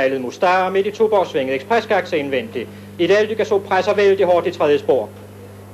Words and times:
malet 0.00 0.20
Mustar 0.20 0.70
midt 0.70 0.86
i 0.86 0.90
Tuborgsvinget, 0.90 1.54
ekspresgakse 1.54 2.18
indvendigt. 2.18 2.68
I 2.98 3.06
det 3.06 3.16
Aldygasso 3.16 3.58
presser 3.58 3.94
vældig 3.94 4.26
hårdt 4.26 4.46
i 4.46 4.50
tredje 4.50 4.78
spor. 4.78 5.08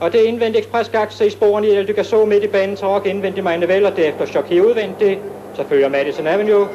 Og 0.00 0.12
det 0.12 0.21
indvendige 0.21 0.62
ekspresgakse 0.62 1.27
i 1.27 1.31
sporene 1.31 1.69
i 1.69 1.71
Aldygasso 1.71 2.25
midt 2.25 2.45
i 2.45 2.46
banen 2.46 2.77
tråk 2.77 3.06
indvendigt 3.06 3.45
Meine 3.45 3.69
Vel 3.69 3.87
og 3.87 3.96
derefter 3.96 4.27
Choki 4.27 4.61
udvendigt. 4.61 5.19
Så 5.56 5.64
følger 5.69 5.88
Madison 5.88 6.27
Avenue 6.27 6.69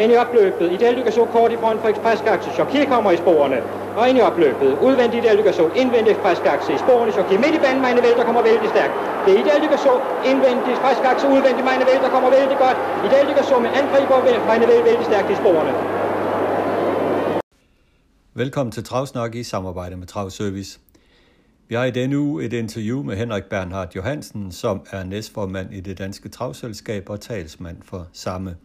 ind 0.00 0.12
i 0.12 0.16
opløbet. 0.16 0.72
I 0.72 0.76
det 0.76 0.86
Aldygasso 0.86 1.24
kort 1.24 1.52
i 1.52 1.56
front 1.56 1.80
for 1.80 1.88
ekspresgakse. 1.88 2.50
Choki 2.50 2.84
kommer 2.84 3.10
i 3.10 3.16
sporene 3.16 3.62
og 3.96 4.08
ind 4.08 4.18
i 4.18 4.20
opløbet. 4.20 4.78
Udvendigt 4.82 5.24
i 5.24 5.28
Aldygasso, 5.28 5.64
indvendigt 5.76 6.16
ekspresgakse 6.16 6.72
i 6.74 6.78
sporene. 6.78 7.12
Choki 7.12 7.36
midt 7.36 7.54
i 7.54 7.58
banen 7.58 7.82
Meine 7.82 8.02
Vel, 8.02 8.16
der 8.16 8.24
kommer 8.24 8.42
vældig 8.42 8.68
stærkt. 8.68 8.92
Det 9.26 9.34
er 9.34 9.38
i 9.38 9.42
det 9.42 9.52
Aldygasso, 9.56 9.92
indvendigt 10.30 10.70
ekspresgakse, 10.76 11.26
udvendigt 11.26 11.64
Meine 11.70 11.84
Vel, 11.90 11.98
der 12.04 12.08
kommer 12.14 12.30
vældig 12.30 12.56
godt. 12.58 12.76
I 13.04 13.08
det 13.10 13.16
Aldygasso 13.22 13.58
med 13.58 13.70
angriber 13.80 14.16
Meine 14.50 14.66
Vel 14.70 14.84
vældig 14.84 15.04
stærkt 15.04 15.30
i 15.30 15.34
sporene. 15.34 16.01
Velkommen 18.34 18.72
til 18.72 18.84
Travsnak 18.84 19.34
i 19.34 19.42
samarbejde 19.42 19.96
med 19.96 20.06
Travservice. 20.06 20.80
Vi 21.68 21.74
har 21.74 21.84
i 21.84 21.90
denne 21.90 22.18
uge 22.18 22.44
et 22.44 22.52
interview 22.52 23.02
med 23.02 23.16
Henrik 23.16 23.44
Bernhard 23.44 23.94
Johansen, 23.96 24.52
som 24.52 24.86
er 24.90 25.04
næstformand 25.04 25.74
i 25.74 25.80
det 25.80 25.98
danske 25.98 26.28
travselskab 26.28 27.10
og 27.10 27.20
talsmand 27.20 27.82
for 27.82 28.08
samme. 28.12 28.56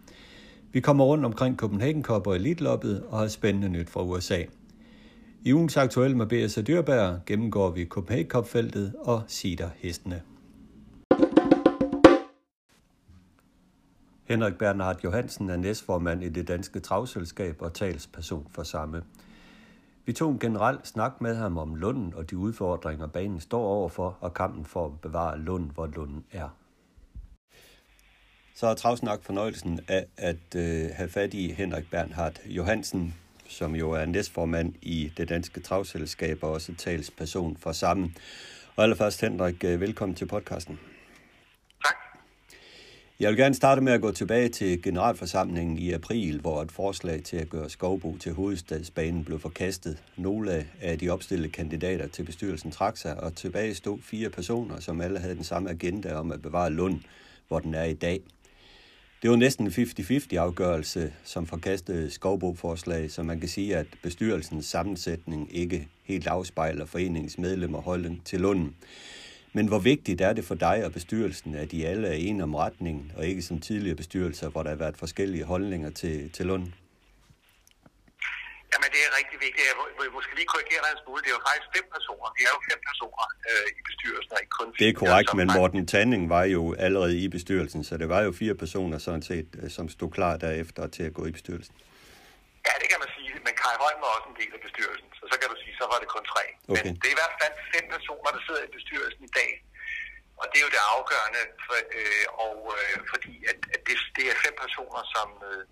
Vi 0.71 0.79
kommer 0.79 1.05
rundt 1.05 1.25
omkring 1.25 1.57
Copenhagen 1.57 2.03
Cup 2.03 2.27
og 2.27 2.35
Elite 2.35 2.69
og 3.09 3.19
har 3.19 3.27
spændende 3.27 3.69
nyt 3.69 3.89
fra 3.89 4.03
USA. 4.03 4.43
I 5.43 5.53
ugens 5.53 5.77
aktuelle 5.77 6.17
med 6.17 6.25
B.S. 6.25 6.59
Dyrbær 6.67 7.17
gennemgår 7.25 7.69
vi 7.69 7.85
Copenhagen 7.85 8.29
Cup-feltet 8.29 8.93
og 8.99 9.23
sider 9.27 9.69
hestene. 9.77 10.21
Henrik 14.25 14.57
Bernhard 14.59 15.03
Johansen 15.03 15.49
er 15.49 15.57
næstformand 15.57 16.23
i 16.23 16.29
det 16.29 16.47
danske 16.47 16.79
travselskab 16.79 17.61
og 17.61 17.73
talsperson 17.73 18.47
for 18.51 18.63
samme. 18.63 19.01
Vi 20.07 20.13
tog 20.13 20.31
en 20.31 20.39
generel 20.39 20.77
snak 20.83 21.21
med 21.21 21.35
ham 21.35 21.57
om 21.57 21.75
Lunden 21.75 22.13
og 22.13 22.29
de 22.29 22.37
udfordringer, 22.37 23.07
banen 23.07 23.39
står 23.39 23.61
overfor, 23.61 24.17
og 24.21 24.33
kampen 24.33 24.65
for 24.65 24.85
at 24.85 25.01
bevare 25.01 25.39
Lund, 25.39 25.71
hvor 25.71 25.87
Lunden 25.87 26.25
er. 26.31 26.49
Så 28.55 28.67
er 28.67 28.73
Travsnak 28.73 29.23
fornøjelsen 29.23 29.79
af 29.87 30.05
at 30.17 30.55
øh, 30.55 30.89
have 30.93 31.09
fat 31.09 31.33
i 31.33 31.51
Henrik 31.51 31.91
Bernhard 31.91 32.39
Johansen, 32.45 33.15
som 33.47 33.75
jo 33.75 33.91
er 33.91 34.05
næstformand 34.05 34.73
i 34.81 35.11
det 35.17 35.29
danske 35.29 35.59
travselskab 35.59 36.43
og 36.43 36.51
også 36.51 36.75
talsperson 36.75 37.57
for 37.57 37.71
sammen. 37.71 38.15
Og 38.75 38.83
allerførst, 38.83 39.21
Henrik, 39.21 39.63
øh, 39.63 39.81
velkommen 39.81 40.15
til 40.15 40.25
podcasten. 40.25 40.79
Jeg 43.19 43.29
vil 43.29 43.37
gerne 43.37 43.55
starte 43.55 43.81
med 43.81 43.93
at 43.93 44.01
gå 44.01 44.11
tilbage 44.11 44.49
til 44.49 44.81
generalforsamlingen 44.81 45.77
i 45.77 45.91
april, 45.91 46.39
hvor 46.39 46.61
et 46.61 46.71
forslag 46.71 47.23
til 47.23 47.37
at 47.37 47.49
gøre 47.49 47.69
Skovbo 47.69 48.17
til 48.17 48.33
hovedstadsbanen 48.33 49.23
blev 49.23 49.39
forkastet. 49.39 50.03
Nogle 50.17 50.65
af 50.81 50.99
de 50.99 51.09
opstillede 51.09 51.49
kandidater 51.49 52.07
til 52.07 52.23
bestyrelsen 52.23 52.71
trak 52.71 52.97
sig, 52.97 53.19
og 53.23 53.35
tilbage 53.35 53.75
stod 53.75 53.99
fire 54.01 54.29
personer, 54.29 54.79
som 54.79 55.01
alle 55.01 55.19
havde 55.19 55.35
den 55.35 55.43
samme 55.43 55.69
agenda 55.69 56.15
om 56.15 56.31
at 56.31 56.41
bevare 56.41 56.73
Lund, 56.73 56.99
hvor 57.47 57.59
den 57.59 57.73
er 57.73 57.83
i 57.83 57.93
dag. 57.93 58.21
Det 59.21 59.29
var 59.29 59.35
næsten 59.35 59.65
en 59.65 59.71
50-50 59.71 60.35
afgørelse, 60.35 61.13
som 61.23 61.47
forkastede 61.47 62.11
Skovbo-forslag, 62.11 63.11
så 63.11 63.23
man 63.23 63.39
kan 63.39 63.49
sige, 63.49 63.77
at 63.77 63.87
bestyrelsens 64.03 64.65
sammensætning 64.65 65.55
ikke 65.55 65.87
helt 66.03 66.27
afspejler 66.27 66.85
foreningens 66.85 67.37
medlemmer 67.37 67.81
holdning 67.81 68.21
til 68.25 68.39
Lunden. 68.39 68.75
Men 69.57 69.67
hvor 69.67 69.79
vigtigt 69.79 70.21
er 70.21 70.33
det 70.33 70.45
for 70.45 70.55
dig 70.55 70.77
og 70.85 70.91
bestyrelsen, 70.97 71.55
at 71.55 71.71
de 71.71 71.87
alle 71.87 72.07
er 72.07 72.17
enige 72.27 72.43
om 72.43 72.55
retningen, 72.55 73.11
og 73.17 73.25
ikke 73.25 73.41
som 73.41 73.59
tidligere 73.59 73.95
bestyrelser, 73.95 74.49
hvor 74.49 74.63
der 74.63 74.69
har 74.69 74.81
været 74.85 74.97
forskellige 74.97 75.43
holdninger 75.43 75.89
til, 76.01 76.31
til 76.35 76.45
Lund? 76.45 76.65
Jamen, 78.71 78.89
det 78.93 79.01
er 79.07 79.11
rigtig 79.19 79.37
vigtigt. 79.45 79.63
Jeg 79.69 79.75
vil 79.99 80.11
måske 80.17 80.35
lige 80.35 80.49
korrigere 80.53 80.81
dig 80.85 80.91
en 80.95 80.99
smule. 81.03 81.19
Det 81.23 81.29
er 81.31 81.35
jo 81.39 81.43
faktisk 81.49 81.69
fem 81.77 81.85
personer. 81.95 82.27
Vi 82.37 82.41
er 82.47 82.51
jo 82.55 82.61
fem 82.71 82.79
personer 82.89 83.25
øh, 83.49 83.67
i 83.79 83.81
bestyrelsen, 83.89 84.31
og 84.35 84.39
ikke 84.43 84.55
kun 84.59 84.67
Det 84.79 84.89
er 84.89 84.93
korrekt, 85.03 85.29
men 85.39 85.47
Morten 85.57 85.87
Tanning 85.87 86.29
var 86.29 86.43
jo 86.43 86.73
allerede 86.85 87.13
i 87.23 87.27
bestyrelsen, 87.27 87.83
så 87.83 87.97
det 87.97 88.09
var 88.09 88.21
jo 88.21 88.31
fire 88.31 88.55
personer 88.63 88.97
sådan 88.97 89.21
set, 89.21 89.49
øh, 89.61 89.69
som 89.69 89.89
stod 89.89 90.11
klar 90.11 90.37
derefter 90.37 90.87
til 90.87 91.03
at 91.03 91.13
gå 91.13 91.25
i 91.25 91.31
bestyrelsen. 91.31 91.75
Ja, 92.67 92.73
det 92.81 92.87
kan 92.91 92.99
man 93.03 93.11
sige. 93.17 93.31
Men 93.45 93.53
Kai 93.61 93.75
Holm 93.83 93.99
var 94.03 94.11
også 94.17 94.27
en 94.31 94.39
del 94.41 94.51
af 94.57 94.61
bestyrelsen, 94.67 95.09
så 95.17 95.23
så 95.31 95.35
kan 95.39 95.47
du 95.51 95.57
sige, 95.63 95.73
så 95.79 95.85
var 95.91 95.97
det 96.01 96.09
kun 96.15 96.25
tre. 96.33 96.43
Okay. 96.51 96.73
Men 96.75 96.83
det 96.99 97.07
er 97.07 97.15
i 97.15 97.21
hvert 97.21 97.37
fald 97.41 97.55
fem 97.73 97.85
personer, 97.95 98.29
der 98.35 98.41
sidder 98.45 98.63
i 98.67 98.75
bestyrelsen 98.77 99.23
i 99.29 99.33
dag. 99.39 99.51
Og 100.39 100.45
det 100.49 100.57
er 100.57 100.65
jo 100.67 100.75
det 100.75 100.83
afgørende, 100.95 101.43
for, 101.65 101.77
øh, 101.99 102.25
og 102.45 102.57
øh, 102.77 102.97
fordi 103.11 103.33
at, 103.51 103.59
at 103.75 103.81
det, 103.87 103.95
det 104.17 104.25
er 104.31 104.43
fem 104.45 104.55
personer, 104.63 105.01
som, 105.15 105.29
øh, 105.49 105.63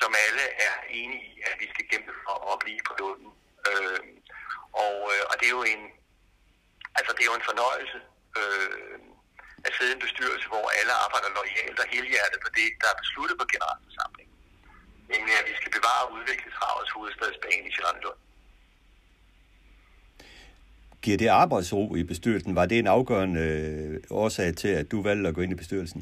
som 0.00 0.10
alle 0.24 0.44
er 0.66 0.74
enige 1.00 1.24
i, 1.30 1.34
at 1.48 1.54
vi 1.60 1.66
skal 1.72 1.84
kæmpe 1.92 2.12
for 2.24 2.36
at 2.52 2.58
blive 2.64 2.82
på 2.88 2.92
lunden. 3.00 3.30
Øh, 3.68 4.00
og, 4.84 4.96
øh, 5.12 5.22
og 5.30 5.34
det 5.38 5.46
er 5.46 5.56
jo 5.58 5.64
en, 5.74 5.82
altså 6.98 7.10
det 7.14 7.22
er 7.22 7.30
jo 7.32 7.40
en 7.40 7.48
fornøjelse 7.50 7.98
øh, 8.40 8.98
at 9.66 9.72
sidde 9.76 9.90
i 9.92 9.96
en 9.98 10.04
bestyrelse, 10.06 10.46
hvor 10.52 10.64
alle 10.78 10.94
arbejder 11.04 11.36
lojalt 11.38 11.78
og 11.82 11.88
helhjertet 11.94 12.38
på 12.44 12.50
det, 12.58 12.68
der 12.80 12.88
er 12.90 13.00
besluttet 13.02 13.36
på 13.38 13.46
generalforsamlingen 13.52 14.27
nemlig 15.12 15.34
at 15.40 15.46
vi 15.50 15.54
skal 15.60 15.72
bevare 15.76 16.02
og 16.06 16.12
udvikle 16.16 16.50
travets 16.58 16.90
hovedstadsbane 16.96 17.64
i 17.68 17.72
Sjælland 17.74 17.98
Giver 21.02 21.18
det 21.18 21.28
arbejdsro 21.44 21.82
i 22.00 22.02
bestyrelsen? 22.12 22.56
Var 22.58 22.66
det 22.66 22.78
en 22.78 22.94
afgørende 22.96 23.44
øh, 23.50 24.20
årsag 24.22 24.48
til, 24.62 24.70
at 24.80 24.86
du 24.92 24.98
valgte 25.08 25.28
at 25.28 25.34
gå 25.34 25.40
ind 25.44 25.52
i 25.52 25.62
bestyrelsen? 25.62 26.00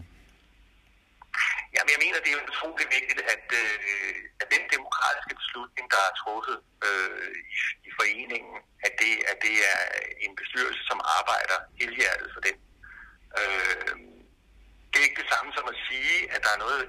Jamen, 1.74 1.90
jeg 1.94 2.00
mener, 2.04 2.18
det 2.24 2.30
er 2.32 2.40
utroligt 2.50 2.90
vigtigt, 2.98 3.20
at, 3.34 3.46
øh, 3.62 4.14
at 4.42 4.46
den 4.54 4.64
demokratiske 4.74 5.34
beslutning, 5.40 5.84
der 5.94 6.00
er 6.08 6.12
truffet 6.22 6.58
øh, 6.86 7.30
i, 7.54 7.56
i 7.88 7.90
foreningen, 7.98 8.54
at 8.86 8.92
det, 9.02 9.12
at 9.30 9.38
det 9.46 9.56
er 9.72 9.80
en 10.24 10.32
bestyrelse, 10.40 10.82
som 10.90 10.98
arbejder 11.18 11.58
helhjertet 11.80 12.28
for 12.34 12.42
den. 12.48 12.56
Øh, 13.40 13.92
det 14.90 14.96
er 14.98 15.06
ikke 15.08 15.22
det 15.22 15.32
samme 15.34 15.50
som 15.56 15.66
at 15.72 15.78
sige, 15.88 16.16
at 16.34 16.40
der 16.44 16.50
er 16.56 16.60
noget 16.64 16.82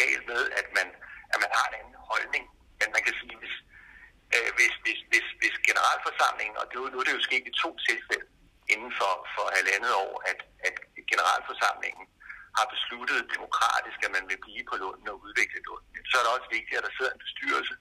galt 0.00 0.24
med, 0.32 0.42
at 0.60 0.66
man 0.78 0.88
at 1.32 1.38
man 1.44 1.50
har 1.56 1.66
en 1.68 1.78
anden 1.80 1.98
holdning. 2.10 2.44
Men 2.80 2.88
man 2.94 3.02
kan 3.06 3.14
sige, 3.20 3.34
hvis, 3.42 3.56
øh, 4.34 4.50
hvis, 4.56 4.74
hvis, 4.84 5.00
hvis, 5.10 5.26
hvis 5.40 5.56
generalforsamlingen, 5.68 6.56
og 6.60 6.64
det, 6.70 6.76
nu 6.92 6.96
er 7.00 7.06
det 7.06 7.16
jo 7.18 7.28
sket 7.28 7.44
i 7.50 7.60
to 7.64 7.70
tilfælde 7.88 8.26
inden 8.72 8.92
for, 9.00 9.12
for 9.34 9.44
halvandet 9.56 9.92
år, 10.04 10.14
at, 10.30 10.38
at 10.68 10.76
generalforsamlingen 11.12 12.06
har 12.58 12.66
besluttet 12.74 13.30
demokratisk, 13.36 13.98
at 14.06 14.12
man 14.16 14.24
vil 14.30 14.38
blive 14.46 14.64
på 14.70 14.76
Lunden 14.82 15.06
og 15.12 15.16
udvikle 15.26 15.60
Lunden, 15.68 15.92
så 16.10 16.14
er 16.18 16.24
det 16.24 16.32
også 16.36 16.50
vigtigt, 16.56 16.78
at 16.78 16.84
der 16.86 16.94
sidder 16.96 17.12
en 17.14 17.24
bestyrelse 17.26 17.74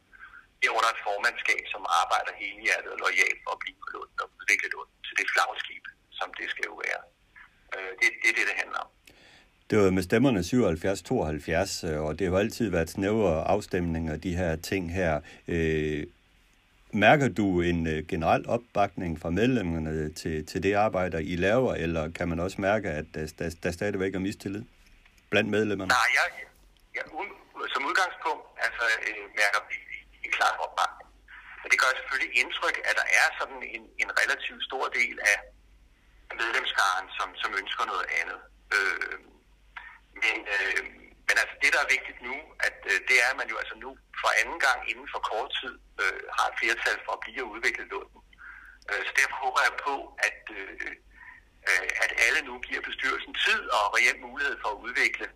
under 0.77 0.91
et 0.95 1.03
formandskab, 1.07 1.63
som 1.73 1.83
arbejder 2.01 2.31
hele 2.43 2.59
hjertet 2.65 2.91
og 2.95 2.99
lojalt 3.05 3.39
for 3.43 3.51
at 3.55 3.61
blive 3.63 3.77
på 3.83 3.89
Lunden 3.95 4.17
og 4.23 4.29
udvikle 4.39 4.69
Lunden 4.75 4.99
til 5.07 5.15
det 5.19 5.27
flagskib, 5.33 5.85
som 6.19 6.27
det 6.39 6.47
skal 6.53 6.65
jo 6.71 6.75
være. 6.85 7.01
Øh, 7.73 7.91
det, 7.99 8.07
det 8.21 8.27
er 8.31 8.35
det, 8.37 8.45
det 8.49 8.55
handler 8.61 8.79
om. 8.85 8.89
Det 9.69 9.77
var 9.79 9.89
med 9.91 10.03
stemmerne 10.03 10.39
77-72, 10.39 11.87
øh, 11.87 12.01
og 12.05 12.19
det 12.19 12.27
har 12.27 12.33
jo 12.33 12.39
altid 12.39 12.69
været 12.69 12.89
snævre 12.89 13.47
afstemninger, 13.47 14.17
de 14.17 14.35
her 14.35 14.55
ting 14.55 14.93
her. 14.93 15.21
Øh, 15.47 16.03
mærker 16.93 17.27
du 17.27 17.61
en 17.61 17.87
øh, 17.87 18.07
generel 18.07 18.43
opbakning 18.55 19.21
fra 19.21 19.29
medlemmerne 19.29 20.13
til, 20.13 20.45
til 20.45 20.63
det 20.63 20.73
arbejde, 20.73 21.23
I 21.23 21.35
laver, 21.35 21.73
eller 21.75 22.11
kan 22.17 22.27
man 22.29 22.39
også 22.39 22.61
mærke, 22.61 22.89
at 22.89 23.05
der, 23.13 23.33
der, 23.39 23.55
der 23.63 23.71
stadigvæk 23.71 24.15
er 24.15 24.19
mistillid 24.19 24.63
blandt 25.29 25.49
medlemmerne? 25.49 25.89
Nej, 25.89 26.09
jeg, 26.19 26.27
jeg, 26.95 27.03
som 27.73 27.81
udgangspunkt 27.89 28.45
altså, 28.65 28.83
øh, 29.07 29.25
mærker 29.41 29.61
vi 29.69 29.75
en 30.25 30.31
klar 30.37 30.53
opbakning. 30.65 31.09
Men 31.61 31.67
det 31.71 31.77
gør 31.83 31.91
selvfølgelig 31.99 32.31
indtryk, 32.41 32.77
at 32.89 32.95
der 33.01 33.07
er 33.21 33.27
sådan 33.39 33.61
en, 33.75 33.83
en 34.03 34.09
relativt 34.21 34.61
stor 34.69 34.85
del 34.99 35.15
af 35.33 35.37
medlemskaren, 36.41 37.07
som, 37.17 37.27
som 37.41 37.51
ønsker 37.61 37.83
noget 37.93 38.07
andet. 38.21 38.39
Øh, 38.77 39.17
men, 40.23 40.37
øh, 40.55 40.79
men 41.27 41.35
altså 41.41 41.55
det, 41.63 41.69
der 41.73 41.81
er 41.81 41.93
vigtigt 41.95 42.19
nu, 42.27 42.35
at 42.67 42.77
øh, 42.91 42.97
det 43.07 43.15
er, 43.23 43.29
at 43.31 43.39
man 43.41 43.49
jo 43.53 43.57
altså 43.61 43.75
nu 43.83 43.89
for 44.21 44.29
anden 44.41 44.59
gang 44.67 44.79
inden 44.91 45.07
for 45.13 45.19
kort 45.31 45.49
tid 45.59 45.73
øh, 46.01 46.21
har 46.35 46.47
et 46.49 46.57
flertal 46.59 46.97
for 47.05 47.13
at 47.15 47.23
blive 47.23 47.43
og 47.45 47.51
udvikle 47.55 47.85
Øh, 48.89 49.01
så 49.07 49.11
derfor 49.19 49.37
håber 49.45 49.61
jeg 49.67 49.75
på, 49.87 49.95
at, 50.27 50.41
øh, 50.59 50.91
øh 51.69 51.87
at 52.03 52.11
alle 52.25 52.41
nu 52.49 52.53
giver 52.67 52.81
bestyrelsen 52.89 53.33
tid 53.45 53.61
og 53.77 53.83
reel 53.95 54.19
mulighed 54.27 54.55
for 54.61 54.69
at 54.71 54.81
udvikle 54.85 55.27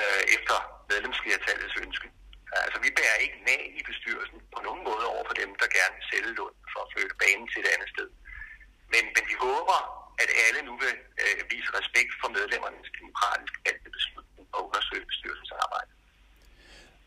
øh, 0.00 0.22
efter 0.36 0.56
medlemsflertallets 0.90 1.76
ønske. 1.84 2.08
Altså 2.66 2.78
vi 2.84 2.90
bærer 2.98 3.18
ikke 3.24 3.38
nag 3.50 3.62
i 3.78 3.82
bestyrelsen 3.90 4.38
på 4.54 4.58
nogen 4.66 4.82
måde 4.88 5.04
over 5.12 5.24
for 5.28 5.36
dem, 5.42 5.50
der 5.60 5.76
gerne 5.78 5.94
vil 5.98 6.08
sælge 6.12 6.32
Lund 6.38 6.56
for 6.72 6.80
at 6.82 6.90
flytte 6.92 7.16
banen 7.22 7.46
til 7.48 7.60
et 7.62 7.72
andet 7.74 7.88
sted. 7.94 8.08
Men, 8.92 9.04
men 9.14 9.24
vi 9.30 9.36
håber, 9.46 9.78
at 10.22 10.30
alle 10.44 10.60
nu 10.68 10.72
vil 10.84 10.94
øh, 11.22 11.40
vise 11.52 11.70
respekt 11.78 12.12
for 12.20 12.28
medlemmernes 12.38 12.90
demokratiske 13.00 13.58
valgte 13.66 13.90
beslutning 13.96 14.13
og 14.54 14.60
undersøge 14.66 15.04
bestyrelsens 15.06 15.52
arbejde. 15.64 15.90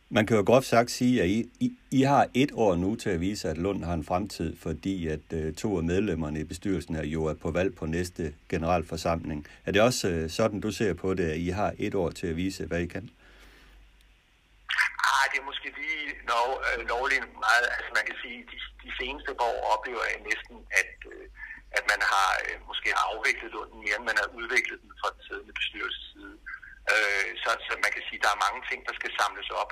Man 0.09 0.25
kan 0.25 0.37
jo 0.37 0.43
godt 0.45 0.65
sagt 0.65 0.91
sige, 0.91 1.21
at 1.23 1.27
I, 1.27 1.39
I, 1.59 1.77
I 1.91 2.01
har 2.01 2.27
et 2.33 2.51
år 2.53 2.75
nu 2.75 2.95
til 2.95 3.09
at 3.09 3.21
vise, 3.21 3.49
at 3.49 3.57
Lund 3.57 3.83
har 3.83 3.93
en 3.93 4.05
fremtid, 4.05 4.55
fordi 4.65 5.07
at 5.07 5.25
uh, 5.33 5.53
to 5.53 5.77
af 5.77 5.83
medlemmerne 5.83 6.39
i 6.39 6.43
bestyrelsen 6.43 6.95
er 6.95 7.05
jo 7.05 7.25
er 7.25 7.33
på 7.33 7.51
valg 7.51 7.75
på 7.75 7.85
næste 7.85 8.33
generalforsamling. 8.49 9.47
Er 9.65 9.71
det 9.71 9.81
også 9.81 10.07
uh, 10.07 10.29
sådan, 10.29 10.61
du 10.61 10.71
ser 10.71 10.93
på 10.93 11.13
det, 11.13 11.31
at 11.31 11.37
I 11.37 11.49
har 11.49 11.73
et 11.77 11.95
år 11.95 12.09
til 12.09 12.27
at 12.27 12.35
vise, 12.35 12.65
hvad 12.65 12.81
I 12.81 12.87
kan? 12.95 13.09
Ah, 15.09 15.23
det 15.31 15.37
er 15.41 15.45
måske 15.51 15.67
lige 15.81 16.07
lov, 16.33 16.47
øh, 16.67 16.79
lovligt 16.93 17.25
meget. 17.45 17.67
Altså 17.75 17.91
man 17.97 18.05
kan 18.09 18.17
sige, 18.23 18.39
de, 18.51 18.57
de 18.85 18.91
seneste 18.99 19.31
par 19.39 19.47
år 19.55 19.61
oplever 19.75 20.03
jeg 20.11 20.19
næsten, 20.29 20.55
at, 20.81 20.93
øh, 21.13 21.25
at 21.77 21.83
man 21.91 22.01
har 22.11 22.29
øh, 22.45 22.55
måske 22.69 22.87
har 22.97 23.03
afviklet 23.13 23.49
Lunden 23.55 23.79
mere, 23.85 23.97
end 23.99 24.05
man 24.11 24.17
har 24.21 24.29
udviklet 24.39 24.77
den 24.83 24.91
fra 25.01 25.09
den 25.15 25.21
siddende 25.27 25.53
bestyrelses 25.59 26.07
side. 26.13 26.35
Øh, 26.93 27.27
så, 27.43 27.49
så 27.65 27.71
man 27.85 27.91
kan 27.95 28.03
sige, 28.07 28.19
at 28.19 28.23
der 28.25 28.31
er 28.33 28.43
mange 28.45 28.61
ting, 28.69 28.79
der 28.87 28.93
skal 28.99 29.11
samles 29.19 29.49
op 29.61 29.71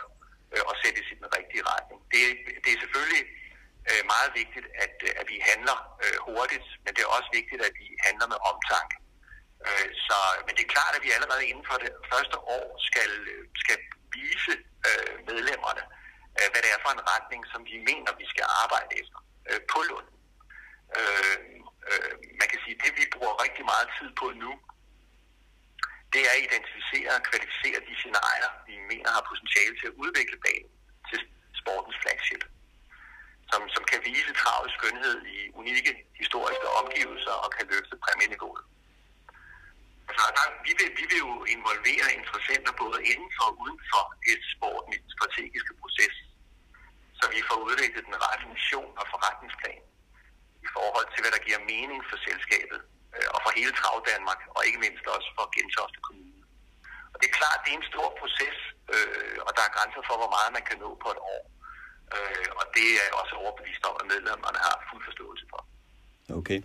øh, 0.53 0.63
og 0.69 0.75
sættes 0.81 1.07
i 1.13 1.15
den 1.21 1.29
rigtige 1.37 1.63
retning. 1.71 1.99
Det, 2.13 2.21
det 2.63 2.69
er 2.71 2.79
selvfølgelig 2.83 3.23
øh, 3.89 4.01
meget 4.13 4.31
vigtigt, 4.41 4.67
at, 4.85 4.95
øh, 5.07 5.21
at 5.21 5.25
vi 5.33 5.37
handler 5.49 5.77
øh, 6.03 6.17
hurtigt, 6.27 6.67
men 6.83 6.91
det 6.95 7.01
er 7.03 7.15
også 7.17 7.29
vigtigt, 7.39 7.61
at 7.67 7.73
vi 7.81 7.87
handler 8.07 8.27
med 8.33 8.39
omtanke. 8.51 8.97
Øh, 9.67 9.89
så, 10.07 10.17
men 10.45 10.53
det 10.55 10.63
er 10.63 10.75
klart, 10.75 10.93
at 10.97 11.03
vi 11.05 11.11
allerede 11.17 11.43
inden 11.51 11.65
for 11.71 11.77
det 11.83 11.91
første 12.11 12.37
år 12.57 12.67
skal, 12.87 13.11
skal 13.63 13.77
vise 14.17 14.53
øh, 14.87 15.13
medlemmerne, 15.29 15.83
øh, 16.37 16.47
hvad 16.51 16.61
det 16.65 16.71
er 16.75 16.79
for 16.85 16.91
en 16.93 17.05
retning, 17.13 17.41
som 17.51 17.61
vi 17.71 17.77
mener, 17.89 18.19
vi 18.21 18.27
skal 18.33 18.45
arbejde 18.63 18.91
efter 19.01 19.19
øh, 19.49 19.61
på 19.71 19.79
Lund. 19.89 20.09
Øh, 20.97 21.37
øh, 21.89 22.11
man 22.39 22.47
kan 22.51 22.59
sige, 22.63 22.75
at 22.77 22.81
det 22.83 22.93
vi 22.99 23.05
bruger 23.15 23.43
rigtig 23.45 23.65
meget 23.71 23.87
tid 23.97 24.09
på 24.21 24.27
nu, 24.43 24.51
det 26.15 26.23
er 26.27 26.33
at 26.35 26.43
identificere 26.47 27.11
og 27.17 27.23
kvalificere 27.29 27.79
de 27.87 27.93
scenarier, 28.01 28.51
vi 28.69 28.75
mener 28.91 29.09
har 29.15 29.23
potentiale 29.31 29.75
til 29.79 29.87
at 29.91 29.95
udvikle 30.03 30.37
banen 30.45 30.71
til 31.09 31.19
sportens 31.59 31.97
flagship, 32.01 32.43
som, 33.51 33.61
som 33.75 33.83
kan 33.91 33.99
vise 34.09 34.33
travl 34.41 34.67
skønhed 34.77 35.17
i 35.35 35.37
unikke 35.61 35.93
historiske 36.21 36.67
omgivelser 36.81 37.35
og 37.43 37.49
kan 37.55 37.65
løfte 37.71 37.95
præmieniveauet. 38.03 38.63
Så 40.17 40.23
der, 40.37 40.45
vi, 40.65 40.71
vil, 40.79 40.89
vi 40.99 41.05
vil 41.11 41.19
jo 41.27 41.33
involvere 41.55 42.07
interessenter 42.19 42.71
både 42.83 42.97
inden 43.11 43.31
for 43.37 43.45
og 43.51 43.55
uden 43.63 43.79
for 43.91 44.03
et 44.31 44.41
sporten 44.53 44.91
i 44.95 44.97
den 45.03 45.11
strategiske 45.17 45.73
proces, 45.81 46.15
så 47.19 47.25
vi 47.35 47.39
får 47.49 47.57
udviklet 47.69 48.03
den 48.09 48.17
rette 48.25 48.45
mission 48.53 48.91
og 48.99 49.05
forretningsplan 49.13 49.83
i 50.65 50.67
forhold 50.75 51.07
til, 51.11 51.19
hvad 51.23 51.31
der 51.35 51.45
giver 51.47 51.61
mening 51.73 51.99
for 52.09 52.17
selskabet 52.27 52.79
og 53.33 53.39
for 53.43 53.51
hele 53.59 53.73
Trav 53.79 53.97
Danmark, 54.11 54.41
og 54.55 54.61
ikke 54.67 54.79
mindst 54.85 55.05
også 55.15 55.29
for 55.37 55.45
Gentofte 55.55 55.99
Kommune. 56.07 56.41
Og 57.13 57.17
det 57.19 57.27
er 57.29 57.35
klart, 57.41 57.59
det 57.63 57.71
er 57.71 57.79
en 57.81 57.91
stor 57.93 58.07
proces, 58.19 58.57
øh, 58.93 59.35
og 59.45 59.51
der 59.55 59.63
er 59.65 59.75
grænser 59.77 60.01
for, 60.07 60.15
hvor 60.21 60.31
meget 60.37 60.51
man 60.57 60.65
kan 60.69 60.77
nå 60.85 60.89
på 61.03 61.09
et 61.15 61.21
år. 61.35 61.43
Øh, 62.15 62.49
og 62.59 62.65
det 62.75 62.85
er 62.99 63.05
jeg 63.07 63.19
også 63.21 63.33
overbevist 63.41 63.83
om, 63.89 63.95
at 64.01 64.05
medlemmerne 64.13 64.59
har 64.67 64.75
fuld 64.89 65.03
forståelse 65.09 65.45
for. 65.51 65.61
Okay. 66.39 66.59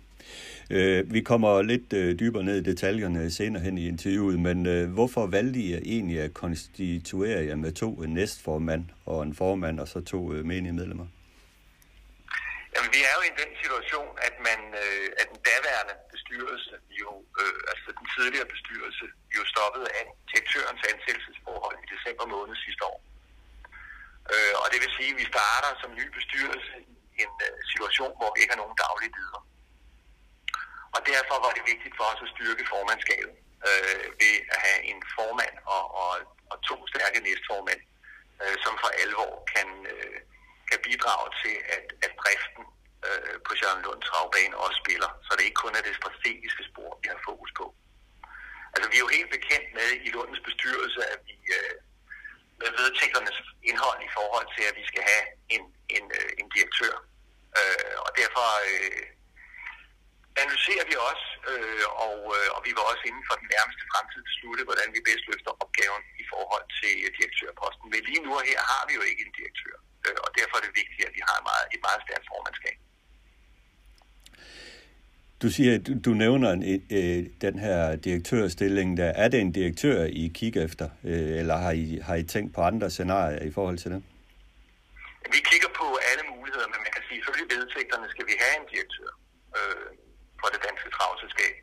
Øh, 0.75 1.13
vi 1.13 1.21
kommer 1.21 1.61
lidt 1.61 1.93
øh, 1.93 2.19
dybere 2.19 2.43
ned 2.43 2.57
i 2.61 2.69
detaljerne 2.71 3.31
senere 3.31 3.63
hen 3.63 3.77
i 3.77 3.87
interviewet, 3.87 4.39
men 4.39 4.65
øh, 4.65 4.93
hvorfor 4.93 5.27
valgte 5.27 5.59
I 5.59 5.73
egentlig 5.73 6.19
at 6.21 6.33
konstituere 6.33 7.45
jer 7.45 7.55
med 7.55 7.71
to 7.71 7.89
næstformand 8.01 8.85
og 9.05 9.23
en 9.23 9.35
formand 9.35 9.79
og 9.79 9.87
så 9.87 10.01
to 10.01 10.19
menige 10.51 10.73
medlemmer? 10.73 11.07
Jamen, 12.73 12.91
vi 12.95 13.01
er 13.09 13.13
jo 13.17 13.23
i 13.31 13.33
den 13.41 13.51
situation, 13.63 14.11
at 14.27 14.35
man, 14.47 14.59
øh, 14.83 15.07
at 15.19 15.25
den 15.31 15.39
daværende 15.49 15.95
bestyrelse, 16.31 16.75
jo, 17.01 17.11
øh, 17.41 17.59
altså 17.71 17.89
den 17.99 18.07
tidligere 18.15 18.47
bestyrelse, 18.53 19.05
jo 19.37 19.41
stoppede 19.53 19.87
af 19.99 20.05
direktørens 20.29 20.83
ansættelsesforhold 20.91 21.77
i 21.83 21.87
december 21.95 22.25
måned 22.35 22.55
sidste 22.65 22.83
år. 22.91 22.99
Øh, 24.33 24.53
og 24.61 24.67
det 24.71 24.79
vil 24.83 24.91
sige, 24.97 25.11
at 25.13 25.19
vi 25.21 25.25
starter 25.33 25.71
som 25.81 25.89
ny 26.01 26.05
bestyrelse 26.17 26.75
i 26.91 27.19
en 27.25 27.33
øh, 27.47 27.57
situation, 27.71 28.13
hvor 28.19 28.29
vi 28.33 28.39
ikke 28.41 28.53
har 28.55 28.63
nogen 28.63 28.81
daglige 28.85 29.15
leder. 29.17 29.41
Og 30.95 31.01
derfor 31.11 31.35
var 31.45 31.51
det 31.57 31.63
vigtigt 31.71 31.97
for 31.99 32.05
os 32.11 32.23
at 32.25 32.33
styrke 32.35 32.63
formandskabet 32.73 33.35
øh, 33.69 34.05
ved 34.21 34.35
at 34.53 34.59
have 34.67 34.81
en 34.91 34.99
formand 35.15 35.55
og, 35.75 35.83
og, 36.01 36.11
og 36.51 36.57
to 36.69 36.77
stærke 36.91 37.19
næstformænd, 37.25 37.81
øh, 38.41 38.55
som 38.63 38.73
for 38.81 38.89
alvor 39.03 39.31
kan, 39.53 39.67
øh, 39.93 40.17
kan 40.69 40.79
bidrage 40.87 41.27
til, 41.41 41.55
at, 41.75 41.85
at 42.05 42.11
driften 42.21 42.63
øh, 43.07 43.35
på 43.47 43.51
Jørgen 43.61 43.83
Lunds 43.85 44.07
Travbane 44.07 44.55
også 44.65 44.77
spiller, 44.83 45.09
så 45.25 45.31
det 45.35 45.43
ikke 45.47 45.63
kun 45.63 45.75
er 45.79 45.83
det 45.85 45.99
strategiske 46.01 46.63
spor, 46.69 46.89
vi 47.01 47.07
har 47.13 47.19
fokus 47.29 47.51
på. 47.59 47.65
Altså, 48.73 48.87
vi 48.91 48.95
er 48.97 49.05
jo 49.05 49.15
helt 49.17 49.31
bekendt 49.37 49.67
med 49.79 49.89
i 50.05 50.09
Lundens 50.15 50.43
bestyrelse, 50.47 51.01
at 51.13 51.19
vi 51.29 51.37
øh, 51.57 51.75
med 52.61 52.71
vedtægternes 52.79 53.39
indhold 53.69 53.99
i 54.07 54.13
forhold 54.17 54.47
til, 54.55 54.63
at 54.69 54.75
vi 54.79 54.85
skal 54.91 55.03
have 55.11 55.25
en, 55.55 55.63
en, 55.95 56.05
øh, 56.19 56.31
en 56.39 56.47
direktør. 56.55 56.95
Øh, 57.59 57.95
og 58.05 58.11
derfor 58.21 58.47
øh, 58.71 59.05
analyserer 60.43 60.85
vi 60.91 60.95
også, 61.09 61.27
øh, 61.51 61.85
og, 62.07 62.17
øh, 62.37 62.47
og 62.55 62.59
vi 62.65 62.71
vil 62.75 62.89
også 62.91 63.03
inden 63.09 63.25
for 63.29 63.35
den 63.41 63.47
nærmeste 63.55 63.83
fremtid 63.91 64.21
beslutte, 64.29 64.67
hvordan 64.69 64.89
vi 64.95 65.07
bedst 65.09 65.25
løfter 65.31 65.53
opgaven 65.63 66.03
i 66.23 66.25
forhold 66.33 66.65
til 66.79 66.93
direktørposten. 67.17 67.85
Men 67.93 68.01
lige 68.09 68.23
nu 68.25 68.31
og 68.39 68.43
her 68.49 68.59
har 68.71 68.83
vi 68.87 68.93
jo 68.99 69.03
ikke 69.09 69.23
en 69.27 69.33
direktør, 69.39 69.75
øh, 70.05 70.17
og 70.25 70.29
derfor 70.37 70.55
er 70.55 70.63
det 70.65 70.79
vigtigt, 70.81 71.07
at 71.07 71.13
vi 71.17 71.21
har 71.29 71.37
meget, 71.49 71.65
et 71.75 71.81
meget 71.87 72.01
stærkt 72.05 72.25
formandskab. 72.31 72.77
Du 75.41 75.49
siger, 75.49 75.77
du, 75.87 75.91
du 76.05 76.11
nævner 76.13 76.51
en, 76.51 76.63
øh, 76.63 76.79
øh, 76.97 77.25
den 77.41 77.59
her 77.59 77.95
direktørstilling. 77.95 78.97
Der. 78.97 79.09
Er 79.23 79.27
det 79.27 79.39
en 79.39 79.51
direktør, 79.51 80.03
I 80.03 80.31
kigger 80.39 80.61
efter, 80.65 80.89
øh, 81.03 81.39
eller 81.39 81.57
har 81.57 81.71
I, 81.71 81.99
har 82.07 82.15
I 82.15 82.23
tænkt 82.23 82.55
på 82.55 82.61
andre 82.61 82.89
scenarier 82.89 83.41
i 83.49 83.51
forhold 83.51 83.77
til 83.77 83.91
det? 83.91 84.03
Vi 85.35 85.39
kigger 85.51 85.71
på 85.81 85.87
alle 86.09 86.23
muligheder, 86.35 86.67
men 86.73 86.79
man 86.85 86.91
kan 86.95 87.03
sige, 87.07 87.19
at 87.19 87.23
ifølge 87.23 87.45
vedtægterne 87.55 88.07
skal 88.13 88.25
vi 88.29 88.35
have 88.43 88.55
en 88.61 88.67
direktør. 88.73 89.11
Øh, 89.57 89.91
for 90.41 90.47
det 90.53 90.61
danske 90.67 90.89
travselskab. 90.97 91.55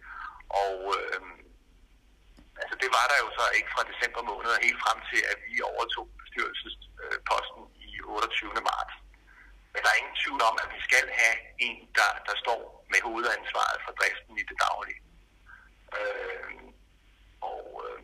Og 0.62 0.76
øh, 0.98 1.20
altså 2.62 2.74
det 2.82 2.90
var 2.96 3.06
der 3.10 3.18
jo 3.24 3.28
så 3.38 3.44
ikke 3.58 3.70
fra 3.74 3.88
december 3.90 4.22
måned 4.30 4.50
og 4.56 4.60
helt 4.66 4.80
frem 4.84 4.98
til, 5.10 5.20
at 5.32 5.38
vi 5.48 5.56
overtog 5.72 6.06
bestyrelsesposten 6.20 7.62
øh, 7.68 7.86
i 7.86 7.88
28. 8.00 8.68
marts. 8.70 8.94
Men 9.78 9.84
der 9.84 9.92
er 9.94 10.00
ingen 10.02 10.18
tvivl 10.22 10.40
om, 10.50 10.54
at 10.62 10.68
vi 10.76 10.80
skal 10.88 11.04
have 11.20 11.36
en, 11.66 11.78
der, 11.98 12.10
der 12.28 12.34
står 12.42 12.60
med 12.92 13.00
hovedansvaret 13.08 13.78
for 13.84 13.92
driften 13.98 14.34
i 14.42 14.44
det 14.50 14.56
daglige. 14.66 15.00
Øh, 15.96 16.52
og 17.50 17.64
øh, 17.84 17.98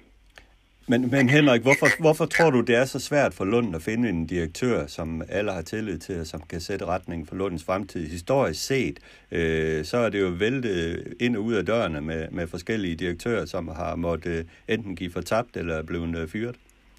men, 0.87 1.11
men 1.11 1.29
Henrik, 1.29 1.63
hvorfor, 1.63 1.89
hvorfor 2.01 2.27
tror 2.27 2.51
du, 2.51 2.61
det 2.61 2.75
er 2.77 2.85
så 2.85 2.99
svært 2.99 3.35
for 3.35 3.45
Lund 3.45 3.77
at 3.77 3.83
finde 3.83 4.09
en 4.09 4.27
direktør, 4.27 4.87
som 4.87 5.23
alle 5.29 5.53
har 5.53 5.63
tillid 5.63 5.99
til, 5.99 6.27
som 6.27 6.43
kan 6.43 6.61
sætte 6.61 6.85
retningen 6.85 7.27
for 7.27 7.35
Lundens 7.35 7.65
fremtid? 7.65 8.07
Historisk 8.09 8.67
set, 8.67 8.99
øh, 9.31 9.85
så 9.85 9.97
er 9.97 10.09
det 10.09 10.21
jo 10.21 10.29
væltet 10.29 11.15
ind 11.21 11.37
og 11.37 11.43
ud 11.43 11.55
af 11.55 11.67
dørene 11.67 12.01
med, 12.01 12.31
med 12.31 12.49
forskellige 12.49 12.97
direktører, 12.97 13.47
som 13.47 13.69
har 13.69 13.97
måttet 13.97 14.39
øh, 14.39 14.45
enten 14.75 14.97
give 14.97 15.13
for 15.13 15.21
tabt 15.21 15.57
eller 15.57 15.83
blevet 15.83 16.19
øh, 16.19 16.29
fyret. 16.29 16.57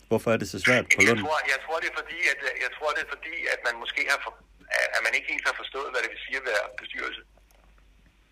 Hvorfor 0.07 0.31
er 0.31 0.37
det 0.37 0.49
så 0.49 0.59
svært 0.59 0.85
på 0.85 1.01
Lund? 1.07 1.09
Jeg 1.09 1.25
tror, 1.25 1.37
jeg 1.53 1.59
tror, 1.65 1.77
det 1.79 1.89
er 1.91 1.95
fordi, 2.01 2.19
at, 2.31 2.39
jeg 2.65 2.71
tror, 2.77 2.89
det 2.95 3.01
er 3.07 3.09
fordi, 3.15 3.35
at 3.53 3.59
man 3.67 3.79
måske 3.79 4.01
har 4.09 4.19
for, 4.23 4.33
at 4.95 5.01
man 5.05 5.13
ikke 5.17 5.31
helt 5.33 5.47
har 5.49 5.57
forstået, 5.61 5.91
hvad 5.91 6.01
det 6.03 6.11
vil 6.13 6.25
sige 6.25 6.39
at 6.41 6.47
være 6.51 6.65
bestyrelse. 6.81 7.23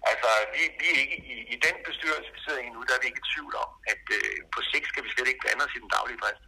Altså, 0.10 0.30
vi, 0.54 0.62
vi 0.80 0.86
er 0.94 1.00
ikke 1.04 1.18
i, 1.34 1.36
i 1.54 1.56
den 1.66 1.76
bestyrelse, 1.88 2.30
vi 2.36 2.40
sidder 2.46 2.62
i 2.64 2.74
nu, 2.76 2.80
der 2.88 2.94
er 2.96 3.02
vi 3.02 3.10
ikke 3.10 3.24
i 3.24 3.30
tvivl 3.34 3.54
om, 3.64 3.70
at 3.94 4.04
øh, 4.18 4.36
på 4.56 4.60
sigt 4.72 4.88
skal 4.90 5.04
vi 5.06 5.10
slet 5.12 5.30
ikke 5.30 5.44
blande 5.44 5.66
os 5.66 5.76
i 5.78 5.84
den 5.84 5.94
daglige 5.98 6.22
drift. 6.24 6.46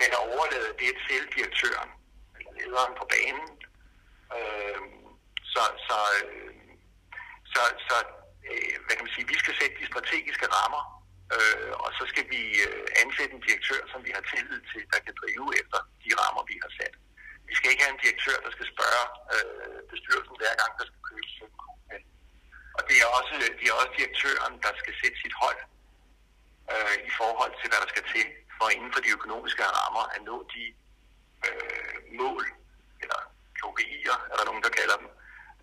Men 0.00 0.08
at 0.16 0.24
overlade 0.32 0.72
det 0.82 0.92
til 1.06 1.22
direktøren, 1.36 1.90
eller 2.38 2.50
altså 2.50 2.58
lederen 2.58 2.94
på 3.00 3.04
banen. 3.14 3.48
Øh, 4.36 4.80
så, 5.52 5.62
så, 5.88 5.98
øh, 6.20 6.52
så, 7.52 7.62
så 7.88 7.96
øh, 8.48 8.74
hvad 8.84 8.94
kan 8.94 9.04
man 9.06 9.14
sige, 9.16 9.32
vi 9.32 9.38
skal 9.42 9.54
sætte 9.60 9.74
de 9.80 9.90
strategiske 9.92 10.46
rammer, 10.56 10.82
øh, 11.36 11.72
og 11.84 11.90
så 11.98 12.04
skal 12.12 12.24
vi 12.34 12.42
øh, 12.66 12.86
ansætte 13.02 13.34
en 13.36 13.44
direktør, 13.46 13.80
som 13.92 14.00
vi 14.06 14.10
har 14.16 14.24
tillid 14.32 14.60
til, 14.72 14.82
der 14.92 15.00
kan 15.06 15.14
drive 15.20 15.48
efter 15.62 15.78
de 16.04 16.10
rammer, 16.20 16.42
vi 16.52 16.56
har 16.64 16.72
sat. 16.78 16.94
Vi 17.48 17.54
skal 17.58 17.70
ikke 17.70 17.84
have 17.84 17.94
en 17.96 18.04
direktør, 18.04 18.36
der 18.46 18.52
skal 18.56 18.66
spørge 18.74 19.04
øh, 19.34 19.78
bestyrelsen 19.92 20.36
hver 20.40 20.54
gang, 20.60 20.72
der 20.78 20.84
skal 20.88 21.00
købes 21.08 21.32
og 22.78 22.82
det 22.88 22.96
er 23.04 23.08
også, 23.18 23.34
det 23.58 23.66
er 23.68 23.74
også 23.80 23.92
direktøren, 23.98 24.54
der 24.64 24.72
skal 24.80 24.94
sætte 25.00 25.18
sit 25.22 25.34
hold 25.42 25.60
øh, 26.72 26.96
i 27.08 27.10
forhold 27.20 27.52
til, 27.60 27.66
hvad 27.70 27.80
der 27.84 27.90
skal 27.94 28.04
til 28.14 28.26
for 28.58 28.66
inden 28.74 28.90
for 28.94 29.00
de 29.04 29.10
økonomiske 29.18 29.62
rammer 29.78 30.04
at 30.14 30.20
nå 30.28 30.36
de 30.54 30.64
øh, 31.46 31.96
mål, 32.20 32.44
eller 33.02 33.20
KPI'er, 33.60 34.18
er 34.30 34.36
der 34.36 34.48
nogen, 34.50 34.64
der 34.66 34.76
kalder 34.80 34.96
dem, 35.02 35.08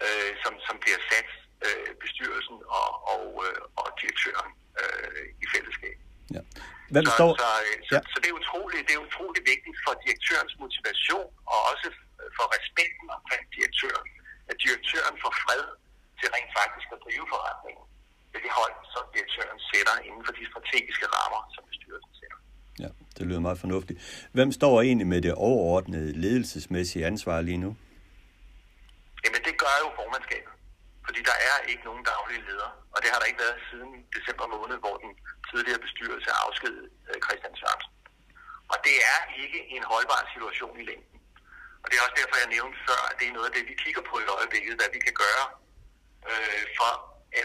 øh, 0.06 0.32
som, 0.44 0.54
som 0.68 0.76
bliver 0.84 1.02
sat 1.12 1.30
øh, 1.68 1.92
bestyrelsen 2.04 2.58
og, 2.80 2.90
og, 3.14 3.26
øh, 3.46 3.62
og 3.80 3.88
direktøren 4.02 4.52
øh, 4.82 5.24
i 5.44 5.46
fællesskab. 5.54 5.98
Ja. 6.36 6.42
Hvem 6.94 7.06
står... 7.18 7.30
så, 7.42 7.44
så, 7.44 7.52
så, 7.90 7.96
ja. 7.96 8.02
så 8.12 8.18
det, 8.24 8.30
er 8.34 8.36
utroligt, 8.42 8.84
det 8.88 8.94
er 8.98 9.02
utroligt 9.10 9.46
vigtigt 9.54 9.78
for 9.86 9.94
direktørens 10.06 10.56
motivation 10.64 11.30
og 11.54 11.60
også 11.72 11.88
for 12.38 12.46
respekten 12.56 13.08
omkring 13.18 13.44
direktøren, 13.56 14.08
at 14.52 14.56
direktøren 14.66 15.16
får 15.24 15.34
fred 15.44 15.64
til 16.20 16.28
rent 16.36 16.52
faktisk 16.60 16.88
at 16.96 17.00
drive 17.06 17.26
forretningen 17.34 17.86
ved 18.34 18.40
det 18.46 18.54
hold, 18.60 18.76
som 18.94 19.04
direktøren 19.16 19.60
sætter 19.72 19.96
inden 20.08 20.24
for 20.28 20.34
de 20.40 20.44
strategiske 20.52 21.06
rammer, 21.16 21.42
som 21.56 21.62
bestyrelsen 21.70 22.14
sætter. 22.20 22.40
Ja, 22.84 22.90
det 23.18 23.24
lyder 23.28 23.44
meget 23.48 23.60
fornuftigt. 23.66 23.98
Hvem 24.38 24.50
står 24.60 24.74
egentlig 24.88 25.08
med 25.14 25.22
det 25.28 25.34
overordnede 25.34 26.10
ledelsesmæssige 26.24 27.06
ansvar 27.12 27.38
lige 27.50 27.62
nu? 27.66 27.72
Jamen, 29.24 29.42
det 29.48 29.56
gør 29.64 29.76
jo 29.84 29.88
formandskabet. 30.00 30.55
Fordi 31.06 31.20
der 31.30 31.38
er 31.50 31.58
ikke 31.72 31.84
nogen 31.90 32.04
daglige 32.12 32.46
leder, 32.50 32.70
og 32.94 32.98
det 33.02 33.10
har 33.12 33.20
der 33.20 33.30
ikke 33.30 33.44
været 33.46 33.60
siden 33.70 33.92
december 34.16 34.48
måned, 34.56 34.78
hvor 34.84 34.96
den 35.04 35.12
tidligere 35.50 35.82
bestyrelse 35.86 36.30
afskedede 36.46 36.88
øh, 37.10 37.18
Christian 37.26 37.56
Sørensen. 37.60 37.94
Og 38.72 38.78
det 38.88 38.96
er 39.14 39.20
ikke 39.44 39.60
en 39.76 39.84
holdbar 39.92 40.22
situation 40.34 40.76
i 40.82 40.86
længden. 40.90 41.20
Og 41.82 41.88
det 41.88 41.96
er 41.96 42.04
også 42.06 42.18
derfor, 42.22 42.36
jeg 42.44 42.56
nævnte 42.58 42.78
før, 42.88 43.02
at 43.10 43.16
det 43.20 43.26
er 43.28 43.36
noget 43.38 43.50
af 43.50 43.56
det, 43.58 43.64
vi 43.72 43.76
kigger 43.84 44.04
på 44.10 44.16
i 44.24 44.26
øjeblikket, 44.38 44.74
hvad 44.80 44.90
vi 44.96 45.00
kan 45.08 45.16
gøre. 45.26 45.46
Øh, 46.30 46.64
for, 46.78 46.92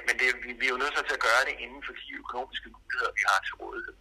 men 0.06 0.14
det, 0.20 0.28
vi, 0.44 0.50
vi 0.60 0.64
er 0.66 0.74
jo 0.74 0.82
nødt 0.82 0.94
til 1.08 1.18
at 1.18 1.26
gøre 1.28 1.42
det 1.48 1.54
inden 1.64 1.80
for 1.86 1.92
de 2.00 2.12
økonomiske 2.22 2.68
muligheder, 2.76 3.12
vi 3.18 3.22
har 3.30 3.38
til 3.46 3.54
rådighed. 3.62 3.96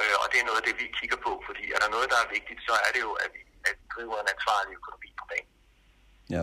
Øh, 0.00 0.16
og 0.22 0.26
det 0.30 0.38
er 0.38 0.46
noget 0.48 0.60
af 0.62 0.66
det, 0.68 0.76
vi 0.82 0.86
kigger 0.98 1.18
på, 1.26 1.32
fordi 1.48 1.64
er 1.74 1.80
der 1.82 1.94
noget, 1.96 2.08
der 2.12 2.18
er 2.20 2.32
vigtigt, 2.36 2.60
så 2.68 2.74
er 2.86 2.90
det 2.94 3.00
jo, 3.08 3.12
at 3.24 3.30
vi, 3.34 3.42
at 3.68 3.76
driver 3.94 4.16
en 4.20 4.28
ansvarlig 4.34 4.72
økonomi 4.80 5.10
på 5.20 5.24
banen. 5.30 5.52
Ja. 6.30 6.42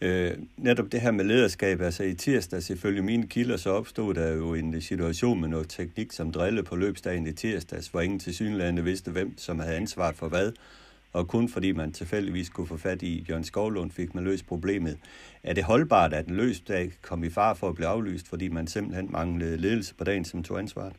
Øh, 0.00 0.38
netop 0.56 0.92
det 0.92 1.00
her 1.00 1.10
med 1.10 1.24
lederskab, 1.24 1.80
altså 1.80 2.02
i 2.02 2.14
tirsdag 2.14 2.62
selvfølgelig 2.62 3.04
mine 3.04 3.28
kilder, 3.28 3.56
så 3.56 3.70
opstod 3.70 4.14
der 4.14 4.32
jo 4.32 4.54
en 4.54 4.82
situation 4.82 5.40
med 5.40 5.48
noget 5.48 5.68
teknik 5.68 6.12
som 6.12 6.32
drille 6.32 6.62
på 6.62 6.76
løbsdagen 6.76 7.26
i 7.26 7.32
tirsdags, 7.32 7.88
hvor 7.88 8.00
ingen 8.00 8.20
til 8.20 8.34
synlande 8.34 8.84
vidste, 8.84 9.10
hvem 9.10 9.38
som 9.38 9.58
havde 9.58 9.76
ansvaret 9.76 10.16
for 10.16 10.28
hvad. 10.28 10.52
Og 11.12 11.28
kun 11.28 11.48
fordi 11.48 11.72
man 11.72 11.92
tilfældigvis 11.92 12.48
kunne 12.48 12.66
få 12.66 12.76
fat 12.76 13.02
i 13.02 13.26
Jørgen 13.28 13.44
Skovlund, 13.44 13.90
fik 13.90 14.14
man 14.14 14.24
løst 14.24 14.46
problemet. 14.46 14.98
Er 15.42 15.52
det 15.54 15.64
holdbart, 15.64 16.12
at 16.14 16.26
en 16.26 16.36
løbsdag 16.36 16.92
kom 17.02 17.24
i 17.24 17.30
far 17.30 17.54
for 17.54 17.68
at 17.68 17.74
blive 17.74 17.88
aflyst, 17.88 18.28
fordi 18.28 18.48
man 18.48 18.66
simpelthen 18.66 19.12
manglede 19.12 19.56
ledelse 19.56 19.94
på 19.94 20.04
dagen, 20.04 20.24
som 20.24 20.42
tog 20.42 20.58
ansvaret? 20.58 20.96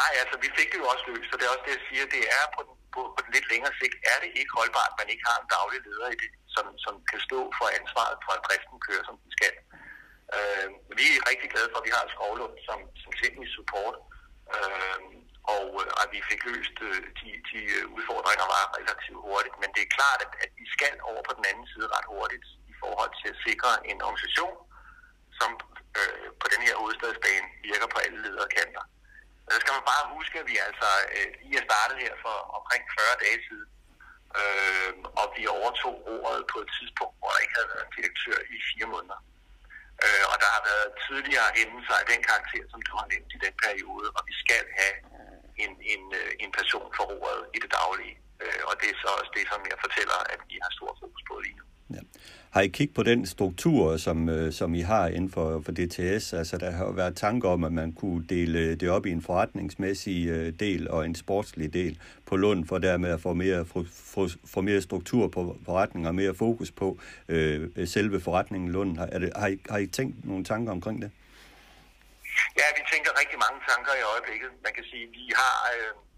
Nej, 0.00 0.12
altså 0.20 0.36
vi 0.42 0.48
fik 0.58 0.68
det 0.72 0.78
jo 0.78 0.86
også 0.94 1.04
løst, 1.08 1.30
så 1.30 1.36
det 1.38 1.44
er 1.46 1.52
også 1.54 1.64
det, 1.66 1.72
jeg 1.78 1.84
siger, 1.90 2.04
det 2.16 2.24
er 2.40 2.44
på 2.56 2.74
på, 2.94 3.00
på 3.14 3.20
den 3.24 3.32
lidt 3.36 3.48
længere 3.52 3.74
sigt, 3.80 3.96
er 4.12 4.18
det 4.22 4.30
ikke 4.40 4.52
holdbart, 4.58 4.90
at 4.92 4.98
man 5.00 5.08
ikke 5.12 5.24
har 5.30 5.36
en 5.42 5.48
daglig 5.56 5.80
leder 5.88 6.08
i 6.14 6.16
det 6.22 6.30
som, 6.54 6.66
som 6.84 6.94
kan 7.10 7.20
stå 7.28 7.40
for 7.58 7.66
ansvaret 7.80 8.16
for, 8.24 8.32
at 8.36 8.44
driften 8.46 8.78
kører, 8.86 9.04
som 9.06 9.16
den 9.22 9.30
skal. 9.36 9.54
Øh, 10.36 10.68
vi 10.98 11.06
er 11.16 11.28
rigtig 11.30 11.48
glade 11.52 11.68
for, 11.70 11.78
at 11.80 11.86
vi 11.88 11.92
har 11.96 12.12
Skovlund 12.14 12.56
som, 12.68 12.78
som 13.02 13.10
teknisk 13.22 13.52
support, 13.58 13.96
øh, 14.54 15.00
og 15.54 15.66
øh, 15.82 16.02
at 16.02 16.08
vi 16.14 16.20
fik 16.30 16.40
løst 16.50 16.76
øh, 16.88 17.00
de, 17.18 17.28
de 17.50 17.60
øh, 17.76 17.84
udfordringer 17.96 18.46
var 18.54 18.64
relativt 18.78 19.20
hurtigt. 19.26 19.56
Men 19.62 19.70
det 19.74 19.82
er 19.82 19.96
klart, 19.98 20.20
at, 20.26 20.32
at 20.44 20.50
vi 20.60 20.66
skal 20.76 20.94
over 21.10 21.22
på 21.28 21.32
den 21.38 21.44
anden 21.50 21.66
side 21.72 21.92
ret 21.96 22.08
hurtigt 22.14 22.46
i 22.72 22.74
forhold 22.82 23.12
til 23.20 23.28
at 23.32 23.40
sikre 23.46 23.70
en 23.90 23.98
organisation, 24.08 24.56
som 25.38 25.50
øh, 25.98 26.28
på 26.40 26.46
den 26.52 26.60
her 26.66 26.74
hovedstadsbane 26.80 27.48
virker 27.68 27.88
på 27.94 27.98
alle 28.04 28.18
lederkanter. 28.26 28.84
Og 29.44 29.50
så 29.52 29.58
skal 29.60 29.76
man 29.78 29.86
bare 29.92 30.12
huske, 30.16 30.36
at 30.42 30.46
vi 30.50 30.56
altså 30.68 30.88
øh, 31.16 31.28
lige 31.46 31.60
er 31.60 31.68
startet 31.70 31.96
her 32.04 32.14
for 32.24 32.36
omkring 32.58 32.82
40 32.98 33.22
dage 33.24 33.38
siden, 33.48 33.68
øh, 34.40 34.92
og 35.20 35.26
vi 35.36 35.42
overtog 35.58 35.94
ordet 36.16 36.42
på 36.52 36.58
et 36.64 36.70
tidspunkt, 36.78 37.16
hvor 37.18 37.30
der 37.32 37.40
ikke 37.44 37.56
havde 37.58 37.70
været 37.72 37.84
en 37.86 37.94
direktør 37.98 38.38
i 38.54 38.56
fire 38.70 38.88
måneder. 38.94 39.20
Øh, 40.04 40.24
og 40.30 40.36
der 40.42 40.50
har 40.56 40.62
været 40.70 40.88
tidligere 41.06 41.48
hændelser 41.58 41.96
af 42.02 42.06
den 42.12 42.20
karakter, 42.28 42.64
som 42.72 42.80
du 42.88 42.92
har 43.00 43.06
nævnt 43.12 43.30
i 43.36 43.38
den 43.46 43.54
periode, 43.64 44.06
og 44.16 44.22
vi 44.30 44.34
skal 44.42 44.62
have 44.80 44.94
en, 45.64 45.72
en, 45.92 46.02
øh, 46.20 46.30
en 46.44 46.50
person 46.58 46.88
for 46.96 47.04
ordet 47.18 47.42
i 47.56 47.58
det 47.64 47.70
daglige. 47.80 48.16
Øh, 48.42 48.62
og 48.68 48.74
det 48.80 48.88
er 48.90 48.98
så 49.02 49.08
også 49.18 49.32
det, 49.36 49.44
som 49.52 49.60
jeg 49.70 49.78
fortæller, 49.84 50.18
at 50.32 50.40
vi 50.50 50.56
har 50.64 50.70
stor 50.78 50.92
fokus 51.00 51.22
på 51.28 51.34
lige 51.44 51.56
nu. 51.60 51.63
Har 52.54 52.60
I 52.60 52.68
kigget 52.68 52.94
på 52.94 53.02
den 53.02 53.26
struktur, 53.26 53.96
som, 53.96 54.28
øh, 54.28 54.52
som 54.52 54.74
I 54.74 54.80
har 54.80 55.08
inden 55.08 55.30
for, 55.30 55.62
for 55.64 55.72
DTS? 55.72 56.32
Altså, 56.32 56.58
der 56.58 56.70
har 56.70 56.84
jo 56.84 56.90
været 56.90 57.16
tanker 57.16 57.48
om, 57.48 57.64
at 57.64 57.72
man 57.72 57.92
kunne 57.92 58.26
dele 58.28 58.74
det 58.74 58.90
op 58.90 59.06
i 59.06 59.10
en 59.10 59.22
forretningsmæssig 59.22 60.28
øh, 60.28 60.52
del 60.60 60.90
og 60.90 61.04
en 61.04 61.14
sportslig 61.14 61.72
del 61.72 62.00
på 62.26 62.36
Lund, 62.36 62.66
for 62.66 62.78
dermed 62.78 63.10
at 63.10 63.20
få 63.20 63.34
mere, 63.34 63.66
få, 63.66 64.28
få 64.46 64.60
mere 64.60 64.80
struktur 64.80 65.28
på 65.28 65.56
forretningen 65.64 66.06
og 66.06 66.14
mere 66.14 66.34
fokus 66.34 66.70
på 66.70 66.98
øh, 67.28 67.88
selve 67.88 68.20
forretningen 68.20 68.72
Lund. 68.72 68.98
Har, 68.98 69.06
er 69.12 69.18
det, 69.18 69.32
har, 69.36 69.46
I, 69.46 69.58
har 69.70 69.78
I 69.78 69.86
tænkt 69.86 70.24
nogle 70.24 70.44
tanker 70.44 70.72
omkring 70.72 71.02
det? 71.02 71.10
Ja, 72.58 72.66
vi 72.76 72.82
tænker 72.92 73.10
rigtig 73.20 73.38
mange 73.44 73.60
tanker 73.70 73.92
i 74.00 74.02
øjeblikket. 74.14 74.48
Man 74.64 74.72
kan 74.74 74.84
sige, 74.84 75.06
vi 75.06 75.32
har... 75.34 75.56
Øh 75.72 76.13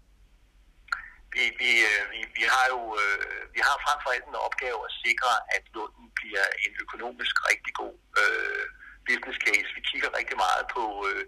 vi, 1.37 1.45
vi, 1.61 1.71
øh, 1.89 2.01
vi, 2.13 2.19
vi 2.37 2.43
har 2.53 2.65
jo 2.73 2.81
øh, 3.01 3.37
vi 3.55 3.61
har 3.67 3.77
frem 3.85 3.99
for 4.03 4.09
alt 4.15 4.27
en 4.27 4.45
opgave 4.47 4.79
at 4.87 4.95
sikre, 5.05 5.33
at 5.55 5.63
Lunden 5.75 6.07
bliver 6.19 6.45
en 6.65 6.73
økonomisk 6.83 7.35
rigtig 7.49 7.73
god 7.81 7.95
øh, 8.21 8.65
business 9.07 9.37
case. 9.45 9.69
Vi 9.77 9.81
kigger 9.89 10.09
rigtig 10.19 10.37
meget 10.45 10.65
på, 10.75 10.83
øh, 11.09 11.25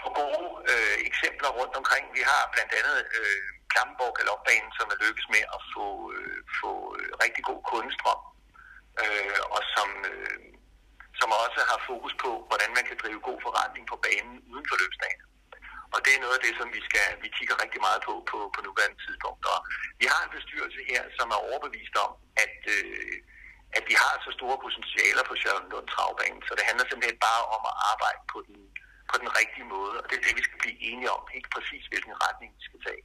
på 0.00 0.08
gode 0.20 0.46
øh, 0.72 0.96
eksempler 1.10 1.50
rundt 1.58 1.74
omkring. 1.80 2.04
Vi 2.18 2.22
har 2.30 2.42
blandt 2.54 2.72
andet 2.78 2.98
øh, 3.18 3.46
Klampenborg 3.72 4.14
Galopbanen, 4.18 4.72
som 4.78 4.86
er 4.94 4.98
lykkes 5.04 5.26
med 5.34 5.44
at 5.56 5.60
få, 5.74 5.86
øh, 6.16 6.38
få 6.60 6.72
øh, 6.98 7.10
rigtig 7.24 7.42
god 7.50 7.60
kundestrøm, 7.70 8.22
øh, 9.02 9.40
og 9.54 9.62
som, 9.74 9.88
øh, 10.12 10.38
som 11.20 11.28
også 11.44 11.60
har 11.70 11.80
fokus 11.90 12.14
på, 12.24 12.30
hvordan 12.48 12.70
man 12.76 12.84
kan 12.88 13.00
drive 13.02 13.20
god 13.28 13.38
forretning 13.46 13.84
på 13.92 13.96
banen 14.06 14.36
uden 14.50 14.66
for 14.70 14.76
løbsdagen. 14.82 15.22
Og 15.94 15.98
det 16.04 16.12
er 16.12 16.22
noget 16.24 16.36
af 16.38 16.42
det, 16.46 16.54
som 16.60 16.68
vi 16.76 16.80
skal 16.88 17.08
vi 17.24 17.28
kigger 17.36 17.56
rigtig 17.64 17.80
meget 17.86 18.00
på 18.08 18.14
på, 18.30 18.38
på 18.54 18.60
nuværende 18.66 18.98
tidspunkt. 19.04 19.42
Og 19.52 19.58
vi 20.00 20.06
har 20.12 20.20
en 20.22 20.34
bestyrelse 20.36 20.80
her, 20.90 21.02
som 21.18 21.26
er 21.36 21.44
overbevist 21.48 21.94
om, 22.06 22.12
at, 22.44 22.58
øh, 22.76 23.14
at 23.78 23.84
vi 23.90 23.94
har 24.02 24.14
så 24.24 24.30
store 24.38 24.56
potentialer 24.64 25.24
på 25.26 25.34
Sjøren 25.40 25.66
Travbanen, 25.92 26.42
så 26.48 26.52
det 26.58 26.68
handler 26.68 26.84
simpelthen 26.86 27.20
bare 27.28 27.42
om 27.56 27.62
at 27.70 27.74
arbejde 27.92 28.22
på 28.32 28.38
den, 28.48 28.58
på 29.10 29.16
den 29.22 29.30
rigtige 29.38 29.66
måde. 29.74 29.94
Og 30.00 30.06
det 30.08 30.14
er 30.16 30.24
det, 30.26 30.34
vi 30.38 30.46
skal 30.46 30.58
blive 30.64 30.78
enige 30.90 31.10
om, 31.16 31.22
ikke 31.38 31.50
præcis 31.56 31.84
hvilken 31.90 32.14
retning 32.24 32.50
vi 32.58 32.62
skal 32.68 32.80
tage. 32.86 33.02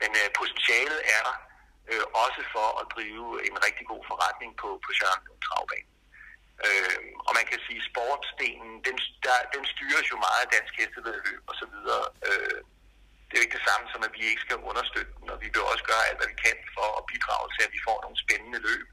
Men 0.00 0.10
øh, 0.20 0.26
potentialet 0.38 1.00
er 1.16 1.22
der 1.28 1.36
øh, 1.90 2.04
også 2.24 2.40
for 2.54 2.68
at 2.80 2.84
drive 2.94 3.26
en 3.48 3.56
rigtig 3.66 3.84
god 3.92 4.02
forretning 4.10 4.50
på, 4.62 4.68
på 4.84 4.90
Sjøren 4.98 5.22
Travbanen. 5.46 5.95
Øh, 6.64 6.98
og 7.26 7.32
man 7.38 7.46
kan 7.50 7.58
sige, 7.66 7.80
at 7.82 7.88
sportsdelen, 7.90 8.72
den, 8.86 8.96
der, 9.26 9.38
den 9.54 9.64
styres 9.72 10.06
jo 10.12 10.16
meget 10.26 10.42
af 10.44 10.52
dansk 10.56 10.72
hestevedløb 10.80 11.42
og 11.50 11.54
så 11.60 11.66
videre. 11.74 12.04
Øh, 12.28 12.60
det 13.26 13.32
er 13.34 13.40
jo 13.40 13.46
ikke 13.46 13.58
det 13.58 13.68
samme 13.70 13.86
som, 13.92 14.06
at 14.06 14.14
vi 14.16 14.22
ikke 14.30 14.44
skal 14.46 14.58
understøtte 14.70 15.12
den, 15.18 15.28
og 15.34 15.38
vi 15.44 15.48
vil 15.54 15.70
også 15.72 15.84
gøre 15.90 16.06
alt, 16.08 16.18
hvad 16.18 16.30
vi 16.32 16.38
kan 16.46 16.58
for 16.76 16.88
at 16.98 17.06
bidrage 17.10 17.48
til, 17.54 17.62
at 17.66 17.74
vi 17.76 17.80
får 17.88 17.98
nogle 18.04 18.18
spændende 18.24 18.60
løb. 18.68 18.86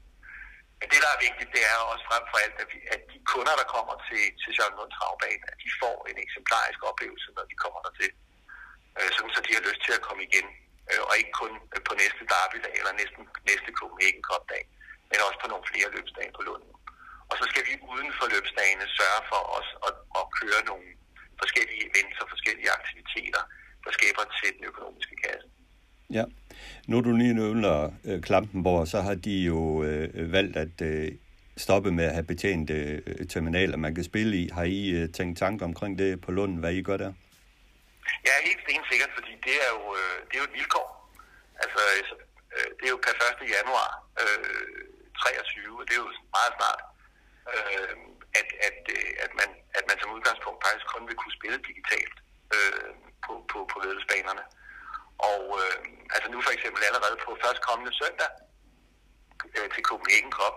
Men 0.78 0.86
det, 0.92 1.00
der 1.04 1.10
er 1.12 1.24
vigtigt, 1.26 1.54
det 1.56 1.62
er 1.72 1.78
også 1.92 2.04
frem 2.10 2.24
for 2.30 2.38
alt, 2.44 2.56
at, 2.62 2.68
vi, 2.72 2.78
at 2.94 3.02
de 3.12 3.18
kunder, 3.32 3.54
der 3.60 3.72
kommer 3.74 3.94
til, 4.08 4.22
til 4.40 4.50
Sjøren 4.54 4.76
Lund 4.78 4.92
Travbane, 4.96 5.44
at 5.50 5.56
de 5.64 5.70
får 5.82 5.96
en 6.10 6.18
eksemplarisk 6.24 6.80
oplevelse, 6.90 7.28
når 7.36 7.44
de 7.50 7.56
kommer 7.64 7.80
dertil. 7.86 8.12
Øh, 8.98 9.10
sådan 9.14 9.32
så 9.34 9.40
de 9.46 9.56
har 9.56 9.66
lyst 9.68 9.80
til 9.86 9.92
at 9.98 10.04
komme 10.06 10.22
igen. 10.28 10.46
Øh, 10.90 11.02
og 11.08 11.14
ikke 11.20 11.34
kun 11.42 11.52
på 11.88 11.92
næste 12.02 12.22
derbydag 12.32 12.74
eller 12.80 12.92
næsten 13.00 13.22
næste 13.50 13.70
Copenhagen 13.78 14.22
Cup-dag, 14.28 14.64
men 15.10 15.24
også 15.26 15.38
på 15.42 15.48
nogle 15.52 15.68
flere 15.70 15.88
løbsdage 15.96 16.32
på 16.36 16.42
Lunden. 16.48 16.72
Og 17.30 17.34
så 17.40 17.44
skal 17.50 17.62
vi 17.68 17.74
uden 17.92 18.10
for 18.18 18.26
løbsdagene 18.34 18.86
sørge 18.98 19.22
for 19.30 19.42
os 19.58 19.68
at, 19.86 19.94
at 20.20 20.24
køre 20.38 20.60
nogle 20.70 20.88
forskellige 21.42 21.82
events 21.88 22.16
og 22.22 22.26
forskellige 22.34 22.70
aktiviteter, 22.78 23.42
der 23.84 23.90
skaber 23.98 24.24
til 24.38 24.48
den 24.56 24.64
økonomiske 24.70 25.16
kasse. 25.24 25.46
Ja. 26.18 26.24
Nu 26.88 27.00
du 27.00 27.12
lige 27.16 27.34
nævner 27.34 27.90
øh, 28.04 28.22
Klampenborg, 28.22 28.88
så 28.88 29.00
har 29.00 29.14
de 29.14 29.36
jo 29.50 29.84
øh, 29.84 30.32
valgt 30.32 30.56
at 30.56 30.76
øh, 30.82 31.12
stoppe 31.56 31.90
med 31.92 32.04
at 32.04 32.12
have 32.12 32.30
betjent 32.32 32.70
øh, 32.70 33.26
terminaler, 33.32 33.76
man 33.76 33.94
kan 33.94 34.04
spille 34.04 34.36
i. 34.36 34.48
Har 34.56 34.64
I 34.64 34.90
øh, 34.98 35.12
tænkt 35.16 35.38
tanker 35.38 35.64
omkring 35.66 35.98
det 35.98 36.20
på 36.20 36.30
Lund, 36.32 36.58
hvad 36.58 36.72
I 36.72 36.82
gør 36.82 36.96
der? 36.96 37.12
Ja, 38.26 38.34
helt 38.48 38.62
stensikkert, 38.66 39.12
fordi 39.18 39.32
det 39.46 39.54
er 39.64 39.70
jo, 39.76 39.82
øh, 40.00 40.16
det 40.26 40.34
er 40.36 40.42
jo 40.44 40.48
et 40.50 40.56
vilkår. 40.60 40.88
Altså, 41.62 41.80
øh, 42.56 42.68
det 42.78 42.84
er 42.86 42.92
jo 42.96 43.00
per 43.06 43.14
1. 43.42 43.56
januar 43.58 43.90
øh, 44.22 44.84
23, 45.18 45.80
og 45.80 45.84
det 45.88 45.94
er 45.96 46.02
jo 46.04 46.10
meget 46.36 46.52
snart 46.58 46.80
øh, 47.52 47.94
at, 48.40 48.48
at, 48.68 48.80
øh, 48.96 49.10
at, 49.24 49.32
man, 49.40 49.50
at 49.78 49.84
man 49.90 49.98
som 50.00 50.14
udgangspunkt 50.16 50.60
faktisk 50.64 50.86
kun 50.94 51.08
vil 51.08 51.20
kunne 51.20 51.38
spille 51.38 51.58
digitalt 51.68 52.16
øh, 52.54 52.90
på, 53.24 53.32
på, 53.50 53.58
på 53.70 53.76
ledelsesbanerne. 53.82 54.44
Og 55.30 55.42
øh, 55.60 55.76
altså 56.14 56.28
nu 56.30 56.38
for 56.46 56.52
eksempel 56.56 56.82
allerede 56.88 57.16
på 57.24 57.30
først 57.44 57.60
kommende 57.68 57.92
søndag 58.00 58.30
øh, 59.56 59.68
til 59.74 59.82
Copenhagen 59.88 60.32
Cup, 60.38 60.56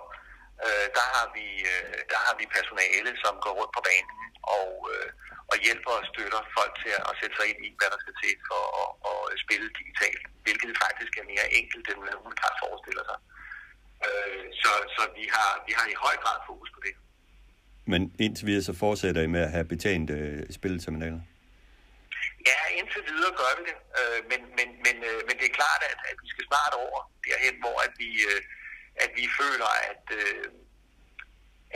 øh, 0.65 0.87
der, 0.97 1.05
har 1.15 1.27
vi, 1.37 1.47
øh, 1.73 1.97
der 2.11 2.19
har 2.25 2.33
vi 2.39 2.55
personale, 2.57 3.11
som 3.23 3.33
går 3.43 3.53
rundt 3.59 3.73
på 3.77 3.81
banen 3.89 4.19
og, 4.57 4.71
øh, 4.93 5.09
og 5.51 5.55
hjælper 5.65 5.93
og 5.99 6.07
støtter 6.11 6.41
folk 6.57 6.73
til 6.83 6.91
at, 6.97 7.03
at 7.09 7.17
sætte 7.19 7.35
sig 7.37 7.47
ind 7.51 7.61
i, 7.67 7.69
hvad 7.79 7.89
der 7.93 7.99
skal 8.03 8.15
til 8.23 8.35
for 8.49 8.61
at, 8.81 8.89
at 9.33 9.39
spille 9.43 9.67
digitalt, 9.79 10.23
hvilket 10.45 10.81
faktisk 10.85 11.11
er 11.19 11.29
mere 11.33 11.47
enkelt, 11.59 11.85
end 11.87 11.99
man 11.99 12.19
umiddelbart 12.19 12.61
forestiller 12.63 13.03
sig. 13.09 13.19
Øh, 13.27 13.46
så 14.61 14.71
så 14.95 15.01
vi, 15.17 15.23
har, 15.35 15.49
vi 15.67 15.73
har 15.77 15.87
i 15.93 15.95
høj 16.05 16.15
grad 16.23 16.37
fokus 16.49 16.69
på 16.75 16.79
det. 16.85 16.93
Men 17.91 18.01
indtil 18.19 18.47
videre 18.47 18.63
så 18.69 18.73
fortsætter 18.85 19.21
I 19.21 19.29
med 19.35 19.41
at 19.47 19.51
have 19.51 19.67
betjent 19.73 20.09
øh, 20.09 20.39
spilleterminaler? 20.57 21.21
Ja, 22.49 22.59
indtil 22.79 23.01
videre 23.11 23.33
gør 23.41 23.51
vi 23.57 23.63
det. 23.69 23.77
Øh, 23.99 24.19
men, 24.31 24.41
men, 24.57 24.67
men, 24.85 24.95
øh, 25.09 25.19
men 25.27 25.35
det 25.39 25.45
er 25.47 25.59
klart, 25.61 25.81
at, 25.91 25.99
at 26.11 26.17
vi 26.23 26.27
skal 26.33 26.45
snart 26.51 26.73
over 26.83 26.99
derhen, 27.25 27.55
hvor 27.63 27.77
at 27.85 27.93
vi, 28.01 28.09
øh, 28.31 28.41
at 29.03 29.11
vi 29.19 29.25
føler, 29.39 29.71
at, 29.91 30.05
øh, 30.19 30.45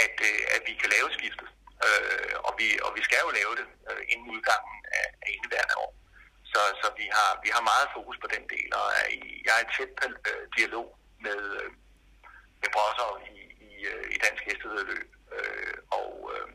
at, 0.05 0.15
øh, 0.29 0.39
at 0.55 0.61
vi 0.67 0.73
kan 0.81 0.89
lave 0.95 1.09
skiftet. 1.17 1.49
Øh, 1.85 2.33
og, 2.47 2.53
vi, 2.59 2.67
og 2.85 2.91
vi 2.97 3.01
skal 3.07 3.19
jo 3.25 3.29
lave 3.39 3.53
det 3.59 3.67
øh, 3.89 4.01
inden 4.11 4.27
udgangen 4.35 4.77
af, 4.99 5.07
af 5.23 5.29
indeværende 5.35 5.75
år. 5.85 5.91
Så, 6.51 6.61
så 6.81 6.87
vi, 6.99 7.05
har, 7.17 7.31
vi 7.43 7.49
har 7.55 7.63
meget 7.71 7.87
fokus 7.95 8.17
på 8.23 8.27
den 8.35 8.43
del, 8.53 8.69
og 8.79 8.87
er 9.01 9.07
i, 9.19 9.21
jeg 9.45 9.53
er 9.57 9.63
i 9.65 9.71
tæt 9.75 9.91
øh, 10.31 10.43
dialog 10.57 10.87
med, 11.25 11.39
øh, 11.61 11.69
med 12.61 12.69
brosser 12.75 13.09
i, 13.33 13.37
i, 13.69 13.71
øh, 13.91 14.05
i 14.15 14.17
dansk 14.25 14.43
hestevedløb. 14.49 15.09
Øh, 15.35 15.75
og, 15.99 16.11
øh, 16.33 16.47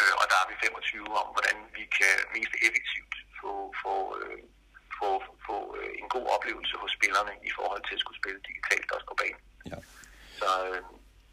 øh, 0.00 0.12
og 0.20 0.24
der 0.30 0.38
er 0.42 0.46
vi 0.50 0.54
25 0.64 1.20
om, 1.22 1.28
hvordan 1.34 1.56
vi 1.76 1.84
kan 1.98 2.14
mest 2.36 2.54
effektivt 2.66 3.14
få, 3.40 3.52
få, 3.82 3.94
øh, 4.20 4.38
få 4.98 5.08
få, 5.26 5.32
få 5.48 5.56
øh, 5.78 5.90
en 6.02 6.08
god 6.16 6.26
oplevelse 6.36 6.74
hos 6.82 6.92
spillerne 6.98 7.32
i 7.48 7.50
forhold 7.58 7.82
til 7.88 7.94
at 7.96 8.02
skulle 8.02 8.20
spille 8.22 8.40
digitalt 8.48 8.88
også 8.94 9.06
på 9.10 9.16
banen. 9.22 9.42
Ja. 9.72 9.78
Så, 10.40 10.48
øh, 10.68 10.82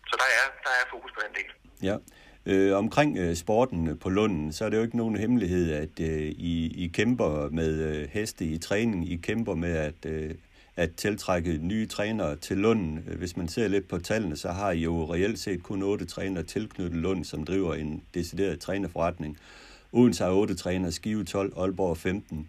så 0.09 0.13
der, 0.21 0.29
er, 0.41 0.47
der 0.65 0.73
er 0.79 0.85
fokus 0.93 1.11
på 1.15 1.21
den 1.25 1.33
del. 1.39 1.51
Ja. 1.89 1.97
Øh, 2.45 2.77
omkring 2.77 3.17
øh, 3.17 3.35
sporten 3.35 3.99
på 3.99 4.09
Lunden, 4.09 4.53
så 4.53 4.65
er 4.65 4.69
det 4.69 4.77
jo 4.77 4.83
ikke 4.83 4.97
nogen 4.97 5.15
hemmelighed, 5.15 5.73
at 5.73 5.99
øh, 5.99 6.27
I, 6.51 6.83
I 6.83 6.87
kæmper 6.87 7.49
med 7.49 7.71
øh, 7.89 8.09
heste 8.09 8.45
i 8.45 8.57
træning. 8.57 9.11
I 9.11 9.15
kæmper 9.15 9.55
med 9.55 9.77
at, 9.77 10.05
øh, 10.05 10.35
at 10.75 10.95
tiltrække 10.95 11.57
nye 11.57 11.85
trænere 11.85 12.35
til 12.35 12.57
Lunden. 12.57 12.99
Hvis 13.17 13.37
man 13.37 13.47
ser 13.47 13.67
lidt 13.67 13.87
på 13.87 13.99
tallene, 13.99 14.35
så 14.35 14.51
har 14.51 14.71
I 14.71 14.79
jo 14.79 15.13
reelt 15.13 15.39
set 15.39 15.63
kun 15.63 15.83
otte 15.83 16.05
trænere 16.05 16.43
tilknyttet 16.43 16.99
Lund, 16.99 17.25
som 17.25 17.45
driver 17.45 17.73
en 17.73 18.03
decideret 18.13 18.59
trænerforretning. 18.59 19.37
Odense 19.91 20.23
har 20.23 20.31
otte 20.31 20.55
trænere, 20.55 20.91
Skive 20.91 21.23
12, 21.23 21.53
Aalborg 21.57 21.97
15. 21.97 22.47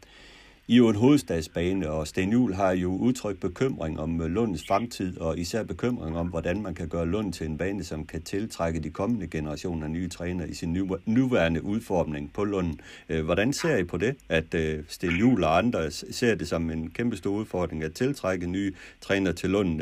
I 0.67 0.77
jo 0.77 0.89
en 0.89 0.97
hovedstadsbane, 0.97 1.91
og 1.91 2.07
Sten 2.07 2.33
Juhl 2.33 2.55
har 2.55 2.73
jo 2.73 2.97
udtrykt 2.97 3.41
bekymring 3.41 4.01
om 4.01 4.19
Lunds 4.19 4.35
Lundens 4.35 4.67
fremtid, 4.67 5.19
og 5.19 5.39
især 5.39 5.63
bekymring 5.63 6.17
om, 6.17 6.27
hvordan 6.27 6.63
man 6.63 6.75
kan 6.75 6.89
gøre 6.89 7.07
Lund 7.07 7.33
til 7.33 7.47
en 7.47 7.59
bane, 7.59 7.85
som 7.85 8.07
kan 8.07 8.23
tiltrække 8.23 8.81
de 8.81 8.91
kommende 8.91 9.27
generationer 9.27 9.85
af 9.85 9.91
nye 9.91 10.09
trænere 10.09 10.49
i 10.49 10.55
sin 10.55 10.73
nuværende 11.07 11.65
udformning 11.65 12.33
på 12.33 12.45
Lund. 12.45 12.75
Øh, 13.09 13.25
hvordan 13.25 13.53
ser 13.53 13.77
I 13.77 13.85
på 13.85 13.97
det, 13.97 14.17
at 14.29 14.55
øh, 14.55 14.85
Sten 14.89 15.17
Juhl 15.17 15.45
og 15.45 15.59
andre 15.59 15.91
ser 15.91 16.35
det 16.35 16.49
som 16.49 16.71
en 16.71 16.91
kæmpe 16.91 17.17
stor 17.17 17.31
udfordring 17.31 17.83
at 17.83 17.93
tiltrække 17.93 18.47
nye 18.47 18.73
trænere 19.01 19.33
til 19.33 19.51
Lund 19.51 19.77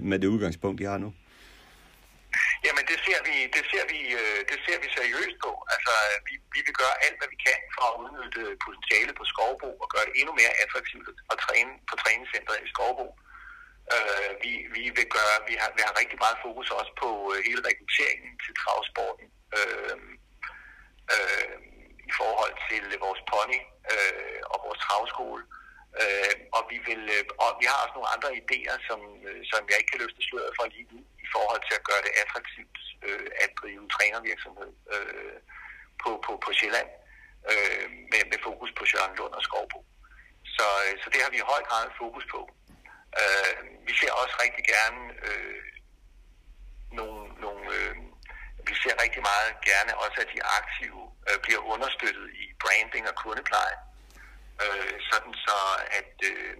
med 0.00 0.18
det 0.18 0.26
udgangspunkt, 0.26 0.78
de 0.78 0.84
har 0.84 0.98
nu? 0.98 1.12
Jamen 2.66 2.84
det 2.90 2.98
ser 3.06 3.20
vi, 3.28 3.36
det 3.56 3.64
ser 3.70 3.84
vi, 3.92 4.00
øh, 4.20 4.40
det 4.50 4.58
ser 4.66 4.78
vi 4.82 4.88
seriøst 4.98 5.36
på. 5.44 5.50
Altså 5.74 5.92
vi, 6.26 6.34
vi 6.54 6.60
vil 6.66 6.76
gøre 6.82 6.96
alt, 7.06 7.18
hvad 7.18 7.28
vi 7.34 7.38
kan 7.46 7.58
for 7.76 7.84
at 7.90 7.96
udnytte 8.02 8.42
potentialet 8.64 9.14
på 9.20 9.24
Skovbo 9.32 9.70
og 9.82 9.88
gøre 9.94 10.06
det 10.08 10.14
endnu 10.20 10.32
mere 10.40 10.52
attraktivt 10.62 11.08
at 11.32 11.36
træne 11.44 11.72
på 11.90 11.94
træningscenteret 12.02 12.64
i 12.66 12.72
Skovbo. 12.74 13.06
Uh, 13.94 14.30
vi, 14.42 14.52
vi 14.76 14.84
vil 14.96 15.08
gøre, 15.16 15.36
vi 15.48 15.54
har, 15.60 15.70
vi 15.76 15.82
har 15.86 15.94
rigtig 16.00 16.18
meget 16.24 16.38
fokus 16.44 16.68
også 16.78 16.92
på 17.02 17.08
øh, 17.32 17.38
hele 17.48 17.62
rekrutteringen 17.68 18.32
til 18.44 18.52
travsporten 18.60 19.26
Øh, 19.58 19.98
øh, 21.14 21.54
i 22.10 22.12
forhold 22.20 22.54
til 22.68 22.84
vores 23.04 23.20
pony 23.30 23.60
øh, 23.92 24.40
og 24.52 24.58
vores 24.66 24.80
travskole. 24.86 25.42
Øh, 26.00 26.34
og 26.56 26.62
vi 26.70 26.78
vil, 26.88 27.02
og 27.44 27.50
vi 27.60 27.64
har 27.70 27.78
også 27.84 27.94
nogle 27.96 28.12
andre 28.14 28.30
idéer, 28.42 28.76
som, 28.88 29.00
som 29.50 29.60
jeg 29.70 29.76
ikke 29.78 29.90
kan 29.92 30.02
løfte 30.04 30.22
sløret 30.28 30.52
for 30.58 30.64
lige 30.74 30.88
nu, 30.92 31.00
forhold 31.34 31.62
til 31.64 31.74
at 31.78 31.86
gøre 31.88 32.02
det 32.06 32.12
attraktivt 32.22 32.78
øh, 33.06 33.28
at 33.44 33.50
drive 33.60 33.84
trænervirksomhed 33.94 34.72
øh, 34.94 35.36
på, 36.02 36.10
på, 36.26 36.32
på 36.44 36.50
Sjælland 36.58 36.90
øh, 37.50 37.86
med, 38.10 38.22
med 38.30 38.38
fokus 38.48 38.70
på 38.78 38.84
Søren 38.90 39.16
Lund 39.18 39.34
og 39.38 39.42
Skovbo. 39.46 39.80
Så, 40.56 40.66
øh, 40.84 40.94
så 41.02 41.06
det 41.12 41.20
har 41.22 41.30
vi 41.30 41.38
i 41.40 41.50
høj 41.52 41.62
grad 41.68 41.84
fokus 42.02 42.24
på. 42.34 42.40
Øh, 43.20 43.56
vi 43.86 43.92
ser 44.00 44.12
også 44.22 44.34
rigtig 44.44 44.64
gerne 44.74 45.02
øh, 45.28 45.64
nogle, 46.98 47.20
nogle 47.44 47.64
øh, 47.76 47.96
vi 48.68 48.74
ser 48.82 49.02
rigtig 49.04 49.22
meget 49.30 49.52
gerne 49.70 49.92
også, 50.04 50.16
at 50.24 50.28
de 50.34 50.40
aktive 50.60 51.02
øh, 51.28 51.38
bliver 51.44 51.62
understøttet 51.74 52.26
i 52.42 52.44
branding 52.62 53.04
og 53.10 53.14
kundepleje. 53.24 53.76
Øh, 54.64 54.94
sådan 55.10 55.34
så, 55.46 55.58
at, 55.98 56.12
øh, 56.30 56.56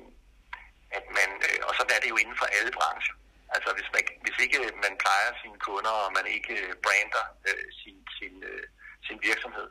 at 0.99 1.05
man, 1.19 1.31
øh, 1.49 1.59
og 1.69 1.73
sådan 1.77 1.95
er 1.97 2.01
det 2.01 2.11
jo 2.13 2.17
inden 2.23 2.37
for 2.41 2.49
alle 2.57 2.73
brancher. 2.79 3.15
Altså 3.55 3.71
hvis, 3.77 3.89
man, 3.95 4.03
hvis 4.25 4.39
ikke 4.45 4.59
øh, 4.65 4.73
man 4.85 4.95
plejer 5.05 5.31
sine 5.43 5.59
kunder, 5.67 5.95
og 6.05 6.11
man 6.19 6.27
ikke 6.37 6.55
øh, 6.65 6.73
brander 6.85 7.25
øh, 7.49 7.67
sin, 7.81 7.99
sin, 8.19 8.35
øh, 8.51 8.65
sin 9.07 9.19
virksomhed, 9.29 9.69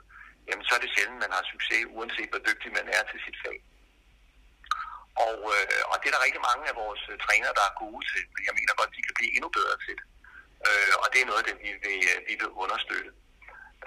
jamen 0.48 0.66
så 0.66 0.72
er 0.76 0.82
det 0.82 0.94
sjældent, 0.96 1.24
man 1.26 1.36
har 1.38 1.44
succes, 1.54 1.82
uanset 1.96 2.30
hvor 2.32 2.42
dygtig 2.48 2.70
man 2.80 2.88
er 2.98 3.04
til 3.12 3.20
sit 3.26 3.38
fag. 3.44 3.58
Og, 5.28 5.38
øh, 5.56 5.82
og 5.92 5.96
det 6.00 6.08
er 6.08 6.16
der 6.16 6.26
rigtig 6.28 6.44
mange 6.50 6.64
af 6.72 6.76
vores 6.84 7.04
øh, 7.12 7.16
trænere, 7.26 7.58
der 7.60 7.66
er 7.68 7.80
gode 7.84 8.04
til, 8.12 8.24
men 8.34 8.42
jeg 8.48 8.54
mener 8.60 8.74
godt, 8.80 8.96
de 8.98 9.06
kan 9.08 9.18
blive 9.20 9.34
endnu 9.38 9.50
bedre 9.60 9.76
til 9.86 9.94
det. 10.00 10.06
Øh, 10.68 10.94
og 11.04 11.08
det 11.12 11.20
er 11.20 11.30
noget 11.30 11.42
af 11.42 11.48
det, 11.50 11.58
vi 11.66 11.72
vil, 11.84 11.98
vi 12.30 12.34
vil 12.42 12.52
understøtte. 12.64 13.12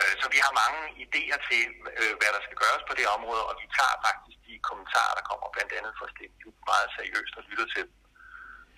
Øh, 0.00 0.14
så 0.20 0.26
vi 0.34 0.38
har 0.44 0.60
mange 0.62 0.80
idéer 1.04 1.38
til, 1.50 1.64
øh, 2.00 2.12
hvad 2.18 2.30
der 2.36 2.42
skal 2.46 2.60
gøres 2.64 2.84
på 2.88 2.94
det 2.98 3.06
område, 3.16 3.42
og 3.48 3.54
vi 3.60 3.66
tager 3.78 3.96
faktisk 4.06 4.38
de 4.46 4.54
kommentarer, 4.68 5.14
der 5.18 5.28
kommer 5.30 5.46
blandt 5.54 5.72
andet 5.78 5.92
fra 5.98 6.06
Sten 6.12 6.32
meget 6.70 6.88
seriøst 6.96 7.34
og 7.38 7.44
lytter 7.50 7.68
til 7.74 7.82
dem. 7.86 7.94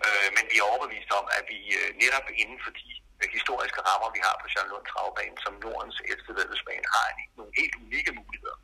Øh, 0.07 0.29
men 0.37 0.45
vi 0.51 0.57
er 0.59 0.67
overbevist 0.73 1.11
om, 1.21 1.27
at 1.39 1.45
vi 1.53 1.61
øh, 1.79 1.89
netop 2.03 2.27
inden 2.43 2.59
for 2.65 2.73
de 2.81 2.89
øh, 3.21 3.29
historiske 3.37 3.81
rammer, 3.89 4.09
vi 4.17 4.21
har 4.27 4.35
på 4.43 4.47
Jean 4.53 4.69
Lund 4.73 4.87
Travbane, 4.91 5.39
som 5.45 5.53
Nordens 5.65 5.99
ældste 6.11 6.31
vedløbsbane, 6.37 6.87
har 6.95 7.05
nogle 7.39 7.53
helt 7.61 7.75
unikke 7.85 8.13
muligheder 8.21 8.59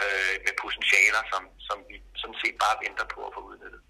øh, 0.00 0.34
med 0.44 0.54
potentialer, 0.62 1.22
som, 1.32 1.42
som 1.68 1.78
vi 1.88 1.96
sådan 2.20 2.38
set 2.42 2.56
bare 2.64 2.76
venter 2.84 3.06
på 3.14 3.20
at 3.28 3.32
få 3.36 3.40
udnyttet. 3.50 3.80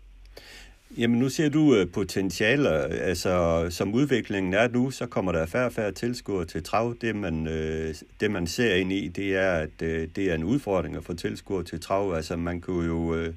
Jamen 1.01 1.19
nu 1.19 1.29
ser 1.29 1.49
du 1.49 1.63
øh, 1.77 1.93
potentialer, 1.93 2.77
altså 3.11 3.33
som 3.71 3.95
udviklingen 3.95 4.55
er 4.55 4.69
nu, 4.69 4.91
så 4.91 5.07
kommer 5.07 5.33
der 5.33 5.47
færre 5.47 5.67
og 5.67 5.73
færre 5.73 5.93
tilskuere 5.93 6.45
til 6.45 6.65
trav. 6.65 6.95
Det 7.01 7.17
man, 7.17 7.47
øh, 7.47 7.95
det 8.21 8.31
man 8.31 8.47
ser 8.47 8.75
ind 8.75 8.93
i, 8.93 9.09
det 9.09 9.37
er, 9.37 9.53
at 9.53 9.81
det 10.17 10.19
er 10.19 10.35
en 10.35 10.45
udfordring 10.45 10.97
at 10.97 11.05
få 11.05 11.15
tilskuere 11.15 11.65
til 11.65 11.81
trav. 11.81 12.15
Altså 12.15 12.37
man 12.37 12.61
kunne 12.61 12.87
jo 12.87 13.33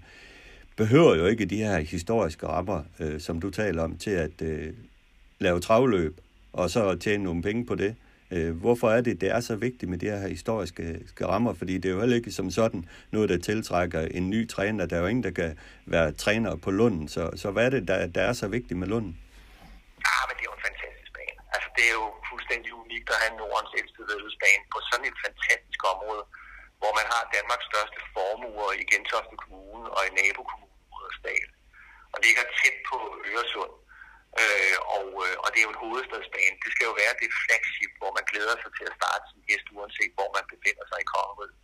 behøver 0.83 1.15
jo 1.15 1.25
ikke 1.25 1.45
de 1.45 1.63
her 1.65 1.79
historiske 1.79 2.47
rammer, 2.47 2.79
øh, 2.99 3.19
som 3.19 3.41
du 3.41 3.49
taler 3.49 3.83
om, 3.83 3.97
til 3.97 4.13
at 4.25 4.41
øh, 4.41 4.73
lave 5.39 5.59
travløb, 5.67 6.13
og 6.53 6.69
så 6.69 6.95
tjene 7.03 7.23
nogle 7.23 7.41
penge 7.47 7.65
på 7.65 7.75
det. 7.75 7.91
Øh, 8.31 8.51
hvorfor 8.63 8.87
er 8.97 9.01
det, 9.01 9.21
det 9.21 9.29
er 9.35 9.41
så 9.49 9.55
vigtigt 9.55 9.89
med 9.91 9.97
de 10.03 10.09
her 10.13 10.27
historiske 10.27 10.83
øh, 11.21 11.27
rammer? 11.31 11.53
Fordi 11.59 11.73
det 11.77 11.87
er 11.89 11.93
jo 11.95 11.99
heller 12.03 12.19
ikke 12.21 12.31
som 12.31 12.51
sådan 12.51 12.81
noget, 13.11 13.29
der 13.29 13.37
tiltrækker 13.49 14.01
en 14.17 14.25
ny 14.29 14.41
træner. 14.55 14.85
Der 14.85 14.95
er 14.95 15.01
jo 15.01 15.07
ingen, 15.13 15.23
der 15.27 15.33
kan 15.41 15.51
være 15.85 16.11
træner 16.23 16.51
på 16.65 16.69
Lunden. 16.79 17.07
Så, 17.15 17.23
så 17.41 17.47
hvad 17.51 17.65
er 17.65 17.71
det, 17.75 17.87
der, 17.87 18.07
der 18.17 18.23
er 18.29 18.33
så 18.33 18.47
vigtigt 18.57 18.77
med 18.81 18.87
Lunden? 18.93 19.13
Ja, 20.07 20.17
men 20.27 20.33
det 20.37 20.43
er 20.45 20.49
jo 20.51 20.55
en 20.59 20.65
fantastisk 20.69 21.11
bane. 21.17 21.39
Altså, 21.55 21.69
det 21.77 21.83
er 21.91 21.95
jo 22.01 22.07
fuldstændig 22.31 22.71
unikt 22.83 23.07
at 23.13 23.17
have 23.23 23.33
Nordens 23.41 23.73
ældste 23.79 23.99
vedløbsbane 24.09 24.63
på 24.73 24.77
sådan 24.89 25.05
et 25.11 25.17
fantastisk 25.25 25.81
område, 25.93 26.23
hvor 26.81 26.91
man 26.99 27.07
har 27.13 27.21
Danmarks 27.35 27.65
største 27.71 27.99
formuer 28.15 28.69
i 28.81 28.83
Gentofte 28.91 29.35
Kommune 29.43 29.87
og 29.97 30.01
i 30.09 30.11
nabokommunen 30.19 30.70
Rudersdal, 31.11 31.49
og 32.13 32.17
ligger 32.25 32.43
tæt 32.59 32.77
på 32.89 32.97
Øresund. 33.31 33.73
Øh, 34.41 34.77
og, 34.97 35.07
øh, 35.25 35.35
og 35.43 35.47
det 35.51 35.59
er 35.59 35.67
jo 35.67 35.75
en 35.75 35.83
hovedstadsbane. 35.85 36.55
Det 36.63 36.69
skal 36.73 36.87
jo 36.89 36.95
være 37.01 37.19
det 37.21 37.29
flagship, 37.41 37.93
hvor 37.99 38.11
man 38.17 38.25
glæder 38.31 38.55
sig 38.59 38.71
til 38.77 38.85
at 38.89 38.97
starte 38.99 39.23
sin 39.31 39.41
gæst, 39.49 39.67
uanset 39.75 40.11
hvor 40.17 40.29
man 40.37 40.45
befinder 40.51 40.85
sig 40.87 40.99
i 41.01 41.09
kongeriget. 41.13 41.55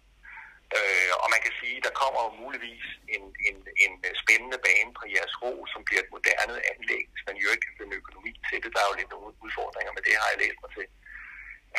Øh, 0.77 1.13
og 1.21 1.27
man 1.33 1.41
kan 1.45 1.53
sige, 1.59 1.77
at 1.79 1.85
der 1.87 1.99
kommer 2.01 2.19
jo 2.27 2.31
muligvis 2.43 2.85
en, 3.15 3.23
en, 3.47 3.57
en 3.85 3.93
spændende 4.21 4.59
bane 4.65 4.91
på 4.99 5.03
jeres 5.15 5.35
ro, 5.41 5.53
som 5.73 5.81
bliver 5.87 6.01
et 6.03 6.13
moderne 6.15 6.55
anlæg, 6.71 7.03
hvis 7.13 7.27
man 7.29 7.37
jo 7.43 7.47
ikke 7.53 7.67
kan 7.77 7.97
økonomi 8.01 8.33
til 8.47 8.59
det. 8.63 8.69
Der 8.73 8.81
er 8.81 8.89
jo 8.91 8.99
lidt 8.99 9.11
nogle 9.15 9.31
udfordringer 9.45 9.91
men 9.93 10.03
det, 10.03 10.21
har 10.23 10.31
jeg 10.33 10.41
læst 10.43 10.59
mig 10.63 10.71
til. 10.77 10.87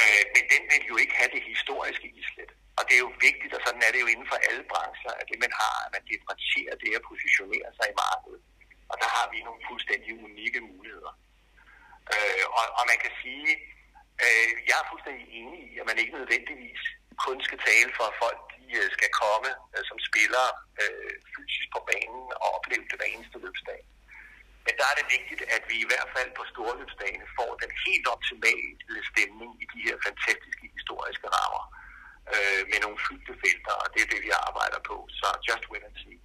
Øh, 0.01 0.25
men 0.35 0.45
den 0.53 0.63
vil 0.71 0.85
jo 0.93 0.97
ikke 1.03 1.15
have 1.21 1.33
det 1.37 1.43
historiske 1.53 2.09
islet. 2.23 2.51
Og 2.79 2.83
det 2.89 2.95
er 2.97 3.05
jo 3.07 3.13
vigtigt, 3.29 3.53
og 3.57 3.61
sådan 3.67 3.83
er 3.87 3.91
det 3.93 4.01
jo 4.05 4.09
inden 4.13 4.29
for 4.33 4.39
alle 4.49 4.65
brancher, 4.73 5.13
at 5.21 5.27
det 5.31 5.39
man 5.45 5.53
har, 5.63 5.77
at 5.87 5.91
man 5.97 6.05
differentierer 6.13 6.77
det 6.83 6.91
at 6.99 7.07
positionere 7.11 7.69
sig 7.79 7.87
i 7.93 7.99
markedet. 8.05 8.43
Og 8.91 8.97
der 9.03 9.09
har 9.17 9.27
vi 9.33 9.39
nogle 9.49 9.63
fuldstændig 9.71 10.11
unikke 10.27 10.61
muligheder. 10.71 11.15
Øh, 12.15 12.45
og, 12.59 12.65
og 12.79 12.85
man 12.91 12.99
kan 13.05 13.13
sige, 13.23 13.51
øh, 14.25 14.51
jeg 14.69 14.77
er 14.79 14.91
fuldstændig 14.93 15.27
enig 15.41 15.61
i, 15.69 15.73
at 15.81 15.87
man 15.91 16.01
ikke 16.03 16.17
nødvendigvis 16.19 16.83
kun 17.27 17.39
skal 17.47 17.59
tale 17.71 17.91
for, 17.97 18.05
at 18.11 18.19
folk 18.25 18.41
de, 18.55 18.65
øh, 18.81 18.89
skal 18.97 19.11
komme 19.23 19.51
øh, 19.75 19.83
som 19.89 19.99
spillere 20.09 20.51
øh, 20.83 21.13
fysisk 21.35 21.69
på 21.75 21.81
banen 21.91 22.25
og 22.43 22.49
opleve 22.57 22.85
det 22.89 22.97
hver 22.99 23.11
eneste 23.15 23.39
løbsdag. 23.45 23.81
Men 24.65 24.75
der 24.79 24.87
er 24.89 24.97
det 25.01 25.07
vigtigt, 25.17 25.43
at 25.57 25.63
vi 25.71 25.77
i 25.81 25.89
hvert 25.91 26.11
fald 26.17 26.31
på 26.39 26.45
storløbsdagene 26.53 27.27
får 27.39 27.51
den 27.63 27.73
helt 27.85 28.07
optimale 28.15 29.01
stemning 29.11 29.51
i 29.63 29.65
de 29.75 29.81
her 29.87 29.97
fantastiske 30.07 30.67
historiske 30.77 31.29
rammer 31.37 31.65
øh, 32.37 32.61
med 32.71 32.79
nogle 32.85 32.99
fyldte 33.07 33.33
felter, 33.43 33.75
og 33.83 33.87
det 33.95 34.01
er 34.05 34.09
det, 34.13 34.21
vi 34.27 34.31
arbejder 34.49 34.81
på. 34.91 34.97
Så 35.19 35.27
just 35.49 35.65
wait 35.71 35.85
and 35.89 35.97
see. 36.03 36.19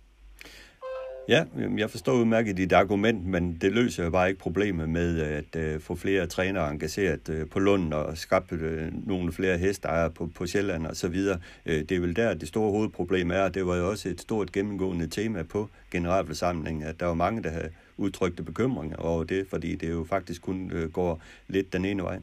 Ja, 1.28 1.46
jeg 1.78 1.89
forstår 1.89 2.13
udmærket 2.13 2.58
dit 2.58 2.74
argument, 2.74 3.26
men 3.26 3.58
det 3.62 3.72
løser 3.72 4.04
jo 4.04 4.10
bare 4.10 4.30
ikke 4.30 4.39
problemet 4.39 4.89
med 4.89 5.20
at 5.22 5.56
øh, 5.56 5.82
få 5.82 5.96
flere 5.96 6.28
trænere 6.28 6.72
engageret 6.72 7.30
øh, 7.30 7.50
på 7.50 7.60
Lund 7.60 7.94
og 7.94 8.18
skabe 8.18 8.56
øh, 8.56 9.08
nogle 9.08 9.34
flere 9.34 9.58
hestejere 9.58 10.12
på, 10.12 10.30
på 10.36 10.48
Sjælland 10.48 10.88
og 10.88 10.96
så 10.96 11.08
videre. 11.08 11.39
Det 11.66 11.92
er 11.92 12.00
vel 12.00 12.16
der, 12.16 12.34
det 12.34 12.48
store 12.48 12.72
hovedproblem 12.72 13.32
er, 13.32 13.50
det 13.50 13.68
var 13.68 13.76
jo 13.76 13.89
også 13.89 14.10
et 14.10 14.22
stort 14.22 14.52
gennemgående 14.52 15.08
tema 15.08 15.44
på 15.44 15.70
generalforsamlingen, 15.92 16.84
at 16.84 17.00
der 17.00 17.06
var 17.06 17.13
mange, 17.13 17.44
der 17.44 17.50
havde 17.50 17.70
udtrykte 17.98 18.44
bekymringer 18.44 18.98
over 18.98 19.24
det, 19.24 19.48
fordi 19.50 19.76
det 19.76 19.89
jo 19.89 20.06
faktisk 20.10 20.42
kun 20.42 20.89
går 20.94 21.22
lidt 21.48 21.74
den 21.74 21.86
ene 21.86 22.04
vej. 22.04 22.13
Ja, 22.13 22.20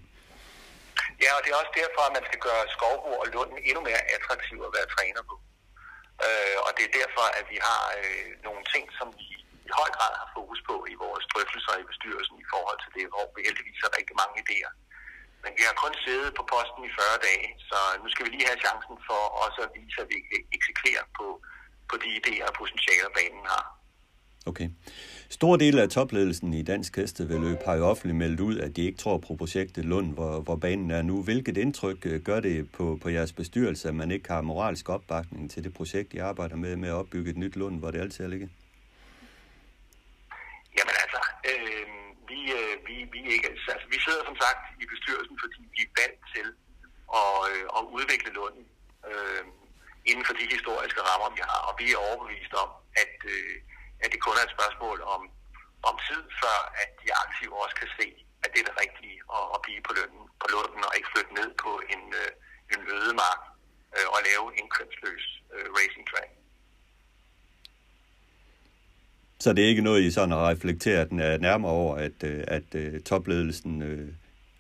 og 1.37 1.41
det 1.43 1.51
er 1.51 1.59
også 1.63 1.75
derfor, 1.83 2.03
at 2.05 2.15
man 2.19 2.25
skal 2.29 2.41
gøre 2.49 2.65
Skovbo 2.75 3.11
og 3.23 3.27
Lunden 3.35 3.59
endnu 3.69 3.81
mere 3.89 4.03
attraktive 4.17 4.63
at 4.69 4.75
være 4.77 4.93
træner 4.97 5.23
på. 5.31 5.37
Øh, 6.27 6.57
og 6.67 6.71
det 6.77 6.85
er 6.85 6.93
derfor, 7.01 7.25
at 7.39 7.45
vi 7.53 7.59
har 7.69 7.83
øh, 8.01 8.29
nogle 8.47 8.63
ting, 8.73 8.85
som 8.99 9.09
vi 9.19 9.27
i 9.69 9.71
høj 9.81 9.91
grad 9.97 10.13
har 10.23 10.29
fokus 10.39 10.61
på 10.69 10.75
i 10.93 10.95
vores 11.05 11.25
drøftelser 11.33 11.75
i 11.83 11.89
bestyrelsen 11.91 12.37
i 12.45 12.47
forhold 12.53 12.79
til 12.83 12.93
det, 12.97 13.07
hvor 13.13 13.25
vi 13.35 13.41
heldigvis 13.49 13.83
har 13.85 13.93
rigtig 13.99 14.17
mange 14.23 14.37
idéer. 14.45 14.73
Men 15.43 15.53
vi 15.59 15.63
har 15.69 15.77
kun 15.85 15.95
siddet 16.07 16.31
på 16.39 16.43
posten 16.53 16.83
i 16.89 16.91
40 16.99 17.25
dage, 17.29 17.49
så 17.69 17.79
nu 18.03 18.07
skal 18.11 18.25
vi 18.27 18.31
lige 18.33 18.49
have 18.51 18.65
chancen 18.67 18.97
for 19.09 19.23
også 19.45 19.59
at 19.67 19.71
vise, 19.79 19.99
at 20.03 20.09
vi 20.13 20.19
eksekverer 20.57 21.05
på, 21.19 21.27
på 21.91 21.95
de 22.03 22.09
idéer 22.21 22.45
og 22.51 22.55
potentialer, 22.61 23.11
banen 23.19 23.45
har. 23.55 23.65
Okay. 24.51 24.69
Store 25.33 25.59
dele 25.59 25.83
af 25.83 25.89
topledelsen 25.89 26.55
i 26.55 26.63
Dansk 26.63 26.97
Hestevedløb 26.97 27.59
har 27.67 27.75
jo 27.75 27.85
offentligt 27.85 28.17
meldt 28.17 28.41
ud, 28.41 28.57
at 28.59 28.77
de 28.77 28.83
ikke 28.87 28.99
tror 28.99 29.19
på 29.19 29.37
projektet 29.37 29.85
Lund, 29.85 30.15
hvor, 30.15 30.41
hvor 30.41 30.57
banen 30.57 30.91
er 30.91 31.03
nu. 31.03 31.23
Hvilket 31.23 31.57
indtryk 31.57 32.07
øh, 32.07 32.21
gør 32.21 32.41
det 32.41 32.73
på, 32.73 32.99
på 33.03 33.09
jeres 33.09 33.33
bestyrelse, 33.33 33.89
at 33.89 33.95
man 33.95 34.11
ikke 34.11 34.29
har 34.33 34.41
moralsk 34.41 34.89
opbakning 34.89 35.51
til 35.51 35.65
det 35.65 35.75
projekt, 35.75 36.15
I 36.15 36.19
arbejder 36.19 36.57
med, 36.57 36.77
med 36.77 36.89
at 36.89 36.95
opbygge 36.95 37.31
et 37.31 37.37
nyt 37.37 37.57
Lund, 37.57 37.79
hvor 37.79 37.91
det 37.91 38.01
altid 38.01 38.25
er 38.25 38.29
ligget? 38.29 38.51
Jamen 40.77 40.97
altså, 41.05 41.21
øh, 41.51 41.87
vi, 42.31 42.41
øh, 42.59 42.75
vi, 42.87 42.95
vi, 43.13 43.21
ikke, 43.35 43.49
altså, 43.51 43.87
vi 43.95 43.99
sidder 44.07 44.23
som 44.29 44.37
sagt 44.45 44.63
i 44.83 44.85
bestyrelsen, 44.93 45.37
fordi 45.43 45.61
vi 45.75 45.81
er 45.89 45.93
valgt 46.03 46.23
til 46.35 46.47
at, 47.23 47.35
øh, 47.51 47.65
at 47.79 47.83
udvikle 47.97 48.31
Lunden 48.39 48.65
øh, 49.11 49.43
inden 50.11 50.25
for 50.29 50.35
de 50.41 50.45
historiske 50.55 51.01
rammer, 51.09 51.29
vi 51.37 51.43
har. 51.51 51.61
Og 51.69 51.73
vi 51.81 51.87
er 51.95 51.99
overbevist 52.09 52.53
om, 52.65 52.71
at, 53.05 53.17
øh, 53.35 53.57
at 54.03 54.09
det 54.13 54.21
kun 54.27 54.37
er 54.41 54.45
et 54.49 54.57
spørgsmål 54.57 54.99
om, 55.15 55.23
om 55.89 55.95
tid, 56.09 56.23
før 56.43 56.59
at 56.83 56.91
de 57.03 57.09
aktive 57.25 57.55
også 57.63 57.77
kan 57.81 57.91
se, 57.99 58.07
at 58.45 58.49
det 58.53 58.59
er 58.63 58.67
det 58.71 58.77
rigtige 58.85 59.19
at, 59.37 59.45
at 59.55 59.59
blive 59.65 59.81
på, 59.87 59.93
lønnen, 59.99 60.25
på 60.41 60.47
Lunden 60.55 60.83
og 60.89 60.93
ikke 60.99 61.11
flytte 61.15 61.33
ned 61.41 61.51
på 61.65 61.73
en, 61.95 62.03
øh, 62.21 62.31
en 62.75 62.81
ødemark 62.97 63.41
øh, 63.97 64.07
og 64.15 64.19
lave 64.29 64.47
en 64.61 64.67
kønsløs 64.77 65.25
øh, 65.55 65.67
racing 65.79 66.05
track. 66.11 66.31
Så 69.41 69.53
det 69.53 69.65
er 69.65 69.69
ikke 69.69 69.89
noget, 69.89 70.03
I 70.03 70.11
sådan 70.11 70.35
har 70.37 70.49
reflekteret 70.49 71.09
øh, 71.13 71.41
nærmere 71.41 71.73
over, 71.73 71.97
at, 71.97 72.19
øh, 72.25 72.45
at, 72.49 72.75
at 72.75 73.05
topledelsen 73.05 73.83
øh, 73.83 74.09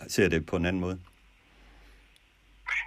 ser 0.08 0.28
det 0.28 0.46
på 0.46 0.56
en 0.56 0.66
anden 0.66 0.80
måde? 0.80 1.00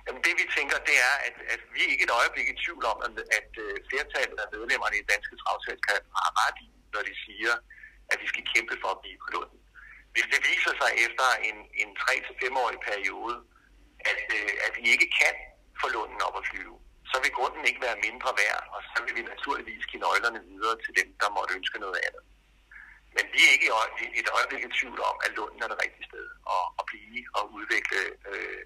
Jamen 0.05 0.21
det 0.27 0.33
vi 0.41 0.45
tænker, 0.57 0.77
det 0.89 0.97
er, 1.09 1.15
at, 1.27 1.35
at 1.53 1.61
vi 1.73 1.79
er 1.83 1.91
ikke 1.93 2.07
et 2.09 2.17
øjeblik 2.19 2.47
i 2.49 2.59
tvivl 2.63 2.83
om, 2.93 2.97
at, 3.07 3.13
at 3.39 3.51
øh, 3.65 3.73
flertallet 3.89 4.37
af 4.43 4.49
medlemmerne 4.55 4.95
i 4.95 5.01
det 5.03 5.11
danske 5.15 5.35
travselskab 5.43 6.01
har 6.17 6.31
ret 6.41 6.57
i, 6.67 6.69
når 6.93 7.01
de 7.09 7.13
siger, 7.25 7.53
at 8.11 8.17
vi 8.21 8.27
skal 8.31 8.43
kæmpe 8.53 8.75
for 8.81 8.89
at 8.95 9.01
blive 9.03 9.19
på 9.23 9.29
lunden. 9.35 9.59
Hvis 10.13 10.27
det 10.33 10.39
viser 10.49 10.73
sig 10.81 10.91
efter 11.05 11.27
en, 11.49 11.57
en 11.81 11.89
3-5-årig 12.03 12.79
periode, 12.89 13.35
at, 14.11 14.23
øh, 14.37 14.53
at 14.65 14.71
vi 14.77 14.83
ikke 14.93 15.09
kan 15.21 15.35
få 15.81 15.87
lunden 15.97 16.19
op 16.27 16.37
at 16.41 16.47
flyve, 16.51 16.77
så 17.11 17.15
vil 17.23 17.37
grunden 17.37 17.63
ikke 17.69 17.81
være 17.87 18.03
mindre 18.07 18.31
værd, 18.41 18.63
og 18.75 18.79
så 18.91 18.97
vil 19.03 19.13
vi 19.17 19.23
naturligvis 19.33 19.85
give 19.89 20.03
nøglerne 20.05 20.41
videre 20.51 20.77
til 20.83 20.93
dem, 20.99 21.07
der 21.21 21.35
måtte 21.37 21.55
ønske 21.57 21.77
noget 21.85 21.99
andet. 22.07 22.23
Men 23.15 23.25
vi 23.33 23.39
er 23.45 23.51
ikke 23.55 23.69
et 24.21 24.29
øjeblik 24.37 24.61
i 24.65 24.75
tvivl 24.79 24.99
om, 25.09 25.15
at 25.25 25.31
Lunden 25.37 25.63
er 25.63 25.69
det 25.71 25.81
rigtige 25.83 26.09
sted 26.11 26.25
at, 26.55 26.65
at 26.79 26.83
blive 26.91 27.21
og 27.37 27.43
udvikle 27.57 28.01
øh, 28.31 28.61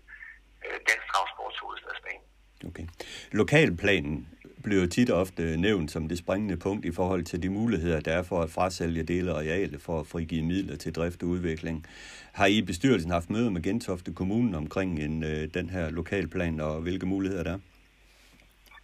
øh 0.65 0.78
dansk 0.88 1.06
travsports 1.12 1.58
hovedstadsbane. 1.63 2.24
Okay. 2.70 2.88
Lokalplanen 3.32 4.28
bliver 4.63 4.88
tit 4.88 5.12
ofte 5.12 5.58
nævnt 5.58 5.91
som 5.91 6.10
det 6.10 6.17
springende 6.17 6.58
punkt 6.58 6.86
i 6.86 6.91
forhold 6.91 7.24
til 7.24 7.43
de 7.43 7.50
muligheder, 7.50 8.00
der 8.00 8.13
er 8.13 8.24
for 8.24 8.41
at 8.41 8.50
frasælge 8.50 9.04
dele 9.04 9.32
af 9.32 9.36
arealet 9.36 9.82
for 9.82 10.00
at 10.00 10.08
frigive 10.08 10.46
midler 10.46 10.76
til 10.78 10.96
drift 10.96 11.24
og 11.24 11.30
udvikling. 11.30 11.86
Har 12.34 12.46
I 12.46 12.62
bestyrelsen 12.62 13.12
haft 13.12 13.30
møder 13.30 13.50
med 13.50 13.62
Gentofte 13.67 14.13
Kommune 14.13 14.58
omkring 14.58 15.00
en, 15.00 15.24
øh, 15.24 15.41
den 15.58 15.70
her 15.70 15.89
lokalplan, 15.89 16.60
og 16.60 16.82
hvilke 16.86 17.06
muligheder 17.06 17.43
der 17.43 17.54
er? 17.58 17.60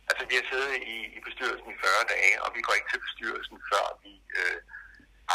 Altså, 0.09 0.23
vi 0.29 0.35
har 0.39 0.45
siddet 0.51 0.73
i, 0.93 0.97
i 1.17 1.19
bestyrelsen 1.27 1.67
i 1.73 1.77
40 1.85 2.05
dage, 2.15 2.33
og 2.43 2.49
vi 2.55 2.61
går 2.65 2.73
ikke 2.77 2.89
til 2.93 3.01
bestyrelsen, 3.07 3.57
før 3.71 3.85
vi 4.03 4.13
øh, 4.39 4.57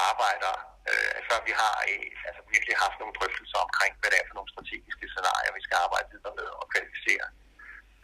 arbejder, 0.08 0.54
øh, 0.90 1.16
før 1.28 1.38
vi 1.48 1.52
har 1.60 1.74
øh, 1.90 2.28
altså, 2.28 2.37
virkelig 2.54 2.76
haft 2.84 2.98
nogle 3.00 3.16
drøftelser 3.18 3.58
omkring, 3.66 3.92
hvad 4.00 4.10
det 4.10 4.18
er 4.18 4.28
for 4.28 4.36
nogle 4.38 4.52
strategiske 4.54 5.06
scenarier, 5.12 5.56
vi 5.58 5.66
skal 5.66 5.78
arbejde 5.86 6.08
videre 6.14 6.34
med 6.40 6.48
og 6.60 6.66
kvalificere. 6.72 7.26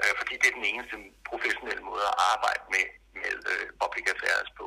Øh, 0.01 0.13
fordi 0.21 0.35
det 0.41 0.47
er 0.49 0.59
den 0.61 0.71
eneste 0.73 0.95
professionelle 1.31 1.85
måde 1.91 2.07
at 2.13 2.19
arbejde 2.33 2.65
med, 2.75 2.87
med 3.21 3.35
øh, 3.53 3.67
public 3.83 4.07
affairs 4.15 4.51
på. 4.61 4.67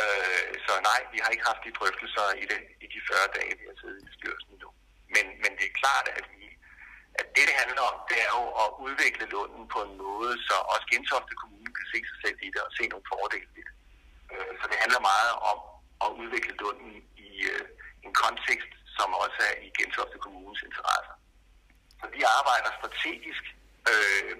Øh, 0.00 0.50
så 0.64 0.72
nej, 0.90 1.00
vi 1.12 1.18
har 1.22 1.30
ikke 1.32 1.48
haft 1.50 1.62
de 1.66 1.76
drøftelser 1.78 2.26
i, 2.42 2.44
det, 2.50 2.60
i 2.84 2.86
de 2.94 3.00
40 3.10 3.34
dage, 3.36 3.52
vi 3.60 3.64
har 3.70 3.76
siddet 3.80 3.98
i 4.02 4.08
bestyrelsen 4.10 4.54
nu. 4.62 4.68
Men, 5.14 5.24
men 5.42 5.52
det 5.58 5.64
er 5.66 5.80
klart, 5.82 6.06
at 6.18 6.26
vi 6.34 6.44
at 7.20 7.26
det, 7.34 7.44
det 7.48 7.56
handler 7.62 7.82
om, 7.90 7.96
det 8.10 8.18
er 8.26 8.30
jo 8.38 8.44
at 8.62 8.68
udvikle 8.86 9.24
Lunden 9.34 9.64
på 9.74 9.78
en 9.86 9.94
måde, 10.04 10.32
så 10.48 10.56
også 10.72 10.86
Gentofte 10.92 11.34
Kommune 11.42 11.70
kan 11.78 11.86
se 11.92 11.98
sig 12.10 12.18
selv 12.24 12.38
i 12.46 12.48
det 12.54 12.60
og 12.66 12.72
se 12.78 12.84
nogle 12.92 13.08
fordele 13.12 13.50
i 13.60 13.62
det. 13.66 13.74
Øh, 14.32 14.52
så 14.58 14.64
det 14.70 14.78
handler 14.82 15.00
meget 15.12 15.32
om 15.50 15.58
at 16.04 16.10
udvikle 16.20 16.54
Lunden 16.62 16.94
i 17.28 17.30
øh, 17.52 17.64
en 18.08 18.14
kontekst, 18.24 18.72
som 18.96 19.08
også 19.24 19.38
er 19.50 19.54
i 19.66 19.68
Gentofte 19.78 20.18
Kommunes 20.24 20.60
interesser. 20.68 21.14
Så 22.00 22.06
vi 22.16 22.20
arbejder 22.38 22.70
strategisk, 22.80 23.44
øh, 23.92 24.34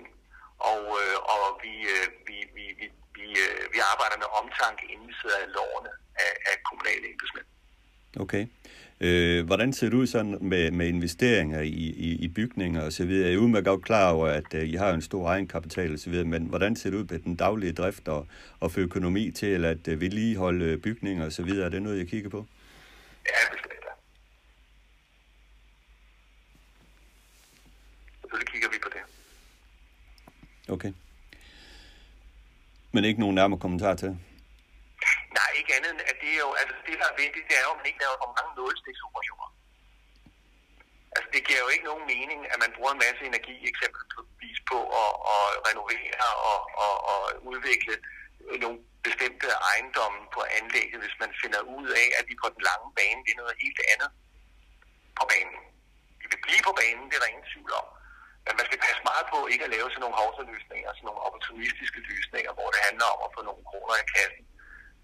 og, 0.72 0.82
øh, 1.00 1.16
og 1.34 1.42
vi, 1.64 1.74
øh, 1.94 2.06
vi, 2.28 2.36
vi, 2.56 2.64
vi, 2.80 2.86
vi, 3.16 3.26
øh, 3.44 3.62
vi 3.74 3.78
arbejder 3.92 4.16
med 4.22 4.28
omtanke 4.40 4.84
inden 4.92 5.06
vi 5.10 5.14
sidder 5.20 5.38
i 5.46 5.48
lovene 5.58 5.90
af, 6.24 6.32
af 6.50 6.56
kommunale 6.68 7.04
embedsmænd. 7.12 7.48
Okay. 8.24 8.44
Øh, 9.00 9.46
hvordan 9.46 9.72
ser 9.72 9.88
det 9.88 9.96
ud 9.96 10.06
sådan 10.06 10.38
med, 10.40 10.70
med 10.70 10.86
investeringer 10.88 11.60
i, 11.60 11.68
i, 12.08 12.16
i 12.24 12.28
bygninger 12.28 12.82
og 12.82 12.92
så 12.92 13.04
videre? 13.04 13.28
Jeg 13.28 13.34
er 13.34 13.38
udmærket 13.38 13.64
godt 13.64 13.84
klar 13.84 14.12
over, 14.12 14.26
at 14.26 14.54
uh, 14.54 14.60
I 14.60 14.74
har 14.74 14.90
en 14.92 15.02
stor 15.02 15.28
egenkapital 15.28 15.92
og 15.92 15.98
så 15.98 16.10
videre, 16.10 16.24
men 16.24 16.42
hvordan 16.42 16.76
ser 16.76 16.90
det 16.90 16.96
ud 16.96 17.04
med 17.10 17.18
den 17.18 17.36
daglige 17.36 17.72
drift 17.72 18.08
og, 18.08 18.26
og 18.60 18.72
for 18.72 18.80
økonomi 18.80 19.30
til 19.30 19.64
at 19.64 19.88
uh, 19.88 20.00
vedligeholde 20.00 20.64
øh, 20.64 20.78
bygninger 20.78 21.24
og 21.24 21.32
så 21.32 21.42
videre? 21.42 21.66
Er 21.66 21.70
det 21.70 21.82
noget, 21.82 21.98
jeg 21.98 22.06
kigger 22.08 22.30
på? 22.30 22.46
Ja, 23.28 23.38
bestemt. 23.52 23.84
Selvfølgelig 28.20 28.52
kigger 28.52 28.70
vi 28.74 28.78
på 28.86 28.90
det. 28.94 29.02
Okay. 30.74 30.92
Men 32.92 33.04
ikke 33.04 33.20
nogen 33.20 33.38
nærmere 33.40 33.60
kommentar 33.64 33.94
til? 34.02 34.10
Nej, 35.38 35.50
ikke 35.58 35.70
andet 35.76 35.90
end, 35.94 36.00
at 36.10 36.16
det 36.22 36.30
er 36.36 36.40
jo, 36.46 36.50
altså 36.60 36.74
det 36.86 36.94
der 37.00 37.08
er 37.12 37.16
vigtigt, 37.24 37.44
det 37.48 37.54
er 37.58 37.64
jo, 37.66 37.70
at 37.74 37.78
man 37.80 37.86
ikke 37.90 38.02
laver 38.04 38.16
for 38.22 38.30
mange 38.38 38.52
nålestiksoperationer. 38.58 39.48
Altså 41.14 41.28
det 41.34 41.40
giver 41.46 41.60
jo 41.64 41.68
ikke 41.74 41.88
nogen 41.90 42.04
mening, 42.14 42.40
at 42.52 42.58
man 42.64 42.70
bruger 42.76 42.92
en 42.94 43.02
masse 43.06 43.22
energi 43.30 43.54
eksempelvis 43.70 44.58
på 44.70 44.78
at, 45.02 45.12
at 45.34 45.44
renovere 45.68 46.26
og, 46.52 46.60
og, 46.84 46.94
og 47.12 47.20
udvikle 47.50 47.94
nogle 48.64 48.78
bestemte 49.06 49.48
ejendomme 49.70 50.20
på 50.34 50.40
anlægget, 50.58 50.98
hvis 51.02 51.16
man 51.22 51.30
finder 51.42 51.60
ud 51.76 51.88
af, 52.02 52.06
at 52.18 52.24
vi 52.30 52.34
på 52.42 52.48
den 52.54 52.62
lange 52.68 52.88
bane 52.98 53.20
det 53.24 53.32
er 53.32 53.42
noget 53.42 53.62
helt 53.64 53.80
andet 53.92 54.10
på 55.18 55.24
banen. 55.32 55.60
Vi 56.20 56.26
vil 56.32 56.44
blive 56.46 56.62
på 56.68 56.72
banen, 56.80 57.04
det 57.08 57.16
er 57.16 57.22
der 57.22 57.32
ingen 57.34 57.50
tvivl 57.52 57.72
om. 57.80 57.86
Men 58.46 58.54
man 58.58 58.66
skal 58.68 58.80
passe 58.86 59.02
meget 59.10 59.26
på 59.32 59.38
ikke 59.52 59.64
at 59.66 59.74
lave 59.76 59.88
sådan 59.90 60.02
nogle 60.04 60.20
hovsaløsninger, 60.22 60.90
sådan 60.92 61.08
nogle 61.08 61.24
opportunistiske 61.26 62.00
løsninger, 62.10 62.52
hvor 62.56 62.68
det 62.74 62.80
handler 62.88 63.08
om 63.14 63.20
at 63.26 63.34
få 63.36 63.40
nogle 63.48 63.64
kroner 63.70 63.94
i 64.02 64.06
kassen 64.14 64.44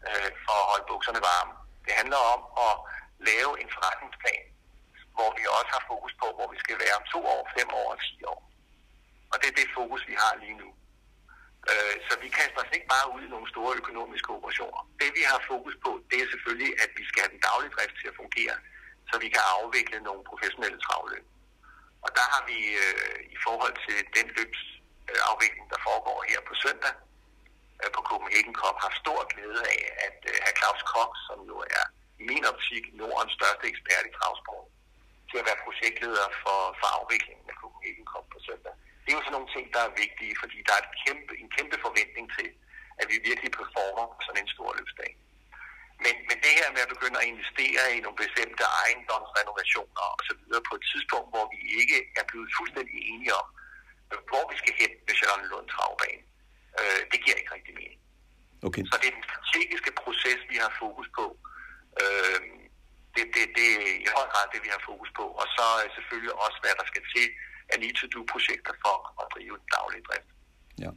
øh, 0.08 0.30
for 0.44 0.56
at 0.62 0.68
holde 0.70 0.86
bukserne 0.90 1.22
varme. 1.30 1.54
Det 1.86 1.92
handler 2.00 2.20
om 2.34 2.40
at 2.66 2.74
lave 3.30 3.52
en 3.62 3.68
forretningsplan, 3.74 4.44
hvor 5.16 5.30
vi 5.38 5.42
også 5.58 5.70
har 5.76 5.84
fokus 5.92 6.12
på, 6.22 6.26
hvor 6.36 6.48
vi 6.52 6.58
skal 6.64 6.76
være 6.84 6.94
om 7.00 7.04
to 7.14 7.20
år, 7.34 7.42
fem 7.58 7.68
år 7.80 7.88
og 7.94 7.98
ti 8.06 8.16
år. 8.32 8.40
Og 9.32 9.36
det 9.40 9.46
er 9.48 9.56
det 9.60 9.76
fokus, 9.78 10.02
vi 10.10 10.14
har 10.22 10.32
lige 10.42 10.56
nu. 10.62 10.68
Øh, 11.70 11.94
så 12.06 12.12
vi 12.22 12.28
kaster 12.38 12.60
os 12.64 12.74
ikke 12.76 12.92
bare 12.94 13.06
ud 13.14 13.22
i 13.24 13.32
nogle 13.34 13.48
store 13.54 13.72
økonomiske 13.80 14.30
operationer. 14.38 14.80
Det 15.00 15.10
vi 15.18 15.22
har 15.30 15.40
fokus 15.52 15.74
på, 15.84 15.90
det 16.10 16.18
er 16.22 16.32
selvfølgelig, 16.32 16.72
at 16.84 16.90
vi 16.98 17.04
skal 17.08 17.22
have 17.22 17.34
den 17.34 17.44
daglige 17.48 17.74
drift 17.76 17.96
til 18.00 18.10
at 18.12 18.18
fungere, 18.22 18.56
så 19.10 19.14
vi 19.24 19.28
kan 19.34 19.44
afvikle 19.56 19.98
nogle 20.08 20.22
professionelle 20.30 20.80
travløb. 20.86 21.26
Og 22.04 22.10
der 22.18 22.26
har 22.32 22.42
vi 22.50 22.58
øh, 22.84 23.18
i 23.34 23.36
forhold 23.46 23.74
til 23.86 23.98
den 24.16 24.26
løbsafvikling, 24.36 25.66
der 25.72 25.80
foregår 25.88 26.18
her 26.30 26.40
på 26.48 26.54
søndag, 26.64 26.94
Øh, 27.82 27.90
på 27.96 28.00
Copenhagen 28.08 28.54
Cup 28.60 28.76
har 28.84 28.92
stor 29.02 29.20
glæde 29.32 29.60
af, 29.74 29.80
at 30.06 30.18
øh, 30.30 30.34
uh, 30.34 30.38
herr 30.44 30.56
Claus 30.60 30.82
Koch, 30.92 31.14
som 31.28 31.38
jo 31.50 31.56
er 31.78 31.84
i 32.20 32.22
min 32.30 32.44
optik 32.50 32.84
Nordens 33.00 33.34
største 33.38 33.64
ekspert 33.72 34.04
i 34.10 34.12
travsport, 34.18 34.66
til 35.28 35.36
at 35.40 35.46
være 35.48 35.64
projektleder 35.66 36.26
for, 36.42 36.60
for 36.80 36.88
afviklingen 36.98 37.46
af 37.52 37.56
Copenhagen 37.62 38.06
Cup 38.10 38.26
på 38.32 38.38
søndag. 38.48 38.74
Det 39.04 39.10
er 39.10 39.18
jo 39.18 39.24
sådan 39.24 39.36
nogle 39.38 39.52
ting, 39.54 39.66
der 39.74 39.82
er 39.84 39.98
vigtige, 40.04 40.34
fordi 40.42 40.58
der 40.66 40.72
er 40.76 40.82
et 40.86 40.92
kæmpe, 41.04 41.32
en 41.42 41.50
kæmpe 41.56 41.76
forventning 41.86 42.26
til, 42.38 42.48
at 43.00 43.06
vi 43.10 43.16
virkelig 43.30 43.50
performer 43.58 44.04
på 44.14 44.18
sådan 44.26 44.42
en 44.42 44.54
stor 44.54 44.70
løbsdag. 44.78 45.10
Men, 46.04 46.14
men 46.28 46.36
det 46.44 46.52
her 46.58 46.68
med 46.74 46.82
at 46.86 46.92
begynde 46.94 47.18
at 47.22 47.28
investere 47.32 47.82
i 47.96 47.98
nogle 48.04 48.18
bestemte 48.24 48.64
ejendomsrenovationer 48.82 50.04
osv. 50.18 50.42
på 50.68 50.74
et 50.78 50.84
tidspunkt, 50.92 51.28
hvor 51.34 51.46
vi 51.54 51.60
ikke 51.80 51.98
er 52.20 52.24
blevet 52.30 52.48
fuldstændig 52.58 52.98
enige 53.12 53.34
om, 53.40 53.46
hvor 54.30 54.44
vi 54.50 54.56
skal 54.62 54.74
hen 54.80 54.92
med 55.06 55.14
Charlottenlund 55.18 55.66
Travbane, 55.74 56.22
øh, 56.78 57.00
det 57.10 57.18
giver 57.24 57.36
ikke 57.40 57.54
rigtig 57.56 57.74
mening. 57.80 58.00
Okay. 58.68 58.84
Så 58.90 58.94
det 59.00 59.06
er 59.08 59.16
den 59.18 59.28
strategiske 59.30 59.92
proces, 60.02 60.40
vi 60.52 60.56
har 60.64 60.72
fokus 60.82 61.08
på. 61.18 61.26
Øh, 62.02 62.40
det, 63.14 63.24
det, 63.34 63.44
det 63.56 63.66
er 63.76 63.82
i 64.04 64.08
høj 64.16 64.26
grad 64.32 64.44
det, 64.52 64.60
vi 64.66 64.70
har 64.74 64.82
fokus 64.90 65.10
på. 65.18 65.24
Og 65.40 65.46
så 65.56 65.66
selvfølgelig 65.96 66.34
også, 66.44 66.58
hvad 66.62 66.74
der 66.80 66.86
skal 66.92 67.04
til 67.14 67.26
af 67.72 67.80
need-to-do-projekter 67.80 68.72
for 68.84 68.96
at 69.22 69.26
drive 69.34 69.54
den 69.60 69.68
daglige 69.76 70.02
drift. 70.08 70.28
Ja. 70.78 70.90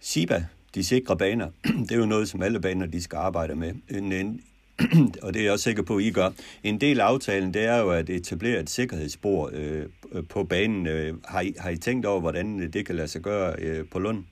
SIBA, 0.00 0.46
de 0.74 0.84
sikre 0.84 1.16
baner, 1.16 1.50
det 1.86 1.92
er 1.92 1.96
jo 1.96 2.06
noget, 2.06 2.28
som 2.28 2.42
alle 2.42 2.60
baner 2.60 2.86
de 2.86 3.02
skal 3.02 3.16
arbejde 3.16 3.54
med. 3.54 3.74
En, 3.90 4.12
en, 4.12 4.46
og 5.24 5.34
det 5.34 5.40
er 5.40 5.44
jeg 5.44 5.52
også 5.52 5.62
sikker 5.62 5.82
på, 5.82 5.96
at 5.96 6.02
I 6.02 6.10
gør. 6.10 6.30
En 6.62 6.80
del 6.80 7.00
af 7.00 7.04
aftalen, 7.04 7.54
det 7.54 7.64
er 7.64 7.78
jo 7.78 7.90
at 7.90 8.10
etablere 8.10 8.60
et 8.60 8.70
sikkerhedsspor 8.70 9.50
øh, 9.52 9.86
på 10.30 10.44
banen. 10.44 10.86
Øh, 10.86 11.14
har, 11.24 11.40
I, 11.40 11.54
har 11.58 11.70
I 11.70 11.76
tænkt 11.76 12.06
over, 12.06 12.20
hvordan 12.20 12.72
det 12.72 12.86
kan 12.86 12.96
lade 12.96 13.08
sig 13.08 13.22
gøre 13.22 13.54
øh, 13.58 13.88
på 13.90 13.98
Lund? 13.98 14.24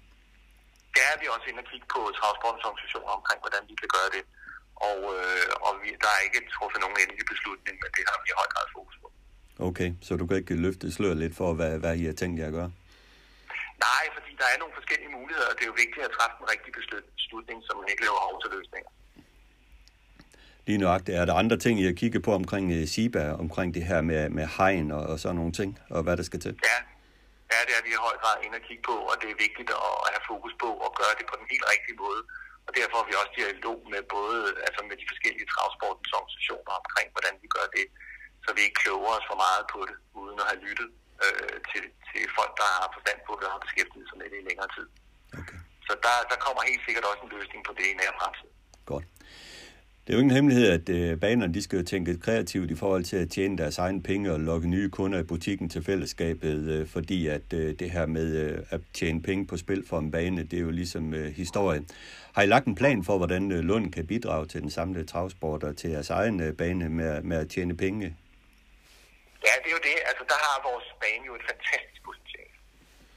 der 0.96 1.04
er 1.12 1.16
vi 1.20 1.26
også 1.34 1.46
inde 1.50 1.62
og 1.64 1.68
kigge 1.70 1.86
på 1.94 2.00
transportens 2.20 2.64
organisationer 2.68 3.10
omkring, 3.18 3.40
hvordan 3.44 3.62
vi 3.70 3.74
kan 3.82 3.90
gøre 3.96 4.10
det. 4.16 4.24
Og, 4.88 4.98
øh, 5.16 5.48
og 5.66 5.72
vi, 5.82 5.88
der 6.04 6.10
er 6.16 6.20
ikke 6.26 6.40
truffet 6.56 6.80
nogen 6.84 6.98
endelig 7.02 7.26
beslutning, 7.32 7.74
men 7.82 7.90
det 7.96 8.02
har 8.08 8.16
vi 8.22 8.26
i 8.32 8.38
høj 8.40 8.48
grad 8.54 8.66
fokus. 8.76 8.96
Okay, 9.58 9.92
så 10.02 10.16
du 10.16 10.26
kan 10.26 10.36
ikke 10.36 10.54
løfte 10.54 10.92
sløret 10.92 11.16
lidt 11.16 11.36
for, 11.36 11.54
hvad, 11.54 11.78
hvad 11.78 11.96
I 11.96 12.04
har 12.04 12.12
tænkt 12.12 12.40
jer 12.40 12.46
at 12.46 12.52
gøre? 12.52 12.72
Nej, 13.86 14.04
fordi 14.16 14.30
der 14.40 14.46
er 14.54 14.58
nogle 14.58 14.74
forskellige 14.78 15.12
muligheder, 15.18 15.48
og 15.50 15.54
det 15.56 15.62
er 15.64 15.70
jo 15.72 15.78
vigtigt 15.84 16.04
at 16.08 16.12
træffe 16.18 16.36
en 16.42 16.48
rigtig 16.54 16.72
beslutning, 17.16 17.58
som 17.66 17.74
man 17.80 17.88
ikke 17.92 18.02
laver 18.06 18.20
over 18.28 18.38
til 18.40 18.50
løsninger. 18.56 18.90
Lige 20.66 20.78
nøjagtigt. 20.84 21.14
Er 21.20 21.24
der 21.28 21.34
andre 21.42 21.58
ting, 21.64 21.74
I 21.80 21.84
har 21.90 21.96
kigget 22.02 22.22
på 22.26 22.32
omkring 22.40 22.64
uh, 22.76 22.82
SIBA, 22.92 23.24
omkring 23.44 23.68
det 23.76 23.84
her 23.90 24.00
med, 24.10 24.22
med 24.38 24.46
hegn 24.56 24.86
og, 24.96 25.02
og 25.12 25.16
sådan 25.22 25.36
nogle 25.40 25.54
ting, 25.60 25.70
og 25.94 26.00
hvad 26.04 26.16
der 26.20 26.26
skal 26.30 26.40
til? 26.46 26.54
Ja, 26.70 26.78
ja, 27.52 27.58
det 27.66 27.74
er 27.78 27.82
vi 27.86 27.90
i 27.96 28.02
høj 28.06 28.16
grad 28.22 28.36
inde 28.44 28.56
at 28.60 28.64
kigge 28.68 28.84
på, 28.90 28.96
og 29.10 29.14
det 29.20 29.28
er 29.34 29.38
vigtigt 29.46 29.70
at 30.06 30.10
have 30.14 30.24
fokus 30.32 30.54
på 30.64 30.68
at 30.86 30.90
gøre 31.00 31.14
det 31.18 31.26
på 31.30 31.34
den 31.40 31.46
helt 31.52 31.66
rigtige 31.72 31.96
måde. 32.04 32.22
Og 32.66 32.70
derfor 32.78 32.96
har 33.00 33.06
vi 33.10 33.14
også 33.22 33.32
dialog 33.40 33.78
med 33.92 34.02
både 34.16 34.38
altså 34.66 34.80
med 34.88 34.96
de 35.00 35.06
forskellige 35.12 35.48
transportens 35.54 36.12
organisationer 36.18 36.72
omkring, 36.82 37.08
hvordan 37.14 37.34
vi 37.42 37.48
gør 37.56 37.66
det, 37.76 37.86
så 38.44 38.48
vi 38.57 38.61
ikke 38.66 38.78
kloger 38.83 39.12
os 39.18 39.26
for 39.31 39.38
meget 39.44 39.64
på 39.74 39.81
det, 39.88 39.96
uden 40.20 40.37
at 40.42 40.46
have 40.50 40.61
lyttet 40.66 40.88
øh, 41.24 41.57
til, 41.70 41.85
til 42.09 42.22
folk, 42.38 42.52
der 42.61 42.66
har 42.78 42.88
forstand 42.96 43.18
på 43.28 43.33
det 43.38 43.44
og 43.48 43.52
har 43.57 43.62
beskæftiget 43.66 44.07
sig 44.09 44.16
med 44.20 44.28
det 44.33 44.38
i 44.42 44.46
længere 44.50 44.70
tid. 44.76 44.87
Okay. 45.40 45.59
Så 45.88 45.92
der, 46.07 46.16
der 46.31 46.38
kommer 46.44 46.62
helt 46.70 46.83
sikkert 46.87 47.05
også 47.11 47.22
en 47.26 47.33
løsning 47.37 47.61
på 47.68 47.72
det 47.78 47.87
i 47.90 47.94
nær 48.00 48.12
fremtid. 48.18 48.50
Godt. 48.92 49.07
Det 50.07 50.12
er 50.12 50.16
jo 50.16 50.20
ingen 50.20 50.35
hemmelighed, 50.35 50.68
at 50.68 50.88
øh, 50.88 51.20
banerne 51.20 51.55
de 51.55 51.62
skal 51.62 51.78
jo 51.78 51.85
tænke 51.85 52.18
kreativt 52.18 52.70
i 52.70 52.74
forhold 52.74 53.05
til 53.05 53.16
at 53.16 53.31
tjene 53.31 53.59
deres 53.59 53.78
egne 53.78 54.02
penge 54.02 54.33
og 54.33 54.40
lokke 54.40 54.68
nye 54.68 54.90
kunder 54.90 55.18
i 55.18 55.22
butikken 55.22 55.68
til 55.68 55.85
fællesskabet, 55.85 56.68
øh, 56.68 56.87
fordi 56.87 57.26
at 57.26 57.52
øh, 57.55 57.78
det 57.78 57.90
her 57.90 58.07
med 58.07 58.37
øh, 58.37 58.59
at 58.70 58.81
tjene 58.94 59.22
penge 59.22 59.46
på 59.46 59.57
spil 59.57 59.87
for 59.87 59.98
en 59.98 60.11
bane, 60.11 60.42
det 60.42 60.57
er 60.57 60.61
jo 60.61 60.70
ligesom 60.70 61.14
øh, 61.14 61.33
historie. 61.33 61.85
Har 62.35 62.42
I 62.42 62.46
lagt 62.46 62.66
en 62.66 62.74
plan 62.74 63.05
for, 63.05 63.16
hvordan 63.16 63.52
øh, 63.52 63.59
Lund 63.59 63.92
kan 63.92 64.07
bidrage 64.07 64.46
til 64.46 64.61
den 64.62 64.70
samlede 64.70 65.05
travsport 65.05 65.62
og 65.62 65.76
til 65.76 65.90
jeres 65.90 66.11
egen 66.11 66.40
øh, 66.40 66.52
bane 66.57 66.88
med, 66.88 67.22
med 67.22 67.37
at 67.37 67.48
tjene 67.48 67.76
penge? 67.76 68.16
Ja, 69.46 69.52
det 69.62 69.68
er 69.70 69.76
jo 69.78 69.85
det. 69.90 69.96
Altså, 70.11 70.24
der 70.33 70.38
har 70.46 70.66
vores 70.70 70.88
bane 71.02 71.24
jo 71.28 71.35
et 71.40 71.46
fantastisk 71.50 72.00
potentiale. 72.09 72.57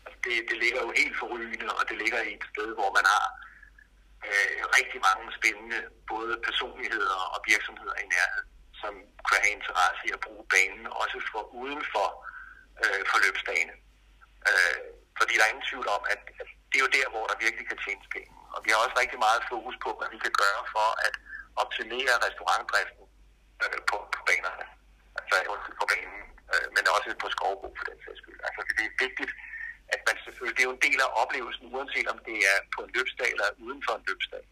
Altså, 0.05 0.17
det, 0.25 0.33
det 0.49 0.57
ligger 0.63 0.81
jo 0.85 0.91
helt 1.01 1.15
forrygende, 1.21 1.67
og 1.79 1.83
det 1.89 1.97
ligger 2.03 2.21
i 2.29 2.33
et 2.39 2.45
sted, 2.53 2.69
hvor 2.79 2.89
man 2.97 3.05
har 3.13 3.25
øh, 4.29 4.59
rigtig 4.77 4.99
mange 5.07 5.25
spændende 5.37 5.79
både 6.11 6.33
personligheder 6.47 7.19
og 7.33 7.39
virksomheder 7.51 7.95
i 8.03 8.05
nærheden, 8.15 8.49
som 8.81 8.93
kan 9.29 9.39
have 9.43 9.55
interesse 9.59 10.01
i 10.07 10.11
at 10.17 10.23
bruge 10.25 10.45
banen, 10.55 10.85
også 11.01 11.17
for 11.31 11.41
uden 11.61 11.81
for 11.93 12.07
øh, 12.83 13.01
forløbsdagen. 13.11 13.71
Øh, 14.49 14.79
fordi 15.19 15.33
der 15.35 15.43
er 15.43 15.53
ingen 15.53 15.69
tvivl 15.71 15.87
om, 15.97 16.01
at, 16.13 16.21
at 16.41 16.47
det 16.69 16.77
er 16.77 16.85
jo 16.85 16.95
der, 16.99 17.07
hvor 17.13 17.25
der 17.29 17.43
virkelig 17.45 17.65
kan 17.67 17.79
tjenes 17.85 18.07
penge. 18.15 18.33
Og 18.55 18.59
vi 18.63 18.69
har 18.71 18.79
også 18.85 18.95
rigtig 19.03 19.19
meget 19.27 19.41
fokus 19.53 19.75
på, 19.85 19.89
hvad 19.97 20.09
vi 20.13 20.19
kan 20.25 20.35
gøre 20.43 20.61
for 20.75 20.87
at 21.07 21.15
optimere 21.63 22.13
restaurantdriften 22.25 23.05
øh, 23.63 23.79
på, 23.89 23.97
på 24.15 24.19
banerne. 24.29 24.65
Altså 25.33 25.71
på 25.81 25.85
banen, 25.93 26.21
øh, 26.53 26.67
men 26.75 26.83
også 26.95 27.07
på 27.23 27.29
skovbrug 27.35 27.73
for 27.77 27.85
den 27.89 27.97
sags 28.03 28.19
skyld. 28.21 28.39
Altså 28.47 28.61
det 28.77 28.85
er 28.89 28.93
vigtigt, 29.05 29.31
at 29.93 30.01
man 30.07 30.15
selvfølgelig, 30.23 30.57
det 30.57 30.63
er 30.63 30.69
jo 30.69 30.77
en 30.77 30.85
del 30.87 30.99
af 31.05 31.09
oplevelsen, 31.21 31.65
uanset 31.73 32.07
om 32.13 32.19
det 32.27 32.37
er 32.51 32.57
på 32.75 32.79
en 32.85 32.91
løbsdag 32.95 33.29
eller 33.35 33.47
uden 33.65 33.81
for 33.85 33.93
en 33.95 34.05
løbsdag, 34.09 34.43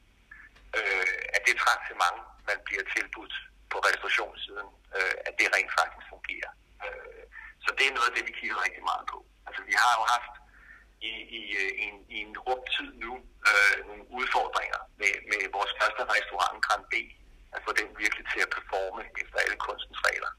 øh, 0.77 1.17
at 1.35 1.41
det 1.47 1.53
mange, 2.05 2.21
man 2.49 2.57
bliver 2.67 2.83
tilbudt 2.95 3.35
på 3.71 3.77
restaurationssiden, 3.87 4.69
øh, 4.97 5.15
at 5.27 5.33
det 5.39 5.47
rent 5.55 5.73
faktisk 5.79 6.05
fungerer. 6.13 6.51
Øh, 6.85 7.23
så 7.65 7.69
det 7.77 7.85
er 7.85 7.95
noget 7.95 8.09
af 8.09 8.15
det, 8.15 8.23
vi 8.29 8.33
kigger 8.39 8.57
rigtig 8.65 8.83
meget 8.91 9.05
på. 9.13 9.19
Altså 9.47 9.61
vi 9.69 9.75
har 9.83 9.93
jo 9.99 10.03
haft 10.15 10.33
i, 11.11 11.13
i, 11.37 11.39
i, 11.81 11.83
en, 11.87 11.97
i 12.15 12.17
en 12.25 12.33
rum 12.47 12.61
tid 12.75 12.89
nu 13.05 13.11
øh, 13.49 13.75
nogle 13.87 14.03
udfordringer 14.19 14.81
med, 15.01 15.13
med 15.31 15.41
vores 15.57 15.73
første 15.79 16.03
restaurant, 16.15 16.57
Grand 16.65 16.85
B, 16.91 16.93
at 17.55 17.59
få 17.65 17.71
den 17.79 17.87
virkelig 18.01 18.25
til 18.31 18.41
at 18.45 18.53
performe 18.57 19.03
efter 19.21 19.37
alle 19.43 19.57
kunstens 19.67 19.99
regler. 20.07 20.31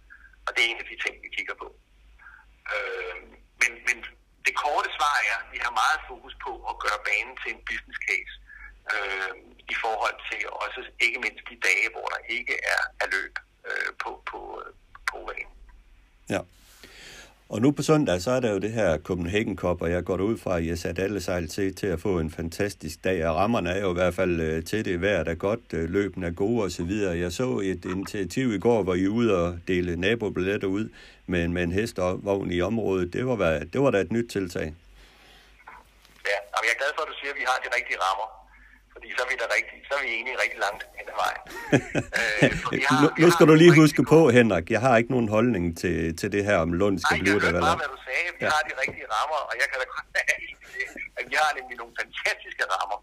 Og 0.46 0.50
det 0.54 0.60
er 0.62 0.70
en 0.70 0.82
af 0.82 0.88
de 0.90 0.96
ting, 1.04 1.14
vi 1.24 1.28
kigger 1.36 1.56
på. 1.62 1.68
Øh, 2.74 3.16
men, 3.60 3.72
men 3.88 3.96
det 4.46 4.54
korte 4.62 4.90
svar 4.98 5.16
er, 5.30 5.36
at 5.42 5.48
vi 5.54 5.58
har 5.64 5.72
meget 5.82 6.00
fokus 6.10 6.34
på 6.46 6.52
at 6.70 6.74
gøre 6.84 7.00
banen 7.08 7.34
til 7.42 7.50
en 7.54 7.62
business 7.70 7.98
case 8.08 8.34
øh, 8.92 9.32
i 9.72 9.74
forhold 9.84 10.16
til 10.28 10.40
også 10.64 10.80
ikke 11.04 11.18
mindst 11.24 11.44
de 11.50 11.56
dage, 11.68 11.86
hvor 11.94 12.06
der 12.14 12.20
ikke 12.36 12.54
er, 12.74 12.82
er 13.02 13.08
løb 13.16 13.34
øh, 13.68 13.90
på, 14.02 14.10
på, 14.30 14.40
øh, 14.60 14.70
på 15.10 15.16
banen. 15.28 15.54
Ja. 16.34 16.40
Og 17.48 17.60
nu 17.60 17.70
på 17.70 17.82
søndag, 17.82 18.22
så 18.22 18.30
er 18.30 18.40
der 18.40 18.52
jo 18.52 18.58
det 18.58 18.72
her 18.72 18.98
Copenhagen 18.98 19.56
Cup, 19.56 19.82
og 19.82 19.90
jeg 19.90 20.04
går 20.04 20.16
ud 20.16 20.38
fra, 20.38 20.56
at 20.56 20.64
jeg 20.64 20.70
har 20.70 20.76
sat 20.76 20.98
alle 20.98 21.20
sejl 21.20 21.48
til, 21.48 21.74
til 21.74 21.86
at 21.86 22.00
få 22.00 22.18
en 22.18 22.30
fantastisk 22.30 23.04
dag, 23.04 23.26
og 23.26 23.36
rammerne 23.36 23.70
er 23.70 23.80
jo 23.80 23.90
i 23.90 23.94
hvert 23.94 24.14
fald 24.14 24.40
øh, 24.40 24.64
til 24.64 24.84
det. 24.84 25.00
Vejret 25.00 25.28
er 25.28 25.34
godt, 25.34 25.60
øh, 25.72 25.90
løben 25.90 26.24
er 26.24 26.30
gode 26.30 26.64
osv. 26.64 26.90
Jeg 26.90 27.32
så 27.32 27.60
et 27.64 27.84
initiativ 27.84 28.54
i 28.54 28.58
går, 28.58 28.82
hvor 28.82 28.94
I 28.94 29.04
er 29.04 29.08
ude 29.08 29.46
og 29.46 29.58
dele 29.68 29.96
nabobilletter 29.96 30.68
ud 30.68 30.88
med, 31.26 31.48
med 31.48 31.62
en 31.62 31.72
hestevogn 31.72 32.50
i 32.50 32.60
området. 32.60 33.12
Det 33.12 33.26
var, 33.26 33.58
det 33.72 33.80
var 33.80 33.90
da 33.90 33.98
et 34.00 34.12
nyt 34.12 34.30
tiltag. 34.30 34.74
Ja, 36.30 36.38
og 36.52 36.60
jeg 36.64 36.70
er 36.74 36.78
glad 36.78 36.92
for, 36.96 37.02
at 37.02 37.08
du 37.08 37.14
siger, 37.20 37.32
at 37.32 37.38
vi 37.38 37.44
har 37.46 37.60
de 37.64 37.76
rigtige 37.76 37.98
rammer 38.00 38.43
fordi 38.94 39.08
så 39.16 39.20
er 39.24 39.28
vi, 39.32 39.36
der 39.42 39.48
rigtig, 39.56 39.76
så 39.88 39.92
er 39.98 40.02
vi 40.06 40.10
enige 40.20 40.36
rigtig 40.42 40.58
langt 40.66 40.82
hen 40.98 41.06
ad 41.12 41.16
vejen. 41.24 41.42
øh, 42.18 42.82
har, 42.88 42.96
nu, 43.02 43.06
nu 43.22 43.26
skal 43.34 43.44
du 43.50 43.54
lige 43.62 43.74
huske 43.82 44.02
på, 44.12 44.18
Henrik, 44.36 44.66
jeg 44.74 44.80
har 44.86 44.94
ikke 45.00 45.12
nogen 45.16 45.28
holdning 45.36 45.64
til, 45.82 45.96
til 46.20 46.28
det 46.34 46.42
her, 46.48 46.56
om 46.66 46.70
Lund 46.80 46.96
skal 47.04 47.16
Nej, 47.16 47.22
blive 47.24 47.34
der. 47.34 47.40
Nej, 47.40 47.46
jeg 47.46 47.54
hørte 47.54 47.66
bare, 47.68 47.78
hvad 47.82 47.90
du 47.94 48.00
sagde. 48.08 48.26
Vi 48.40 48.44
ja. 48.44 48.50
har 48.54 48.62
de 48.68 48.72
rigtige 48.82 49.06
rammer, 49.16 49.40
og 49.50 49.54
jeg 49.60 49.66
kan 49.70 49.78
da 49.82 49.86
godt 49.94 50.08
at 51.18 51.24
vi 51.30 51.34
har 51.42 51.50
nemlig 51.58 51.76
nogle 51.82 51.94
fantastiske 52.00 52.64
rammer 52.74 52.98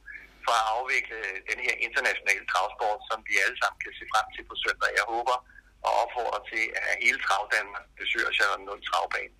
for 0.45 0.53
at 0.59 0.65
afvikle 0.75 1.19
den 1.49 1.59
her 1.65 1.75
internationale 1.87 2.43
travsport, 2.51 2.99
som 3.09 3.17
vi 3.29 3.33
alle 3.43 3.57
sammen 3.61 3.79
kan 3.85 3.93
se 3.99 4.05
frem 4.13 4.27
til 4.35 4.43
på 4.49 4.55
søndag. 4.63 4.89
Jeg 4.99 5.05
håber 5.13 5.37
og 5.85 5.91
opfordrer 6.03 6.41
til, 6.51 6.63
at 6.89 6.95
hele 7.05 7.19
Travdanmark 7.25 7.87
besøger 8.01 8.31
Charlotte 8.37 8.65
Lund 8.67 8.83
Travbane, 8.89 9.35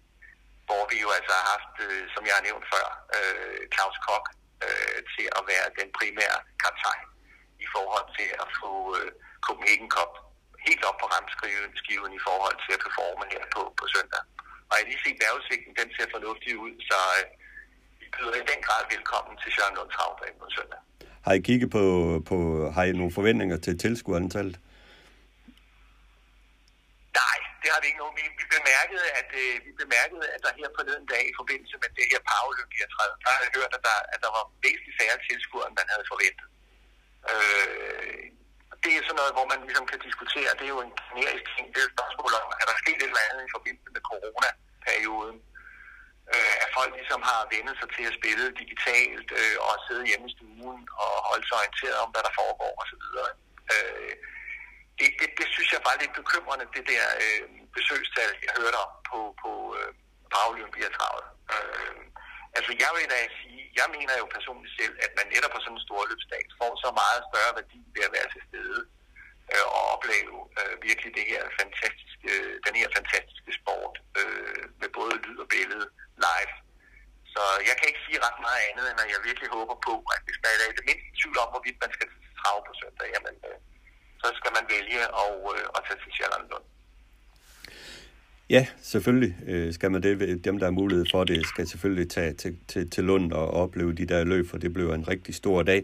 hvor 0.67 0.83
vi 0.91 0.97
jo 1.05 1.09
altså 1.17 1.31
har 1.39 1.45
haft, 1.53 1.75
øh, 1.85 2.01
som 2.13 2.21
jeg 2.27 2.35
har 2.37 2.45
nævnt 2.49 2.65
før, 2.73 2.87
øh, 3.17 3.59
Claus 3.73 3.97
Koch, 4.05 4.27
øh, 4.65 4.97
til 5.13 5.28
at 5.38 5.43
være 5.52 5.67
den 5.80 5.88
primære 6.00 6.39
kaptajn 6.63 7.06
i 7.65 7.67
forhold 7.74 8.08
til 8.17 8.30
at 8.43 8.47
få 8.60 8.71
øh, 8.97 9.10
Copenhagen 9.45 9.89
Cup 9.95 10.12
helt 10.67 10.84
op 10.89 10.97
på 11.02 11.08
ramskiven 11.13 12.12
i 12.19 12.21
forhold 12.28 12.58
til 12.63 12.71
at 12.76 12.82
performe 12.86 13.26
her 13.34 13.43
på, 13.56 13.62
på 13.80 13.86
søndag. 13.95 14.24
Og 14.69 14.74
jeg 14.78 14.86
lige 14.89 15.02
set 15.06 15.17
vejrudsigten, 15.24 15.74
den 15.82 15.89
ser 15.95 16.08
fornuftig 16.15 16.52
ud, 16.65 16.74
så 16.89 17.00
øh, 17.17 17.26
vi 18.02 18.06
byder 18.15 18.36
i 18.43 18.45
den 18.52 18.60
grad 18.67 18.84
velkommen 18.93 19.34
til 19.41 19.50
Søren 19.56 19.76
Lund 19.78 19.91
Travdag 19.95 20.32
på 20.41 20.47
søndag. 20.58 20.82
Har 21.26 21.34
I 21.39 21.41
kigget 21.47 21.69
på, 21.78 21.84
på 22.30 22.38
har 22.76 22.84
I 22.84 22.91
nogle 22.91 23.13
forventninger 23.19 23.58
til 23.65 23.74
tilskuerantallet? 23.86 24.58
Nej, 27.21 27.38
det 27.62 27.69
har 27.74 27.80
vi 27.82 27.88
ikke 27.89 28.02
nogen. 28.04 28.15
Vi, 28.19 28.24
vi, 28.39 28.45
bemærkede, 28.58 29.06
at, 29.19 29.30
øh, 29.41 29.54
vi 29.65 29.71
bemærkede, 29.84 30.26
at 30.34 30.39
der 30.45 30.60
her 30.60 30.69
forleden 30.78 31.06
dag 31.13 31.24
i 31.32 31.38
forbindelse 31.39 31.76
med 31.84 31.89
det 31.97 32.06
her 32.12 32.21
Paralympiatræde, 32.30 33.15
der 33.24 33.30
har 33.34 33.41
jeg 33.45 33.52
hørt, 33.58 33.71
at 33.78 33.84
der, 33.88 33.97
at 34.13 34.19
der 34.26 34.32
var 34.38 34.43
væsentligt 34.65 34.97
færre 35.00 35.17
tilskuere, 35.28 35.67
end 35.67 35.78
man 35.82 35.91
havde 35.93 36.06
forventet. 36.12 36.47
Øh, 37.32 38.26
det 38.84 38.91
er 38.93 39.02
sådan 39.04 39.19
noget, 39.21 39.36
hvor 39.38 39.47
man 39.52 39.60
ligesom 39.67 39.86
kan 39.91 40.00
diskutere. 40.08 40.58
Det 40.58 40.65
er 40.65 40.76
jo 40.78 40.82
en 40.88 40.95
generisk 41.08 41.45
ting. 41.56 41.65
Det 41.74 41.80
er 41.80 41.88
et 41.88 41.95
spørgsmål 41.97 42.32
om, 42.41 42.47
at 42.60 42.65
der 42.69 42.84
sket 42.84 43.00
et 43.02 43.12
eller 43.12 43.28
andet 43.30 43.43
i 43.47 43.56
forbindelse 43.58 43.89
med 43.95 44.02
coronaperioden. 44.10 45.38
Øh, 46.34 46.56
at 46.63 46.69
folk 46.78 46.91
ligesom 47.00 47.21
har 47.30 47.41
vendt 47.54 47.80
sig 47.82 47.89
til 47.95 48.06
at 48.10 48.17
spille 48.19 48.45
digitalt 48.62 49.30
øh, 49.41 49.58
og 49.65 49.74
sidde 49.88 50.10
hjemme 50.10 50.28
i 50.30 50.34
stuen 50.36 50.82
og 51.04 51.12
holde 51.30 51.45
sig 51.47 51.58
orienteret 51.62 51.97
om, 52.04 52.10
hvad 52.13 52.24
der 52.28 52.34
foregår 52.41 52.74
osv. 52.82 53.06
Øh, 53.76 54.13
det, 54.99 55.10
det, 55.19 55.30
det 55.39 55.47
synes 55.56 55.69
jeg 55.75 55.82
var 55.88 55.95
lidt 56.01 56.13
bekymrende, 56.21 56.65
det 56.75 56.84
der 56.91 57.06
øh, 57.25 57.43
besøgstal, 57.77 58.32
jeg 58.47 58.54
hørte 58.62 58.77
om 58.86 58.91
på, 59.10 59.19
på, 59.41 59.51
øh, 59.77 59.91
på 60.32 60.38
Olympiatravet. 60.51 61.25
Øh, 61.54 62.01
altså 62.58 62.71
jeg 62.84 62.91
vil 62.95 63.06
da 63.13 63.19
sige, 63.39 63.62
jeg 63.80 63.88
mener 63.95 64.15
jo 64.21 64.25
personligt 64.36 64.73
selv, 64.80 64.95
at 65.06 65.12
man 65.19 65.27
netop 65.34 65.51
på 65.54 65.60
sådan 65.62 65.77
en 65.77 65.86
stor 65.88 66.01
løbsdag 66.10 66.43
får 66.60 66.71
så 66.84 66.89
meget 67.01 67.21
større 67.30 67.54
værdi 67.60 67.82
ved 67.95 68.04
at 68.08 68.13
være 68.17 68.30
til 68.34 68.41
stede 68.49 68.82
øh, 69.54 69.65
og 69.75 69.82
opleve 69.95 70.38
øh, 70.60 70.73
virkelig 70.88 71.12
det 71.19 71.25
her 71.32 71.43
fantastiske, 71.60 72.32
den 72.65 72.75
her 72.82 72.89
fantastiske 72.97 73.51
sport 73.60 73.95
øh, 74.19 74.63
med 74.82 74.89
både 74.97 75.13
lyd 75.25 75.38
og 75.43 75.47
billede 75.56 75.88
live. 76.25 76.54
Så 77.34 77.43
jeg 77.67 77.75
kan 77.77 77.88
ikke 77.89 78.06
sige 78.06 78.23
ret 78.25 78.39
meget 78.47 78.62
andet, 78.69 78.86
end 78.88 78.99
at 79.04 79.10
jeg 79.13 79.27
virkelig 79.30 79.49
håber 79.58 79.77
på, 79.88 79.93
at 80.15 80.21
hvis 80.25 80.39
man 80.43 80.51
er 80.65 80.77
det 80.80 80.88
mindste 80.89 81.10
tvivl 81.19 81.38
om, 81.43 81.49
hvorvidt 81.54 81.80
man 81.84 81.91
skal 81.97 82.08
trave 82.39 82.62
på 82.67 82.73
søndag, 82.82 83.08
jamen, 83.15 83.36
øh, 83.49 83.58
så 84.21 84.27
skal 84.39 84.51
man 84.57 84.63
vælge 84.75 84.99
at, 85.21 85.31
øh, 85.53 85.63
at 85.75 85.81
tage 85.88 85.99
til 86.03 86.12
Sjælland 86.17 86.45
Lund. 86.51 86.65
Ja, 88.49 88.65
selvfølgelig 88.81 89.36
øh, 89.47 89.73
skal 89.73 89.91
man 89.91 90.03
det. 90.03 90.45
Dem, 90.45 90.57
der 90.57 90.65
har 90.65 90.71
mulighed 90.71 91.05
for 91.12 91.23
det, 91.23 91.47
skal 91.47 91.67
selvfølgelig 91.67 92.10
tage 92.10 92.34
til, 92.34 92.57
til, 92.67 92.89
til 92.89 93.03
Lund 93.03 93.31
og 93.31 93.47
opleve 93.51 93.93
de 93.93 94.05
der 94.05 94.23
løb, 94.23 94.49
for 94.49 94.57
det 94.57 94.73
bliver 94.73 94.93
en 94.95 95.07
rigtig 95.07 95.36
stor 95.36 95.63
dag. 95.63 95.84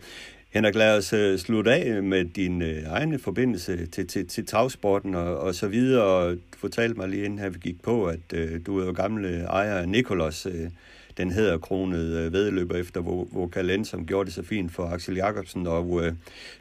Henrik, 0.49 0.75
lad 0.75 0.97
os 0.97 1.13
uh, 1.13 1.37
slutte 1.37 1.71
af 1.71 2.03
med 2.03 2.25
din 2.25 2.61
øh, 2.61 2.83
egne 2.83 3.19
forbindelse 3.19 3.85
til, 3.85 4.07
til, 4.07 4.27
til 4.27 4.45
tagsporten 4.45 5.15
og, 5.15 5.37
og 5.37 5.55
så 5.55 5.67
videre. 5.67 6.31
Du 6.31 6.57
fortalte 6.57 6.99
mig 6.99 7.09
lige 7.09 7.25
inden 7.25 7.39
her 7.39 7.49
vi 7.49 7.59
gik 7.59 7.81
på, 7.83 8.05
at 8.05 8.33
øh, 8.33 8.65
du 8.65 8.79
er 8.79 8.85
jo 8.85 8.91
gamle 8.91 9.43
ejer 9.43 9.75
af 9.75 9.89
Nikolos. 9.89 10.45
Øh, 10.45 10.69
den 11.17 11.31
hedder 11.31 11.57
kronet 11.57 12.05
øh, 12.19 12.33
vedløber 12.33 12.75
efter 12.83 13.01
Vokalen, 13.37 13.85
som 13.85 14.05
gjorde 14.09 14.25
det 14.27 14.33
så 14.39 14.43
fint 14.53 14.69
for 14.75 14.83
Axel 14.93 15.15
Jacobsen, 15.15 15.67
og 15.67 15.85
øh, 16.01 16.13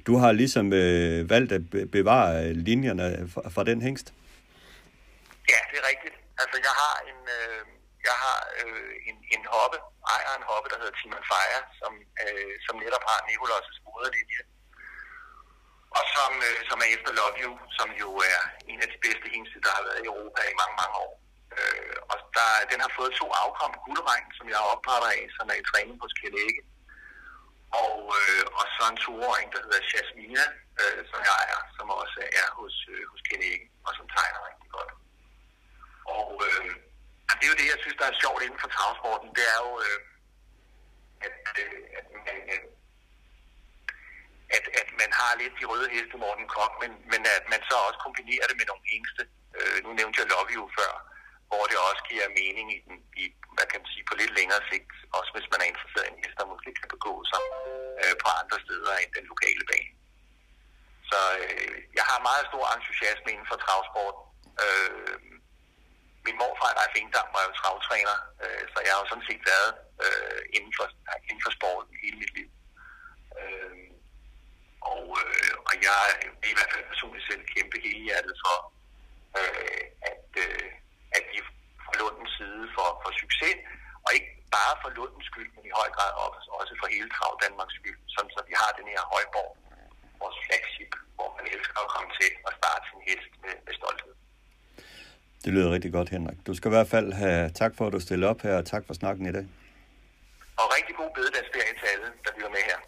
du 0.06 0.12
har 0.22 0.32
ligesom 0.32 0.66
øh, 0.72 1.30
valgt 1.30 1.52
at 1.58 1.62
bevare 1.96 2.30
øh, 2.44 2.50
linjerne 2.68 3.06
fra, 3.32 3.42
fra 3.54 3.64
den 3.70 3.82
hængst. 3.86 4.08
Ja, 5.52 5.60
det 5.70 5.76
er 5.82 5.86
rigtigt. 5.92 6.16
Altså, 6.42 6.56
jeg 6.68 6.74
har 6.82 6.94
en, 7.10 7.20
øh, 7.38 7.62
jeg 8.08 8.16
har 8.24 8.38
øh, 8.60 8.92
en, 9.08 9.16
en 9.34 9.42
hoppe, 9.54 9.78
ejer 10.14 10.32
en 10.40 10.46
hoppe, 10.50 10.66
der 10.70 10.78
hedder 10.80 10.96
Timon 10.98 11.24
Fire, 11.32 11.60
som, 11.80 11.92
øh, 12.22 12.54
som 12.66 12.74
netop 12.84 13.04
har 13.10 13.18
Nicolas' 13.30 13.78
moderlinje. 13.86 14.42
Og 15.96 16.04
som, 16.16 16.32
øh, 16.48 16.58
som 16.68 16.76
er 16.84 16.88
efter 16.96 17.10
Love 17.18 17.36
You, 17.42 17.52
som 17.78 17.88
jo 18.02 18.08
er 18.32 18.40
en 18.70 18.78
af 18.84 18.88
de 18.92 18.98
bedste 19.04 19.26
hængste, 19.34 19.56
der 19.64 19.70
har 19.76 19.82
været 19.88 20.00
i 20.02 20.08
Europa 20.12 20.40
i 20.52 20.54
mange, 20.62 20.76
mange 20.82 20.96
år. 21.06 21.12
Øh, 21.60 21.96
og 22.10 22.16
der, 22.36 22.48
den 22.70 22.78
har 22.84 22.92
fået 22.98 23.18
to 23.20 23.26
afkom, 23.42 23.72
guldregn, 23.84 24.28
som 24.38 24.46
jeg 24.54 24.60
opdrætter 24.72 25.10
af, 25.18 25.22
som 25.36 25.46
er 25.52 25.56
i 25.58 25.68
træning 25.70 25.96
hos 26.02 26.16
Kjell 26.18 26.36
Og, 27.82 27.96
øh, 28.18 28.44
og 28.58 28.64
så 28.74 28.82
en 28.92 29.02
toåring, 29.04 29.48
der 29.52 29.60
hedder 29.64 29.82
Jasmina, 29.92 30.44
øh, 30.80 31.00
som 31.10 31.20
jeg 31.30 31.40
er, 31.54 31.60
som 31.76 31.86
også 32.00 32.20
er 32.42 32.48
hos, 32.58 32.76
øh, 32.92 33.02
hos 33.10 33.20
Kjell 33.28 33.44
og 33.86 33.92
som 33.98 34.06
tegner 34.14 34.40
rigtig 34.48 34.68
godt. 34.76 34.92
Og 36.16 36.28
øh, 36.46 36.70
det 37.38 37.44
er 37.44 37.52
jo 37.52 37.60
det, 37.60 37.72
jeg 37.72 37.80
synes, 37.82 37.98
der 38.00 38.06
er 38.08 38.20
sjovt 38.22 38.42
inden 38.44 38.60
for 38.62 38.70
travsporten. 38.74 39.28
Det 39.36 39.44
er 39.54 39.58
jo, 39.66 39.72
øh, 39.86 40.00
at, 41.26 41.34
øh, 41.62 41.80
at, 41.98 42.06
man, 42.26 42.36
øh, 42.54 42.64
at, 44.56 44.64
at 44.80 44.88
man 45.00 45.10
har 45.20 45.30
lidt 45.40 45.54
de 45.60 45.68
røde 45.70 45.88
heste 45.94 46.16
Morten 46.22 46.48
Kok, 46.54 46.72
men, 46.82 46.90
men 47.12 47.20
at 47.36 47.44
man 47.52 47.60
så 47.68 47.76
også 47.86 47.98
kombinerer 48.06 48.46
det 48.48 48.56
med 48.58 48.66
nogle 48.70 48.84
hængste. 48.92 49.22
Øh, 49.58 49.76
nu 49.84 49.88
nævnte 49.98 50.18
jeg 50.20 50.30
Love 50.32 50.50
You 50.56 50.64
før, 50.78 50.92
hvor 51.50 51.64
det 51.70 51.78
også 51.88 52.02
giver 52.10 52.36
mening 52.40 52.66
i, 52.76 52.78
den, 52.86 52.96
i 53.22 53.24
hvad 53.56 53.66
kan 53.70 53.80
man 53.82 53.92
sige, 53.94 54.08
på 54.10 54.14
lidt 54.20 54.32
længere 54.38 54.62
sigt, 54.70 54.92
også 55.18 55.30
hvis 55.34 55.50
man 55.52 55.60
er 55.62 55.70
interesseret 55.72 56.06
i 56.06 56.12
en 56.12 56.22
hest, 56.22 56.38
der 56.40 56.52
måske 56.52 56.70
kan 56.80 56.88
begå 56.96 57.12
sig 57.30 57.42
øh, 58.00 58.14
på 58.22 58.28
andre 58.40 58.58
steder 58.64 58.92
end 59.02 59.10
den 59.18 59.26
lokale 59.32 59.64
bane. 59.70 59.92
Så 61.10 61.20
øh, 61.42 61.76
jeg 61.98 62.04
har 62.10 62.26
meget 62.28 62.44
stor 62.50 62.64
entusiasme 62.76 63.28
inden 63.32 63.48
for 63.50 63.58
travsport. 63.64 64.16
Øh, 64.64 65.16
min 66.26 66.36
morfar, 66.40 66.72
der 66.76 66.82
er 66.84 67.32
var 67.34 67.42
jo 67.48 67.52
travtræner, 67.60 68.16
øh, 68.44 68.64
så 68.72 68.78
jeg 68.84 68.92
har 68.92 69.00
jo 69.02 69.08
sådan 69.10 69.28
set 69.30 69.42
været 69.52 69.70
øh, 70.04 70.42
inden, 70.56 70.72
for, 70.78 70.86
inden 71.28 71.42
for 71.46 71.52
sporten 71.58 71.94
hele 72.02 72.16
mit 72.22 72.32
liv. 72.38 72.48
Øh, 73.40 73.76
og, 74.92 75.04
øh, 75.22 75.54
og 75.68 75.74
jeg 75.86 76.00
er 76.42 76.48
i 76.52 76.56
hvert 76.56 76.72
fald 76.74 76.90
personligt 76.92 77.26
selv 77.30 77.42
kæmpe 77.54 77.76
hele 77.86 78.02
hjertet 78.06 78.34
for, 78.44 78.56
øh, 79.38 79.84
at, 80.10 80.28
øh, 80.44 80.70
at 81.16 81.24
vi 81.32 81.38
fra 81.84 81.94
Lundens 82.00 82.32
side 82.38 82.64
for, 82.76 82.88
for 83.02 83.10
succes, 83.22 83.56
og 84.04 84.10
ikke 84.16 84.30
bare 84.56 84.74
for 84.82 84.90
Lundens 84.98 85.26
skyld, 85.30 85.50
men 85.56 85.62
i 85.70 85.72
høj 85.80 85.88
grad 85.96 86.12
også 86.60 86.74
for 86.80 86.88
hele 86.94 87.08
Trav 87.16 87.32
Danmarks 87.44 87.74
skyld, 87.78 87.98
sådan 88.14 88.30
så 88.34 88.40
vi 88.50 88.54
har 88.62 88.70
den 88.80 88.86
her 88.94 89.02
højborg, 89.14 89.50
vores 90.22 90.38
flagship, 90.44 90.92
hvor 91.16 91.28
man 91.36 91.44
elsker 91.54 91.78
at 91.84 91.90
komme 91.94 92.10
til 92.20 92.30
og 92.46 92.52
starte 92.58 92.84
sin 92.90 93.00
hest 93.08 93.30
med, 93.44 93.54
med 93.66 93.74
stolthed. 93.80 94.14
Det 95.44 95.50
lyder 95.54 95.70
rigtig 95.76 95.92
godt, 95.92 96.08
Henrik. 96.14 96.38
Du 96.46 96.52
skal 96.54 96.68
i 96.70 96.74
hvert 96.76 96.90
fald 96.94 97.08
have 97.12 97.50
tak 97.50 97.72
for, 97.76 97.86
at 97.86 97.92
du 97.92 98.00
stiller 98.00 98.26
op 98.32 98.40
her, 98.46 98.54
og 98.60 98.66
tak 98.66 98.82
for 98.86 98.94
snakken 98.94 99.26
i 99.26 99.32
dag. 99.38 99.46
Og 100.60 100.66
rigtig 100.76 100.94
god 101.00 101.10
bededagsferie 101.14 101.74
til 101.80 101.86
alle, 101.94 102.08
der 102.24 102.30
lytter 102.36 102.50
med 102.56 102.62
her. 102.70 102.78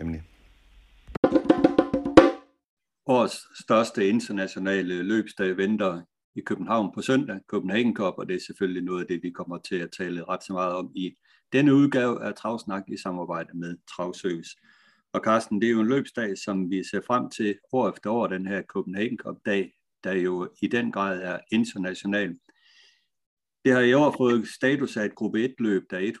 Nemlig. 0.00 0.20
Årets 3.06 3.38
største 3.64 4.08
internationale 4.08 5.02
løbsdag 5.02 5.56
venter 5.56 6.02
i 6.36 6.40
København 6.40 6.92
på 6.94 7.02
søndag, 7.02 7.40
Copenhagen 7.46 7.96
Cup, 7.96 8.14
og 8.18 8.28
det 8.28 8.36
er 8.36 8.40
selvfølgelig 8.46 8.82
noget 8.82 9.00
af 9.00 9.06
det, 9.06 9.22
vi 9.22 9.30
kommer 9.30 9.58
til 9.58 9.76
at 9.76 9.90
tale 9.98 10.24
ret 10.24 10.44
så 10.44 10.52
meget 10.52 10.74
om 10.74 10.92
i 10.94 11.14
denne 11.52 11.74
udgave 11.74 12.24
af 12.24 12.34
Travsnak 12.34 12.82
i 12.88 12.96
samarbejde 12.96 13.58
med 13.58 13.76
Travservice. 13.96 14.56
Og 15.12 15.20
Carsten, 15.24 15.60
det 15.60 15.66
er 15.66 15.72
jo 15.72 15.80
en 15.80 15.88
løbsdag, 15.88 16.38
som 16.38 16.70
vi 16.70 16.84
ser 16.84 17.00
frem 17.06 17.30
til 17.30 17.58
år 17.72 17.88
efter 17.88 18.10
år, 18.10 18.26
den 18.26 18.46
her 18.46 18.62
Copenhagen 18.62 19.18
Cup-dag, 19.18 19.72
der 20.04 20.12
jo 20.12 20.50
i 20.62 20.66
den 20.66 20.92
grad 20.92 21.22
er 21.22 21.38
international. 21.52 22.38
Det 23.64 23.74
har 23.74 23.80
i 23.80 23.94
år 23.94 24.14
fået 24.18 24.48
status 24.48 24.96
af 24.96 25.04
et 25.04 25.14
gruppe 25.14 25.44
1-løb, 25.44 25.82
der 25.90 25.96
er 25.96 26.12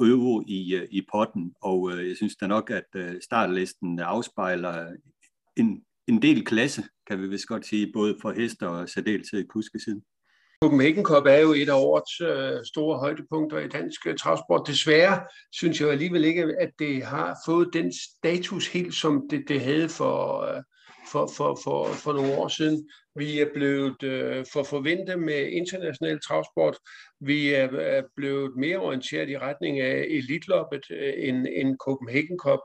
100.000 0.00 0.08
euro 0.08 0.42
i, 0.46 0.74
øh, 0.74 0.88
i 0.90 1.06
potten, 1.12 1.54
og 1.62 1.92
øh, 1.92 2.08
jeg 2.08 2.16
synes 2.16 2.36
da 2.36 2.46
nok, 2.46 2.70
at 2.70 2.86
øh, 2.96 3.14
startlisten 3.22 3.98
afspejler 3.98 4.92
en, 5.56 5.84
en 6.08 6.22
del 6.22 6.44
klasse, 6.44 6.82
kan 7.06 7.22
vi 7.22 7.26
vist 7.26 7.46
godt 7.46 7.66
sige, 7.66 7.92
både 7.92 8.16
for 8.22 8.32
hester 8.32 8.66
og 8.66 8.88
særdeleshed 8.88 9.40
i 9.40 9.46
kuskesiden. 9.46 10.02
Copenhagen 10.62 11.04
Cup 11.04 11.26
er 11.26 11.38
jo 11.38 11.52
et 11.52 11.68
af 11.68 11.74
årets 11.74 12.20
øh, 12.20 12.64
store 12.64 12.98
højdepunkter 12.98 13.58
i 13.58 13.68
dansk 13.68 14.06
øh, 14.06 14.16
travsport. 14.16 14.66
Desværre 14.66 15.20
synes 15.52 15.80
jeg 15.80 15.90
alligevel 15.90 16.24
ikke, 16.24 16.54
at 16.60 16.70
det 16.78 17.04
har 17.04 17.36
fået 17.46 17.68
den 17.72 17.92
status 17.92 18.68
helt, 18.68 18.94
som 18.94 19.28
det, 19.30 19.44
det 19.48 19.60
havde 19.60 19.88
for, 19.88 20.40
øh, 20.40 20.62
for, 21.12 21.30
for, 21.36 21.58
for, 21.64 21.88
for 21.88 22.12
nogle 22.12 22.34
år 22.34 22.48
siden. 22.48 22.88
Vi 23.16 23.40
er 23.40 23.46
blevet 23.54 24.02
øh, 24.02 24.44
for 24.52 24.62
forventet 24.62 25.18
med 25.18 25.46
international 25.46 26.20
travsport. 26.20 26.76
Vi 27.20 27.48
er, 27.48 27.68
er 27.68 28.02
blevet 28.16 28.56
mere 28.56 28.78
orienteret 28.78 29.30
i 29.30 29.38
retning 29.38 29.80
af 29.80 30.06
elitloppet 30.10 30.84
øh, 30.90 31.12
end, 31.16 31.46
end 31.56 31.76
Copenhagen 31.76 32.38
Cup. 32.38 32.60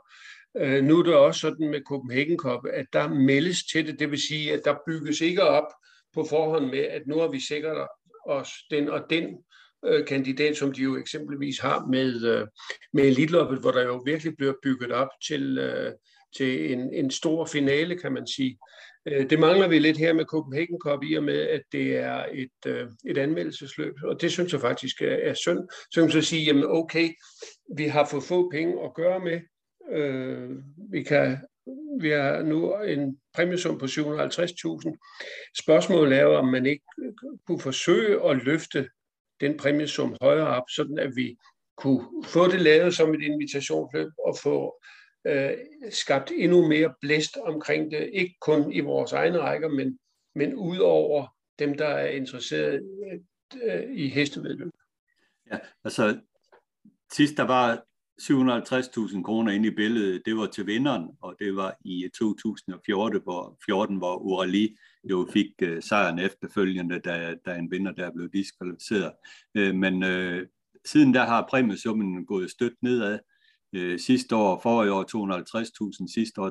Øh, 0.57 0.83
nu 0.83 0.99
er 0.99 1.03
det 1.03 1.15
også 1.15 1.39
sådan 1.39 1.69
med 1.69 1.81
Copenhagen 1.88 2.38
Cup, 2.38 2.59
at 2.73 2.85
der 2.93 3.07
meldes 3.07 3.63
til 3.71 3.88
det. 3.88 3.99
Det 3.99 4.12
vil 4.12 4.21
sige, 4.27 4.53
at 4.53 4.62
der 4.65 4.75
bygges 4.88 5.21
ikke 5.21 5.43
op 5.43 5.67
på 6.13 6.23
forhånd 6.23 6.65
med, 6.65 6.79
at 6.79 7.01
nu 7.07 7.19
har 7.19 7.27
vi 7.27 7.39
sikret 7.39 7.88
os 8.25 8.49
den 8.71 8.89
og 8.89 9.01
den 9.09 9.38
øh, 9.85 10.05
kandidat, 10.05 10.57
som 10.57 10.71
de 10.71 10.81
jo 10.81 10.97
eksempelvis 10.97 11.59
har 11.59 11.85
med, 11.91 12.25
øh, 12.25 12.47
med 12.93 13.03
elitloppet, 13.03 13.59
hvor 13.59 13.71
der 13.71 13.83
jo 13.83 14.01
virkelig 14.05 14.38
bliver 14.38 14.53
bygget 14.63 14.91
op 14.91 15.09
til, 15.27 15.57
øh, 15.57 15.91
til 16.38 16.73
en, 16.73 16.93
en 16.93 17.12
stor 17.12 17.45
finale, 17.45 17.97
kan 17.97 18.13
man 18.13 18.27
sige. 18.27 18.57
Øh, 19.05 19.29
det 19.29 19.39
mangler 19.39 19.67
vi 19.67 19.79
lidt 19.79 19.97
her 19.97 20.13
med 20.13 20.25
Copenhagen 20.25 20.79
Cup 20.83 21.03
i 21.03 21.13
og 21.13 21.23
med, 21.23 21.39
at 21.39 21.62
det 21.71 21.97
er 21.97 22.25
et, 22.33 22.71
øh, 22.71 22.88
et 23.07 23.17
anmeldelsesløb, 23.17 23.93
og 24.03 24.21
det 24.21 24.31
synes 24.31 24.53
jeg 24.53 24.62
faktisk 24.62 25.01
er, 25.01 25.15
er 25.15 25.33
synd. 25.33 25.59
Så 25.69 25.93
kan 25.93 26.03
man 26.03 26.12
så 26.12 26.21
sige, 26.21 26.45
jamen 26.45 26.65
okay, 26.67 27.09
vi 27.77 27.83
har 27.83 28.05
for 28.05 28.19
få 28.19 28.49
penge 28.51 28.83
at 28.83 28.93
gøre 28.95 29.19
med. 29.19 29.39
Øh, 29.91 30.49
vi 30.91 31.04
kan 31.04 31.38
vi 31.99 32.10
har 32.10 32.41
nu 32.43 32.82
en 32.82 33.19
præmiesum 33.34 33.78
på 33.78 33.86
750.000. 33.86 33.91
Spørgsmålet 35.63 36.19
er 36.19 36.25
om 36.25 36.47
man 36.47 36.65
ikke 36.65 36.86
kunne 37.47 37.60
forsøge 37.60 38.30
at 38.30 38.43
løfte 38.43 38.89
den 39.41 39.58
præmiesum 39.58 40.15
højere 40.21 40.47
op, 40.47 40.63
sådan 40.69 40.99
at 40.99 41.15
vi 41.15 41.38
kunne 41.78 42.23
få 42.25 42.47
det 42.47 42.62
lavet 42.62 42.95
som 42.95 43.13
et 43.13 43.21
invitationsløb 43.21 44.12
og 44.25 44.38
få 44.43 44.84
øh, 45.28 45.58
skabt 45.89 46.32
endnu 46.36 46.67
mere 46.67 46.93
blæst 47.02 47.38
omkring 47.38 47.91
det, 47.91 48.10
ikke 48.13 48.36
kun 48.41 48.71
i 48.71 48.80
vores 48.80 49.12
egne 49.13 49.39
rækker, 49.39 49.69
men, 49.69 49.99
men 50.36 50.56
ud 50.56 50.78
over 50.78 51.36
dem, 51.60 51.78
der 51.78 51.88
er 51.88 52.08
interesseret 52.08 52.82
øh, 53.63 53.84
i 53.91 54.08
hestevedløb. 54.08 54.71
Ja, 55.52 55.58
altså 55.84 56.19
sidst 57.12 57.38
der 57.38 57.43
var 57.43 57.84
750.000 58.21 59.23
kroner 59.23 59.51
ind 59.51 59.65
i 59.65 59.71
billedet, 59.71 60.21
det 60.25 60.38
var 60.38 60.45
til 60.45 60.67
vinderen, 60.67 61.10
og 61.21 61.36
det 61.39 61.55
var 61.55 61.75
i 61.86 62.10
2014, 62.19 63.21
hvor, 63.23 63.58
14, 63.65 63.97
hvor 63.97 64.15
Urali 64.15 64.75
jo 65.10 65.27
fik 65.34 65.47
uh, 65.63 65.79
sejren 65.79 66.19
efterfølgende, 66.19 66.99
da, 66.99 67.36
da 67.45 67.55
en 67.55 67.71
vinder 67.71 67.91
der 67.91 68.12
blev 68.12 68.29
diskvalificeret. 68.34 69.12
Uh, 69.60 69.75
men 69.75 70.03
uh, 70.03 70.39
siden 70.86 71.13
der 71.13 71.25
har 71.25 71.47
præmiesummen 71.49 72.25
gået 72.25 72.51
stødt 72.51 72.73
nedad, 72.82 73.19
øh, 73.73 73.99
sidste 73.99 74.36
år, 74.36 74.60
forrige 74.63 74.93
år 74.93 75.03
250.000, 76.03 76.13
sidste 76.13 76.41
år 76.41 76.49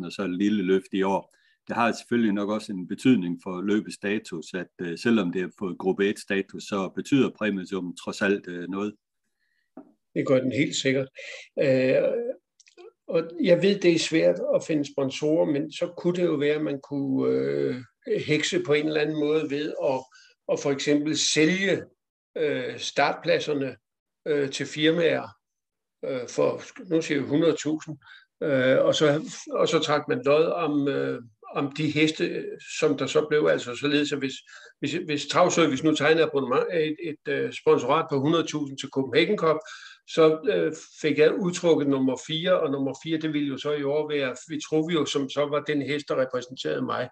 300.000, 0.00 0.06
og 0.06 0.12
så 0.12 0.22
et 0.22 0.38
lille 0.38 0.62
løft 0.62 0.92
i 0.92 1.02
år. 1.02 1.34
Det 1.68 1.76
har 1.76 1.92
selvfølgelig 1.92 2.32
nok 2.32 2.50
også 2.50 2.72
en 2.72 2.88
betydning 2.88 3.40
for 3.42 3.60
løbets 3.60 3.94
status, 3.94 4.54
at 4.54 4.66
øh, 4.80 4.98
selvom 4.98 5.32
det 5.32 5.42
har 5.42 5.50
fået 5.58 5.78
gruppe 5.78 6.08
1 6.08 6.18
status, 6.18 6.62
så 6.62 6.88
betyder 6.88 7.30
præmiesummen 7.38 7.96
trods 7.96 8.22
alt 8.22 8.48
øh, 8.48 8.68
noget. 8.68 8.94
Det 10.14 10.26
gør 10.26 10.40
den 10.40 10.52
helt 10.52 10.76
sikkert. 10.76 11.08
Øh, 11.62 12.02
og 13.08 13.22
jeg 13.42 13.62
ved, 13.62 13.78
det 13.80 13.92
er 13.92 13.98
svært 13.98 14.40
at 14.54 14.64
finde 14.66 14.92
sponsorer, 14.92 15.46
men 15.46 15.72
så 15.72 15.92
kunne 15.96 16.16
det 16.16 16.24
jo 16.24 16.34
være, 16.34 16.54
at 16.54 16.62
man 16.62 16.80
kunne 16.80 17.30
øh, 17.30 17.76
hekse 18.26 18.62
på 18.66 18.72
en 18.72 18.86
eller 18.86 19.00
anden 19.00 19.20
måde 19.20 19.50
ved 19.50 19.74
at, 19.84 20.00
at 20.52 20.60
for 20.60 20.70
eksempel 20.70 21.18
sælge 21.18 21.82
øh, 22.36 22.78
startpladserne 22.78 23.76
øh, 24.28 24.50
til 24.50 24.66
firmaer, 24.66 25.28
øh, 26.04 26.28
for, 26.28 26.62
nu 26.90 27.02
siger 27.02 27.20
vi 27.20 27.26
100.000, 27.26 28.46
øh, 28.46 28.84
og, 28.84 28.94
så, 28.94 29.30
og 29.50 29.68
så 29.68 29.78
trak 29.78 30.08
man 30.08 30.22
lod 30.24 30.44
om, 30.44 30.88
øh, 30.88 31.22
om 31.54 31.72
de 31.72 31.90
heste, 31.90 32.44
som 32.78 32.98
der 32.98 33.06
så 33.06 33.26
blev, 33.28 33.46
altså 33.50 33.76
således, 33.76 34.12
at 34.12 34.18
hvis, 34.18 34.34
hvis, 34.78 34.92
hvis 34.92 35.26
Travservice 35.26 35.84
nu 35.84 35.94
tegner 35.94 36.26
et, 36.72 36.96
et, 37.02 37.34
et 37.34 37.56
sponsorat 37.56 38.06
på 38.10 38.14
100.000 38.14 38.76
til 38.76 38.88
Copenhagen 38.88 39.38
Cup, 39.38 39.56
så 40.08 40.38
øh, 40.52 40.72
fik 41.00 41.18
jeg 41.18 41.34
udtrukket 41.34 41.88
nummer 41.88 42.16
4, 42.26 42.60
og 42.60 42.70
nummer 42.70 42.94
4, 43.04 43.18
det 43.18 43.32
ville 43.32 43.48
jo 43.48 43.58
så 43.58 43.72
i 43.72 43.82
år 43.82 44.08
være 44.08 44.36
vi 44.48 44.54
vi 44.88 44.94
jo, 44.94 45.04
som 45.04 45.30
så 45.30 45.46
var 45.46 45.60
den 45.60 45.82
hest, 45.82 46.08
der 46.08 46.20
repræsenterede 46.20 46.82
mig. 46.82 47.08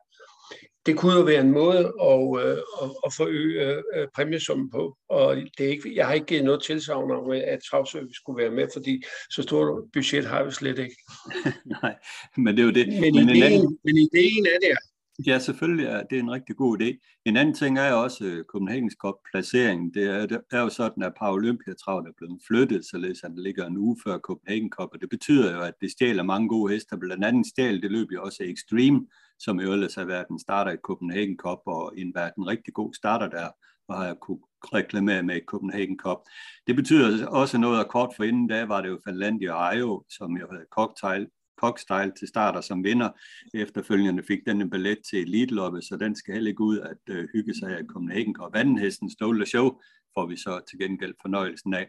det 0.86 0.96
kunne 0.96 1.14
jo 1.14 1.20
være 1.20 1.40
en 1.40 1.52
måde 1.52 1.78
at, 1.78 2.46
øh, 2.46 2.58
at, 2.82 2.90
at 3.06 3.12
forøge 3.16 3.82
øh, 3.96 4.08
præmiesummen 4.14 4.70
på. 4.70 4.96
Og 5.08 5.36
det 5.36 5.66
er 5.66 5.70
ikke, 5.70 5.96
jeg 5.96 6.06
har 6.06 6.14
ikke 6.14 6.26
givet 6.26 6.44
noget 6.44 6.62
tilsavn 6.62 7.10
om, 7.10 7.30
at 7.30 7.58
travservice 7.70 8.14
skulle 8.14 8.42
være 8.42 8.50
med, 8.50 8.66
fordi 8.72 9.02
så 9.30 9.42
stort 9.42 9.84
budget 9.92 10.24
har 10.26 10.44
vi 10.44 10.50
slet 10.50 10.78
ikke. 10.78 10.96
Nej, 11.82 11.94
men 12.36 12.56
det 12.56 12.62
er 12.62 12.66
jo 12.66 12.72
det. 12.72 12.88
Men, 12.88 13.00
men, 13.00 13.28
ideen, 13.28 13.42
anden... 13.42 13.78
men 13.84 13.96
ideen 13.96 14.46
er 14.46 14.58
der. 14.68 14.91
Ja, 15.18 15.38
selvfølgelig 15.38 15.86
er 15.86 16.02
det 16.02 16.18
en 16.18 16.30
rigtig 16.30 16.56
god 16.56 16.80
idé. 16.80 17.20
En 17.24 17.36
anden 17.36 17.54
ting 17.54 17.78
er 17.78 17.92
også 17.92 18.24
øh, 18.24 18.44
Copenhagen's 18.54 18.96
Cup 19.04 19.14
placeringen. 19.32 19.94
Det 19.94 20.04
er, 20.04 20.26
det 20.26 20.40
er 20.52 20.60
jo 20.60 20.68
sådan, 20.68 21.02
at 21.02 21.14
Paralympiatravet 21.18 22.06
er 22.06 22.12
blevet 22.16 22.40
flyttet, 22.46 22.84
således 22.84 23.24
at 23.24 23.30
det 23.30 23.42
ligger 23.42 23.66
en 23.66 23.76
uge 23.76 23.96
før 24.04 24.18
Copenhagen 24.18 24.70
Cup, 24.70 24.88
og 24.92 25.00
det 25.00 25.10
betyder 25.10 25.54
jo, 25.54 25.60
at 25.60 25.74
det 25.80 25.90
stjæler 25.90 26.22
mange 26.22 26.48
gode 26.48 26.72
hester. 26.72 26.96
Blandt 26.96 27.24
andet 27.24 27.46
stjæl 27.46 27.82
det 27.82 27.90
løb 27.90 28.12
jo 28.12 28.22
også 28.22 28.42
Extreme, 28.42 29.06
som 29.38 29.60
i 29.60 29.62
ellers 29.62 29.94
har 29.94 30.04
været 30.04 30.28
en 30.28 30.38
starter 30.38 30.72
i 30.72 30.82
Copenhagen 30.84 31.36
Cup, 31.36 31.58
og 31.66 31.92
en 31.96 32.12
været 32.14 32.32
en 32.38 32.46
rigtig 32.46 32.74
god 32.74 32.94
starter 32.94 33.28
der, 33.28 33.48
og 33.88 33.96
har 33.96 34.14
kunne 34.14 34.40
reklamere 34.74 35.22
med 35.22 35.40
Copenhagen 35.46 35.98
Cup. 35.98 36.18
Det 36.66 36.76
betyder 36.76 37.26
også 37.26 37.58
noget, 37.58 37.80
at 37.80 37.88
kort 37.88 38.12
for 38.16 38.24
inden 38.24 38.48
da 38.48 38.64
var 38.64 38.80
det 38.80 38.88
jo 38.88 39.00
Finlandia 39.04 39.52
og 39.52 39.74
Ajo, 39.74 40.04
som 40.08 40.36
jo 40.36 40.46
havde 40.50 40.66
cocktail 40.70 41.28
Cockstyle 41.60 42.12
til 42.18 42.28
starter 42.28 42.60
som 42.60 42.84
vinder. 42.84 43.08
Efterfølgende 43.54 44.22
fik 44.22 44.40
den 44.46 44.60
en 44.60 44.70
ballet 44.70 44.98
til 45.10 45.18
elite 45.18 45.54
så 45.82 45.96
den 46.00 46.16
skal 46.16 46.34
heller 46.34 46.50
ikke 46.50 46.62
ud 46.62 46.78
at 46.78 47.14
øh, 47.14 47.28
hygge 47.32 47.54
sig 47.54 47.78
af 47.78 47.84
Copenhagen 47.88 48.40
og 48.40 48.50
Vandenhesten 48.52 49.10
Stole 49.10 49.46
Show 49.46 49.80
får 50.14 50.26
vi 50.26 50.36
så 50.36 50.60
til 50.70 50.78
gengæld 50.78 51.14
fornøjelsen 51.22 51.74
af. 51.74 51.88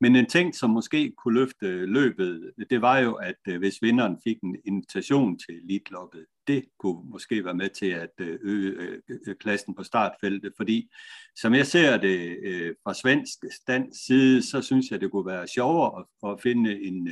Men 0.00 0.16
en 0.16 0.26
ting, 0.26 0.54
som 0.54 0.70
måske 0.70 1.12
kunne 1.18 1.34
løfte 1.34 1.66
øh, 1.66 1.88
løbet, 1.88 2.52
det 2.70 2.82
var 2.82 2.98
jo, 2.98 3.14
at 3.14 3.40
øh, 3.48 3.58
hvis 3.58 3.82
vinderen 3.82 4.16
fik 4.24 4.36
en 4.42 4.56
invitation 4.64 5.38
til 5.38 5.54
elite 5.56 5.94
det 6.46 6.64
kunne 6.78 7.10
måske 7.10 7.44
være 7.44 7.54
med 7.54 7.68
til 7.68 7.86
at 7.86 8.10
øh, 8.20 8.38
øge 8.42 9.00
klassen 9.40 9.74
på 9.74 9.82
startfeltet, 9.82 10.52
fordi 10.56 10.88
som 11.36 11.54
jeg 11.54 11.66
ser 11.66 11.96
det 11.96 12.36
fra 12.84 12.94
svensk 12.94 13.38
stands 13.62 14.06
side, 14.06 14.42
så 14.42 14.62
synes 14.62 14.90
jeg, 14.90 15.00
det 15.00 15.10
kunne 15.10 15.26
være 15.26 15.46
sjovere 15.48 16.04
at 16.26 16.40
finde 16.42 16.82
en, 16.82 17.08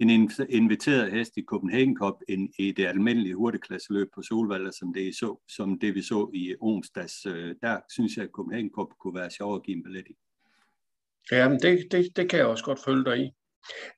en 0.00 0.30
inviteret 0.48 1.12
hest 1.12 1.32
i 1.36 1.44
Copenhagen 1.48 1.96
Cup 1.96 2.14
end 2.28 2.48
i 2.58 2.72
det 2.72 2.86
almindelige 2.86 3.34
hurtigklasseløb 3.34 4.08
på 4.14 4.22
Solvalder, 4.22 4.70
som 4.70 4.94
det, 4.94 5.16
så, 5.16 5.40
som 5.48 5.78
det 5.78 5.94
vi 5.94 6.02
så 6.02 6.30
i 6.34 6.54
onsdags. 6.60 7.26
Øh, 7.26 7.54
der 7.62 7.80
synes 7.90 8.16
jeg, 8.16 8.24
at 8.24 8.30
Copenhagen 8.30 8.70
Cup 8.76 8.88
kunne 9.00 9.14
være 9.14 9.30
sjov 9.30 9.54
at 9.54 9.62
give 9.62 9.76
en 9.76 9.82
billet 9.82 10.06
i. 10.08 10.16
Ja, 11.32 11.48
men 11.48 11.60
det, 11.60 11.92
det, 11.92 12.16
det 12.16 12.30
kan 12.30 12.38
jeg 12.38 12.46
også 12.46 12.64
godt 12.64 12.84
følge 12.84 13.04
dig 13.04 13.18
i. 13.18 13.30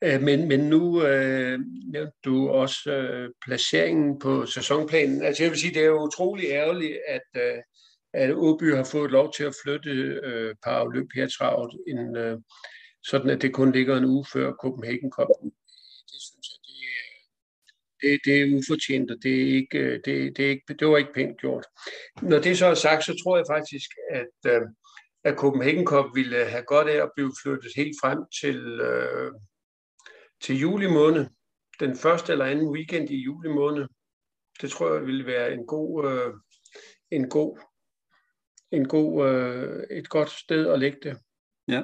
Øh, 0.03 0.23
men, 0.23 0.49
men 0.49 0.61
nu 0.61 1.03
øh, 1.07 1.61
nævnte 1.93 2.17
du 2.25 2.49
også 2.49 2.91
øh, 2.91 3.31
placeringen 3.45 4.19
på 4.19 4.47
sæsonplanen. 4.47 5.23
Altså 5.23 5.43
jeg 5.43 5.51
vil 5.51 5.59
sige, 5.59 5.75
det 5.75 5.83
er 5.83 5.87
jo 5.87 6.05
utrolig 6.05 6.47
ærgerligt, 6.51 6.99
at, 7.09 7.43
øh, 7.43 7.59
at 8.13 8.35
Åby 8.35 8.75
har 8.75 8.85
fået 8.85 9.11
lov 9.11 9.33
til 9.33 9.45
at 9.45 9.55
flytte 9.65 9.91
øh, 10.25 10.55
Paralympiatravet, 10.65 11.75
øh, 12.17 12.39
sådan 13.03 13.31
at 13.31 13.43
det 13.43 13.53
kun 13.53 13.73
ligger 13.73 13.97
en 13.97 14.05
uge 14.05 14.25
før 14.33 14.53
Copenhagen 14.53 15.11
Cup 15.11 15.29
det, 18.01 18.21
det 18.25 18.41
er 18.41 18.57
ufortjent, 18.59 19.11
og 19.11 19.17
det, 19.23 19.43
er 19.43 19.55
ikke, 19.55 19.79
øh, 19.79 20.01
det, 20.05 20.37
det, 20.37 20.45
er 20.45 20.51
ikke, 20.51 20.75
det 20.79 20.89
var 20.89 20.97
ikke 20.97 21.13
pænt 21.13 21.41
gjort. 21.41 21.67
Når 22.23 22.39
det 22.39 22.59
så 22.59 22.67
er 22.67 22.75
sagt, 22.75 23.05
så 23.05 23.23
tror 23.25 23.37
jeg 23.37 23.47
faktisk, 23.51 23.91
at, 24.11 24.53
øh, 24.53 24.63
at 25.25 25.37
Copenhagen 25.37 25.87
Cup 25.87 26.07
ville 26.15 26.45
have 26.45 26.65
godt 26.65 26.89
af 26.89 27.03
at 27.03 27.11
blive 27.17 27.33
flyttet 27.43 27.73
helt 27.77 27.97
frem 28.03 28.19
til, 28.41 28.81
øh, 28.81 29.33
til 30.41 30.59
juli 30.59 30.87
måned. 30.87 31.27
Den 31.81 31.97
første 31.97 32.33
eller 32.33 32.45
anden 32.45 32.69
weekend 32.69 33.11
i 33.11 33.17
juli 33.17 33.49
måned. 33.49 33.87
Det 34.61 34.71
tror 34.71 34.95
jeg 34.95 35.07
ville 35.07 35.27
være 35.27 35.53
en 35.53 35.67
god, 35.67 36.05
en 37.11 37.29
god, 37.29 37.59
en 38.71 38.89
god, 38.89 39.27
et 39.91 40.09
godt 40.09 40.31
sted 40.31 40.67
at 40.67 40.79
lægge 40.79 40.99
det. 41.03 41.19
Ja, 41.69 41.83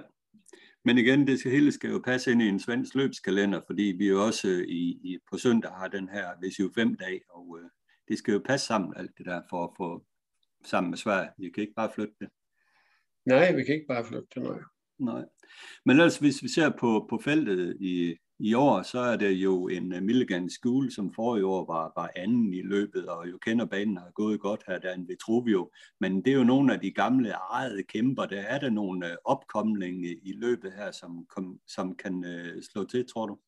men 0.85 0.99
igen, 0.99 1.26
det 1.26 1.39
skal, 1.39 1.53
hele 1.53 1.72
skal 1.72 1.91
jo 1.91 2.03
passe 2.05 2.33
ind 2.33 2.43
i 2.43 2.49
en 2.49 2.61
svensk 2.61 2.95
løbskalender, 2.95 3.61
fordi 3.66 3.83
vi 3.83 4.09
jo 4.09 4.26
også 4.26 4.49
øh, 4.49 4.68
i, 4.68 5.01
i, 5.12 5.18
på 5.33 5.39
søndag 5.39 5.70
har 5.70 5.89
den 5.89 6.09
her 6.09 6.26
jo 6.61 6.70
fem 6.74 6.95
dage, 6.95 7.20
og 7.31 7.59
øh, 7.62 7.70
det 8.09 8.18
skal 8.18 8.33
jo 8.33 8.43
passe 8.45 8.66
sammen 8.66 8.95
alt 8.97 9.11
det 9.18 9.26
der 9.26 9.43
for 9.51 9.64
at 9.64 9.70
få 9.76 10.07
sammen 10.64 10.91
med 10.91 10.99
Sverige. 10.99 11.31
Vi 11.39 11.51
kan 11.51 11.61
ikke 11.61 11.74
bare 11.74 11.91
flytte 11.95 12.14
det. 12.20 12.28
Nej, 13.26 13.57
vi 13.57 13.64
kan 13.64 13.74
ikke 13.74 13.87
bare 13.89 14.05
flytte 14.05 14.28
det, 14.35 14.43
nej. 14.43 14.59
Nej. 14.99 15.24
Men 15.85 15.97
ellers, 15.97 16.18
hvis 16.18 16.43
vi 16.43 16.49
ser 16.49 16.70
på, 16.81 17.07
på 17.11 17.20
feltet 17.24 17.76
i, 17.81 18.16
i 18.41 18.55
år, 18.55 18.82
så 18.82 18.99
er 18.99 19.16
det 19.16 19.30
jo 19.30 19.68
en 19.68 19.93
øh, 19.93 20.03
Milligan 20.03 20.51
School, 20.51 20.91
som 20.91 21.14
forrige 21.14 21.47
år 21.47 21.66
var, 21.66 21.93
var 21.97 22.11
anden 22.16 22.55
i 22.55 22.62
løbet, 22.62 23.07
og 23.09 23.30
jo 23.30 23.38
kender 23.38 23.64
banen 23.64 23.97
har 23.97 24.11
gået 24.14 24.41
godt 24.41 24.62
her, 24.66 24.78
der 24.78 24.88
er 24.88 24.95
en 24.95 25.09
Vitruvio. 25.09 25.70
Men 26.01 26.24
det 26.24 26.32
er 26.32 26.36
jo 26.36 26.45
nogle 26.45 26.74
af 26.74 26.80
de 26.80 26.91
gamle 26.91 27.30
ejede 27.30 27.82
kæmper. 27.82 28.26
Der 28.26 28.41
er 28.41 28.59
der 28.59 28.70
nogle 28.70 29.11
øh, 29.11 29.16
opkomlinge 29.24 30.09
i, 30.22 30.32
løbet 30.32 30.72
her, 30.72 30.91
som, 30.91 31.26
kom, 31.28 31.61
som 31.66 31.97
kan 31.97 32.24
øh, 32.24 32.62
slå 32.62 32.84
til, 32.84 33.07
tror 33.07 33.26
du? 33.26 33.38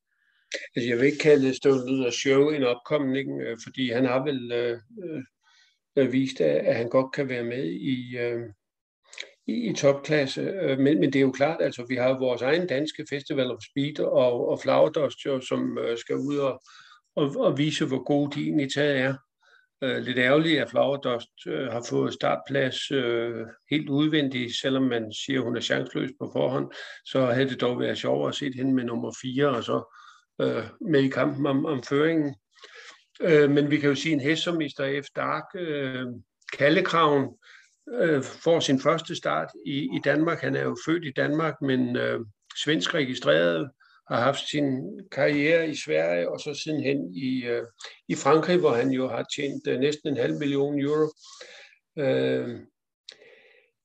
Altså, 0.76 0.88
jeg 0.88 0.98
vil 0.98 1.06
ikke 1.06 1.18
kalde 1.18 1.46
det 1.46 1.56
stået 1.56 2.14
show 2.14 2.50
en 2.50 2.62
opkomling, 2.62 3.40
øh, 3.40 3.56
fordi 3.64 3.90
han 3.90 4.04
har 4.04 4.24
vel 4.24 4.52
øh, 4.52 4.78
øh, 5.96 6.12
vist, 6.12 6.40
at 6.40 6.76
han 6.76 6.88
godt 6.88 7.12
kan 7.12 7.28
være 7.28 7.44
med 7.44 7.64
i, 7.64 8.16
øh, 8.18 8.40
i, 9.46 9.70
i 9.70 9.74
topklasse. 9.74 10.40
Øh, 10.40 10.78
men, 10.78 11.00
men 11.00 11.12
det 11.12 11.16
er 11.16 11.22
jo 11.22 11.32
klart, 11.32 11.62
altså 11.62 11.84
vi 11.88 11.94
har 11.94 12.18
vores 12.18 12.42
egen 12.42 12.66
danske 12.66 13.06
Festival 13.10 13.50
of 13.50 13.58
Speed 13.70 14.00
og, 14.00 14.48
og 14.48 14.60
Flagerdust, 14.60 15.18
jo, 15.26 15.40
som 15.40 15.78
øh, 15.78 15.98
skal 15.98 16.16
ud 16.16 16.36
og, 16.36 16.62
og, 17.16 17.36
og 17.36 17.58
vise, 17.58 17.86
hvor 17.86 18.04
gode 18.04 18.30
de 18.34 18.42
egentlig 18.42 18.72
taget 18.72 18.98
er. 18.98 19.14
Øh, 19.82 20.02
lidt 20.02 20.18
ærgerligt, 20.18 20.60
at 20.60 20.70
Flagerdust 20.70 21.30
har 21.46 21.86
fået 21.88 22.14
startplads 22.14 22.78
helt 23.70 23.88
udvendigt, 23.88 24.56
selvom 24.60 24.82
man 24.82 25.12
siger, 25.12 25.38
at 25.38 25.44
hun 25.44 25.56
er 25.56 25.60
chanceløs 25.60 26.10
på 26.20 26.30
forhånd, 26.32 26.70
så 27.04 27.26
havde 27.26 27.48
det 27.48 27.60
dog 27.60 27.80
været 27.80 27.98
sjovere 27.98 28.28
at 28.28 28.34
se 28.34 28.52
hende 28.54 28.74
med 28.74 28.84
nummer 28.84 29.12
4 29.22 29.48
og 29.48 29.64
så 29.64 29.96
uh, 30.38 30.88
med 30.90 31.02
i 31.02 31.08
kampen 31.08 31.46
om, 31.46 31.66
om 31.66 31.82
føringen. 31.82 32.34
Uh, 33.24 33.50
men 33.50 33.70
vi 33.70 33.78
kan 33.78 33.88
jo 33.88 33.94
sige, 33.94 34.12
en 34.12 34.20
hest 34.20 34.42
som 34.42 34.54
Mr. 34.54 35.02
F. 35.04 35.06
Dark, 35.16 35.44
uh, 35.54 36.12
Kallekraven, 36.58 37.28
øh, 37.88 38.22
får 38.22 38.60
sin 38.60 38.80
første 38.80 39.16
start 39.16 39.48
i, 39.66 39.76
i 39.76 40.00
Danmark. 40.04 40.40
Han 40.40 40.56
er 40.56 40.62
jo 40.62 40.76
født 40.86 41.04
i 41.04 41.12
Danmark, 41.16 41.54
men 41.62 41.96
øh, 41.96 42.20
svensk 42.56 42.94
registreret, 42.94 43.70
har 44.08 44.20
haft 44.20 44.48
sin 44.48 44.66
karriere 45.12 45.68
i 45.68 45.74
Sverige, 45.74 46.30
og 46.30 46.40
så 46.40 46.54
sidenhen 46.54 47.14
i, 47.14 47.44
øh, 47.44 47.62
i 48.08 48.14
Frankrig, 48.14 48.58
hvor 48.58 48.70
han 48.72 48.90
jo 48.90 49.08
har 49.08 49.24
tjent 49.36 49.66
øh, 49.68 49.80
næsten 49.80 50.08
en 50.08 50.16
halv 50.16 50.34
million 50.38 50.80
euro. 50.80 51.12
Øh, 51.98 52.60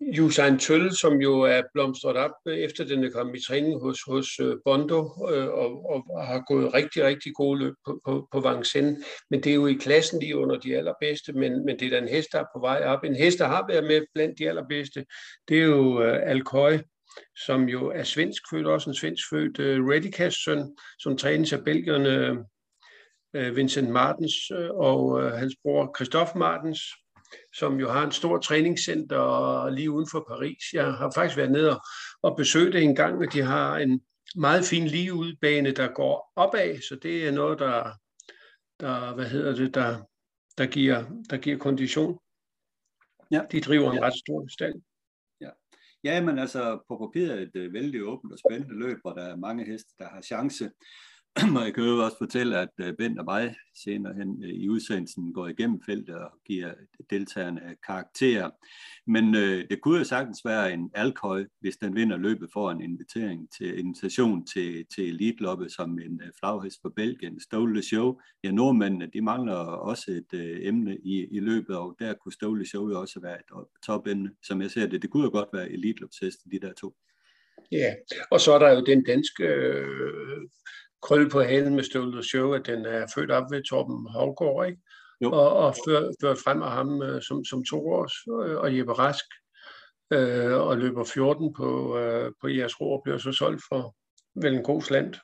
Usain 0.02 0.60
Tølle, 0.60 0.95
som 0.95 1.22
jo 1.22 1.41
er 1.41 1.62
blomstret 1.74 2.16
op 2.16 2.32
øh, 2.48 2.58
efter 2.58 2.86
den 2.86 3.04
er 3.04 3.10
kommet 3.10 3.38
i 3.38 3.45
træning 3.48 3.82
hos, 3.82 4.00
hos 4.08 4.39
øh, 4.39 4.56
Bondo 4.66 5.00
øh, 5.34 5.48
og, 5.48 5.86
og 5.89 6.28
har 6.28 6.43
gået 6.48 6.74
rigtig, 6.74 7.04
rigtig 7.04 7.34
gode 7.34 7.60
løb 7.60 7.74
på, 7.86 8.02
på, 8.06 8.28
på 8.32 8.39
Vincennes. 8.39 9.06
Men 9.30 9.43
det 9.43 9.50
er 9.50 9.56
jo 9.56 9.68
i 9.68 9.74
klassen 9.74 10.20
lige 10.20 10.38
under 10.38 10.60
de 10.60 10.76
allerbedste, 10.76 11.34
men, 11.34 11.66
men 11.66 11.80
det 11.80 11.86
er 11.86 11.89
da 11.89 11.98
en 11.98 12.08
hest, 12.08 12.28
der 12.32 12.39
er 12.39 12.45
på 12.56 12.60
vej 12.60 12.84
op. 12.86 13.04
En 13.04 13.16
hest, 13.16 13.39
der 13.39 13.48
har 13.48 13.66
været 13.70 13.84
med 13.84 14.02
blandt 14.14 14.39
de 14.39 14.50
allerbedste, 14.50 15.06
det 15.48 15.58
er 15.58 15.66
jo 15.66 16.00
uh, 16.00 16.30
Alcoy, 16.30 16.78
som 17.45 17.70
jo 17.70 17.89
er 17.89 18.04
svensk 18.04 18.41
født, 18.52 18.68
også 18.68 18.89
en 18.89 18.95
svensk 18.95 19.30
født 19.30 19.60
uh, 19.60 19.89
Redicast 19.89 20.43
søn, 20.43 20.76
som 21.00 21.18
trænes 21.18 21.54
af 21.54 21.64
belgierne 21.64 22.38
uh, 23.38 23.56
Vincent 23.56 23.89
Martens 23.89 24.34
og 24.70 25.06
uh, 25.06 25.24
hans 25.24 25.56
bror 25.64 25.93
Christoph 25.98 26.32
Martens, 26.36 26.80
som 27.60 27.80
jo 27.80 27.89
har 27.89 28.05
en 28.05 28.12
stor 28.12 28.38
træningscenter 28.38 29.70
lige 29.70 29.91
uden 29.91 30.08
for 30.12 30.26
Paris. 30.28 30.64
Jeg 30.74 30.93
har 30.93 31.12
faktisk 31.16 31.38
været 31.38 31.51
nede 31.51 31.80
og 32.22 32.38
besøgt 32.38 32.74
det 32.74 32.84
en 32.84 32.95
gang, 32.95 33.18
og 33.18 33.34
de 33.34 33.41
har 33.41 33.78
en 33.78 34.01
meget 34.36 34.66
fin 34.66 34.88
ligeudbane, 34.88 35.72
der 35.72 35.88
går 35.88 36.34
opad, 36.36 36.82
så 36.82 36.95
det 36.95 37.28
er 37.28 37.32
noget, 37.32 37.60
der, 37.60 37.91
der 38.80 39.16
hvad 39.16 39.26
hedder 39.26 39.55
det, 39.55 39.76
der, 39.76 40.03
der, 40.58 40.66
giver, 40.66 41.05
der 41.30 41.38
giver 41.38 41.58
kondition. 41.58 42.20
Ja. 43.32 43.41
De 43.51 43.62
driver 43.62 43.91
en 43.91 43.97
ja. 43.97 44.05
ret 44.05 44.20
stor 44.26 44.47
stand. 44.47 44.82
Ja. 45.41 45.49
ja, 46.03 46.22
men 46.22 46.39
altså 46.39 46.80
på 46.88 46.97
papiret 46.97 47.41
er 47.41 47.45
det 47.53 47.66
et 47.66 47.74
vældig 47.74 48.03
åbent 48.03 48.34
og 48.34 48.39
spændende 48.39 48.80
løb, 48.80 48.97
hvor 49.01 49.14
der 49.14 49.24
er 49.24 49.36
mange 49.36 49.66
heste, 49.66 49.93
der 49.99 50.08
har 50.10 50.22
chance. 50.22 50.72
Og 51.58 51.66
jeg 51.66 51.74
kan 51.74 51.84
jo 51.84 52.06
også 52.06 52.18
fortælle, 52.18 52.58
at 52.60 52.70
øh, 52.78 52.94
Bent 52.98 53.20
og 53.20 53.26
mig 53.26 53.56
senere 53.76 54.14
hen 54.14 54.44
øh, 54.44 54.50
i 54.50 54.70
udsendelsen 54.70 55.34
går 55.34 55.48
igennem 55.48 55.82
feltet 55.86 56.16
og 56.16 56.32
giver 56.46 56.74
deltagerne 57.10 57.76
karakterer. 57.86 58.50
Men 59.08 59.36
øh, 59.36 59.70
det 59.70 59.82
kunne 59.82 59.98
jo 59.98 60.04
sagtens 60.04 60.46
være 60.46 60.74
en 60.74 60.92
alkohol, 60.96 61.48
hvis 61.60 61.78
den 61.78 61.96
vinder 61.96 62.18
løbet 62.18 62.50
for 62.54 62.72
en 62.72 62.82
invitering 62.82 63.52
til 63.52 63.80
invitation 63.80 64.46
til, 64.46 64.86
til 64.96 65.10
Elite 65.10 65.70
som 65.70 66.00
en 66.00 66.22
øh, 66.24 66.32
flaghest 66.40 66.82
for 66.82 66.90
Belgien, 66.90 67.40
Stole 67.40 67.84
Show. 67.84 68.20
Ja, 68.44 68.52
nordmændene, 68.52 69.10
de 69.14 69.22
mangler 69.22 69.56
også 69.56 70.12
et 70.12 70.40
øh, 70.40 70.58
emne 70.62 70.98
i, 70.98 71.28
i 71.32 71.40
løbet, 71.40 71.78
og 71.78 71.96
der 72.00 72.14
kunne 72.14 72.34
Stole 72.34 72.68
Show 72.68 72.90
jo 72.90 73.02
også 73.02 73.20
være 73.20 73.36
et 73.40 73.66
topemne, 73.86 74.32
som 74.44 74.62
jeg 74.62 74.72
ser 74.72 74.88
det. 74.88 75.02
Det 75.02 75.10
kunne 75.10 75.24
jo 75.24 75.32
godt 75.32 75.50
være 75.54 75.72
Elite 75.72 76.08
de 76.52 76.60
der 76.60 76.74
to. 76.74 76.96
Ja, 77.72 77.94
og 78.32 78.40
så 78.40 78.52
er 78.54 78.60
der 78.60 78.72
jo 78.72 78.86
den 78.86 79.04
danske 79.04 79.44
øh, 79.44 80.42
krølle 81.02 81.30
på 81.30 81.41
halen 81.41 81.76
med 81.76 81.84
Stålet 81.84 82.26
Show, 82.26 82.54
at 82.54 82.66
den 82.66 82.86
er 82.86 83.08
født 83.16 83.32
op 83.32 83.52
ved 83.52 83.64
Torben 83.64 84.10
Havgård, 84.10 84.68
ikke? 84.68 84.82
og, 85.26 85.54
og 85.54 85.76
ført, 85.88 86.16
ført 86.22 86.38
frem 86.38 86.62
af 86.62 86.72
ham 86.72 87.02
øh, 87.02 87.22
som, 87.22 87.45
som 87.45 87.64
to 87.64 87.88
års, 87.88 88.14
øh, 88.28 88.58
og 88.58 88.78
Jeppe 88.78 88.93
Rask, 88.93 89.26
øh, 90.14 90.54
og 90.54 90.78
løber 90.78 91.04
14 91.04 91.54
på, 91.54 91.98
øh, 91.98 92.32
på 92.41 92.48
jeres 92.48 92.82
ro 92.82 92.93
og 92.93 93.02
bliver 93.04 93.18
så 93.18 93.32
solgt 93.32 93.62
for 93.70 93.95
vel 94.41 94.54
en 94.54 94.64
god 94.64 94.82
slant. 94.82 95.20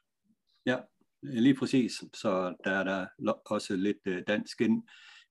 Ja, 0.65 0.77
lige 1.23 1.55
præcis. 1.55 1.91
Så 2.13 2.55
der 2.63 2.71
er 2.71 2.83
der 2.83 3.05
også 3.45 3.75
lidt 3.75 3.97
øh, 4.07 4.23
dansk 4.27 4.61
ind, 4.61 4.83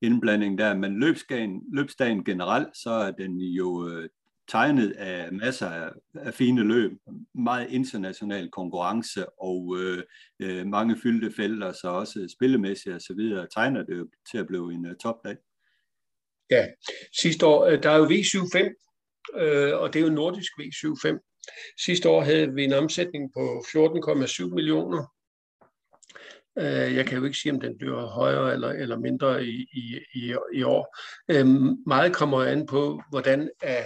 indblanding 0.03 0.59
der, 0.59 0.74
men 0.74 1.01
løbsdagen, 1.01 1.62
løbsdagen 1.72 2.24
generelt, 2.24 2.76
så 2.76 2.90
er 2.90 3.11
den 3.11 3.40
jo 3.40 3.88
øh, 3.88 4.09
tegnet 4.49 4.93
af 4.93 5.32
masser 5.32 5.68
af, 5.68 5.90
af 6.14 6.34
fine 6.34 6.62
løb, 6.62 6.93
meget 7.34 7.70
international 7.70 8.51
konkurrence 8.51 9.40
og 9.40 9.76
øh, 9.78 10.03
øh, 10.43 10.66
mange 10.66 10.97
fyldte 11.03 11.32
felter, 11.36 11.72
så 11.72 11.88
også 11.88 12.34
spillemæssigt 12.36 12.95
og 12.95 13.01
så 13.01 13.14
videre, 13.14 13.47
tegner 13.55 13.82
det 13.82 13.99
jo 13.99 14.09
til 14.30 14.38
at 14.38 14.47
blive 14.47 14.72
en 14.72 14.86
uh, 14.86 14.93
topdag. 15.03 15.36
Ja, 16.51 16.66
sidste 17.22 17.47
år, 17.47 17.64
øh, 17.64 17.82
der 17.82 17.90
er 17.90 17.97
jo 17.97 18.05
V75, 18.05 18.59
øh, 19.40 19.80
og 19.80 19.93
det 19.93 20.01
er 20.01 20.05
jo 20.07 20.12
nordisk 20.12 20.53
V75. 20.53 21.18
Sidste 21.84 22.09
år 22.09 22.20
havde 22.20 22.55
vi 22.55 22.64
en 22.64 22.72
omsætning 22.72 23.32
på 23.34 23.64
14,7 23.66 24.55
millioner. 24.55 25.14
Øh, 26.59 26.97
jeg 26.97 27.07
kan 27.07 27.18
jo 27.18 27.24
ikke 27.24 27.38
sige, 27.38 27.53
om 27.53 27.61
den 27.61 27.78
bliver 27.78 28.07
højere 28.07 28.53
eller, 28.53 28.68
eller 28.68 28.99
mindre 28.99 29.45
i, 29.45 29.66
i, 29.72 29.99
i, 30.14 30.34
i 30.53 30.62
år. 30.62 30.97
Øh, 31.28 31.47
meget 31.86 32.14
kommer 32.14 32.43
an 32.43 32.66
på, 32.66 33.03
hvordan 33.11 33.51
er 33.62 33.84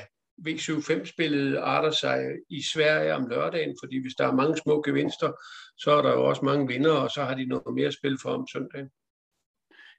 V75-spillet 0.48 1.56
arter 1.56 1.90
sig 1.90 2.18
i 2.50 2.62
Sverige 2.62 3.14
om 3.14 3.26
lørdagen, 3.26 3.76
fordi 3.82 4.00
hvis 4.02 4.14
der 4.14 4.26
er 4.26 4.32
mange 4.32 4.56
små 4.56 4.82
gevinster, 4.82 5.32
så 5.78 5.90
er 5.90 6.02
der 6.02 6.12
jo 6.12 6.24
også 6.24 6.44
mange 6.44 6.66
vinder, 6.66 6.92
og 6.92 7.10
så 7.10 7.24
har 7.24 7.34
de 7.34 7.46
noget 7.46 7.74
mere 7.74 7.92
spil 7.92 8.18
for 8.22 8.30
om 8.30 8.46
søndagen. 8.52 8.90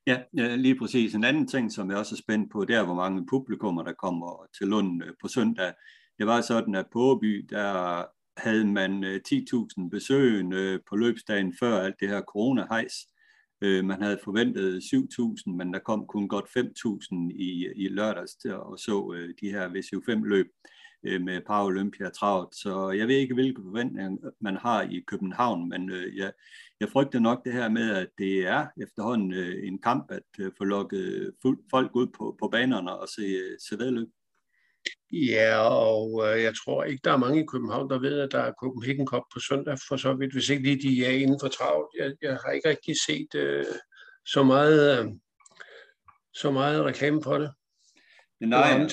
Ja, 0.08 0.22
lige 0.56 0.80
præcis. 0.80 1.16
En 1.16 1.24
anden 1.24 1.48
ting, 1.48 1.72
som 1.72 1.90
jeg 1.90 1.98
også 1.98 2.16
er 2.16 2.24
spændt 2.24 2.52
på, 2.52 2.66
det 2.66 2.76
er, 2.76 2.86
hvor 2.86 2.94
mange 2.94 3.26
publikummer, 3.26 3.84
der 3.84 3.94
kommer 3.94 4.48
til 4.58 4.68
Lund 4.68 5.04
øh, 5.04 5.14
på 5.22 5.28
søndag. 5.28 5.74
Det 6.18 6.28
var 6.28 6.42
sådan, 6.42 6.76
at 6.76 6.86
på 6.94 7.00
Åby, 7.00 7.48
der 7.50 8.06
havde 8.38 8.66
man 8.66 9.04
øh, 9.04 9.20
10.000 9.28 9.90
besøgende 9.90 10.58
øh, 10.58 10.80
på 10.90 10.96
løbsdagen 10.96 11.54
før 11.60 11.80
alt 11.80 11.96
det 12.00 12.10
her 12.10 12.22
corona-hejs. 12.22 13.08
Øh, 13.62 13.86
man 13.86 14.02
havde 14.02 14.20
forventet 14.24 14.82
7.000, 14.82 15.52
men 15.52 15.74
der 15.74 15.80
kom 15.80 16.08
kun 16.08 16.28
godt 16.28 16.46
5.000 16.46 17.16
i, 17.36 17.68
i 17.76 17.88
lørdags 17.88 18.36
til 18.36 18.50
at 18.50 18.80
så 18.80 19.14
øh, 19.16 19.30
de 19.42 19.52
her 19.52 19.70
VCU5-løb 19.70 20.48
øh, 21.04 21.22
med 21.22 21.42
Paralympia 21.42 22.10
travlt. 22.10 22.56
Så 22.56 22.90
jeg 22.90 23.08
ved 23.08 23.16
ikke, 23.16 23.34
hvilke 23.34 23.62
forventninger 23.62 24.32
man 24.42 24.58
har 24.58 24.82
i 24.82 25.04
København, 25.08 25.70
men 25.70 25.90
øh, 25.90 26.18
jeg, 26.18 26.32
jeg 26.80 26.90
frygter 26.90 27.20
nok 27.20 27.46
det 27.46 27.54
her 27.54 27.70
med, 27.70 27.90
at 27.92 28.10
det 28.18 28.48
er 28.48 28.68
efterhånden 28.82 29.34
øh, 29.34 29.68
en 29.68 29.82
kamp 29.82 30.12
at 30.12 30.24
øh, 30.40 30.52
få 30.58 30.64
lukket 30.64 31.34
folk 31.72 31.96
ud 31.96 32.08
på, 32.08 32.36
på 32.40 32.48
banerne 32.48 32.92
og 33.00 33.08
se, 33.08 33.22
øh, 33.22 33.58
se 33.70 33.80
vedløb. 33.80 34.08
Ja, 35.12 35.58
og 35.58 36.24
øh, 36.26 36.44
jeg 36.44 36.54
tror 36.56 36.84
ikke, 36.84 37.02
der 37.04 37.12
er 37.14 37.18
mange 37.18 37.44
i 37.44 37.46
København, 37.52 37.90
der 37.90 38.00
ved, 38.00 38.20
at 38.20 38.32
der 38.32 38.40
er 38.40 38.54
Copenhagen 38.62 39.08
Cup 39.08 39.24
på 39.34 39.40
søndag, 39.40 39.78
for 39.88 39.98
så 39.98 40.14
vidt, 40.14 40.34
hvis 40.34 40.50
ikke 40.50 40.64
lige 40.64 40.90
de 40.90 41.06
er 41.06 41.12
inden 41.12 41.40
for 41.42 41.48
travlt. 41.48 41.90
Jeg, 42.00 42.14
jeg 42.22 42.38
har 42.46 42.52
ikke 42.52 42.70
rigtig 42.70 42.96
set 43.08 43.36
øh, 43.36 43.66
så 44.26 44.44
meget 44.44 45.00
øh, 45.00 45.12
så 46.34 46.52
meget 46.52 46.86
reklame 46.86 47.24
for 47.24 47.38
det. 47.38 47.52
Nej, 48.40 48.88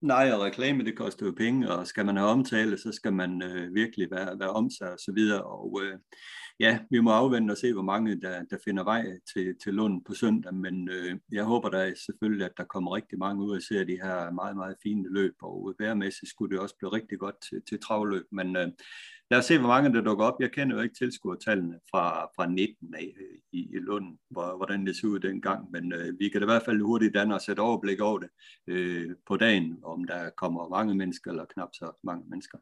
nej, 0.00 0.32
og 0.32 0.40
reklame, 0.40 0.84
det 0.84 0.96
koster 0.96 1.26
jo 1.26 1.34
penge, 1.36 1.70
og 1.70 1.86
skal 1.86 2.06
man 2.06 2.16
have 2.16 2.28
omtale, 2.28 2.78
så 2.78 2.92
skal 2.92 3.12
man 3.12 3.42
øh, 3.42 3.74
virkelig 3.74 4.10
være, 4.10 4.38
være 4.38 4.50
om 4.50 4.70
sig 4.70 4.92
og 4.92 4.98
så 4.98 5.12
videre. 5.14 5.42
Og 5.42 5.80
øh, 5.82 5.98
ja, 6.62 6.78
vi 6.90 7.00
må 7.00 7.10
afvente 7.10 7.52
og 7.52 7.58
se, 7.58 7.72
hvor 7.72 7.82
mange 7.82 8.20
der, 8.20 8.42
der 8.42 8.58
finder 8.64 8.84
vej 8.84 9.04
til, 9.32 9.58
til 9.62 9.74
Lund 9.74 10.04
på 10.04 10.14
søndag, 10.14 10.54
men 10.54 10.88
øh, 10.88 11.18
jeg 11.32 11.44
håber 11.44 11.68
da 11.68 11.94
selvfølgelig, 11.94 12.44
at 12.44 12.56
der 12.56 12.64
kommer 12.64 12.94
rigtig 12.96 13.18
mange 13.18 13.44
ud 13.44 13.56
og 13.56 13.62
ser 13.62 13.84
de 13.84 14.02
her 14.02 14.30
meget, 14.30 14.56
meget 14.56 14.76
fine 14.82 15.12
løb, 15.12 15.34
og 15.42 15.74
værmæssigt 15.78 16.30
skulle 16.30 16.54
det 16.54 16.62
også 16.62 16.76
blive 16.76 16.92
rigtig 16.92 17.18
godt 17.18 17.34
til, 17.48 17.62
til 17.68 17.80
travløb, 17.80 18.26
men 18.30 18.56
øh, 18.56 18.68
lad 19.30 19.38
os 19.38 19.44
se, 19.44 19.58
hvor 19.58 19.68
mange 19.68 19.92
der 19.94 20.00
dukker 20.00 20.24
op. 20.24 20.40
Jeg 20.40 20.52
kender 20.52 20.76
jo 20.76 20.82
ikke 20.82 20.94
tilskuertallene 20.94 21.80
fra, 21.90 22.24
fra 22.36 22.46
19 22.46 22.94
af 22.94 23.14
øh, 23.20 23.38
i, 23.52 23.60
i 23.76 23.78
Lund, 23.78 24.18
hvor, 24.30 24.56
hvordan 24.56 24.86
det 24.86 24.96
så 24.96 25.06
ud 25.06 25.20
dengang, 25.20 25.70
men 25.70 25.92
øh, 25.92 26.18
vi 26.18 26.28
kan 26.28 26.40
da 26.40 26.44
i 26.44 26.52
hvert 26.52 26.64
fald 26.64 26.80
hurtigt 26.80 27.14
danne 27.14 27.34
os 27.34 27.48
et 27.48 27.58
overblik 27.58 28.00
over 28.00 28.18
det 28.18 28.30
øh, 28.66 29.10
på 29.26 29.36
dagen, 29.36 29.78
om 29.82 30.04
der 30.04 30.30
kommer 30.30 30.68
mange 30.68 30.94
mennesker 30.94 31.30
eller 31.30 31.44
knap 31.44 31.70
så 31.72 31.92
mange 32.02 32.24
mennesker. 32.30 32.58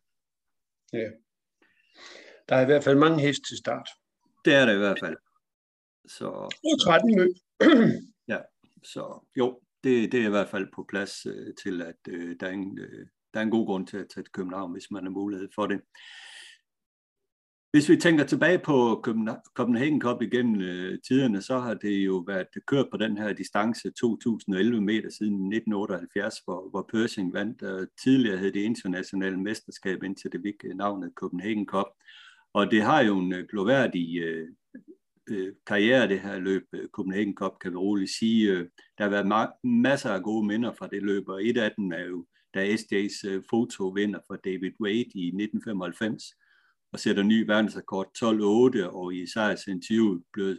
Ja. 0.93 1.11
Der 2.51 2.57
er 2.57 2.63
i 2.63 2.65
hvert 2.65 2.85
fald 2.85 2.99
mange 2.99 3.21
heste 3.21 3.43
til 3.49 3.57
start. 3.57 3.89
Det 4.45 4.55
er 4.55 4.67
der 4.67 4.73
i 4.73 4.79
hvert 4.79 4.99
fald. 5.01 5.17
Så, 6.09 6.27
og 6.29 6.81
13 6.85 7.19
løb. 7.19 7.35
ja, 8.33 8.39
så 8.83 9.27
jo, 9.37 9.61
det, 9.85 10.13
det 10.13 10.21
er 10.21 10.27
i 10.27 10.31
hvert 10.31 10.49
fald 10.49 10.69
på 10.75 10.87
plads 10.89 11.27
øh, 11.27 11.55
til, 11.63 11.83
at 11.83 11.97
øh, 12.09 12.37
der, 12.41 12.47
er 12.47 12.51
en, 12.51 12.79
øh, 12.79 13.07
der 13.35 13.41
er 13.41 13.45
en 13.45 13.51
god 13.51 13.67
grund 13.67 13.87
til 13.87 13.97
at 13.97 14.07
tage 14.15 14.25
til 14.25 14.33
København, 14.33 14.73
hvis 14.73 14.91
man 14.91 15.03
har 15.03 15.11
mulighed 15.11 15.49
for 15.55 15.67
det. 15.67 15.81
Hvis 17.73 17.89
vi 17.89 17.97
tænker 17.97 18.25
tilbage 18.25 18.59
på 18.59 19.05
Copenhagen 19.55 20.01
Cup 20.01 20.23
igennem 20.23 20.61
øh, 20.61 20.99
tiderne, 21.09 21.43
så 21.43 21.59
har 21.59 21.75
det 21.75 22.07
jo 22.07 22.25
været 22.27 22.49
kørt 22.67 22.87
på 22.91 22.97
den 22.97 23.19
her 23.19 23.33
distance 23.33 23.91
2011 23.91 24.81
meter 24.81 25.11
siden 25.11 25.35
1978, 25.35 26.35
hvor, 26.45 26.71
hvor 26.71 26.89
Pershing 26.93 27.33
vandt. 27.33 27.63
Og 27.63 27.87
tidligere 28.05 28.39
hed 28.39 28.53
det 28.53 28.61
internationale 28.61 29.41
mesterskab, 29.41 30.03
indtil 30.03 30.33
det 30.33 30.41
fik 30.45 30.77
navnet 30.77 31.13
Copenhagen 31.17 31.67
Cup. 31.67 31.87
Og 32.55 32.71
det 32.71 32.83
har 32.83 33.01
jo 33.01 33.19
en 33.19 33.33
øh, 33.35 33.47
gloværdig 33.49 34.19
øh, 34.19 34.49
øh, 35.31 35.53
karriere, 35.67 36.09
det 36.09 36.21
her 36.21 36.39
løb, 36.39 36.67
øh, 36.73 36.89
Copenhagen 36.89 37.35
Cup, 37.35 37.53
kan 37.61 37.73
vi 37.73 37.77
roligt 37.77 38.11
sige. 38.11 38.51
Øh, 38.51 38.69
der 38.99 39.05
har 39.05 39.11
været 39.11 39.33
ma- 39.33 39.69
masser 39.69 40.11
af 40.11 40.23
gode 40.23 40.47
minder 40.47 40.73
fra 40.73 40.87
det 40.87 41.03
løb, 41.03 41.29
og 41.29 41.47
et 41.47 41.59
af 41.59 41.73
dem 41.77 41.93
er 41.93 42.05
jo, 42.05 42.27
da 42.55 42.75
SJ's 42.75 43.29
øh, 43.29 43.43
foto 43.51 43.89
vinder 43.89 44.21
for 44.27 44.37
David 44.37 44.73
Wade 44.81 45.11
i 45.15 45.27
1995, 45.27 46.25
og 46.93 47.01
sætter 47.01 47.23
ny 47.23 47.47
verdensrekord 47.47 48.07
12-8, 48.87 48.89
og 48.89 49.15
i 49.15 49.23
Isaias 49.23 49.67
interview 49.67 50.21
blev, 50.33 50.57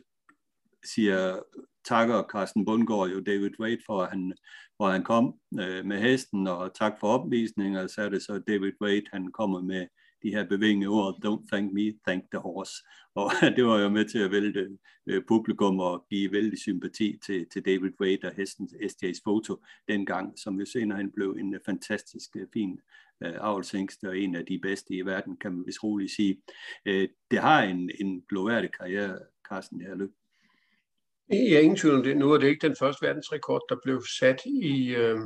siger 0.86 1.40
takker 1.86 2.24
Carsten 2.24 2.66
Bundgaard 2.66 3.10
jo 3.10 3.20
David 3.20 3.60
Wade 3.60 3.82
for, 3.86 4.02
at 4.02 4.10
han, 4.10 4.34
hvor 4.78 4.90
han 4.90 5.04
kom 5.04 5.34
øh, 5.60 5.86
med 5.86 6.02
hesten, 6.02 6.48
og 6.48 6.74
tak 6.76 6.94
for 7.00 7.08
opvisningen, 7.08 7.76
og 7.76 7.90
så 7.90 8.02
er 8.02 8.10
det 8.10 8.24
så 8.24 8.42
David 8.48 8.72
Wade, 8.82 9.04
han 9.14 9.32
kommer 9.32 9.62
med 9.62 9.88
de 10.24 10.30
her 10.30 10.48
bevægende 10.48 10.88
ord, 10.88 11.26
don't 11.26 11.48
thank 11.52 11.74
me, 11.74 11.94
thank 12.08 12.24
the 12.32 12.40
horse. 12.40 12.74
Og 13.16 13.32
det 13.56 13.66
var 13.66 13.80
jo 13.80 13.90
med 13.90 14.06
til 14.06 14.20
at 14.20 14.32
vælte 14.32 14.78
øh, 15.08 15.24
publikum 15.28 15.80
og 15.80 16.06
give 16.10 16.32
vældig 16.32 16.60
sympati 16.60 17.20
til, 17.26 17.46
til 17.54 17.66
David 17.66 17.92
Wade 18.02 18.28
og 18.28 18.34
hestens 18.36 18.74
SJ's 18.74 19.22
foto 19.24 19.64
dengang, 19.88 20.40
som 20.40 20.60
jo 20.60 20.66
senere 20.66 20.98
hen 20.98 21.12
blev 21.12 21.38
en 21.40 21.54
øh, 21.54 21.60
fantastisk 21.66 22.30
øh, 22.36 22.48
fin 22.54 22.80
øh, 23.24 23.34
og 23.42 24.18
en 24.18 24.36
af 24.36 24.46
de 24.46 24.60
bedste 24.60 24.94
i 24.94 25.02
verden, 25.02 25.38
kan 25.38 25.52
man 25.54 25.66
vist 25.66 25.84
roligt 25.84 26.12
sige. 26.12 26.42
Øh, 26.86 27.10
det 27.32 27.40
har 27.40 27.64
en, 27.64 27.92
en 28.00 28.24
gloværdig 28.30 28.70
karriere, 28.80 29.20
Carsten, 29.50 29.80
det 29.80 29.88
her 29.88 29.96
løb. 29.96 30.12
Jeg 31.30 31.54
er 31.54 31.60
ingen 31.60 31.78
tvivl 31.78 31.96
om 31.96 32.04
det. 32.04 32.18
Nu 32.18 32.32
er 32.32 32.38
det 32.38 32.48
ikke 32.48 32.68
den 32.68 32.76
første 32.80 33.06
verdensrekord, 33.06 33.62
der 33.70 33.76
blev 33.84 34.04
sat 34.20 34.42
i, 34.46 34.96
øh, 34.96 35.20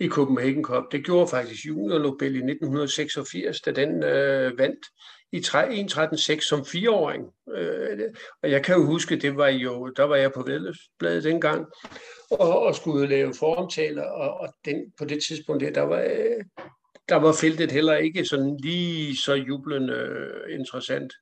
i 0.00 0.08
Copenhagen 0.08 0.64
Cup. 0.64 0.84
Det 0.92 1.04
gjorde 1.04 1.28
faktisk 1.28 1.66
Junior 1.66 1.98
Nobel 1.98 2.34
i 2.34 2.38
1986, 2.38 3.60
da 3.60 3.70
den 3.70 4.02
øh, 4.02 4.58
vandt 4.58 4.86
i 5.32 5.38
1.13.6 5.38 6.48
som 6.48 6.64
fireåring. 6.64 7.24
Øh, 7.56 7.98
og 8.42 8.50
jeg 8.50 8.64
kan 8.64 8.76
jo 8.76 8.84
huske, 8.84 9.16
det 9.16 9.36
var 9.36 9.48
jo, 9.48 9.88
der 9.88 10.02
var 10.02 10.16
jeg 10.16 10.32
på 10.32 10.42
vedløbsbladet 10.42 11.24
dengang, 11.24 11.66
og, 12.30 12.60
og 12.60 12.74
skulle 12.74 13.08
lave 13.08 13.34
foromtaler, 13.34 14.04
og, 14.04 14.40
og 14.40 14.48
den, 14.64 14.92
på 14.98 15.04
det 15.04 15.24
tidspunkt 15.28 15.62
der, 15.62 15.70
der 15.70 15.82
var, 15.82 16.00
øh, 16.00 16.44
der 17.08 17.16
var 17.16 17.32
feltet 17.32 17.72
heller 17.72 17.96
ikke 17.96 18.24
sådan 18.24 18.56
lige 18.62 19.16
så 19.16 19.34
jublende 19.34 19.94
øh, 19.94 20.58
interessant. 20.58 21.12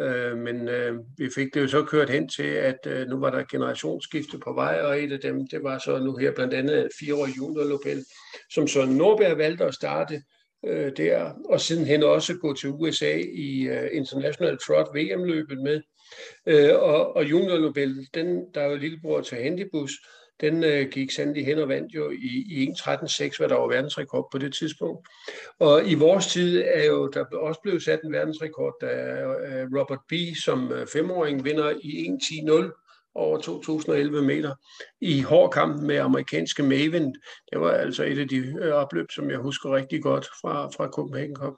Øh, 0.00 0.38
men 0.38 0.68
øh, 0.68 0.94
vi 1.18 1.30
fik 1.34 1.54
det 1.54 1.60
jo 1.60 1.68
så 1.68 1.82
kørt 1.82 2.10
hen 2.10 2.28
til, 2.28 2.42
at 2.42 2.78
øh, 2.86 3.08
nu 3.08 3.20
var 3.20 3.30
der 3.30 3.44
generationsskifte 3.50 4.38
på 4.38 4.52
vej, 4.52 4.80
og 4.82 5.02
et 5.02 5.12
af 5.12 5.20
dem, 5.20 5.48
det 5.48 5.62
var 5.62 5.78
så 5.78 5.98
nu 5.98 6.16
her 6.16 6.32
blandt 6.32 6.54
andet 6.54 6.88
fireårig 6.98 7.36
juniorlopel, 7.36 8.04
som 8.50 8.66
så 8.68 8.84
Norberg 8.84 9.38
valgte 9.38 9.64
at 9.64 9.74
starte 9.74 10.22
øh, 10.66 10.92
der, 10.96 11.32
og 11.44 11.60
sidenhen 11.60 12.02
også 12.02 12.34
gå 12.34 12.54
til 12.54 12.70
USA 12.70 13.18
i 13.34 13.62
øh, 13.62 13.88
International 13.92 14.58
Trot 14.58 14.88
VM-løbet 14.94 15.58
med. 15.58 15.82
Øh, 16.46 16.74
og, 16.74 17.16
og 17.16 17.30
juniorlopel, 17.30 18.08
den, 18.14 18.44
der 18.54 18.60
er 18.60 18.70
jo 18.70 18.76
lillebror 18.76 19.20
til 19.20 19.38
Handybus, 19.38 19.92
den 20.40 20.64
øh, 20.64 20.88
gik 20.88 21.10
sandelig 21.10 21.46
hen 21.46 21.58
og 21.58 21.68
vandt 21.68 21.94
jo 21.94 22.10
i, 22.10 22.44
i 22.48 22.66
1.13.6, 22.66 23.38
hvad 23.38 23.48
der 23.48 23.54
var 23.54 23.68
verdensrekord 23.68 24.28
på 24.32 24.38
det 24.38 24.54
tidspunkt. 24.54 25.08
Og 25.58 25.86
i 25.86 25.94
vores 25.94 26.26
tid 26.26 26.64
er 26.66 26.84
jo 26.84 27.08
der 27.08 27.24
også 27.36 27.60
blevet 27.62 27.82
sat 27.82 28.00
en 28.04 28.12
verdensrekord, 28.12 28.74
da 28.80 28.86
øh, 28.86 29.66
Robert 29.78 30.00
B. 30.08 30.12
som 30.44 30.72
øh, 30.72 30.86
femåring 30.86 31.44
vinder 31.44 31.70
i 31.82 32.06
1.10.0 32.06 32.82
over 33.14 33.38
2011 33.40 34.22
meter 34.22 34.54
i 35.00 35.20
hård 35.20 35.50
kamp 35.50 35.82
med 35.82 35.96
amerikanske 35.96 36.62
Maven. 36.62 37.16
Det 37.52 37.60
var 37.60 37.70
altså 37.70 38.04
et 38.04 38.18
af 38.18 38.28
de 38.28 38.36
øh, 38.36 38.72
opløb, 38.72 39.10
som 39.10 39.30
jeg 39.30 39.38
husker 39.38 39.76
rigtig 39.76 40.02
godt 40.02 40.26
fra, 40.40 40.66
fra 40.66 40.88
Copenhagen 40.88 41.36
Cup. 41.36 41.54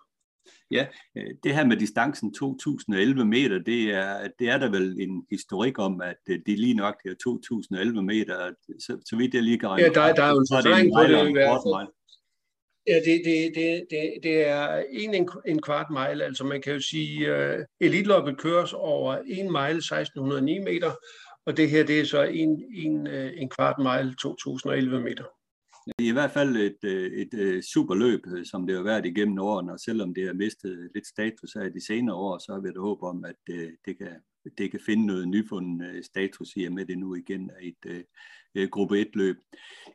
Ja, 0.71 0.87
øh, 1.17 1.35
det 1.45 1.55
her 1.55 1.65
med 1.65 1.77
distancen 1.77 2.35
2011 2.35 3.25
meter, 3.25 3.59
det 3.59 3.83
er, 3.95 4.29
det 4.39 4.49
er 4.49 4.59
der 4.59 4.71
vel 4.71 4.97
en 5.01 5.27
historik 5.31 5.79
om, 5.79 6.01
at 6.01 6.17
øh, 6.31 6.39
det 6.47 6.53
er 6.53 6.59
lige 6.59 6.75
nok 6.75 7.03
det 7.03 7.11
er 7.11 7.15
2011 7.15 8.03
meter, 8.03 8.53
så, 8.81 8.99
så 9.05 9.17
vidt 9.17 9.35
jeg 9.35 9.43
lige 9.43 9.59
kan 9.59 9.69
regne. 9.69 9.83
Ja, 9.83 9.89
der, 9.89 10.15
der 10.15 10.23
er 10.23 10.31
jo 10.31 10.39
en 10.39 10.47
forklaring 10.53 10.93
på 10.95 11.03
det 11.03 11.29
i 11.29 11.33
hvert 11.33 11.61
fald. 11.67 11.89
Ja, 12.87 12.95
det, 12.95 13.23
det, 13.25 13.53
det, 13.55 13.87
det, 13.91 14.13
det 14.23 14.49
er 14.49 14.85
en, 14.91 15.15
en, 15.15 15.29
en 15.47 15.63
kvart 15.63 15.87
mile, 15.91 16.25
altså 16.25 16.45
man 16.45 16.63
kan 16.63 16.73
jo 16.73 16.81
sige, 16.81 17.33
uh, 17.33 17.65
elitloppet 17.81 18.39
køres 18.39 18.73
over 18.73 19.17
en 19.17 19.47
mile, 19.53 19.79
1609 19.79 20.59
meter, 20.59 20.91
og 21.47 21.57
det 21.57 21.71
her 21.71 21.85
det 21.85 22.01
er 22.01 22.05
så 22.05 22.23
en, 22.23 22.65
en, 22.75 23.07
en 23.07 23.49
kvart 23.49 23.79
mile, 23.79 24.15
2011 24.15 25.01
meter. 25.01 25.25
I 25.99 26.13
hvert 26.13 26.31
fald 26.31 26.57
et, 26.57 26.85
øh, 26.85 27.13
et, 27.13 27.35
øh, 27.35 27.59
et 27.59 27.65
super 27.65 27.95
løb, 27.95 28.27
øh, 28.27 28.45
som 28.47 28.67
det 28.67 28.77
har 28.77 28.83
været 28.83 29.07
igennem 29.07 29.39
årene, 29.39 29.73
og 29.73 29.81
selvom 29.81 30.15
det 30.15 30.27
har 30.27 30.33
mistet 30.33 30.91
lidt 30.95 31.07
status 31.07 31.57
af 31.57 31.73
de 31.73 31.87
senere 31.87 32.17
år, 32.17 32.39
så 32.39 32.53
har 32.53 32.61
vi 32.61 32.69
da 32.69 32.81
håb 32.81 33.03
om, 33.03 33.25
at 33.25 33.37
det, 33.47 33.77
det, 33.85 33.99
kan, 33.99 34.17
det 34.59 34.71
kan 34.71 34.81
finde 34.87 35.07
noget 35.07 35.29
nyfunden 35.29 36.03
status 36.03 36.57
i, 36.57 36.69
med 36.69 36.87
det 36.87 36.99
nu 36.99 37.15
igen 37.15 37.51
er 37.51 37.61
et, 37.61 38.05
øh, 38.59 38.69
gruppe 38.69 39.01
1-løb. 39.01 39.37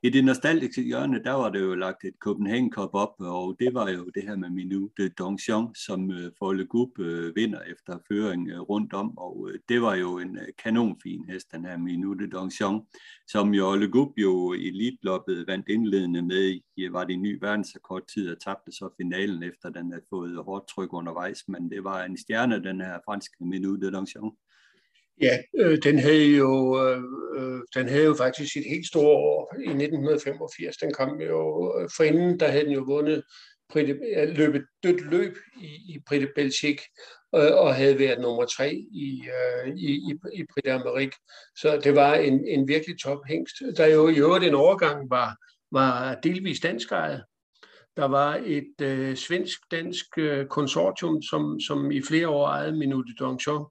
I 0.06 0.10
det 0.10 0.26
nostalgiske 0.26 0.82
hjørne, 0.82 1.24
der 1.24 1.32
var 1.32 1.50
det 1.50 1.62
jo 1.62 1.76
lagt 1.76 2.04
et 2.06 2.14
Copenhagen 2.20 2.72
Cup 2.72 2.90
op, 2.94 3.14
og 3.20 3.56
det 3.60 3.74
var 3.74 3.90
jo 3.90 4.06
det 4.16 4.24
her 4.24 4.36
med 4.36 4.50
Minute 4.50 5.10
Dongxiong, 5.10 5.78
som 5.78 6.12
øh, 6.12 6.32
Folle 6.40 6.66
Gub 6.66 7.00
øh, 7.00 7.36
vinder 7.36 7.62
efter 7.62 7.98
føring 8.08 8.50
øh, 8.50 8.60
rundt 8.60 8.94
om, 8.94 9.18
og 9.18 9.50
øh, 9.50 9.60
det 9.70 9.82
var 9.82 9.96
jo 9.96 10.18
en 10.20 10.38
øh, 10.38 10.48
kanonfin 10.64 11.26
hest, 11.30 11.52
den 11.52 11.66
her 11.66 11.78
Minute 11.78 12.28
Dongxiong, 12.28 12.88
som 13.28 13.54
jo 13.54 13.70
Olle 13.70 13.88
Gub 13.92 14.12
jo 14.18 14.54
i 14.54 14.68
elitloppet 14.68 15.48
vandt 15.48 15.70
indledende 15.70 16.22
med 16.22 16.50
i, 16.50 16.84
øh, 16.84 16.94
var 16.94 17.04
det 17.04 17.14
en 17.14 17.22
ny 17.22 17.38
verdensrekord 17.42 18.08
tid, 18.14 18.32
og 18.32 18.42
tabte 18.42 18.72
så 18.72 18.90
finalen 19.02 19.44
efter 19.44 19.70
den 19.70 19.92
havde 19.92 20.06
fået 20.10 20.44
hårdt 20.46 20.68
tryk 20.68 20.94
undervejs, 20.94 21.48
men 21.48 21.72
det 21.72 21.84
var 21.84 22.04
en 22.04 22.18
stjerne, 22.18 22.64
den 22.64 22.82
her 22.82 23.00
franske 23.06 23.46
Minute 23.46 23.92
Dongxiong. 23.92 24.38
Ja, 25.22 25.38
øh, 25.60 25.78
den 25.84 26.00
havde 26.00 26.26
jo 26.26 26.84
øh, 26.84 27.04
øh, 27.36 27.62
den 27.76 27.90
havde 27.90 28.06
jo 28.06 28.14
faktisk 28.14 28.54
sit 28.54 28.66
helt 28.70 28.88
store 28.88 29.18
år 29.18 29.56
i 29.56 29.70
1985. 29.70 30.78
Den 30.78 30.94
kom 30.94 31.22
jo 31.22 31.74
øh, 31.80 31.90
for 31.98 32.04
inden, 32.04 32.40
der 32.40 32.48
havde 32.48 32.66
den 32.66 32.74
jo 32.74 32.84
vundet 32.88 33.24
løbet 33.76 34.66
dødt 34.84 35.02
løb 35.12 35.38
i, 35.62 35.66
i 35.66 36.00
Britte 36.08 36.28
Belgique 36.36 36.86
øh, 37.36 37.52
og 37.54 37.76
havde 37.76 38.00
været 38.00 38.22
nummer 38.22 38.46
tre 38.46 38.74
i, 38.92 39.24
øh, 39.28 39.76
i, 39.76 39.92
i, 39.92 40.14
i 40.34 40.44
Britte 40.54 40.72
Amerik. 40.72 41.14
Så 41.56 41.80
det 41.84 41.96
var 41.96 42.16
en, 42.16 42.48
en 42.48 42.68
virkelig 42.68 43.00
tophængst. 43.00 43.56
Der 43.78 43.86
jo 43.86 44.08
i 44.08 44.18
øvrigt 44.18 44.46
en 44.46 44.56
overgang 44.56 45.10
var, 45.10 45.36
var 45.72 46.16
delvis 46.16 46.60
dansk 46.60 46.92
ejet. 46.92 47.24
Der 47.98 48.06
var 48.06 48.42
et 48.46 48.82
øh, 48.82 49.16
svensk-dansk 49.16 50.06
øh, 50.18 50.48
konsortium, 50.48 51.22
som, 51.22 51.60
som 51.60 51.92
i 51.92 52.02
flere 52.02 52.28
år 52.28 52.48
ejede 52.48 52.78
Minute 52.78 53.14
Donjon, 53.20 53.66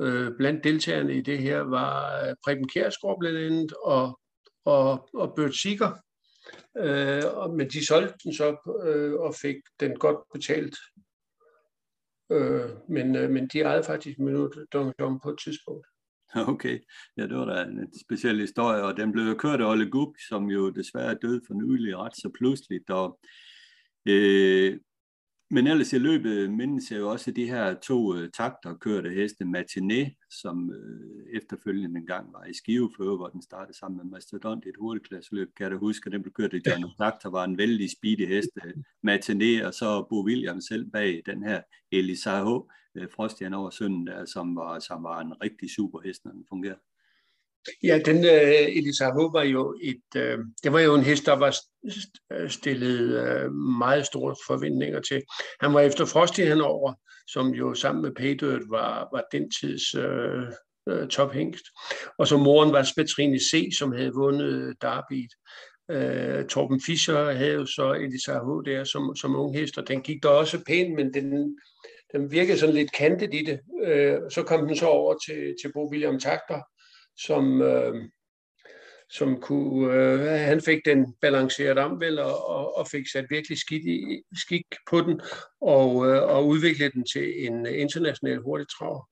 Øh, 0.00 0.36
blandt 0.36 0.64
deltagerne 0.64 1.14
i 1.14 1.20
det 1.20 1.38
her 1.38 1.60
var 1.60 2.26
øh, 2.28 2.34
Preben 2.44 2.68
Kjærsgaard 2.68 3.18
blandt 3.20 3.38
andet 3.38 3.72
og, 3.72 4.20
og, 4.64 5.08
og 5.14 5.34
Bert 5.36 5.54
Sikker. 5.54 5.90
Øh, 6.78 7.54
men 7.56 7.68
de 7.68 7.86
solgte 7.86 8.14
den 8.24 8.34
så 8.34 8.80
øh, 8.84 9.14
og 9.14 9.34
fik 9.34 9.56
den 9.80 9.98
godt 9.98 10.18
betalt. 10.32 10.76
Øh, 12.32 12.70
men, 12.88 13.16
øh, 13.16 13.30
men 13.30 13.48
de 13.48 13.60
ejede 13.60 13.84
faktisk 13.84 14.18
minut 14.18 14.58
Dong 14.72 14.94
Dong 14.98 15.22
på 15.22 15.30
et 15.30 15.38
tidspunkt. 15.44 15.86
Okay, 16.34 16.78
ja, 17.16 17.22
det 17.22 17.36
var 17.36 17.44
da 17.44 17.62
en 17.62 18.00
speciel 18.00 18.40
historie, 18.40 18.82
og 18.82 18.96
den 18.96 19.12
blev 19.12 19.38
kørt 19.38 19.60
af 19.60 19.70
Ole 19.70 19.90
Gug, 19.90 20.16
som 20.28 20.50
jo 20.50 20.70
desværre 20.70 21.18
døde 21.22 21.40
for 21.46 21.54
nylig 21.54 21.96
ret 21.96 22.16
så 22.16 22.30
pludseligt, 22.38 22.90
og 22.90 23.18
øh, 24.08 24.78
men 25.50 25.66
ellers 25.66 25.92
i 25.92 25.98
løbet 25.98 26.50
mindes 26.50 26.90
jeg 26.90 26.98
jo 26.98 27.10
også 27.10 27.30
de 27.30 27.46
her 27.46 27.74
to 27.74 28.16
øh, 28.16 28.30
takter 28.30 28.74
kørte 28.74 29.10
heste 29.10 29.44
Matiné, 29.44 30.26
som 30.30 30.72
øh, 30.72 31.36
efterfølgende 31.36 32.00
en 32.00 32.06
gang 32.06 32.32
var 32.32 32.44
i 32.44 32.54
Skivefører, 32.54 33.16
hvor 33.16 33.28
den 33.28 33.42
startede 33.42 33.78
sammen 33.78 33.96
med 33.96 34.04
Mastodont 34.04 34.64
i 34.64 34.68
et 34.68 34.74
hurtigklasseløb. 34.78 35.48
Kan 35.56 35.64
jeg 35.64 35.70
da 35.70 35.76
huske, 35.76 36.06
at 36.06 36.12
den 36.12 36.22
blev 36.22 36.32
kørt 36.32 36.52
i 36.52 36.62
John 36.66 36.84
Takter, 36.98 37.30
var 37.30 37.44
en 37.44 37.58
vældig 37.58 37.90
speedy 37.90 38.28
hest, 38.28 38.50
øh, 38.64 38.74
Matiné, 39.08 39.66
og 39.66 39.74
så 39.74 40.06
Bo 40.10 40.24
Williams 40.24 40.64
selv 40.64 40.90
bag 40.90 41.22
den 41.26 41.42
her 41.42 41.62
Elisa 41.92 42.44
H. 42.44 42.48
Øh, 42.94 43.08
Frostian 43.14 43.54
over 43.54 43.70
sønden 43.70 44.06
der, 44.06 44.24
som 44.24 44.56
var, 44.56 44.78
som 44.78 45.02
var 45.02 45.20
en 45.20 45.42
rigtig 45.42 45.70
super 45.70 46.00
hest, 46.00 46.24
når 46.24 46.32
den 46.32 46.44
fungerede. 46.48 46.80
Ja, 47.82 47.98
den 48.04 48.16
uh, 48.16 48.76
Elisa 48.76 49.10
H. 49.10 49.16
var 49.16 49.42
jo 49.42 49.78
et, 49.82 50.02
uh, 50.16 50.44
det 50.62 50.72
var 50.72 50.80
jo 50.80 50.94
en 50.94 51.04
hest, 51.04 51.26
der 51.26 51.32
var 51.32 51.56
øh, 52.32 52.50
stillet 52.50 53.00
uh, 53.00 53.52
meget 53.54 54.06
store 54.06 54.36
forventninger 54.46 55.00
til. 55.00 55.22
Han 55.60 55.74
var 55.74 55.80
efter 55.80 56.04
Frosty 56.04 56.40
henover, 56.40 56.94
som 57.28 57.48
jo 57.48 57.74
sammen 57.74 58.02
med 58.02 58.12
Paydirt 58.14 58.62
var, 58.68 59.08
var 59.12 59.24
den 59.32 59.50
tids 59.50 59.94
uh, 59.94 60.42
uh, 60.92 61.08
tophængst. 61.08 61.64
Og 62.18 62.26
så 62.26 62.36
moren 62.36 62.72
var 62.72 62.82
Spatrine 62.82 63.38
C., 63.38 63.70
som 63.78 63.92
havde 63.92 64.12
vundet 64.14 64.76
Derby't. 64.84 65.34
Uh, 65.94 66.46
Torben 66.46 66.80
Fischer 66.86 67.32
havde 67.32 67.52
jo 67.52 67.66
så 67.66 67.92
Elisa 67.92 68.38
H. 68.38 68.48
der 68.64 68.84
som, 68.84 69.16
som 69.16 69.36
ung 69.36 69.56
hest, 69.56 69.78
og 69.78 69.88
den 69.88 70.02
gik 70.02 70.22
da 70.22 70.28
også 70.28 70.64
pænt, 70.66 70.94
men 70.94 71.14
den, 71.14 71.56
den 72.12 72.30
virkede 72.30 72.58
sådan 72.58 72.74
lidt 72.74 72.92
kantet 72.92 73.34
i 73.34 73.44
det. 73.44 73.60
Uh, 73.86 74.30
så 74.30 74.42
kom 74.46 74.66
den 74.66 74.76
så 74.76 74.86
over 74.86 75.14
til, 75.26 75.54
til 75.62 75.72
Bo 75.74 75.90
William 75.92 76.18
Takter, 76.18 76.60
som, 77.26 77.62
øh, 77.62 78.04
som 79.10 79.40
kunne, 79.40 79.94
øh, 79.94 80.20
han 80.20 80.60
fik 80.60 80.80
den 80.84 81.14
balanceret 81.20 81.78
om 81.78 82.00
vel, 82.00 82.18
og, 82.18 82.48
og, 82.48 82.76
og 82.78 82.86
fik 82.86 83.08
sat 83.08 83.26
virkelig 83.30 83.58
skidt 83.58 83.84
i, 83.84 84.22
skik 84.36 84.66
på 84.90 85.00
den, 85.00 85.20
og, 85.60 86.06
øh, 86.06 86.22
og 86.22 86.46
udviklede 86.46 86.90
den 86.90 87.04
til 87.04 87.46
en 87.46 87.66
international 87.66 88.38
hurtig 88.38 88.66
trav. 88.78 89.06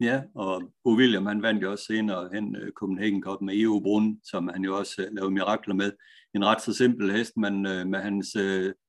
Ja, 0.00 0.22
og 0.34 0.62
Bo 0.84 0.90
William, 0.90 1.26
han 1.26 1.42
vandt 1.42 1.62
jo 1.62 1.70
også 1.70 1.84
senere 1.84 2.28
hen 2.32 2.56
uh, 2.56 2.68
Copenhagen 2.68 3.22
Cup 3.22 3.40
med 3.42 3.54
EU 3.54 3.80
Brun, 3.80 4.20
som 4.24 4.48
han 4.48 4.64
jo 4.64 4.78
også 4.78 5.02
uh, 5.02 5.14
lavede 5.14 5.30
mirakler 5.30 5.74
med. 5.74 5.92
En 6.34 6.44
ret 6.44 6.62
så 6.62 6.72
simpel 6.74 7.12
hest, 7.12 7.36
men 7.36 7.54
uh, 7.66 7.86
med 7.86 7.98
hans 7.98 8.36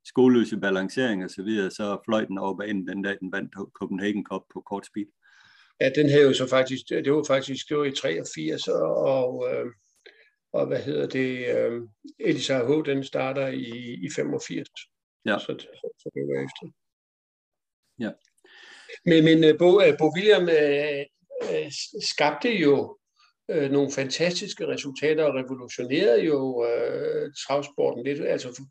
skoløse 0.06 0.58
balancering 0.58 1.24
og 1.24 1.30
så 1.30 1.44
videre, 1.44 1.72
så 1.72 1.98
fløj 2.06 2.26
den 2.26 2.38
over 2.38 2.58
banen 2.58 2.88
den 2.88 3.02
dag, 3.02 3.18
den 3.20 3.32
vandt 3.32 3.54
Copenhagen 3.74 4.26
Cup 4.26 4.42
på 4.54 4.62
kort 4.62 4.86
speed. 4.86 5.06
Ja, 5.82 5.90
den 5.96 6.10
havde 6.10 6.24
jo 6.24 6.34
så 6.34 6.48
faktisk, 6.48 6.90
det 6.90 7.14
var 7.14 7.24
faktisk, 7.28 7.70
det 7.70 7.78
var 7.78 7.84
i 7.84 7.92
83, 7.92 8.68
og, 8.68 9.48
øh, 9.54 9.66
og 10.54 10.68
hvad 10.68 10.80
hedder 10.84 11.08
det, 11.08 11.56
øh, 11.56 11.82
Elisa 12.20 12.66
H., 12.66 12.86
den 12.86 13.04
starter 13.04 13.48
i, 13.48 13.94
i 14.06 14.10
85. 14.16 14.70
Ja. 15.26 15.38
Så, 15.40 15.46
så 16.00 16.10
det 16.14 16.24
var 16.28 16.46
efter. 16.48 16.66
Ja. 18.00 18.12
Men, 19.06 19.24
men 19.24 19.44
øh, 19.44 19.58
Bo, 19.58 19.82
øh, 19.82 19.98
Bo 19.98 20.06
William 20.16 20.50
øh, 20.50 21.06
øh, 21.44 21.72
skabte 22.12 22.50
jo 22.50 22.98
øh, 23.50 23.72
nogle 23.72 23.92
fantastiske 23.92 24.68
resultater 24.68 25.24
og 25.24 25.36
revolutionerede 25.36 26.24
jo 26.24 26.66
øh, 26.66 27.34
travsporten 27.34 28.04
lidt, 28.04 28.22
altså 28.22 28.64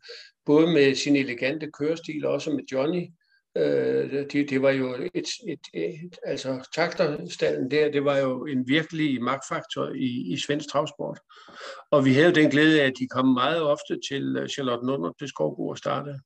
både 0.45 0.67
med 0.67 0.95
sin 0.95 1.15
elegante 1.15 1.71
kørestil 1.71 2.25
og 2.25 2.33
også 2.33 2.51
med 2.51 2.63
Johnny, 2.71 3.07
Øh, 3.59 4.25
det, 4.31 4.49
det 4.49 4.61
var 4.61 4.69
jo 4.69 4.95
et, 5.13 5.29
et, 5.47 5.59
et 5.73 6.19
altså 6.23 6.69
takterstallen 6.75 7.71
der, 7.71 7.91
det 7.91 8.05
var 8.05 8.17
jo 8.17 8.45
en 8.45 8.67
virkelig 8.67 9.23
magtfaktor 9.23 9.89
i, 9.95 10.33
i 10.33 10.37
svensk 10.37 10.69
travsport. 10.69 11.19
Og 11.91 12.05
vi 12.05 12.13
havde 12.13 12.35
den 12.35 12.49
glæde 12.49 12.81
af, 12.81 12.85
at 12.85 12.93
de 12.99 13.07
kom 13.07 13.27
meget 13.27 13.61
ofte 13.61 13.99
til 14.09 14.35
øh, 14.37 14.49
Charlotte 14.49 14.85
Nunder 14.85 15.11
til 15.19 15.27
Skovbo 15.27 15.67
og 15.67 15.77
starte. 15.77 16.19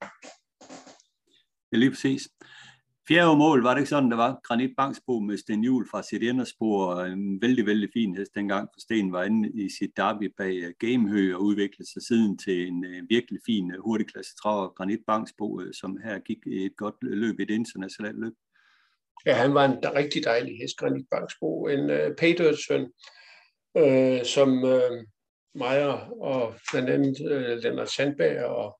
Ja, 1.71 1.77
lige 1.77 1.91
præcis. 1.91 2.21
Fjerde 3.07 3.37
mål, 3.37 3.63
var 3.63 3.73
det 3.73 3.81
ikke 3.81 3.89
sådan, 3.89 4.09
det 4.09 4.17
var? 4.17 4.39
Granit 4.43 4.71
Bangsbo 4.77 5.19
med 5.19 5.37
Sten 5.37 5.61
Hjul 5.61 5.87
fra 5.91 6.03
sit 6.03 6.23
inderspor. 6.23 7.01
En 7.01 7.41
vældig, 7.41 7.65
vældig 7.65 7.89
fin 7.93 8.15
hest 8.17 8.35
dengang, 8.35 8.69
for 8.73 8.79
Sten 8.79 9.11
var 9.11 9.23
inde 9.23 9.49
i 9.63 9.69
sit 9.79 9.97
derby 9.97 10.33
bag 10.37 10.55
øh, 10.55 10.73
Gamehø 10.79 11.35
og 11.35 11.41
udviklede 11.41 11.91
sig 11.93 12.01
siden 12.07 12.37
til 12.37 12.67
en 12.67 12.85
øh, 12.85 13.03
virkelig 13.09 13.39
fin 13.45 13.71
øh, 13.71 13.79
hurtigklasse 13.79 14.35
traver. 14.35 14.67
Granit 14.67 14.99
Bangsbo, 15.07 15.61
som 15.73 15.97
her 16.03 16.19
gik 16.19 16.37
et 16.47 16.75
godt 16.77 16.95
løb, 17.01 17.39
et 17.39 17.49
internationalt 17.49 18.19
løb. 18.19 18.33
Ja, 19.25 19.33
han 19.33 19.53
var 19.53 19.65
en 19.65 19.77
rigtig 19.95 20.23
dejlig 20.23 20.57
hest, 20.61 20.77
Granit 20.77 21.05
Bangsbo. 21.11 21.67
En 21.67 21.89
uh, 21.89 22.15
Peters 22.17 22.69
uh, 22.71 24.25
som 24.25 24.49
uh, 24.63 24.95
Meyer 25.55 25.95
og 26.21 26.53
blandt 26.71 26.89
andet 26.89 27.17
uh, 27.31 27.63
Lennart 27.63 27.91
Sandberg 27.91 28.45
og 28.45 28.79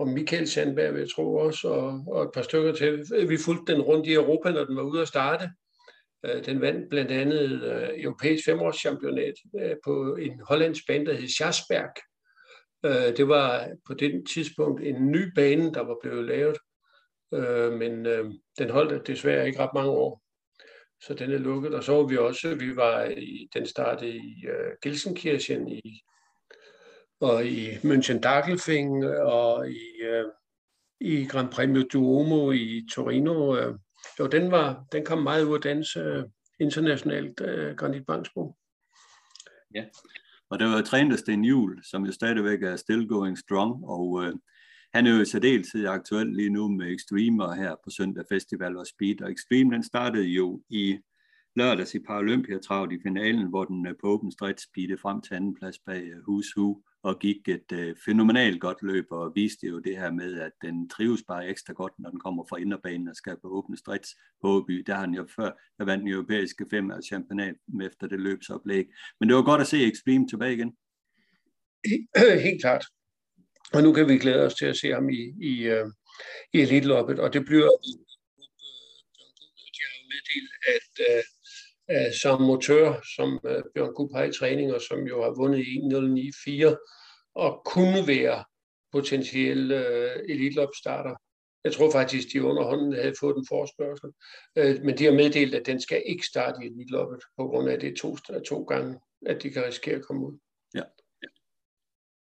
og 0.00 0.08
Michael 0.08 0.48
Sandberg, 0.48 0.92
vil 0.92 1.00
jeg 1.00 1.10
tro 1.10 1.34
også, 1.34 1.68
og, 1.68 2.04
og 2.06 2.22
et 2.22 2.30
par 2.34 2.42
stykker 2.42 2.72
til. 2.72 3.04
Vi 3.28 3.36
fulgte 3.44 3.72
den 3.72 3.82
rundt 3.82 4.06
i 4.06 4.12
Europa, 4.12 4.50
når 4.50 4.64
den 4.64 4.76
var 4.76 4.82
ude 4.82 5.02
at 5.02 5.08
starte. 5.08 5.50
Øh, 6.26 6.44
den 6.44 6.60
vandt 6.60 6.90
blandt 6.90 7.10
andet 7.10 7.62
øh, 7.62 7.88
europæisk 8.04 8.44
femårschampionat 8.44 9.34
øh, 9.60 9.76
på 9.84 10.16
en 10.16 10.40
hollandsk 10.48 10.86
bane, 10.86 11.06
der 11.06 11.14
hed 11.14 11.28
Schasberg. 11.28 11.90
Det 13.16 13.28
var 13.28 13.68
på 13.86 13.94
det 13.94 14.24
tidspunkt 14.34 14.82
en 14.82 15.10
ny 15.10 15.34
bane, 15.34 15.74
der 15.74 15.80
var 15.80 15.96
blevet 16.02 16.24
lavet, 16.24 16.58
men 17.78 18.04
den 18.58 18.70
holdt 18.70 19.06
desværre 19.06 19.46
ikke 19.46 19.58
ret 19.58 19.74
mange 19.74 19.90
år. 19.90 20.22
Så 21.02 21.14
den 21.14 21.32
er 21.32 21.38
lukket, 21.38 21.74
og 21.74 21.84
så 21.84 21.92
var 21.92 22.06
vi 22.06 22.16
også, 22.16 22.54
vi 22.54 22.76
var 22.76 23.04
i, 23.04 23.48
den 23.54 23.66
startede 23.66 24.16
i 24.16 24.46
Gelsenkirchen 24.82 25.68
i 25.68 26.02
og 27.20 27.46
i 27.46 27.68
München 27.70 28.20
Dagelfing 28.20 29.06
og 29.06 29.70
i, 29.70 30.02
øh, 30.02 30.24
i 31.00 31.24
Grand 31.24 31.48
Premio 31.48 31.82
Duomo 31.92 32.52
i 32.52 32.86
Torino. 32.94 33.56
Øh, 33.56 33.74
jo, 34.18 34.26
den, 34.26 34.50
var, 34.50 34.84
den 34.92 35.04
kom 35.04 35.22
meget 35.22 35.44
ud 35.44 35.54
af 35.54 35.60
dans 35.60 35.96
øh, 35.96 36.24
internationalt, 36.60 37.40
øh, 37.40 37.76
Granit 37.76 38.06
Bangsbo. 38.06 38.56
Ja, 39.74 39.84
og 40.50 40.58
det 40.58 40.66
var 40.66 40.82
trænet 40.82 41.12
af 41.12 41.18
Sten 41.18 41.44
Juhl, 41.44 41.84
som 41.84 42.06
jo 42.06 42.12
stadigvæk 42.12 42.62
er 42.62 42.76
still 42.76 43.08
going 43.08 43.38
strong, 43.38 43.84
og 43.84 44.24
øh, 44.24 44.34
han 44.94 45.06
er 45.06 45.14
jo 45.14 45.20
i 45.20 45.24
særdeleshed 45.24 45.86
aktuel 45.86 46.26
lige 46.26 46.50
nu 46.50 46.68
med 46.68 46.94
Extreme 46.94 47.56
her 47.56 47.74
på 47.84 47.90
Søndag 47.90 48.24
Festival 48.32 48.76
og 48.76 48.86
Speed, 48.86 49.22
og 49.22 49.32
Extreme 49.32 49.74
den 49.74 49.82
startede 49.82 50.24
jo 50.24 50.62
i 50.68 50.98
lørdags 51.56 51.94
i 51.94 51.98
Paralympiatravet 51.98 52.92
i 52.92 53.02
finalen, 53.02 53.48
hvor 53.48 53.64
den 53.64 53.86
øh, 53.86 53.94
på 54.00 54.06
åben 54.06 54.32
stræt 54.32 54.60
speedede 54.60 54.98
frem 54.98 55.20
til 55.20 55.34
anden 55.34 55.54
plads 55.54 55.78
bag 55.78 56.02
øh, 56.02 56.16
Who's 56.16 56.52
Who 56.56 56.82
og 57.02 57.18
gik 57.18 57.48
et 57.48 57.72
øh, 57.72 57.96
fænomenalt 58.04 58.60
godt 58.60 58.82
løb 58.82 59.06
og 59.10 59.32
viste 59.34 59.66
jo 59.66 59.78
det 59.78 59.96
her 59.96 60.10
med, 60.10 60.40
at 60.40 60.52
den 60.62 60.88
trives 60.88 61.22
bare 61.28 61.48
ekstra 61.48 61.72
godt, 61.72 61.92
når 61.98 62.10
den 62.10 62.20
kommer 62.20 62.44
fra 62.48 62.56
inderbanen 62.56 63.08
og 63.08 63.16
skal 63.16 63.36
på 63.42 63.48
åbne 63.48 63.76
stræt 63.76 64.06
på 64.42 64.48
Åby. 64.48 64.84
Der 64.86 64.94
har 64.94 65.00
han 65.00 65.14
jo 65.14 65.26
før, 65.36 65.50
der 65.78 65.84
vandt 65.84 66.02
den 66.02 66.12
europæiske 66.12 66.66
fem 66.70 66.90
af 66.90 67.02
championat 67.02 67.54
efter 67.82 68.06
det 68.06 68.20
løbsoplæg. 68.20 68.86
Men 69.20 69.28
det 69.28 69.36
var 69.36 69.42
godt 69.42 69.60
at 69.60 69.66
se 69.66 69.86
Extreme 69.92 70.28
tilbage 70.28 70.54
igen. 70.54 70.76
Helt 72.46 72.60
klart. 72.60 72.84
Og 73.74 73.82
nu 73.82 73.92
kan 73.92 74.08
vi 74.08 74.18
glæde 74.18 74.46
os 74.46 74.54
til 74.54 74.66
at 74.66 74.76
se 74.76 74.88
ham 74.90 75.08
i, 75.08 75.22
i, 75.50 75.70
uh, 75.72 75.90
i 76.52 76.60
elitloppet, 76.60 77.18
og 77.18 77.32
det 77.32 77.44
bliver 77.44 77.70
de 79.74 79.80
har 79.86 80.02
meddelt, 80.12 80.52
at 80.74 80.94
øh, 81.90 82.12
som 82.22 82.42
motør, 82.42 82.88
som 83.16 83.40
øh, 83.44 83.62
Bjørn 83.74 83.94
Kup 83.94 84.10
har 84.14 84.24
i 84.24 84.32
træning, 84.32 84.74
og 84.74 84.80
som 84.80 84.98
jo 85.06 85.22
har 85.22 85.34
vundet 85.40 85.58
i 85.58 85.76
1094, 85.76 86.76
og 87.34 87.62
kunne 87.64 88.06
være 88.06 88.44
potentiel 88.92 89.72
øh, 89.72 90.16
elitlopstarter. 90.28 91.14
Jeg 91.64 91.72
tror 91.72 91.90
faktisk, 91.90 92.32
de 92.32 92.44
underhånden 92.44 92.92
havde 92.92 93.14
fået 93.20 93.36
en 93.36 93.46
forspørgsel, 93.48 94.10
øh, 94.58 94.84
men 94.84 94.98
de 94.98 95.04
har 95.04 95.12
meddelt, 95.12 95.54
at 95.54 95.66
den 95.66 95.80
skal 95.80 96.02
ikke 96.06 96.26
starte 96.26 96.64
i 96.64 96.66
elitloppet, 96.66 97.22
på 97.38 97.46
grund 97.46 97.68
af 97.68 97.80
det 97.80 97.96
to, 97.96 98.16
øh, 98.32 98.42
to 98.42 98.62
gange, 98.62 99.00
at 99.26 99.42
de 99.42 99.50
kan 99.50 99.64
risikere 99.64 99.96
at 99.96 100.04
komme 100.04 100.26
ud. 100.26 100.38
Ja. 100.74 100.82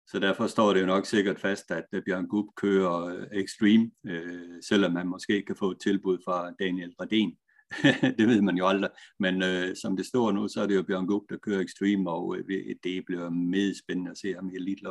Så 0.06 0.18
derfor 0.18 0.46
står 0.46 0.72
det 0.74 0.80
jo 0.80 0.86
nok 0.86 1.06
sikkert 1.06 1.40
fast, 1.40 1.70
at 1.70 1.84
øh, 1.92 2.02
Bjørn 2.06 2.28
Gub 2.28 2.46
kører 2.56 3.04
øh, 3.04 3.26
Extreme, 3.32 3.90
øh, 4.06 4.62
selvom 4.68 4.92
man 4.92 5.06
måske 5.06 5.42
kan 5.42 5.56
få 5.56 5.70
et 5.70 5.80
tilbud 5.80 6.18
fra 6.24 6.52
Daniel 6.60 6.94
Radin. 7.00 7.36
det 8.18 8.28
ved 8.28 8.42
man 8.42 8.56
jo 8.56 8.66
aldrig. 8.66 8.90
Men 9.18 9.42
øh, 9.42 9.76
som 9.76 9.96
det 9.96 10.06
står 10.06 10.32
nu, 10.32 10.48
så 10.48 10.62
er 10.62 10.66
det 10.66 10.76
jo 10.76 10.82
Bjørn 10.82 11.06
Gub, 11.06 11.22
der 11.30 11.36
kører 11.36 11.60
Extreme, 11.60 12.10
og 12.10 12.36
øh, 12.36 12.74
det 12.84 13.04
bliver 13.06 13.30
meget 13.30 13.78
spændende 13.78 14.10
at 14.10 14.18
se 14.18 14.34
ham 14.34 14.50
i 14.50 14.56
elite. 14.56 14.82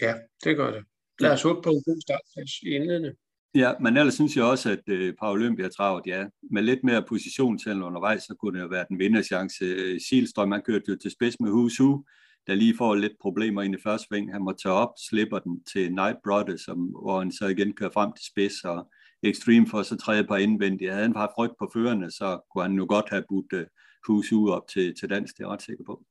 Ja, 0.00 0.14
det 0.44 0.56
gør 0.56 0.70
det. 0.70 0.84
Lad 1.20 1.32
os 1.32 1.42
håbe 1.42 1.62
på 1.62 1.70
en 1.70 1.82
god 1.82 2.00
startplads 2.00 2.62
i 2.62 2.68
indledende. 2.68 3.14
Ja, 3.54 3.72
men 3.80 3.96
ellers 3.96 4.14
synes 4.14 4.36
jeg 4.36 4.44
også, 4.44 4.70
at 4.70 4.88
øh, 4.88 5.14
Paralympia 5.20 5.68
travet, 5.68 6.06
ja, 6.06 6.26
med 6.50 6.62
lidt 6.62 6.84
mere 6.84 7.04
positionshændel 7.08 7.82
undervejs, 7.82 8.22
så 8.22 8.34
kunne 8.38 8.58
det 8.58 8.64
jo 8.64 8.68
være 8.68 8.86
den 8.88 8.98
vinderchance. 8.98 9.64
Silstrøm, 10.08 10.52
han 10.52 10.62
kørte 10.62 10.84
jo 10.88 10.96
til 10.96 11.10
spids 11.10 11.40
med 11.40 11.50
Husu, 11.50 12.02
der 12.46 12.54
lige 12.54 12.76
får 12.76 12.94
lidt 12.94 13.12
problemer 13.20 13.62
ind 13.62 13.74
i 13.74 13.82
første 13.82 14.06
sving. 14.06 14.32
Han 14.32 14.42
må 14.42 14.52
tage 14.52 14.72
op, 14.72 14.88
slipper 15.08 15.38
den 15.38 15.64
til 15.64 15.94
Night 15.94 16.16
Brother, 16.24 16.56
som, 16.56 16.78
hvor 16.78 17.18
han 17.18 17.32
så 17.32 17.46
igen 17.46 17.72
kører 17.72 17.90
frem 17.90 18.12
til 18.12 18.26
spids, 18.26 18.64
og 18.64 18.90
Extreme 19.22 19.66
for 19.66 19.82
så 19.82 19.96
tredje 19.96 20.24
par 20.24 20.36
indvendigt. 20.36 20.90
Havde 20.90 21.02
han 21.02 21.16
haft 21.16 21.32
frygt 21.36 21.54
på 21.58 21.70
førerne, 21.74 22.10
så 22.10 22.40
kunne 22.50 22.64
han 22.64 22.70
nu 22.70 22.86
godt 22.86 23.10
have 23.10 23.24
budt 23.28 23.52
uh, 23.52 23.66
hus 24.06 24.32
ud 24.32 24.50
op 24.50 24.68
til, 24.68 24.94
til 24.94 25.10
dans, 25.10 25.32
det 25.32 25.40
er 25.40 25.46
jeg 25.46 25.52
ret 25.52 25.62
sikker 25.62 25.84
på. 25.84 26.04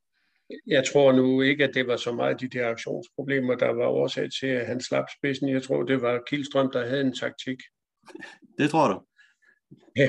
Jeg 0.66 0.84
tror 0.92 1.12
nu 1.12 1.42
ikke, 1.42 1.64
at 1.64 1.74
det 1.74 1.86
var 1.86 1.96
så 1.96 2.12
meget 2.12 2.40
de 2.40 2.48
der 2.48 2.68
aktionsproblemer, 2.68 3.54
der 3.54 3.70
var 3.70 3.86
årsag 3.86 4.28
til, 4.40 4.46
at 4.46 4.66
han 4.66 4.80
slap 4.80 5.04
spidsen. 5.18 5.48
Jeg 5.48 5.62
tror, 5.62 5.82
det 5.82 6.02
var 6.02 6.22
Kildstrøm, 6.26 6.70
der 6.72 6.86
havde 6.88 7.00
en 7.00 7.14
taktik. 7.14 7.58
Det 8.58 8.70
tror 8.70 8.88
du? 8.92 9.00
Ja. 9.96 10.08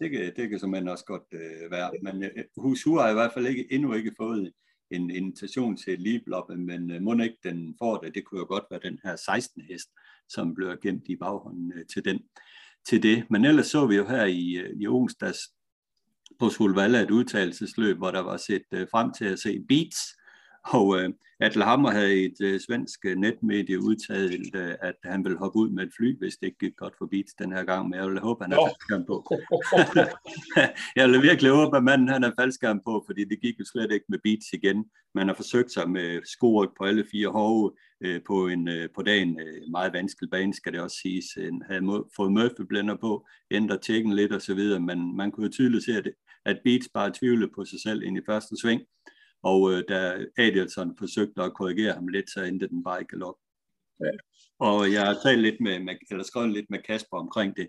Det 0.00 0.10
kan, 0.10 0.32
det 0.36 0.50
kan 0.50 0.58
simpelthen 0.58 0.88
også 0.88 1.04
godt 1.04 1.22
uh, 1.32 1.70
være. 1.70 1.90
Men 2.02 2.24
uh, 2.24 2.62
Hus 2.62 2.84
har 2.84 3.10
i 3.10 3.14
hvert 3.14 3.32
fald 3.32 3.46
ikke, 3.46 3.72
endnu 3.72 3.94
ikke 3.94 4.12
fået 4.16 4.52
en 4.90 5.10
invitation 5.10 5.76
til 5.76 5.98
Libloppe, 5.98 6.56
men 6.56 6.90
øh, 6.90 7.02
må 7.02 7.14
ikke 7.14 7.38
den 7.42 7.74
får 7.78 7.98
det. 7.98 8.14
Det 8.14 8.24
kunne 8.24 8.38
jo 8.38 8.46
godt 8.46 8.64
være 8.70 8.80
den 8.82 8.98
her 9.04 9.16
16. 9.16 9.62
hest, 9.62 9.88
som 10.28 10.54
bliver 10.54 10.76
gemt 10.76 11.08
i 11.08 11.16
baghånden 11.16 11.72
øh, 11.76 11.86
til, 11.86 12.04
den, 12.04 12.18
til 12.88 13.02
det. 13.02 13.24
Men 13.30 13.44
ellers 13.44 13.66
så 13.66 13.86
vi 13.86 13.96
jo 13.96 14.08
her 14.08 14.24
i, 14.24 14.52
øh, 14.56 14.80
i 14.80 14.86
onsdags 14.86 15.38
på 16.38 16.50
Solvalla 16.50 17.00
et 17.00 17.10
udtalelsesløb, 17.10 17.96
hvor 17.96 18.10
der 18.10 18.20
var 18.20 18.36
set 18.36 18.62
frem 18.70 19.12
til 19.12 19.24
at 19.24 19.38
se 19.38 19.64
Beats, 19.68 20.17
og 20.64 21.00
øh, 21.00 21.10
Atle 21.40 21.64
Hammer 21.64 21.90
havde 21.90 22.24
et 22.24 22.40
øh, 22.40 22.60
svensk 22.60 23.04
netmedie 23.04 23.82
udtalt, 23.82 24.54
øh, 24.54 24.74
at 24.80 24.94
han 25.04 25.24
ville 25.24 25.38
hoppe 25.38 25.58
ud 25.58 25.70
med 25.70 25.82
et 25.86 25.92
fly, 25.96 26.18
hvis 26.18 26.36
det 26.36 26.46
ikke 26.46 26.58
gik 26.58 26.76
godt 26.76 26.94
for 26.98 27.06
Beats 27.06 27.34
den 27.34 27.52
her 27.52 27.64
gang, 27.64 27.88
men 27.88 27.98
jeg 27.98 28.08
vil 28.08 28.20
håbe, 28.20 28.44
han 28.44 28.52
er 28.52 28.56
faldskærm 28.56 29.04
på. 29.04 29.16
jeg 30.96 31.08
vil 31.08 31.22
virkelig 31.22 31.50
håbe, 31.50 31.76
at 31.76 31.84
manden 31.84 32.08
han 32.08 32.24
er 32.24 32.32
faldskærm 32.38 32.80
på, 32.86 33.04
fordi 33.06 33.24
det 33.24 33.40
gik 33.40 33.58
jo 33.60 33.64
slet 33.64 33.92
ikke 33.92 34.06
med 34.08 34.18
Beats 34.24 34.52
igen. 34.52 34.84
Man 35.14 35.28
har 35.28 35.34
forsøgt 35.34 35.72
sig 35.72 35.90
med 35.90 36.20
skoryk 36.24 36.70
på 36.78 36.84
alle 36.84 37.04
fire 37.12 37.28
hove 37.28 37.72
øh, 38.00 38.20
på, 38.26 38.48
en, 38.48 38.68
øh, 38.68 38.88
på 38.94 39.02
dagen. 39.02 39.40
Øh, 39.40 39.70
meget 39.70 39.92
vanskelig 39.92 40.30
bane, 40.30 40.54
skal 40.54 40.72
det 40.72 40.80
også 40.80 40.96
siges. 41.02 41.24
Han 41.36 41.62
havde 41.68 41.80
må, 41.80 42.08
fået 42.16 42.32
Murphy-blænder 42.32 42.96
på, 42.96 43.26
ændret 43.50 43.80
tjekken 43.80 44.12
lidt 44.12 44.32
og 44.32 44.42
så 44.42 44.54
videre, 44.54 44.80
men 44.80 45.16
man 45.16 45.30
kunne 45.30 45.46
jo 45.46 45.52
tydeligt 45.52 45.84
se, 45.84 45.92
at, 45.92 46.10
at 46.44 46.60
Beats 46.64 46.88
bare 46.94 47.12
tvivlede 47.18 47.50
på 47.54 47.64
sig 47.64 47.80
selv 47.80 48.02
ind 48.02 48.18
i 48.18 48.26
første 48.26 48.56
sving 48.56 48.82
og 49.42 49.72
øh, 49.72 49.84
da 49.88 50.24
Adelson 50.38 50.96
forsøgte 50.98 51.42
at 51.42 51.54
korrigere 51.54 51.92
ham 51.92 52.08
lidt, 52.08 52.30
så 52.30 52.42
endte 52.42 52.68
den 52.68 52.84
bare 52.84 53.02
i 53.02 53.04
galop. 53.04 53.34
Ja. 54.00 54.10
Og 54.58 54.92
jeg 54.92 55.06
har 55.06 55.16
talt 55.24 55.42
lidt 55.42 55.60
med, 55.60 55.96
eller 56.10 56.24
skrevet 56.24 56.52
lidt 56.52 56.70
med 56.70 56.78
Kasper 56.78 57.18
omkring 57.18 57.56
det, 57.56 57.68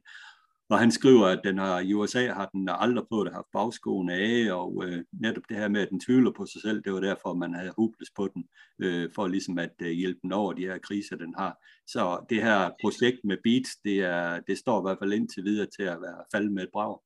og 0.69 0.79
han 0.79 0.91
skriver, 0.91 1.25
at 1.25 1.41
den 1.43 1.57
har, 1.57 1.79
i 1.79 1.93
USA 1.93 2.27
har 2.27 2.45
den 2.45 2.69
aldrig 2.71 3.05
prøvet 3.07 3.27
at 3.27 3.33
have 3.33 3.43
bagskoene 3.53 4.13
af, 4.13 4.53
og 4.53 4.83
øh, 4.85 5.03
netop 5.21 5.43
det 5.49 5.57
her 5.57 5.67
med, 5.67 5.81
at 5.81 5.89
den 5.89 5.99
tvivler 5.99 6.31
på 6.31 6.45
sig 6.45 6.61
selv, 6.61 6.81
det 6.83 6.93
var 6.93 6.99
derfor, 6.99 7.33
man 7.33 7.53
havde 7.53 7.73
hubles 7.77 8.09
på 8.15 8.27
den, 8.33 8.43
øh, 8.79 9.09
for 9.15 9.27
ligesom 9.27 9.57
at 9.57 9.73
øh, 9.81 9.89
hjælpe 9.89 10.19
den 10.21 10.31
over 10.31 10.53
de 10.53 10.61
her 10.61 10.77
kriser, 10.77 11.15
den 11.15 11.35
har. 11.37 11.57
Så 11.87 12.25
det 12.29 12.43
her 12.43 12.71
projekt 12.81 13.19
med 13.23 13.37
Beats, 13.43 13.71
det, 13.85 13.99
er, 13.99 14.39
det 14.39 14.57
står 14.57 14.79
i 14.79 14.83
hvert 14.85 14.97
fald 15.01 15.13
indtil 15.13 15.43
videre 15.43 15.67
til 15.77 15.83
at 15.83 16.01
være 16.01 16.23
faldet 16.33 16.51
med 16.51 16.63
et 16.63 16.69
brag. 16.73 16.99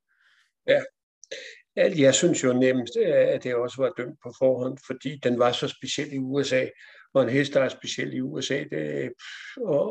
Ja, 0.67 0.81
jeg 1.75 2.13
synes 2.13 2.43
jo 2.43 2.53
nemmest, 2.53 2.97
at 2.97 3.43
det 3.43 3.55
også 3.55 3.81
var 3.81 3.93
dømt 3.97 4.19
på 4.23 4.33
forhånd, 4.39 4.77
fordi 4.87 5.19
den 5.23 5.39
var 5.39 5.51
så 5.51 5.67
speciel 5.67 6.13
i 6.13 6.17
USA, 6.17 6.65
og 7.13 7.23
en 7.23 7.29
hest, 7.29 7.53
der 7.53 7.61
er 7.61 7.69
speciel 7.69 8.13
i 8.13 8.21
USA, 8.21 8.57
det 8.57 8.73
at, 8.73 9.11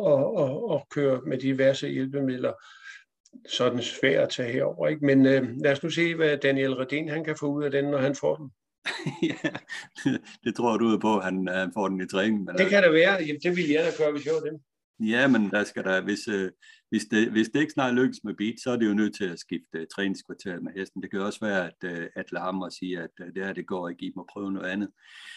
at, 0.07 0.24
at, 0.39 0.74
at 0.74 0.83
køre 0.91 1.20
med 1.26 1.39
diverse 1.39 1.89
hjælpemidler, 1.89 2.53
så 3.49 3.64
er 3.64 3.70
den 3.70 3.83
svær 3.83 4.22
at 4.22 4.28
tage 4.28 4.53
herover. 4.53 4.89
Ikke? 4.89 5.07
Men 5.07 5.26
øh, 5.26 5.49
lad 5.64 5.72
os 5.72 5.83
nu 5.83 5.91
se, 5.91 6.14
hvad 6.14 6.37
Daniel 6.37 6.74
Redin 6.74 7.09
han 7.09 7.24
kan 7.24 7.37
få 7.41 7.47
ud 7.47 7.64
af 7.64 7.70
den, 7.70 7.85
når 7.85 7.99
han 7.99 8.14
får 8.14 8.37
den. 8.37 8.51
ja, 9.30 9.51
det 10.45 10.57
tror 10.57 10.76
du 10.76 10.99
på, 10.99 11.16
at 11.16 11.24
han, 11.24 11.49
han 11.49 11.70
får 11.74 11.89
den 11.89 12.01
i 12.01 12.09
træning. 12.09 12.45
Men 12.45 12.57
det 12.57 12.68
kan 12.68 12.83
det 12.83 12.93
være. 12.93 13.22
Jamen, 13.26 13.41
det 13.43 13.57
ville 13.57 13.72
jeg 13.74 13.85
da 13.85 14.05
gøre, 14.05 14.12
hvis 14.12 14.26
jeg 14.26 14.35
var 14.35 14.41
dem. 14.51 14.59
Ja, 15.09 15.28
men 15.28 15.51
der 15.51 15.64
skal 15.64 15.85
der, 15.85 16.01
hvis, 16.01 16.28
øh, 16.28 16.51
hvis, 16.93 17.05
det, 17.05 17.30
hvis 17.30 17.49
det 17.49 17.61
ikke 17.61 17.72
snart 17.72 17.95
lykkes 17.95 18.24
med 18.24 18.34
beat, 18.34 18.55
så 18.62 18.70
er 18.70 18.76
det 18.76 18.88
jo 18.88 18.95
nødt 18.95 19.14
til 19.14 19.24
at 19.24 19.38
skifte 19.38 19.80
uh, 19.80 19.86
træningskvarter 19.95 20.61
med 20.61 20.72
hesten. 20.76 21.03
Det 21.03 21.11
kan 21.11 21.20
også 21.20 21.40
være, 21.40 21.66
at 21.66 21.99
uh, 21.99 22.07
Atle 22.16 22.38
Hammer 22.38 22.68
siger, 22.68 23.03
at 23.03 23.11
uh, 23.20 23.26
det 23.34 23.45
her 23.45 23.53
det 23.53 23.66
går 23.66 23.88
ikke, 23.88 24.07
I 24.07 24.12
må 24.16 24.26
prøve 24.32 24.53
noget 24.53 24.68
andet. 24.68 24.88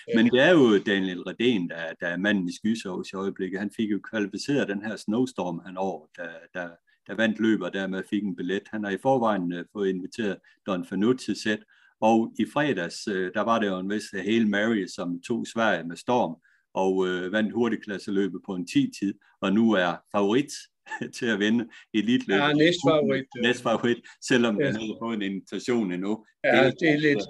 Ja. 0.08 0.16
Men 0.16 0.32
det 0.32 0.42
er 0.42 0.52
jo 0.52 0.80
Daniel 0.80 1.20
Redén, 1.20 1.68
der, 1.68 1.94
der 2.00 2.08
er 2.08 2.18
manden 2.18 2.50
i 2.50 2.56
skysovs 2.56 3.10
i 3.12 3.16
øjeblikket. 3.16 3.60
Han 3.60 3.72
fik 3.76 3.92
jo 3.92 4.00
kvalificeret 4.10 4.68
den 4.68 4.82
her 4.82 4.96
snowstorm 4.96 5.62
han 5.66 5.78
over, 5.78 6.06
der, 6.16 6.30
der, 6.54 6.70
der 7.08 7.16
vandt 7.16 7.40
løber, 7.40 7.70
dermed 7.70 8.04
fik 8.10 8.24
en 8.24 8.36
billet. 8.36 8.64
Han 8.72 8.84
har 8.84 8.92
i 8.92 8.98
forvejen 9.02 9.54
uh, 9.54 9.60
fået 9.74 9.90
inviteret 9.90 10.38
Don 10.66 10.86
Fanut 10.86 11.18
til 11.18 11.36
sæt, 11.36 11.60
og 12.02 12.34
i 12.40 12.46
fredags, 12.54 13.08
uh, 13.08 13.30
der 13.34 13.42
var 13.42 13.60
det 13.60 13.68
jo 13.68 13.80
en 13.80 13.90
vis 13.90 14.12
Hail 14.12 14.48
Mary, 14.48 14.86
som 14.86 15.22
tog 15.22 15.48
Sverige 15.48 15.84
med 15.84 15.96
storm, 15.96 16.36
og 16.74 17.08
øh, 17.08 17.32
vandt 17.32 17.54
hurtigklasseløbet 17.54 18.42
på 18.46 18.56
en 18.56 18.68
10-tid, 18.72 19.14
og 19.42 19.54
nu 19.54 19.72
er 19.72 19.96
favorit 20.12 20.52
til 21.18 21.26
at 21.26 21.40
vinde 21.40 21.70
elitløbet. 21.94 22.42
Ja, 22.42 22.54
næst 22.54 22.80
favorit. 22.88 23.26
Næst 23.42 23.62
favorit, 23.64 23.98
selvom 24.28 24.60
ja. 24.60 24.66
han 24.66 24.76
har 24.76 24.98
fået 25.02 25.16
en 25.16 25.22
invitation 25.22 25.92
endnu. 25.92 26.26
Ja, 26.44 26.66
det, 26.66 26.74
det 26.80 26.90
er 26.90 26.98
lidt... 26.98 27.24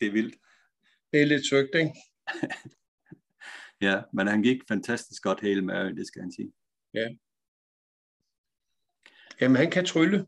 Det 0.00 0.06
er 0.08 0.12
vildt. 0.12 0.34
Det 1.12 1.22
er 1.22 1.26
lidt 1.26 1.48
søgt, 1.48 1.74
ikke? 1.74 1.92
ja, 3.88 4.02
men 4.12 4.26
han 4.26 4.42
gik 4.42 4.60
fantastisk 4.68 5.22
godt 5.22 5.40
hele 5.40 5.62
med, 5.62 5.94
det 5.94 6.06
skal 6.06 6.22
han 6.22 6.32
sige. 6.32 6.52
Ja. 6.94 7.08
Jamen, 9.40 9.56
han 9.56 9.70
kan 9.70 9.84
trylle. 9.84 10.26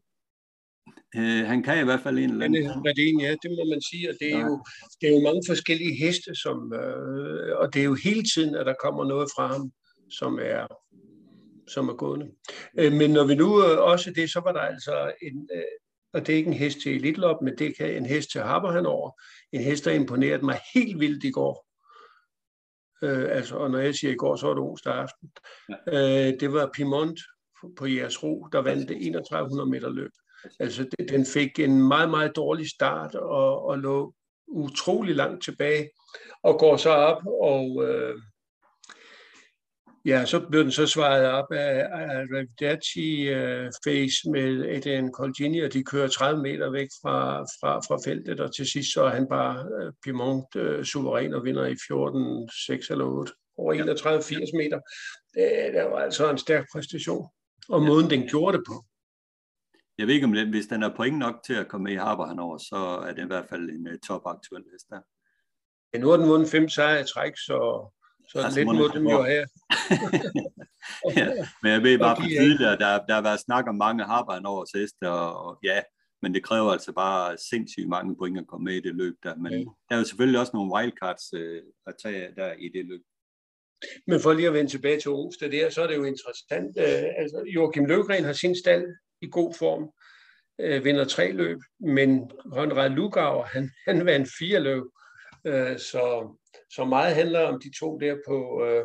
Øh, 1.17 1.47
han 1.47 1.63
kan 1.63 1.81
i 1.81 1.85
hvert 1.85 2.01
fald 2.01 2.19
en 2.19 2.31
eller 2.31 2.45
anden. 2.45 2.87
Redin, 2.87 3.21
ja, 3.21 3.31
det 3.43 3.51
må 3.59 3.65
man 3.73 3.83
sige. 3.91 4.11
Og 4.11 4.15
det 4.21 4.33
er, 4.33 4.39
ja. 4.39 4.47
jo, 4.47 4.65
det 5.01 5.07
er 5.09 5.15
jo 5.17 5.21
mange 5.21 5.43
forskellige 5.47 5.95
heste, 6.05 6.35
som, 6.35 6.73
øh, 6.73 7.57
og 7.61 7.75
det 7.75 7.81
er 7.81 7.85
jo 7.85 7.97
hele 8.05 8.25
tiden, 8.35 8.55
at 8.55 8.67
der 8.67 8.75
kommer 8.85 9.05
noget 9.05 9.29
fra 9.37 9.47
ham, 9.53 9.73
som 10.11 10.39
er, 10.43 10.67
som 11.69 11.89
er 11.89 11.95
gående. 11.95 12.31
Øh, 12.79 12.93
men 12.93 13.11
når 13.11 13.25
vi 13.25 13.35
nu 13.35 13.65
øh, 13.65 13.79
også 13.79 14.11
det, 14.11 14.31
så 14.31 14.41
var 14.41 14.53
der 14.53 14.61
altså 14.61 15.13
en, 15.23 15.49
øh, 15.55 15.63
og 16.13 16.27
det 16.27 16.33
er 16.33 16.37
ikke 16.37 16.49
en 16.49 16.55
hest 16.55 16.81
til 16.81 16.97
Elitlop, 16.97 17.43
men 17.43 17.59
det 17.59 17.77
kan 17.77 17.97
en 17.97 18.07
hest 18.07 18.31
til 18.31 18.41
Harper 18.41 18.71
han 18.71 18.87
over. 18.87 19.11
En 19.53 19.61
hest, 19.61 19.85
der 19.85 19.91
imponerede 19.91 20.45
mig 20.45 20.61
helt 20.75 21.01
vildt 21.01 21.25
i 21.25 21.31
går. 21.31 21.67
Øh, 23.03 23.37
altså, 23.37 23.57
og 23.57 23.71
når 23.71 23.79
jeg 23.79 23.95
siger 23.95 24.13
i 24.13 24.17
går, 24.17 24.37
så 24.37 24.47
var 24.47 24.55
det 24.55 24.63
onsdag 24.63 24.95
aften. 24.95 25.31
Ja. 25.69 26.29
Øh, 26.29 26.41
det 26.41 26.53
var 26.53 26.71
Pimont 26.75 27.21
på 27.77 27.87
jeres 27.87 28.23
ro, 28.23 28.49
der 28.53 28.59
vandt 28.59 28.89
det 28.89 28.97
3100 28.97 29.71
meter 29.71 29.91
løb. 29.91 30.11
Altså, 30.61 30.83
det, 30.83 31.09
den 31.09 31.27
fik 31.27 31.59
en 31.59 31.89
meget, 31.89 32.11
meget 32.11 32.37
dårlig 32.37 32.71
start 32.71 33.15
og, 33.15 33.63
og 33.63 33.79
lå 33.79 34.15
utrolig 34.49 35.17
langt 35.17 35.45
tilbage 35.45 35.91
og 36.43 36.59
går 36.59 36.77
så 36.77 36.91
op 36.91 37.23
og 37.27 37.85
øh, 37.85 38.15
Ja, 40.07 40.25
så 40.25 40.47
blev 40.51 40.63
den 40.63 40.73
så 40.73 40.87
svaret 40.87 41.27
op 41.27 41.53
af, 41.53 41.89
af 41.93 42.23
uh, 42.23 43.71
Face 43.85 44.31
med 44.31 44.67
Adrian 44.77 45.13
Colgini, 45.13 45.61
og 45.61 45.73
de 45.73 45.85
kører 45.85 46.09
30 46.09 46.43
meter 46.43 46.71
væk 46.71 46.89
fra, 47.03 47.43
fra, 47.43 47.79
fra 47.79 48.11
feltet, 48.11 48.41
og 48.41 48.55
til 48.55 48.71
sidst 48.71 48.93
så 48.93 49.03
er 49.05 49.11
han 49.11 49.29
bare 49.29 49.87
uh, 49.87 49.93
Piemont 50.05 50.57
uh, 50.57 50.83
suveræn 50.83 51.35
og 51.35 51.45
vinder 51.45 51.67
i 51.67 51.77
14, 51.89 52.51
6 52.67 52.91
eller 52.91 53.05
8 53.05 53.33
over 53.57 53.75
31-80 53.75 54.57
meter. 54.57 54.81
Det, 55.35 55.75
det 55.75 55.85
var 55.91 55.99
altså 55.99 56.31
en 56.31 56.39
stærk 56.39 56.67
præstation, 56.73 57.27
og 57.69 57.83
måden 57.83 58.11
den 58.11 58.29
gjorde 58.29 58.57
det 58.59 58.65
på. 58.69 58.85
Jeg 59.99 60.07
ved 60.07 60.15
ikke 60.15 60.27
om 60.27 60.33
det, 60.33 60.49
hvis 60.49 60.67
den 60.67 60.83
er 60.83 60.97
point 60.97 61.19
nok 61.19 61.35
til 61.47 61.55
at 61.55 61.69
komme 61.69 61.85
med 61.85 61.93
i 61.93 61.97
Harbour 61.97 62.27
henover, 62.27 62.59
så 62.59 62.77
er 63.07 63.13
det 63.13 63.23
i 63.23 63.27
hvert 63.27 63.47
fald 63.49 63.71
en 63.71 63.87
uh, 63.89 63.95
top 64.09 64.23
aktuel 64.27 64.65
hest 64.73 64.89
der. 64.91 65.01
Ja, 65.95 65.99
nu 65.99 66.09
har 66.09 66.17
den 66.17 66.29
vundet 66.29 66.51
fem 66.51 66.69
sejre 66.69 67.01
i 67.01 67.05
træk, 67.05 67.37
så 67.37 67.89
så 68.29 68.39
altså, 68.39 68.59
lidt 68.59 68.67
må 68.67 68.89
dem 68.89 69.07
jo 69.09 69.23
have. 69.23 69.47
ja, 71.17 71.29
men 71.63 71.73
jeg 71.73 71.83
ved 71.83 71.99
bare 71.99 72.17
for 72.17 72.29
tidligere, 72.29 72.79
der, 72.79 73.07
der 73.07 73.15
har 73.15 73.23
været 73.23 73.41
snak 73.41 73.65
om 73.69 73.75
mange 73.75 74.05
harbejen 74.05 74.47
over 74.47 74.65
sidste, 74.75 75.11
og, 75.11 75.47
og 75.47 75.59
ja, 75.63 75.83
men 76.23 76.35
det 76.35 76.43
kræver 76.45 76.73
altså 76.73 76.93
bare 76.93 77.37
sindssygt 77.51 77.89
mange 77.89 78.17
point 78.17 78.39
at 78.39 78.47
komme 78.47 78.65
med 78.65 78.75
i 78.75 78.81
det 78.81 78.95
løb 78.95 79.15
der. 79.23 79.37
Men 79.37 79.53
ja. 79.53 79.59
der 79.59 79.95
er 79.95 79.99
jo 79.99 80.05
selvfølgelig 80.05 80.41
også 80.41 80.53
nogle 80.55 80.73
wildcards 80.73 81.33
øh, 81.35 81.63
at 81.87 81.95
tage 82.03 82.29
der 82.37 82.53
i 82.53 82.69
det 82.69 82.85
løb. 82.87 83.03
Men 84.07 84.21
for 84.21 84.33
lige 84.33 84.49
at 84.49 84.55
vende 84.55 84.71
tilbage 84.71 85.01
til 85.01 85.11
onsdag 85.11 85.53
der, 85.53 85.71
så 85.71 85.83
er 85.83 85.87
det 85.87 85.97
jo 85.97 86.05
interessant. 86.05 86.79
Øh, 86.79 87.09
altså, 87.17 87.45
Joachim 87.55 87.85
Løvgren 87.85 88.25
har 88.25 88.33
sin 88.33 88.57
stald 88.57 88.87
i 89.23 89.29
god 89.31 89.55
form, 89.55 89.91
øh, 90.61 90.85
vinder 90.85 91.05
tre 91.05 91.33
løb, 91.33 91.59
men 91.81 92.31
Konrad 92.53 92.91
Lugauer, 92.91 93.45
han, 93.45 93.71
han 93.87 94.07
vandt 94.07 94.29
fire 94.39 94.61
løb. 94.61 94.83
Øh, 95.47 95.79
så 95.79 96.35
så 96.77 96.85
meget 96.85 97.15
handler 97.15 97.41
om 97.41 97.61
de 97.61 97.71
to 97.79 97.99
der 97.99 98.17
på, 98.29 98.65
øh, 98.65 98.85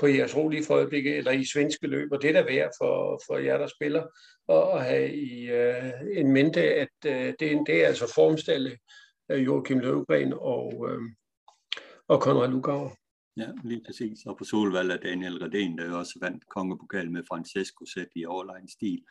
på 0.00 0.06
jeres 0.06 0.36
rolige 0.36 0.64
for 0.64 0.74
øjeblikket, 0.74 1.16
eller 1.18 1.32
i 1.32 1.44
svenske 1.44 1.86
løb, 1.86 2.12
og 2.12 2.22
det 2.22 2.28
er 2.30 2.32
da 2.32 2.52
værd 2.52 2.70
for, 2.80 3.22
for 3.26 3.38
jer, 3.38 3.58
der 3.58 3.66
spiller, 3.66 4.04
og 4.48 4.78
at 4.78 4.84
have 4.84 5.14
i 5.14 5.50
øh, 5.50 5.92
en 6.12 6.32
mente, 6.32 6.62
at 6.74 6.96
øh, 7.06 7.34
det, 7.40 7.52
er, 7.52 7.64
det 7.66 7.82
er 7.82 7.86
altså 7.86 8.12
formstallet 8.14 8.76
af 9.28 9.38
Joachim 9.38 9.78
Løvgren 9.78 10.32
og, 10.32 10.88
øh, 10.90 11.00
og 12.08 12.20
Konrad 12.20 12.48
Lugauer. 12.48 12.90
Ja, 13.36 13.48
lige 13.64 13.82
præcis. 13.86 14.18
Og 14.26 14.38
på 14.38 14.44
Solvald 14.44 14.90
er 14.90 14.96
Daniel 14.96 15.42
Redén, 15.42 15.76
der 15.78 15.96
også 15.96 16.18
vandt 16.22 16.48
kongepokal 16.48 17.10
med 17.10 17.22
Francesco 17.28 17.84
sæt 17.94 18.08
i 18.16 18.24
overlegen 18.24 18.68
stil. 18.68 19.02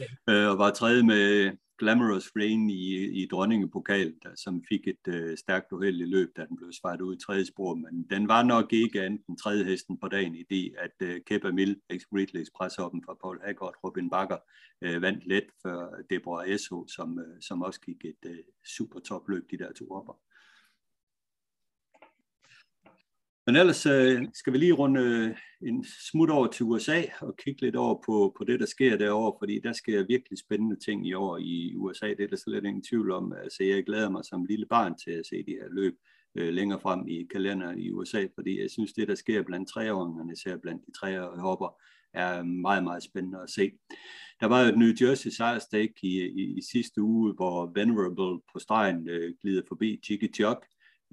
Ja. 0.00 0.04
Øh, 0.30 0.50
og 0.50 0.58
var 0.58 0.70
tredje 0.70 1.02
med 1.02 1.52
Glamorous 1.78 2.30
Rain 2.36 2.70
i, 2.70 3.22
i 3.22 3.26
dronningepokalen, 3.26 4.14
der, 4.22 4.34
som 4.36 4.64
fik 4.68 4.88
et 4.88 5.08
øh, 5.08 5.36
stærkt 5.36 5.72
uheldigt 5.72 6.10
løb, 6.10 6.36
da 6.36 6.44
den 6.46 6.56
blev 6.56 6.72
svaret 6.72 7.00
ud 7.00 7.16
i 7.16 7.18
tredje 7.18 7.44
spor, 7.44 7.74
men 7.74 8.06
den 8.10 8.28
var 8.28 8.42
nok 8.42 8.72
ikke 8.72 9.02
andet 9.02 9.26
den 9.26 9.36
tredje 9.36 9.64
hesten 9.64 9.98
på 9.98 10.08
dagen 10.08 10.34
i 10.34 10.42
det, 10.50 10.74
at 10.78 11.08
øh, 11.08 11.20
Kepa 11.26 11.50
Mill, 11.50 11.80
ex 11.90 12.02
Ridleys 12.14 12.50
pressehoppen 12.56 13.02
fra 13.06 13.14
Paul 13.22 13.40
Haggard, 13.44 13.74
Robin 13.84 14.10
Bakker, 14.10 14.38
øh, 14.82 15.02
vandt 15.02 15.26
let 15.26 15.44
for 15.62 15.96
Deborah 16.10 16.48
Esso, 16.48 16.86
som, 16.86 17.18
øh, 17.18 17.40
som 17.40 17.62
også 17.62 17.80
gik 17.80 18.04
et 18.04 18.30
øh, 18.30 18.38
super 18.76 19.00
topløb, 19.00 19.50
de 19.50 19.58
der 19.58 19.72
to 19.72 19.86
hopper. 19.94 20.18
Men 23.46 23.56
ellers 23.56 23.86
øh, 23.86 24.22
skal 24.34 24.52
vi 24.52 24.58
lige 24.58 24.72
runde 24.72 25.00
øh, 25.00 25.36
en 25.68 25.84
smut 26.10 26.30
over 26.30 26.46
til 26.46 26.64
USA 26.64 27.02
og 27.20 27.36
kigge 27.36 27.60
lidt 27.60 27.76
over 27.76 28.02
på, 28.06 28.34
på 28.38 28.44
det, 28.44 28.60
der 28.60 28.66
sker 28.66 28.96
derovre, 28.96 29.36
fordi 29.40 29.60
der 29.60 29.72
sker 29.72 30.06
virkelig 30.06 30.38
spændende 30.38 30.76
ting 30.76 31.08
i 31.08 31.12
år 31.14 31.38
i 31.38 31.74
USA. 31.76 32.08
Det 32.08 32.20
er 32.20 32.28
der 32.28 32.36
slet 32.36 32.64
ingen 32.64 32.82
tvivl 32.82 33.10
om. 33.10 33.32
Altså, 33.32 33.64
jeg 33.64 33.84
glæder 33.84 34.10
mig 34.10 34.24
som 34.24 34.44
lille 34.44 34.66
barn 34.66 34.94
til 35.04 35.10
at 35.10 35.26
se 35.26 35.36
de 35.36 35.58
her 35.60 35.68
løb 35.70 35.94
øh, 36.34 36.54
længere 36.54 36.80
frem 36.80 37.08
i 37.08 37.26
kalenderen 37.32 37.78
i 37.78 37.90
USA, 37.90 38.26
fordi 38.34 38.60
jeg 38.60 38.70
synes, 38.70 38.92
det, 38.92 39.08
der 39.08 39.14
sker 39.14 39.42
blandt 39.42 39.68
treåringerne, 39.68 40.32
især 40.32 40.56
blandt 40.56 40.86
de 40.86 40.92
treårige 40.92 41.40
hopper, 41.40 41.80
er 42.14 42.42
meget, 42.42 42.84
meget 42.84 43.02
spændende 43.02 43.38
at 43.42 43.50
se. 43.50 43.72
Der 44.40 44.46
var 44.46 44.62
jo 44.62 44.68
et 44.68 44.78
New 44.78 44.92
Jersey 45.00 45.30
sejrstik 45.30 45.90
i, 46.02 46.20
i, 46.20 46.58
i 46.58 46.60
sidste 46.72 47.02
uge, 47.02 47.32
hvor 47.32 47.72
Venerable 47.74 48.40
på 48.52 48.58
stregen 48.58 49.08
øh, 49.08 49.34
glider 49.42 49.62
forbi 49.68 50.00
Jiggy 50.10 50.38
Jog, 50.40 50.62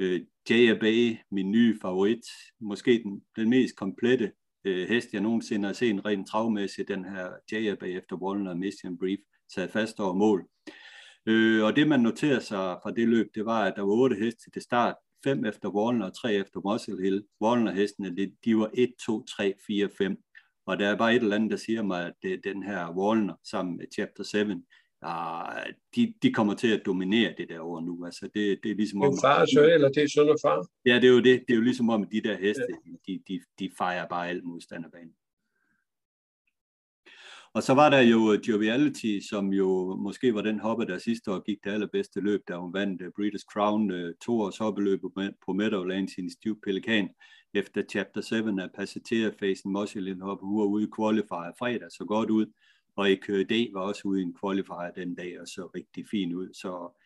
øh, 0.02 0.80
Bay, 0.80 1.18
min 1.32 1.52
nye 1.52 1.80
favorit, 1.82 2.26
måske 2.60 3.04
den, 3.04 3.22
den 3.36 3.50
mest 3.50 3.76
komplette 3.76 4.32
øh, 4.66 4.90
hest, 4.90 5.14
jeg 5.14 5.22
nogensinde 5.22 5.66
har 5.68 5.74
set 5.74 6.06
rent 6.06 6.28
travmæssigt, 6.28 6.88
den 6.88 7.06
her 7.06 7.76
Bay 7.80 7.98
efter 7.98 8.16
Walnut 8.16 8.58
Mission 8.58 8.98
Brief, 8.98 9.20
sat 9.54 9.72
fast 9.72 10.00
over 10.00 10.14
mål. 10.14 10.48
Øh, 11.26 11.64
og 11.64 11.76
det 11.76 11.88
man 11.88 12.00
noterer 12.00 12.40
sig 12.40 12.80
fra 12.84 12.92
det 12.92 13.08
løb, 13.08 13.28
det 13.36 13.46
var, 13.46 13.66
at 13.66 13.74
der 13.76 13.82
var 13.82 13.94
otte 13.94 14.16
heste 14.16 14.52
til 14.52 14.62
start, 14.62 14.96
fem 15.24 15.46
efter 15.46 15.70
Wallen 15.70 16.02
og 16.02 16.18
tre 16.18 16.34
efter 16.34 16.72
Muscle 16.72 17.04
Hill. 17.04 17.24
Walnut-hestene, 17.42 18.16
de, 18.16 18.36
de 18.46 18.58
var 18.58 18.70
1, 18.74 18.94
2, 19.06 19.24
3, 19.24 19.54
4, 19.68 19.90
5. 19.98 20.18
Og 20.66 20.80
der 20.80 20.88
er 20.90 20.98
bare 20.98 21.16
et 21.16 21.22
eller 21.22 21.36
andet, 21.36 21.52
der 21.52 21.58
siger 21.58 21.84
mig, 21.84 22.06
at 22.06 22.14
det, 22.24 22.44
den 22.44 22.64
her 22.64 22.92
Walnut 22.98 23.36
sammen 23.44 23.78
med 23.78 23.86
Chapter 23.94 24.24
7, 24.24 24.38
uh, 25.06 25.74
de, 25.96 26.14
de 26.24 26.34
kommer 26.34 26.54
til 26.54 26.68
at 26.68 26.82
dominere 26.86 27.34
det 27.38 27.50
der 27.50 27.60
over 27.60 27.82
nu. 27.82 28.06
Altså 28.06 28.30
det, 28.34 28.60
det 28.64 28.72
er 28.72 28.76
ligesom 28.76 29.02
om... 29.02 29.12
Det 29.12 29.18
er 29.18 29.22
far 29.22 29.46
søn, 29.54 29.70
eller 29.70 29.90
det 29.90 30.04
er 30.04 30.08
søn 30.08 30.30
og 30.30 30.38
far? 30.42 30.68
Ja, 30.86 30.96
det 30.96 31.04
er 31.04 31.14
jo 31.14 31.18
det. 31.18 31.44
Det 31.48 31.54
er 31.54 31.56
jo 31.56 31.62
ligesom 31.62 31.90
om, 31.90 32.08
de 32.12 32.22
der 32.22 32.38
heste, 32.38 32.66
ja. 32.86 32.92
de, 33.08 33.22
de, 33.28 33.42
de 33.60 33.70
fejrer 33.78 34.08
bare 34.08 34.30
alt 34.30 34.44
modstanderbanen. 34.44 35.14
Og 37.54 37.64
så 37.64 37.74
var 37.74 37.90
der 37.90 38.00
jo 38.00 38.40
Joviality, 38.48 39.20
som 39.30 39.54
jo 39.54 39.96
måske 39.96 40.36
var 40.36 40.42
den 40.42 40.60
hoppe, 40.60 40.86
der 40.86 40.98
sidste 40.98 41.32
år 41.32 41.40
gik 41.40 41.58
det 41.64 41.72
allerbedste 41.72 42.22
løb, 42.22 42.42
da 42.48 42.56
hun 42.56 42.74
vandt 42.74 43.02
uh, 43.02 43.08
Breeders' 43.08 43.46
Crown 43.54 43.92
uh, 43.92 44.12
to 44.26 44.40
års 44.40 44.58
hoppeløb 44.58 45.02
på 45.46 45.54
Meadowlands 45.54 46.18
i 46.18 46.22
en 46.22 46.32
stiv 46.32 46.60
pelikan, 46.64 47.10
efter 47.54 47.82
Chapter 47.92 48.22
7 48.22 48.36
af 48.36 48.70
Passager-facen 48.78 49.72
Moshilin 49.72 50.22
hoppe. 50.22 50.46
Hun 50.46 50.60
var 50.60 50.66
ude 50.66 50.84
i 50.84 50.88
qualifier 50.98 51.52
fredag, 51.60 51.92
så 51.92 52.06
godt 52.08 52.30
ud 52.30 52.46
og 53.02 53.12
EKD 53.12 53.74
var 53.74 53.82
også 53.82 54.02
ude 54.06 54.20
i 54.20 54.24
en 54.24 54.36
qualifier 54.42 54.92
den 54.96 55.16
dag, 55.16 55.42
og 55.42 55.48
så 55.48 55.70
rigtig 55.76 56.06
fin 56.12 56.36
ud. 56.36 56.54
Så 56.54 56.98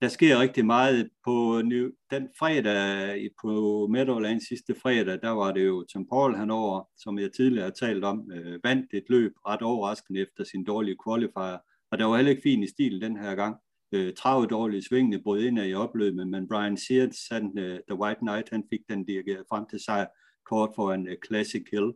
der 0.00 0.08
sker 0.08 0.40
rigtig 0.40 0.66
meget. 0.66 1.10
På 1.24 1.62
den 2.10 2.28
fredag 2.38 3.30
på 3.42 3.86
Meadowlands 3.90 4.48
sidste 4.48 4.74
fredag, 4.74 5.18
der 5.22 5.30
var 5.30 5.52
det 5.52 5.66
jo 5.66 5.84
Tom 5.92 6.06
Paul 6.08 6.36
henover, 6.36 6.88
som 6.96 7.18
jeg 7.18 7.32
tidligere 7.32 7.64
har 7.64 7.70
talt 7.70 8.04
om, 8.04 8.32
øh, 8.32 8.60
vandt 8.64 8.94
et 8.94 9.04
løb 9.08 9.32
ret 9.46 9.62
overraskende 9.62 10.20
efter 10.20 10.44
sin 10.44 10.64
dårlige 10.64 10.96
qualifier. 11.04 11.58
Og 11.90 11.98
der 11.98 12.04
var 12.04 12.16
heller 12.16 12.30
ikke 12.30 12.42
fin 12.42 12.62
i 12.62 12.68
stil 12.68 13.00
den 13.00 13.16
her 13.16 13.34
gang. 13.34 13.56
Øh, 13.92 14.14
travet 14.14 14.50
dårlige 14.50 14.82
svingende 14.82 15.22
brød 15.22 15.42
ind 15.42 15.58
i 15.58 15.74
opløbet, 15.74 16.28
men 16.28 16.48
Brian 16.48 16.76
Sears, 16.76 17.28
han, 17.30 17.58
øh, 17.58 17.80
The 17.88 17.98
White 18.00 18.20
Knight, 18.20 18.50
han 18.50 18.64
fik 18.70 18.80
den 18.88 19.04
dirigeret 19.04 19.44
frem 19.48 19.64
til 19.70 19.80
sig 19.80 20.06
kort 20.50 20.70
for 20.76 20.92
en 20.92 21.08
øh, 21.08 21.16
Classic 21.26 21.64
Hill 21.70 21.92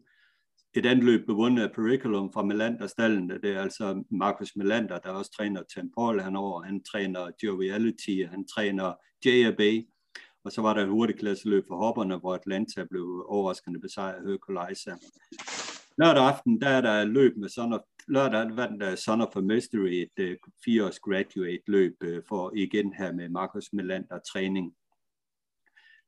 et 0.77 0.87
andet 0.87 1.05
løb 1.05 1.25
blev 1.25 1.37
af 1.59 1.73
Periculum 1.73 2.33
fra 2.33 2.43
Melander-stallen. 2.43 3.31
Det 3.31 3.45
er 3.45 3.61
altså 3.61 4.05
Markus 4.11 4.57
Melander, 4.57 4.99
der 4.99 5.11
også 5.11 5.31
træner 5.31 5.63
Tempol 5.75 6.21
henover. 6.21 6.63
Han 6.63 6.83
træner 6.83 7.31
Joviality, 7.43 8.25
han 8.31 8.47
træner 8.47 8.93
JAB. 9.25 9.61
Og 10.45 10.53
så 10.53 10.63
var 10.63 10.75
der 10.75 10.83
et 10.83 10.89
hurtigklasseløb 10.89 11.65
for 11.69 11.77
hopperne, 11.77 12.17
hvor 12.17 12.35
Atlanta 12.35 12.85
blev 12.91 13.25
overraskende 13.29 13.81
besejret 13.81 14.15
af 14.15 14.23
Hercules. 14.27 14.89
Lørdag 15.99 16.29
aften, 16.29 16.61
der 16.61 16.69
er 16.69 16.81
der 16.81 17.05
løb 17.05 17.37
med 17.37 17.49
Son 17.49 17.73
of, 17.73 17.81
lørdag 18.09 18.57
var 18.57 18.67
der 18.67 18.97
Son 18.97 19.21
of 19.21 19.37
a 19.37 19.41
Mystery, 19.41 20.07
et 20.07 20.31
uh, 20.31 20.37
fireårs 20.65 20.99
graduate 21.01 21.63
løb 21.67 21.97
uh, 22.05 22.09
øh, 22.09 22.23
for 22.29 22.53
igen 22.57 22.93
her 22.93 23.13
med 23.13 23.29
Markus 23.29 23.73
Melander 23.73 24.19
træning. 24.33 24.75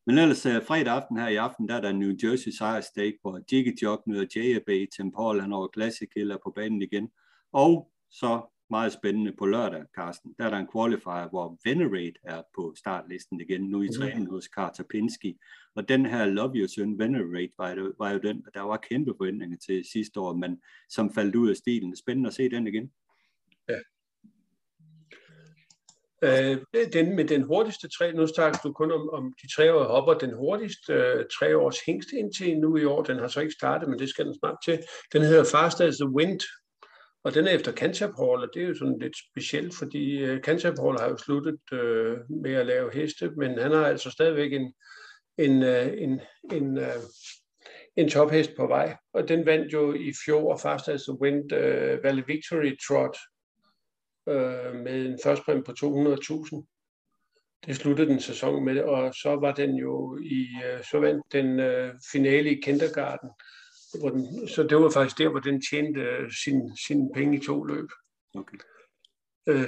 Men 0.07 0.19
ellers 0.19 0.47
uh, 0.47 0.63
fredag 0.63 0.93
aften 0.93 1.17
her 1.17 1.29
i 1.29 1.37
aften, 1.37 1.69
der 1.69 1.75
er 1.75 1.81
der 1.81 1.93
New 1.93 2.15
Jersey 2.23 2.51
Sire 2.51 2.83
Stake, 2.83 3.19
hvor 3.23 3.41
Jiggy 3.53 3.83
Jog 3.83 4.03
møder 4.07 4.27
JAB, 4.37 4.89
Tim 4.97 5.13
Paul, 5.13 5.41
han 5.41 5.53
over 5.53 5.69
Classic 5.75 6.09
Hill 6.17 6.31
er 6.31 6.39
på 6.45 6.51
banen 6.51 6.83
igen. 6.83 7.11
Og 7.53 7.91
så 8.11 8.43
meget 8.71 8.93
spændende 8.93 9.33
på 9.39 9.47
lørdag, 9.47 9.85
Carsten. 9.97 10.35
Der 10.39 10.45
er 10.45 10.51
der 10.51 10.59
en 10.59 10.69
qualifier, 10.73 11.29
hvor 11.29 11.59
Venerate 11.65 12.19
er 12.25 12.43
på 12.55 12.75
startlisten 12.77 13.41
igen, 13.41 13.61
nu 13.61 13.83
i 13.83 13.89
træning 13.99 14.31
hos 14.31 14.45
Carter 14.45 14.85
Pinsky. 14.91 15.37
Og 15.75 15.89
den 15.89 16.07
her 16.07 16.25
Love 16.25 16.57
Your 16.57 16.67
Son 16.67 16.99
Venerate 16.99 17.53
var, 17.59 17.71
jo, 17.71 17.93
var 17.99 18.11
jo 18.11 18.19
den, 18.19 18.45
der 18.55 18.61
var 18.61 18.77
kæmpe 18.77 19.15
forventninger 19.17 19.57
til 19.57 19.85
sidste 19.93 20.21
år, 20.21 20.35
men 20.35 20.61
som 20.89 21.15
faldt 21.15 21.35
ud 21.35 21.51
af 21.51 21.57
stilen. 21.57 21.97
Spændende 21.97 22.29
at 22.29 22.35
se 22.35 22.51
den 22.51 22.67
igen. 22.67 22.93
Ja, 23.69 23.79
Øh, 26.25 26.57
den, 26.93 27.17
med 27.17 27.25
den 27.25 27.43
hurtigste 27.43 27.89
tre, 27.89 28.13
nu 28.13 28.27
snakker 28.27 28.59
du 28.65 28.73
kun 28.73 28.93
om, 28.93 29.11
om 29.11 29.35
de 29.43 29.55
tre 29.57 29.75
år 29.75 29.85
hopper, 29.85 30.15
den 30.15 30.35
hurtigste 30.35 30.93
øh, 30.93 31.25
tre 31.39 31.57
års 31.57 31.81
hængst 31.87 32.09
indtil 32.13 32.59
nu 32.59 32.77
i 32.77 32.85
år, 32.85 33.03
den 33.03 33.19
har 33.19 33.29
så 33.29 33.41
ikke 33.41 33.53
startet, 33.53 33.89
men 33.89 33.99
det 33.99 34.09
skal 34.09 34.27
den 34.27 34.39
snart 34.39 34.57
til. 34.65 34.79
Den 35.13 35.23
hedder 35.23 35.45
Fast 35.45 35.81
as 35.81 35.97
the 35.97 36.09
Wind, 36.09 36.41
og 37.25 37.35
den 37.35 37.47
er 37.47 37.51
efter 37.51 37.73
Canterpall, 37.73 38.43
og 38.45 38.49
det 38.55 38.63
er 38.63 38.69
jo 38.69 38.75
sådan 38.75 38.99
lidt 38.99 39.17
specielt, 39.31 39.75
fordi 39.75 40.19
øh, 40.19 40.41
Canterpall 40.41 40.99
har 40.99 41.09
jo 41.09 41.17
sluttet 41.17 41.59
øh, 41.73 42.17
med 42.43 42.55
at 42.55 42.67
lave 42.67 42.95
heste, 42.95 43.31
men 43.31 43.59
han 43.59 43.73
har 43.73 43.87
altså 43.87 44.11
stadigvæk 44.11 44.53
en, 44.53 44.75
en, 45.39 45.63
øh, 45.63 45.93
en, 45.99 46.21
en, 46.53 46.79
øh, 46.79 47.03
en 47.97 48.09
tophest 48.09 48.51
på 48.57 48.67
vej. 48.67 48.97
Og 49.15 49.29
den 49.29 49.47
vandt 49.47 49.73
jo 49.73 49.95
i 49.95 50.13
fjor 50.27 50.57
Fast 50.57 50.89
as 50.89 51.03
the 51.03 51.21
Wind 51.21 51.53
uh, 51.53 52.05
Valley 52.05 52.23
Victory 52.27 52.79
Trot 52.89 53.17
uh, 54.27 54.75
med 54.85 55.07
en 55.07 55.19
førstpræmie 55.25 55.65
på 55.65 55.73
200.000. 55.73 56.65
Det 57.67 57.77
sluttede 57.77 58.09
den 58.09 58.21
sæson 58.21 58.65
med, 58.65 58.81
og 58.81 59.15
så 59.15 59.37
var 59.41 59.53
den 59.53 59.75
jo 59.75 60.19
i, 60.23 60.49
uh, 60.57 60.85
så 60.91 61.01
vandt 61.01 61.33
den 61.33 61.61
uh, 61.61 61.91
finale 62.13 62.51
i 62.51 62.61
Kindergarten. 62.63 63.31
Hvor 64.01 64.11
den, 64.11 64.49
så 64.49 64.63
det 64.63 64.77
var 64.77 64.91
faktisk 64.91 65.19
der, 65.19 65.29
hvor 65.29 65.41
den 65.41 65.63
tjente 65.71 66.01
uh, 66.01 66.31
sin, 66.45 66.77
sin 66.77 67.11
penge 67.15 67.37
i 67.37 67.41
to 67.41 67.65
løb. 67.65 67.89
Okay. 68.35 68.59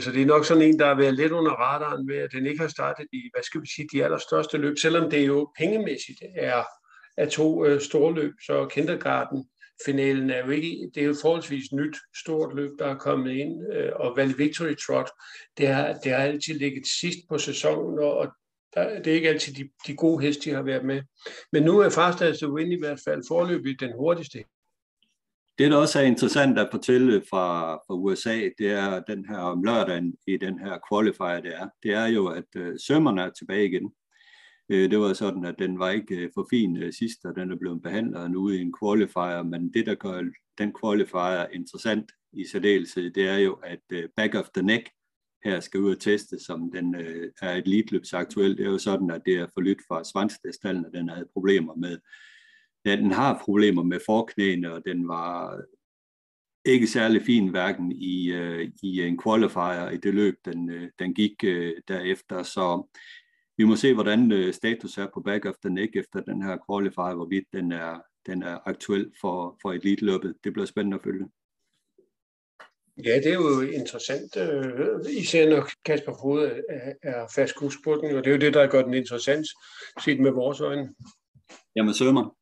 Så 0.01 0.11
det 0.13 0.23
er 0.23 0.27
nok 0.27 0.45
sådan 0.45 0.63
en, 0.63 0.79
der 0.79 0.87
har 0.87 0.95
været 0.95 1.15
lidt 1.15 1.33
under 1.33 1.51
radaren 1.51 2.09
ved, 2.09 2.17
at 2.17 2.33
den 2.33 2.47
ikke 2.47 2.61
har 2.61 2.69
startet 2.69 3.07
i, 3.13 3.31
hvad 3.35 3.43
skal 3.43 3.61
vi 3.61 3.67
sige, 3.77 3.89
de 3.93 4.05
allerstørste 4.05 4.59
løb, 4.59 4.79
selvom 4.79 5.11
det 5.11 5.27
jo 5.27 5.53
pengemæssigt 5.59 6.23
er 6.37 6.65
af 7.17 7.29
to 7.29 7.65
øh, 7.65 7.81
store 7.81 8.15
løb, 8.15 8.33
så 8.47 8.67
kindergarten 8.71 9.45
finalen 9.85 10.31
er 10.31 10.45
jo 10.45 10.51
ikke, 10.51 10.91
det 10.95 11.03
er 11.03 11.07
jo 11.07 11.15
forholdsvis 11.23 11.73
nyt 11.73 11.97
stort 12.17 12.57
løb, 12.57 12.71
der 12.79 12.87
er 12.87 12.99
kommet 12.99 13.33
ind, 13.33 13.73
øh, 13.73 13.93
og 13.95 14.17
Val 14.17 14.39
Victory 14.39 14.77
Trot, 14.87 15.11
det 15.59 15.69
har, 15.69 15.93
det 15.93 16.13
har 16.13 16.19
altid 16.19 16.55
ligget 16.55 16.87
sidst 17.01 17.19
på 17.29 17.39
sæsonen, 17.39 17.99
og, 17.99 18.17
og 18.17 18.29
der, 18.75 19.03
det 19.03 19.07
er 19.07 19.15
ikke 19.15 19.29
altid 19.29 19.55
de, 19.55 19.69
de 19.87 19.97
gode 19.97 20.25
heste, 20.25 20.51
de 20.51 20.55
har 20.55 20.63
været 20.63 20.85
med. 20.85 21.03
Men 21.53 21.63
nu 21.63 21.79
er 21.79 21.89
Fast 21.89 22.23
as 22.23 22.39
the 22.39 22.53
Wind 22.53 22.73
i 22.73 22.79
hvert 22.79 23.01
fald 23.05 23.23
forløbig 23.29 23.81
den 23.81 23.93
hurtigste. 23.97 24.45
Det, 25.59 25.71
der 25.71 25.77
også 25.77 25.99
er 25.99 26.03
interessant 26.03 26.59
at 26.59 26.69
fortælle 26.71 27.23
fra, 27.31 27.75
fra 27.75 27.95
USA, 27.95 28.49
det 28.59 28.71
er 28.71 29.01
den 29.01 29.25
her 29.29 29.39
om 29.39 29.63
lørdagen 29.63 30.15
i 30.27 30.37
den 30.37 30.59
her 30.59 30.79
qualifier, 30.91 31.41
det 31.41 31.55
er, 31.57 31.69
det 31.83 31.93
er 31.93 32.07
jo, 32.07 32.27
at 32.27 32.45
øh, 32.57 32.79
sømmerne 32.87 33.23
er 33.23 33.31
tilbage 33.31 33.67
igen. 33.67 33.93
Øh, 34.69 34.91
det 34.91 34.99
var 34.99 35.13
sådan, 35.13 35.45
at 35.45 35.59
den 35.59 35.79
var 35.79 35.91
ikke 35.91 36.17
øh, 36.17 36.31
for 36.35 36.47
fin 36.51 36.77
øh, 36.77 36.93
sidst, 36.93 37.25
og 37.25 37.37
den 37.37 37.51
er 37.53 37.57
blevet 37.57 37.83
behandlet 37.83 38.31
nu 38.31 38.49
i 38.51 38.61
en 38.61 38.75
qualifier, 38.83 39.43
men 39.43 39.75
det, 39.75 39.87
der 39.87 39.95
gør 39.95 40.23
den 40.59 40.75
qualifier 40.83 41.47
interessant 41.47 42.13
i 42.33 42.45
særdeleshed, 42.45 43.11
det 43.11 43.29
er 43.29 43.37
jo, 43.37 43.53
at 43.53 43.83
øh, 43.93 44.09
back 44.17 44.35
of 44.35 44.49
the 44.55 44.67
neck 44.67 44.91
her 45.45 45.61
skal 45.61 45.81
ud 45.81 45.91
og 45.91 46.01
teste, 46.01 46.39
som 46.39 46.71
den 46.73 46.95
er 47.43 47.55
et 47.55 47.69
litløbs 47.69 48.13
aktuelt. 48.13 48.59
Det 48.59 48.67
er 48.67 48.71
jo 48.71 48.79
sådan, 48.79 49.11
at 49.11 49.23
det 49.27 49.35
er 49.35 49.47
forlydt 49.55 49.79
fra 49.89 50.05
Svansdagstallen, 50.05 50.85
at 50.85 50.93
den 50.93 51.09
havde 51.09 51.29
problemer 51.33 51.75
med, 51.75 51.99
ja, 52.85 52.97
den 52.97 53.13
har 53.13 53.43
problemer 53.45 53.83
med 53.83 54.01
forknæene, 54.07 54.73
og 54.73 54.83
den 54.87 55.09
var 55.09 55.61
ikke 56.65 56.87
særlig 56.87 57.23
fin 57.23 57.49
hverken 57.49 57.93
i, 57.93 58.33
i 58.83 59.03
en 59.03 59.19
qualifier 59.23 59.91
i 59.91 59.97
det 59.97 60.15
løb, 60.15 60.35
den, 60.45 60.91
den 60.99 61.15
gik 61.15 61.43
derefter. 61.89 62.43
Så 62.43 62.87
vi 63.59 63.65
må 63.65 63.77
se, 63.77 63.95
hvordan 63.95 64.33
øh, 64.33 64.55
status 64.55 64.99
er 64.99 65.07
på 65.15 65.21
back 65.21 65.45
the 65.45 65.71
neck 65.71 65.97
efter 65.97 66.21
den 66.21 66.43
her 66.43 66.57
qualifier, 66.71 67.15
hvorvidt 67.15 67.45
den 67.53 67.73
er, 67.73 68.01
den 68.27 68.43
er 68.43 68.59
aktuel 68.65 69.13
for, 69.21 69.59
for 69.63 69.73
elite-løbet. 69.73 70.35
Det 70.45 70.53
bliver 70.53 70.67
spændende 70.67 70.95
at 70.95 71.03
følge. 71.05 71.27
Ja, 73.05 73.17
det 73.17 73.27
er 73.27 73.35
jo 73.35 73.61
interessant, 73.61 74.37
øh, 74.37 75.01
især 75.11 75.51
når 75.51 75.69
Kasper 75.85 76.13
Fod 76.23 76.63
er, 76.69 76.93
er 77.03 77.27
fast 77.35 77.55
kurs 77.55 77.75
på 77.85 77.95
den, 77.95 78.17
og 78.17 78.25
det 78.25 78.31
er 78.31 78.35
jo 78.35 78.41
det, 78.41 78.55
der 78.55 78.67
gør 78.67 78.83
den 78.83 78.95
interessant, 78.95 79.47
set 80.05 80.21
med 80.21 80.31
vores 80.31 80.61
øjne. 80.61 80.95
Jamen, 81.77 81.95
sømmer. 81.95 82.38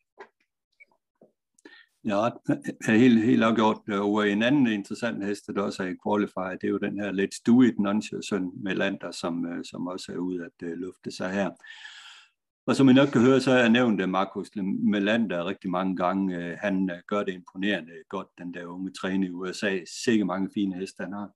Ja, 2.06 2.28
helt, 2.92 3.24
helt 3.24 3.42
afgjort. 3.42 3.82
Øh, 3.88 4.00
Og 4.00 4.28
en 4.28 4.42
anden 4.42 4.66
interessant 4.66 5.26
hest, 5.26 5.46
der 5.46 5.62
også 5.62 5.82
er 5.82 5.86
i 5.86 5.96
qualifier, 6.06 6.58
det 6.60 6.64
er 6.64 6.68
jo 6.68 6.78
den 6.78 7.00
her 7.00 7.12
Let's 7.12 7.42
Do 7.46 7.62
It 7.62 7.78
Nonchalant 7.78 8.62
med 8.62 8.74
Lander, 8.74 9.10
som, 9.10 9.46
øh, 9.46 9.64
som 9.64 9.86
også 9.86 10.12
er 10.12 10.16
ude 10.16 10.44
at 10.44 10.68
øh, 10.68 10.78
lufte 10.78 11.10
sig 11.10 11.30
her. 11.30 11.50
Og 12.66 12.76
som 12.76 12.88
I 12.88 12.92
nok 12.92 13.08
kan 13.08 13.20
høre, 13.20 13.40
så 13.40 13.50
har 13.50 13.58
jeg 13.58 13.68
nævnt 13.68 14.08
Markus 14.08 14.50
Melander 14.92 15.46
rigtig 15.46 15.70
mange 15.70 15.96
gange. 15.96 16.56
Han 16.56 16.90
gør 17.06 17.22
det 17.22 17.32
imponerende 17.32 17.92
godt, 18.08 18.28
den 18.38 18.54
der 18.54 18.66
unge 18.66 18.90
træner 18.92 19.26
i 19.26 19.30
USA. 19.30 19.78
Sikke 20.04 20.24
mange 20.24 20.50
fine 20.54 20.76
heste, 20.76 21.02
han 21.02 21.12
har. 21.12 21.30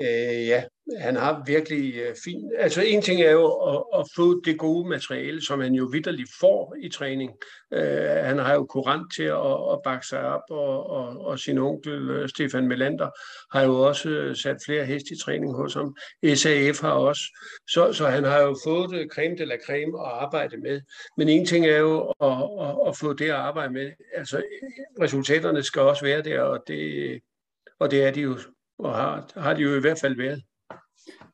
Øh, 0.00 0.46
ja, 0.52 0.64
han 0.98 1.16
har 1.16 1.42
virkelig 1.46 1.94
øh, 1.94 2.14
fint. 2.24 2.52
Altså 2.58 2.82
en 2.82 3.02
ting 3.02 3.20
er 3.20 3.30
jo 3.30 3.46
at, 3.46 4.00
at 4.00 4.06
få 4.16 4.40
det 4.44 4.58
gode 4.58 4.88
materiale, 4.88 5.44
som 5.44 5.60
han 5.60 5.74
jo 5.74 5.84
vidderligt 5.92 6.30
får 6.40 6.76
i 6.80 6.88
træning. 6.88 7.30
Øh, 7.72 8.00
han 8.00 8.38
har 8.38 8.54
jo 8.54 8.64
kurant 8.64 9.14
til 9.14 9.22
at, 9.22 9.72
at 9.72 9.80
bakke 9.84 10.06
sig 10.06 10.20
op, 10.20 10.42
og, 10.50 10.90
og, 10.90 11.20
og 11.20 11.38
sin 11.38 11.58
onkel 11.58 12.10
øh, 12.10 12.28
Stefan 12.28 12.68
Melander 12.68 13.10
har 13.56 13.64
jo 13.64 13.80
også 13.80 14.08
øh, 14.08 14.36
sat 14.36 14.56
flere 14.66 14.84
heste 14.84 15.14
i 15.14 15.18
træning 15.18 15.56
hos 15.56 15.74
ham. 15.74 15.96
SAF 16.34 16.80
har 16.80 16.92
også. 16.92 17.22
Så, 17.68 17.92
så 17.92 18.06
han 18.06 18.24
har 18.24 18.40
jo 18.40 18.56
fået 18.64 18.90
det 18.90 19.12
creme 19.12 19.36
de 19.36 19.44
la 19.44 19.56
creme 19.66 20.00
at 20.00 20.12
arbejde 20.12 20.56
med. 20.56 20.80
Men 21.16 21.28
en 21.28 21.46
ting 21.46 21.66
er 21.66 21.78
jo 21.78 22.14
at, 22.20 22.66
at, 22.66 22.88
at 22.88 22.96
få 22.96 23.12
det 23.12 23.24
at 23.24 23.30
arbejde 23.30 23.72
med. 23.72 23.90
Altså 24.16 24.42
resultaterne 25.00 25.62
skal 25.62 25.82
også 25.82 26.04
være 26.04 26.22
der, 26.22 26.40
og 26.40 26.62
det, 26.66 27.20
og 27.78 27.90
det 27.90 28.04
er 28.04 28.10
de 28.10 28.20
jo 28.20 28.38
og 28.78 28.94
har, 28.94 29.32
har 29.36 29.54
de 29.54 29.62
jo 29.62 29.76
i 29.76 29.80
hvert 29.80 29.98
fald 30.00 30.16
været. 30.16 30.42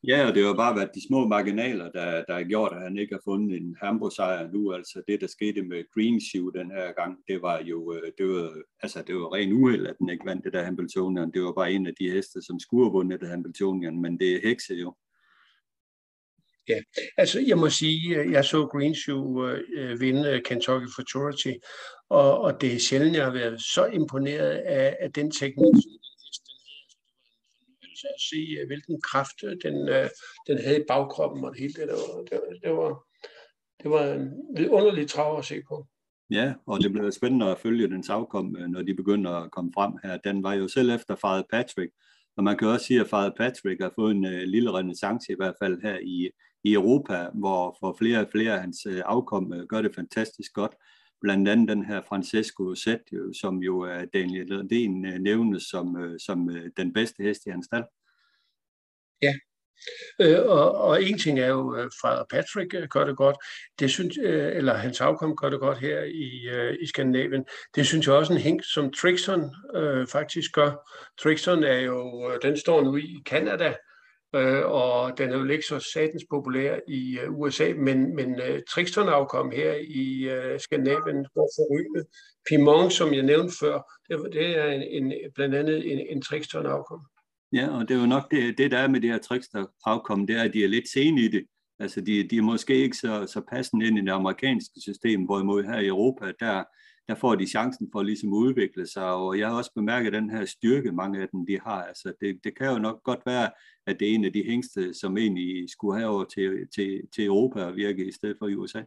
Ja, 0.04 0.26
og 0.28 0.34
det 0.34 0.44
har 0.44 0.54
bare 0.54 0.76
været 0.76 0.94
de 0.94 1.06
små 1.06 1.28
marginaler, 1.28 1.90
der, 1.90 2.24
der 2.24 2.34
har 2.34 2.44
gjort, 2.44 2.72
at 2.72 2.82
han 2.82 2.98
ikke 2.98 3.14
har 3.14 3.20
fundet 3.24 3.56
en 3.60 3.76
Hamburg-sejr 3.82 4.50
nu. 4.52 4.72
Altså 4.72 5.02
det, 5.08 5.20
der 5.20 5.26
skete 5.26 5.62
med 5.62 5.84
Green 5.94 6.20
Shoe 6.20 6.52
den 6.52 6.70
her 6.70 6.92
gang, 6.92 7.18
det 7.28 7.42
var 7.42 7.62
jo 7.62 7.94
øh, 7.94 8.12
det 8.18 8.28
var, 8.28 8.62
altså, 8.82 9.02
det 9.06 9.14
var 9.14 9.34
ren 9.34 9.52
uheld, 9.52 9.86
at 9.86 9.98
den 9.98 10.08
ikke 10.08 10.26
vandt 10.26 10.44
det 10.44 10.52
der 10.52 10.64
Hamiltonian. 10.64 11.30
Det 11.32 11.42
var 11.42 11.52
bare 11.52 11.72
en 11.72 11.86
af 11.86 11.94
de 12.00 12.10
heste, 12.10 12.42
som 12.42 12.60
skulle 12.60 12.86
have 12.86 12.92
vundet 12.92 13.20
det 13.20 13.28
Hamiltonian, 13.28 14.00
men 14.00 14.18
det 14.18 14.34
er 14.34 14.48
hekse 14.48 14.74
jo. 14.74 14.94
Ja, 16.68 16.80
altså 17.16 17.40
jeg 17.46 17.58
må 17.58 17.70
sige, 17.70 18.16
øh, 18.16 18.32
jeg 18.32 18.44
så 18.44 18.66
Green 18.66 18.94
Shoe 18.94 19.50
øh, 19.50 19.60
øh 19.76 20.00
vinde 20.00 20.42
Kentucky 20.44 20.86
Futurity, 20.96 21.52
og, 22.08 22.40
og 22.40 22.60
det 22.60 22.74
er 22.74 22.78
sjældent, 22.78 23.16
jeg 23.16 23.24
har 23.24 23.32
været 23.32 23.60
så 23.60 23.86
imponeret 23.86 24.50
af, 24.50 24.96
af 25.00 25.12
den 25.12 25.30
teknik, 25.30 25.74
at 28.04 28.20
se, 28.30 28.56
øh, 28.60 28.66
hvilken 28.66 29.00
kraft 29.02 29.44
øh, 29.44 29.56
den, 29.64 29.88
øh, 29.88 30.08
den 30.46 30.58
havde 30.58 30.80
i 30.80 30.84
bagkroppen 30.88 31.44
og 31.44 31.50
det 31.52 31.60
hele 31.60 31.72
det. 31.72 31.88
Det 31.88 31.96
var, 31.96 32.22
det, 32.22 32.40
det 32.62 32.72
var, 32.72 33.04
det 33.82 33.90
var 33.90 34.12
en 34.12 34.68
underlig 34.70 35.08
trav 35.08 35.38
at 35.38 35.44
se 35.44 35.62
på. 35.68 35.86
Ja, 36.30 36.54
og 36.66 36.80
det 36.80 36.92
bliver 36.92 37.10
spændende 37.10 37.50
at 37.50 37.58
følge 37.58 37.88
den 37.88 38.04
afkom, 38.08 38.56
øh, 38.56 38.68
når 38.68 38.82
de 38.82 38.94
begynder 38.94 39.30
at 39.30 39.50
komme 39.50 39.72
frem 39.74 39.92
her. 40.02 40.16
Den 40.16 40.42
var 40.42 40.54
jo 40.54 40.68
selv 40.68 40.90
efter 40.90 41.16
Father 41.16 41.44
Patrick, 41.50 41.92
og 42.36 42.44
man 42.44 42.56
kan 42.58 42.68
også 42.68 42.86
sige, 42.86 43.00
at 43.00 43.08
Father 43.08 43.34
Patrick 43.36 43.82
har 43.82 43.92
fået 43.94 44.10
en 44.10 44.24
lille 44.24 44.72
renaissance 44.72 45.32
i 45.32 45.36
hvert 45.38 45.54
fald 45.62 45.82
her 45.82 45.98
i, 45.98 46.30
i 46.64 46.72
Europa, 46.72 47.28
hvor 47.34 47.76
for 47.80 47.96
flere 47.98 48.20
og 48.20 48.28
flere 48.32 48.54
af 48.54 48.60
hans 48.60 48.86
uh, 48.86 49.00
afkom 49.04 49.52
gør 49.68 49.82
det 49.82 49.94
fantastisk 49.94 50.52
godt 50.52 50.74
blandt 51.26 51.48
andet 51.48 51.68
den 51.68 51.84
her 51.84 52.02
Francesco 52.08 52.74
Zet, 52.74 53.34
som 53.40 53.58
jo 53.58 53.80
er 53.80 54.04
Daniel 54.04 54.46
Lundin 54.46 55.06
øh, 55.06 55.18
nævnes 55.18 55.62
som, 55.62 55.96
øh, 55.96 56.20
som 56.20 56.50
øh, 56.50 56.70
den 56.76 56.92
bedste 56.92 57.22
hest 57.22 57.46
i 57.46 57.50
hans 57.50 57.66
stald. 57.66 57.84
Ja, 59.22 59.34
Øh, 60.20 60.40
og, 60.46 60.74
og 60.74 61.02
en 61.02 61.18
ting 61.18 61.38
er 61.38 61.46
jo, 61.46 61.70
at 61.70 62.26
Patrick 62.30 62.90
gør 62.90 63.04
det 63.04 63.16
godt, 63.16 63.36
det 63.78 63.90
synes, 63.90 64.18
eller 64.18 64.74
hans 64.74 65.00
afkom 65.00 65.36
gør 65.36 65.50
det 65.50 65.60
godt 65.60 65.78
her 65.78 66.02
i, 66.02 66.48
øh, 66.48 66.76
i 66.80 66.86
Skandinavien. 66.86 67.44
Det 67.74 67.86
synes 67.86 68.06
jeg 68.06 68.14
også 68.14 68.32
en 68.32 68.38
hink, 68.38 68.64
som 68.64 68.92
Trixon 68.92 69.54
øh, 69.74 70.06
faktisk 70.06 70.52
gør. 70.52 70.90
Trixon 71.22 71.64
er 71.64 71.78
jo, 71.78 72.30
den 72.42 72.56
står 72.56 72.82
nu 72.82 72.96
i 72.96 73.22
Kanada, 73.26 73.74
øh, 74.36 74.62
og 74.66 75.18
den 75.18 75.30
er 75.30 75.38
jo 75.38 75.44
ikke 75.44 75.66
så 75.66 75.78
satens 75.78 76.24
populær 76.30 76.78
i 76.88 77.18
øh, 77.22 77.38
USA, 77.38 77.72
men, 77.76 78.16
men 78.16 78.40
øh, 78.40 78.62
Trixton 78.70 79.06
her 79.52 79.74
i 79.88 80.28
øh, 80.28 80.60
Skandinavien 80.60 81.26
går 81.34 81.48
forrygende. 81.56 82.04
Pimon, 82.48 82.90
som 82.90 83.14
jeg 83.14 83.22
nævnte 83.22 83.54
før, 83.60 83.76
det, 84.08 84.32
det 84.32 84.58
er 84.58 84.66
en, 84.66 84.82
en, 84.82 85.12
blandt 85.34 85.54
andet 85.54 85.92
en, 85.92 85.98
en 86.10 86.22
Trixton 86.22 86.66
afkom. 86.66 87.00
Ja, 87.52 87.68
og 87.78 87.88
det 87.88 87.96
er 87.96 88.00
jo 88.00 88.06
nok 88.06 88.30
det, 88.30 88.58
det 88.58 88.70
der 88.70 88.78
er 88.78 88.88
med 88.88 89.00
det 89.00 89.10
her 89.10 89.18
Trixton 89.18 89.66
afkom, 89.84 90.26
det 90.26 90.36
er, 90.36 90.42
at 90.42 90.52
de 90.52 90.64
er 90.64 90.68
lidt 90.68 90.88
sene 90.88 91.20
i 91.20 91.28
det. 91.28 91.44
Altså, 91.78 92.00
de, 92.00 92.28
de 92.28 92.36
er 92.36 92.42
måske 92.42 92.74
ikke 92.74 92.96
så, 92.96 93.26
så 93.26 93.40
passende 93.50 93.86
ind 93.86 93.98
i 93.98 94.00
det 94.00 94.10
amerikanske 94.10 94.80
system, 94.80 95.24
hvorimod 95.24 95.64
her 95.64 95.78
i 95.78 95.86
Europa, 95.86 96.32
der, 96.40 96.64
der 97.08 97.14
får 97.14 97.34
de 97.34 97.46
chancen 97.46 97.88
for 97.92 98.02
ligesom 98.02 98.32
at 98.32 98.36
udvikle 98.36 98.86
sig, 98.86 99.12
og 99.12 99.38
jeg 99.38 99.48
har 99.48 99.56
også 99.56 99.72
bemærket 99.74 100.12
den 100.12 100.30
her 100.30 100.44
styrke, 100.44 100.92
mange 100.92 101.22
af 101.22 101.28
dem 101.32 101.46
de 101.46 101.60
har. 101.60 101.82
Altså, 101.82 102.12
det, 102.20 102.40
det 102.44 102.58
kan 102.58 102.72
jo 102.72 102.78
nok 102.78 103.02
godt 103.02 103.20
være, 103.26 103.50
at 103.86 104.00
det 104.00 104.10
er 104.10 104.14
en 104.14 104.24
af 104.24 104.32
de 104.32 104.44
hængste, 104.46 104.94
som 104.94 105.18
egentlig 105.18 105.70
skulle 105.70 105.98
have 105.98 106.10
over 106.10 106.24
til, 106.24 106.68
til, 106.74 107.00
til 107.14 107.24
Europa 107.24 107.64
og 107.64 107.76
virke 107.76 108.08
i 108.08 108.12
stedet 108.12 108.36
for 108.38 108.48
i 108.48 108.54
USA. 108.54 108.82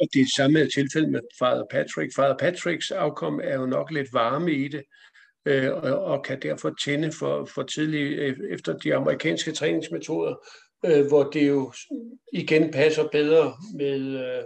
Og 0.00 0.06
det 0.12 0.20
er 0.20 0.26
samme 0.36 0.68
tilfælde 0.76 1.10
med 1.10 1.20
Father 1.38 1.64
Patrick. 1.70 2.14
Father 2.16 2.36
Patricks 2.36 2.90
afkom 2.90 3.40
er 3.42 3.54
jo 3.54 3.66
nok 3.66 3.90
lidt 3.90 4.08
varme 4.12 4.52
i 4.52 4.68
det, 4.68 4.82
øh, 5.46 5.72
og, 5.72 6.04
og 6.04 6.24
kan 6.24 6.42
derfor 6.42 6.74
tænde 6.84 7.12
for, 7.18 7.44
for 7.54 7.62
tidligt 7.62 8.18
øh, 8.18 8.36
efter 8.50 8.78
de 8.78 8.94
amerikanske 8.94 9.52
træningsmetoder, 9.52 10.34
øh, 10.86 11.06
hvor 11.08 11.22
det 11.22 11.48
jo 11.48 11.72
igen 12.32 12.70
passer 12.70 13.08
bedre 13.12 13.52
med, 13.76 14.00
øh, 14.00 14.44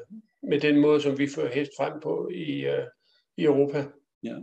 med 0.49 0.61
den 0.61 0.81
måde, 0.81 1.01
som 1.01 1.19
vi 1.19 1.29
fører 1.35 1.55
hest 1.55 1.71
frem 1.79 2.01
på 2.03 2.31
i, 2.35 2.65
øh, 2.65 2.87
i 3.37 3.45
Europa. 3.45 3.85
Ja. 4.23 4.35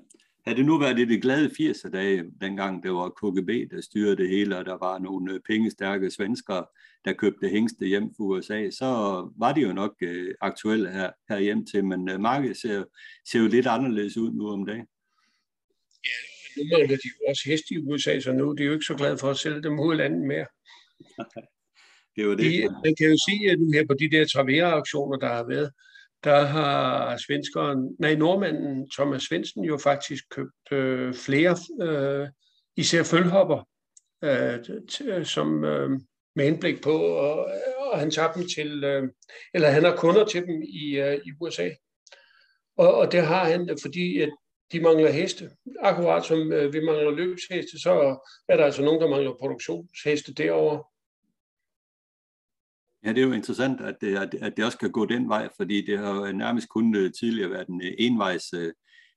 havde 0.45 0.57
det 0.57 0.65
nu 0.65 0.79
været 0.79 0.99
i 0.99 1.05
det 1.05 1.21
glade 1.21 1.49
80'er 1.59 1.89
dage, 1.89 2.23
dengang 2.41 2.83
det 2.83 2.91
var 2.91 3.09
KGB, 3.09 3.71
der 3.71 3.81
styrede 3.81 4.15
det 4.15 4.29
hele, 4.29 4.57
og 4.57 4.65
der 4.65 4.77
var 4.77 4.99
nogle 4.99 5.41
pengestærke 5.47 6.11
svenskere, 6.11 6.65
der 7.05 7.13
købte 7.13 7.49
hængste 7.49 7.85
hjem 7.85 8.03
fra 8.03 8.23
USA, 8.23 8.69
så 8.69 8.85
var 9.37 9.53
det 9.53 9.63
jo 9.63 9.73
nok 9.73 9.95
øh, 10.01 10.33
aktuelle 10.41 10.91
her, 10.91 11.11
her 11.29 11.39
hjem 11.39 11.65
til, 11.65 11.85
men 11.85 12.09
øh, 12.09 12.19
markedet 12.19 12.57
ser, 12.57 12.83
ser 13.31 13.39
jo 13.39 13.47
lidt 13.47 13.67
anderledes 13.67 14.17
ud 14.17 14.31
nu 14.31 14.49
om 14.49 14.65
dagen. 14.65 14.87
Ja, 16.05 16.17
nu 16.57 16.63
mangler 16.71 16.97
de 16.97 17.09
jo 17.19 17.29
også 17.29 17.43
heste 17.45 17.73
i 17.73 17.77
USA, 17.77 18.19
så 18.19 18.31
nu 18.31 18.49
er 18.49 18.53
de 18.53 18.63
jo 18.63 18.73
ikke 18.73 18.85
så 18.85 18.95
glade 18.95 19.17
for 19.17 19.29
at 19.29 19.37
sælge 19.37 19.63
dem 19.63 19.79
ud 19.79 19.95
landet 19.95 20.27
mere. 20.27 20.45
det 22.15 22.23
jo 22.23 22.31
det. 22.31 22.39
De, 22.39 22.67
man 22.85 22.95
kan 22.95 23.09
jo 23.09 23.17
sige, 23.29 23.51
at 23.51 23.59
nu 23.59 23.71
her 23.71 23.85
på 23.85 23.93
de 23.93 24.09
der 24.09 24.25
Travera-auktioner, 24.25 25.17
der 25.17 25.27
har 25.27 25.47
været, 25.47 25.71
der 26.23 26.45
har 26.45 27.17
svenskeren, 27.17 27.95
nej, 27.99 28.15
nordmanden 28.15 28.89
Thomas 28.89 29.23
Svensen 29.23 29.63
jo 29.63 29.77
faktisk 29.77 30.23
købt 30.29 30.71
øh, 30.71 31.13
flere, 31.13 31.57
øh, 31.81 32.27
især 32.75 33.03
følhopper, 33.03 33.67
øh, 34.23 35.25
som 35.25 35.63
øh, 35.63 35.89
med 36.35 36.45
henblik 36.45 36.83
på, 36.83 36.97
og, 36.97 37.51
og 37.77 37.99
han 37.99 38.11
tager 38.11 38.31
dem 38.31 38.47
til, 38.55 38.83
øh, 38.83 39.03
eller 39.53 39.69
han 39.69 39.83
har 39.83 39.95
kunder 39.95 40.25
til 40.25 40.41
dem 40.41 40.61
i, 40.61 40.99
øh, 40.99 41.19
i 41.25 41.31
USA. 41.41 41.69
Og, 42.77 42.93
og 42.95 43.11
det 43.11 43.21
har 43.25 43.45
han, 43.45 43.77
fordi 43.81 44.21
at 44.21 44.29
de 44.71 44.79
mangler 44.79 45.11
heste. 45.11 45.49
Akkurat 45.79 46.25
som 46.25 46.53
øh, 46.53 46.73
vi 46.73 46.79
mangler 46.79 47.11
løbsheste, 47.11 47.81
så 47.81 48.17
er 48.47 48.57
der 48.57 48.65
altså 48.65 48.81
nogen, 48.81 49.01
der 49.01 49.09
mangler 49.09 49.33
produktionsheste 49.39 50.33
derovre. 50.33 50.83
Ja, 53.05 53.09
det 53.09 53.17
er 53.17 53.27
jo 53.27 53.33
interessant, 53.33 53.81
at 53.81 53.95
øh, 54.03 54.21
det, 54.31 54.35
at 54.41 54.57
det 54.57 54.65
også 54.65 54.77
kan 54.77 54.91
gå 54.91 55.05
den 55.05 55.29
vej, 55.29 55.49
fordi 55.57 55.85
det 55.85 55.99
har 55.99 56.15
jo 56.15 56.31
nærmest 56.31 56.69
kun 56.69 56.95
øh, 56.95 57.11
tidligere 57.13 57.51
været 57.51 57.67
en 57.67 57.81
øh, 57.85 57.93
envejs, 57.97 58.53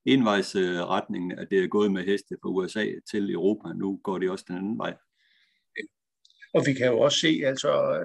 envejs 0.05 0.57
retning, 0.57 1.39
at 1.39 1.51
det 1.51 1.65
er 1.65 1.69
gået 1.69 1.93
med 1.93 2.05
heste 2.05 2.37
fra 2.43 2.49
USA 2.49 2.87
til 3.11 3.33
Europa. 3.33 3.69
Nu 3.73 4.01
går 4.05 4.19
det 4.19 4.31
også 4.31 4.45
den 4.49 4.57
anden 4.57 4.79
vej. 4.79 4.95
Og 6.55 6.63
vi 6.67 6.73
kan 6.73 6.87
jo 6.87 7.01
også 7.01 7.19
se, 7.19 7.43
altså, 7.45 8.01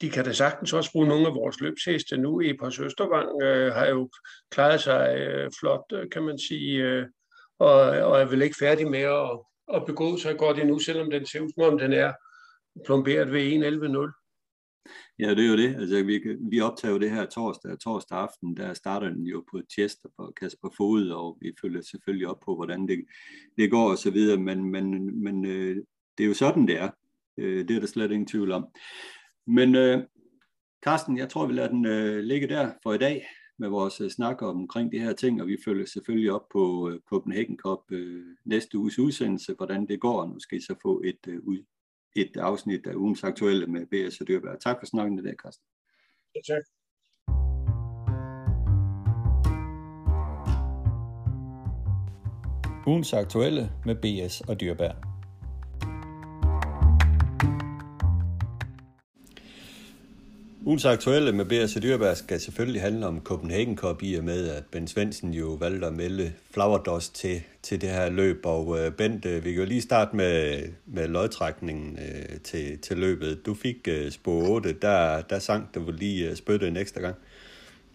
de 0.00 0.10
kan 0.10 0.24
da 0.24 0.32
sagtens 0.32 0.72
også 0.72 0.92
bruge 0.92 1.08
nogle 1.08 1.26
af 1.26 1.34
vores 1.34 1.60
løbsheste 1.60 2.16
nu. 2.16 2.40
Epos 2.40 2.78
Østervang 2.78 3.42
øh, 3.42 3.72
har 3.72 3.86
jo 3.86 4.10
klaret 4.50 4.80
sig 4.80 5.16
øh, 5.18 5.50
flot, 5.60 6.10
kan 6.12 6.22
man 6.22 6.38
sige, 6.38 6.82
øh, 6.82 7.06
og, 7.58 7.80
og 7.80 8.20
er 8.20 8.24
vel 8.24 8.42
ikke 8.42 8.56
færdig 8.58 8.90
med 8.90 9.00
at, 9.00 9.30
at 9.74 9.86
begå 9.86 10.16
sig 10.16 10.38
godt 10.38 10.58
endnu, 10.58 10.78
selvom 10.78 11.10
den 11.10 11.26
ser 11.26 11.40
ud 11.40 11.50
som 11.54 11.72
om 11.72 11.78
den 11.78 11.92
er 11.92 12.12
plomberet 12.86 13.32
ved 13.32 14.12
1.11.0. 14.12 14.25
Ja, 15.18 15.30
det 15.30 15.44
er 15.44 15.48
jo 15.48 15.56
det. 15.56 15.74
Altså, 15.74 16.02
vi, 16.02 16.20
vi 16.50 16.60
optager 16.60 16.92
jo 16.92 16.98
det 16.98 17.10
her 17.10 17.26
torsdag, 17.26 17.78
torsdag 17.78 18.18
aften, 18.18 18.56
der 18.56 18.74
starter 18.74 19.08
den 19.08 19.22
jo 19.26 19.44
på 19.50 19.60
Chester 19.72 20.08
for 20.16 20.32
Kasper 20.40 20.68
Fod, 20.76 21.08
og 21.08 21.38
vi 21.40 21.52
følger 21.60 21.82
selvfølgelig 21.82 22.28
op 22.28 22.40
på, 22.44 22.54
hvordan 22.54 22.88
det, 22.88 23.04
det 23.58 23.70
går 23.70 23.90
og 23.90 23.98
så 23.98 24.10
videre, 24.10 24.38
men, 24.38 24.64
men, 24.64 25.22
men 25.22 25.46
øh, 25.46 25.76
det 26.18 26.24
er 26.24 26.28
jo 26.28 26.34
sådan, 26.34 26.66
det 26.66 26.78
er. 26.78 26.90
Øh, 27.38 27.68
det 27.68 27.76
er 27.76 27.80
der 27.80 27.86
slet 27.86 28.10
ingen 28.10 28.26
tvivl 28.26 28.52
om. 28.52 28.66
Men 29.46 29.74
øh, 29.74 30.02
Carsten, 30.84 31.18
jeg 31.18 31.28
tror, 31.28 31.46
vi 31.46 31.52
lader 31.52 31.68
den 31.68 31.86
øh, 31.86 32.18
ligge 32.18 32.48
der 32.48 32.72
for 32.82 32.92
i 32.92 32.98
dag 32.98 33.26
med 33.58 33.68
vores 33.68 34.00
øh, 34.00 34.10
snak 34.10 34.42
omkring 34.42 34.92
de 34.92 34.98
her 34.98 35.12
ting, 35.12 35.42
og 35.42 35.48
vi 35.48 35.56
følger 35.64 35.86
selvfølgelig 35.86 36.32
op 36.32 36.48
på 36.52 36.90
øh, 36.90 37.00
Copenhagen 37.00 37.56
Cup 37.56 37.80
øh, 37.90 38.24
næste 38.44 38.78
uges 38.78 38.98
udsendelse, 38.98 39.54
hvordan 39.54 39.86
det 39.86 40.00
går, 40.00 40.20
og 40.20 40.28
nu 40.28 40.38
skal 40.38 40.58
I 40.58 40.60
så 40.60 40.74
få 40.82 41.02
et 41.04 41.26
øh, 41.28 41.40
ud, 41.42 41.58
et 42.16 42.36
afsnit 42.36 42.86
af 42.86 42.94
ugens 42.94 43.24
aktuelle 43.24 43.66
med 43.66 43.86
B.S. 43.86 44.20
og 44.20 44.28
Dyrberg. 44.28 44.60
Tak 44.60 44.76
for 44.80 44.86
snakken 44.86 45.18
i 45.18 45.22
dag, 45.22 45.34
Carsten. 45.42 45.64
Ja, 46.34 46.40
tak. 46.54 46.62
Ugens 52.86 53.12
aktuelle 53.12 53.72
med 53.84 53.94
B.S. 53.94 54.40
og 54.40 54.60
Dyrberg. 54.60 55.05
Ugens 60.66 60.84
aktuelle 60.84 61.32
med 61.32 61.44
B.S. 61.44 61.74
Dyrberg 61.82 62.16
skal 62.16 62.40
selvfølgelig 62.40 62.82
handle 62.82 63.06
om 63.06 63.24
Copenhagen 63.24 63.76
Cup 63.76 64.02
i 64.02 64.14
og 64.14 64.24
med, 64.24 64.48
at 64.48 64.64
Ben 64.64 64.88
Svendsen 64.88 65.34
jo 65.34 65.46
valgte 65.46 65.86
at 65.86 65.92
melde 65.92 66.32
Flowerdost 66.50 67.14
til, 67.14 67.42
til 67.62 67.80
det 67.80 67.88
her 67.90 68.08
løb. 68.08 68.46
Og 68.46 68.66
uh, 68.66 68.88
Bent, 68.92 69.24
uh, 69.24 69.44
vi 69.44 69.52
kan 69.52 69.60
jo 69.62 69.64
lige 69.64 69.82
starte 69.82 70.16
med, 70.16 70.62
med 70.86 71.08
lodtrækningen 71.08 71.98
uh, 71.98 72.40
til, 72.40 72.80
til 72.80 72.98
løbet. 72.98 73.46
Du 73.46 73.54
fik 73.54 73.88
uh, 73.88 74.12
spor 74.12 74.48
8, 74.48 74.72
der, 74.72 75.22
der 75.22 75.38
sang 75.38 75.74
du 75.74 75.90
lige 75.90 76.30
uh, 76.30 76.36
spytte 76.36 76.68
en 76.68 76.76
ekstra 76.76 77.00
gang. 77.00 77.16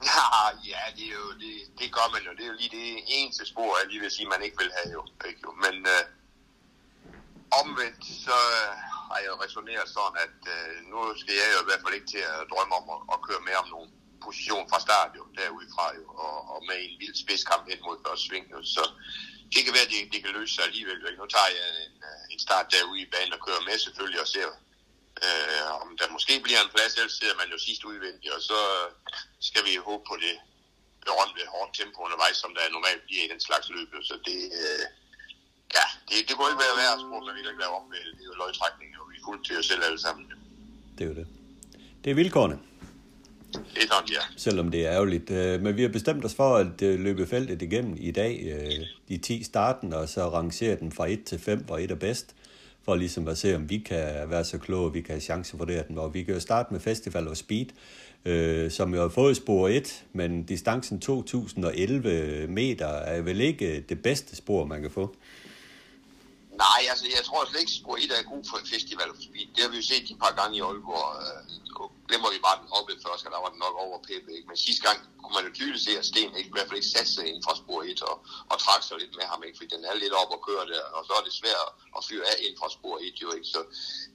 Ja, 0.04 0.24
ja 0.72 0.82
det, 0.96 1.04
er 1.04 1.16
jo, 1.22 1.32
det, 1.44 1.80
det 1.80 1.94
gør 1.94 2.08
man 2.14 2.22
jo. 2.28 2.32
Det 2.38 2.44
er 2.44 2.48
jo 2.48 2.58
lige 2.60 2.74
det 2.78 3.04
eneste 3.08 3.46
spor, 3.46 3.78
jeg 3.82 3.92
lige 3.92 4.02
vil 4.02 4.12
sige, 4.12 4.28
man 4.28 4.46
ikke 4.46 4.58
vil 4.60 4.72
have 4.78 4.94
jo. 4.94 5.02
Ikke? 5.30 5.42
Men 5.64 5.76
uh, 5.96 6.04
omvendt, 7.62 8.06
så 8.06 8.38
har 9.12 9.20
jeg 9.26 9.42
resoneret 9.46 9.88
sådan, 9.98 10.18
at 10.26 10.40
øh, 10.56 10.74
nu 10.92 11.00
skal 11.22 11.34
jeg 11.42 11.48
jo 11.56 11.60
i 11.62 11.68
hvert 11.68 11.84
fald 11.84 11.98
ikke 11.98 12.12
til 12.16 12.24
at 12.34 12.48
drømme 12.52 12.74
om 12.80 12.86
at, 12.96 13.00
at 13.14 13.20
køre 13.28 13.46
med 13.48 13.56
om 13.64 13.68
nogen 13.76 13.92
position 14.26 14.66
fra 14.72 14.80
start 14.88 15.12
jo, 15.20 15.24
derudfra 15.38 15.88
jo, 16.00 16.06
og, 16.26 16.38
og 16.54 16.60
med 16.68 16.78
en 16.86 16.96
vild 17.02 17.18
spidskamp 17.24 17.64
hen 17.72 17.82
mod 17.88 17.98
første 18.04 18.24
sving 18.26 18.46
jo, 18.54 18.60
så 18.76 18.84
det 19.54 19.62
kan 19.64 19.74
være, 19.76 19.88
at 19.88 19.94
det, 19.94 20.02
det 20.14 20.20
kan 20.24 20.36
løse 20.38 20.54
sig 20.56 20.64
alligevel. 20.70 21.00
Jo. 21.04 21.10
Nu 21.22 21.26
tager 21.36 21.52
jeg 21.60 21.68
en, 21.86 21.98
øh, 22.10 22.24
en 22.34 22.40
start 22.46 22.68
derude 22.74 23.02
i 23.06 23.12
banen 23.14 23.36
og 23.38 23.42
kører 23.46 23.68
med 23.68 23.78
selvfølgelig 23.86 24.22
og 24.26 24.30
ser, 24.36 24.50
øh, 25.26 25.64
om 25.84 25.90
der 26.00 26.16
måske 26.16 26.34
bliver 26.46 26.62
en 26.62 26.74
plads, 26.76 26.94
ellers 26.96 27.18
sidder 27.20 27.36
man 27.42 27.52
jo 27.54 27.58
sidst 27.68 27.84
udvendigt, 27.90 28.34
og 28.38 28.42
så 28.52 28.60
skal 29.48 29.64
vi 29.68 29.74
håbe 29.88 30.04
på 30.10 30.16
det 30.26 30.36
berømte 31.06 31.42
hårdt 31.54 31.72
tempo 31.78 31.98
undervejs, 32.06 32.38
som 32.44 32.52
der 32.56 32.76
normalt 32.78 33.04
bliver 33.08 33.24
i 33.26 33.32
den 33.34 33.42
slags 33.48 33.68
løb. 33.76 33.90
Så 34.10 34.16
det, 34.28 34.40
øh, 34.62 34.84
ja, 35.78 35.86
det, 36.08 36.18
det 36.28 36.34
kunne 36.36 36.50
ikke 36.52 36.66
være 36.66 36.80
værre 36.82 36.98
sport, 36.98 37.08
spurgte, 37.08 37.26
når 37.28 37.34
vi 37.36 37.40
ikke 37.40 37.64
lave 37.64 37.78
om 37.80 37.86
med 37.92 38.00
det 38.18 38.24
er 38.24 38.30
jo 38.32 38.36
løgtrækning, 38.42 38.90
og 39.22 39.26
fuldt 39.26 39.46
til 39.46 39.60
os 39.60 39.66
selv 39.66 39.82
alle 39.88 40.00
sammen. 40.00 40.26
Det 40.98 41.04
er 41.04 41.08
jo 41.10 41.16
det. 41.16 41.28
Det 42.04 42.12
er 42.12 42.16
vilkårene. 42.16 42.60
Det 43.54 43.84
er 43.84 43.88
sådan, 43.88 44.10
ja. 44.10 44.20
Selvom 44.38 44.72
det 44.72 44.86
er 44.86 44.92
ærgerligt. 44.92 45.32
Øh, 45.32 45.62
men 45.62 45.78
vi 45.78 45.82
har 45.82 45.90
bestemt 45.90 46.26
os 46.26 46.36
for 46.36 46.56
at 46.56 46.82
øh, 46.82 47.00
løbe 47.00 47.28
feltet 47.28 47.62
igennem 47.62 47.96
i 48.00 48.12
dag. 48.12 48.42
Øh, 48.44 48.86
de 49.10 49.18
10 49.18 49.44
starten, 49.44 49.94
og 49.94 50.10
så 50.10 50.30
rangere 50.30 50.76
den 50.76 50.92
fra 50.92 51.08
1 51.08 51.24
til 51.24 51.40
5, 51.40 51.64
hvor 51.64 51.78
1 51.78 51.92
er 51.92 51.96
bedst. 51.96 52.36
For 52.84 52.96
ligesom 52.96 53.28
at 53.28 53.38
se, 53.38 53.56
om 53.56 53.70
vi 53.70 53.78
kan 53.78 54.30
være 54.30 54.46
så 54.46 54.58
kloge, 54.58 54.88
at 54.88 54.94
vi 54.94 55.02
kan 55.02 55.14
have 55.14 55.22
chance 55.22 55.58
for 55.58 55.66
det. 55.66 55.86
Og 55.98 56.14
vi 56.14 56.24
kan 56.24 56.34
jo 56.34 56.40
starte 56.40 56.74
med 56.74 56.80
Festival 56.80 57.28
of 57.28 57.38
Speed, 57.38 57.66
øh, 58.26 58.72
som 58.72 58.94
jo 58.94 59.02
har 59.02 59.10
fået 59.10 59.38
spor 59.38 59.68
1, 59.68 60.04
men 60.14 60.44
distancen 60.44 61.00
2011 61.00 62.48
meter 62.48 62.88
er 62.88 63.22
vel 63.22 63.42
ikke 63.42 63.82
det 63.90 64.02
bedste 64.02 64.36
spor, 64.36 64.66
man 64.66 64.82
kan 64.82 64.92
få. 64.92 65.16
Nej, 66.66 66.82
altså 66.92 67.06
jeg 67.18 67.24
tror 67.28 67.46
slet 67.46 67.64
ikke, 67.64 67.76
at 67.92 68.04
1 68.04 68.12
er 68.12 68.32
god 68.34 68.44
for 68.50 68.58
en 68.62 68.68
festival 68.76 69.10
for 69.16 69.24
speed. 69.28 69.48
Det 69.56 69.62
har 69.64 69.72
vi 69.74 69.80
jo 69.82 69.86
set 69.92 70.04
de 70.10 70.22
par 70.24 70.34
gange 70.40 70.54
i 70.58 70.62
Aalborg. 70.68 71.08
Øh, 71.24 71.44
glemmer 72.10 72.30
vi 72.36 72.40
bare 72.48 72.58
den 72.62 72.70
oppe 72.78 72.92
først, 73.06 73.26
og 73.26 73.32
der 73.34 73.42
var 73.44 73.52
den 73.54 73.62
nok 73.66 73.76
over 73.86 73.98
PB. 74.08 74.28
Ikke? 74.38 74.50
Men 74.50 74.58
sidste 74.66 74.84
gang 74.88 74.98
kunne 75.22 75.36
man 75.38 75.46
jo 75.48 75.52
tydeligt 75.54 75.86
se, 75.88 75.92
at 76.02 76.06
Sten 76.10 76.32
ikke, 76.38 76.52
i 76.52 76.56
hvert 76.56 76.68
fald 76.68 76.82
ikke 76.82 76.96
satte 76.96 77.12
sig 77.16 77.24
ind 77.30 77.40
fra 77.46 77.54
spor 77.62 77.80
1 77.84 78.02
og, 78.10 78.16
og 78.52 78.56
trak 78.66 78.82
sig 78.84 78.96
lidt 79.04 79.14
med 79.20 79.26
ham, 79.32 79.42
ikke? 79.46 79.58
fordi 79.58 79.70
den 79.76 79.84
er 79.90 79.96
lidt 80.04 80.16
op 80.22 80.32
og 80.36 80.42
kører 80.48 80.66
der, 80.74 80.84
og 80.98 81.02
så 81.08 81.14
er 81.20 81.24
det 81.28 81.34
svært 81.42 81.68
at 81.98 82.02
fyre 82.10 82.26
af 82.32 82.38
ind 82.46 82.56
fra 82.60 82.70
spor 82.76 82.96
1 83.08 83.22
jo 83.24 83.30
ikke. 83.36 83.50
Så 83.54 83.60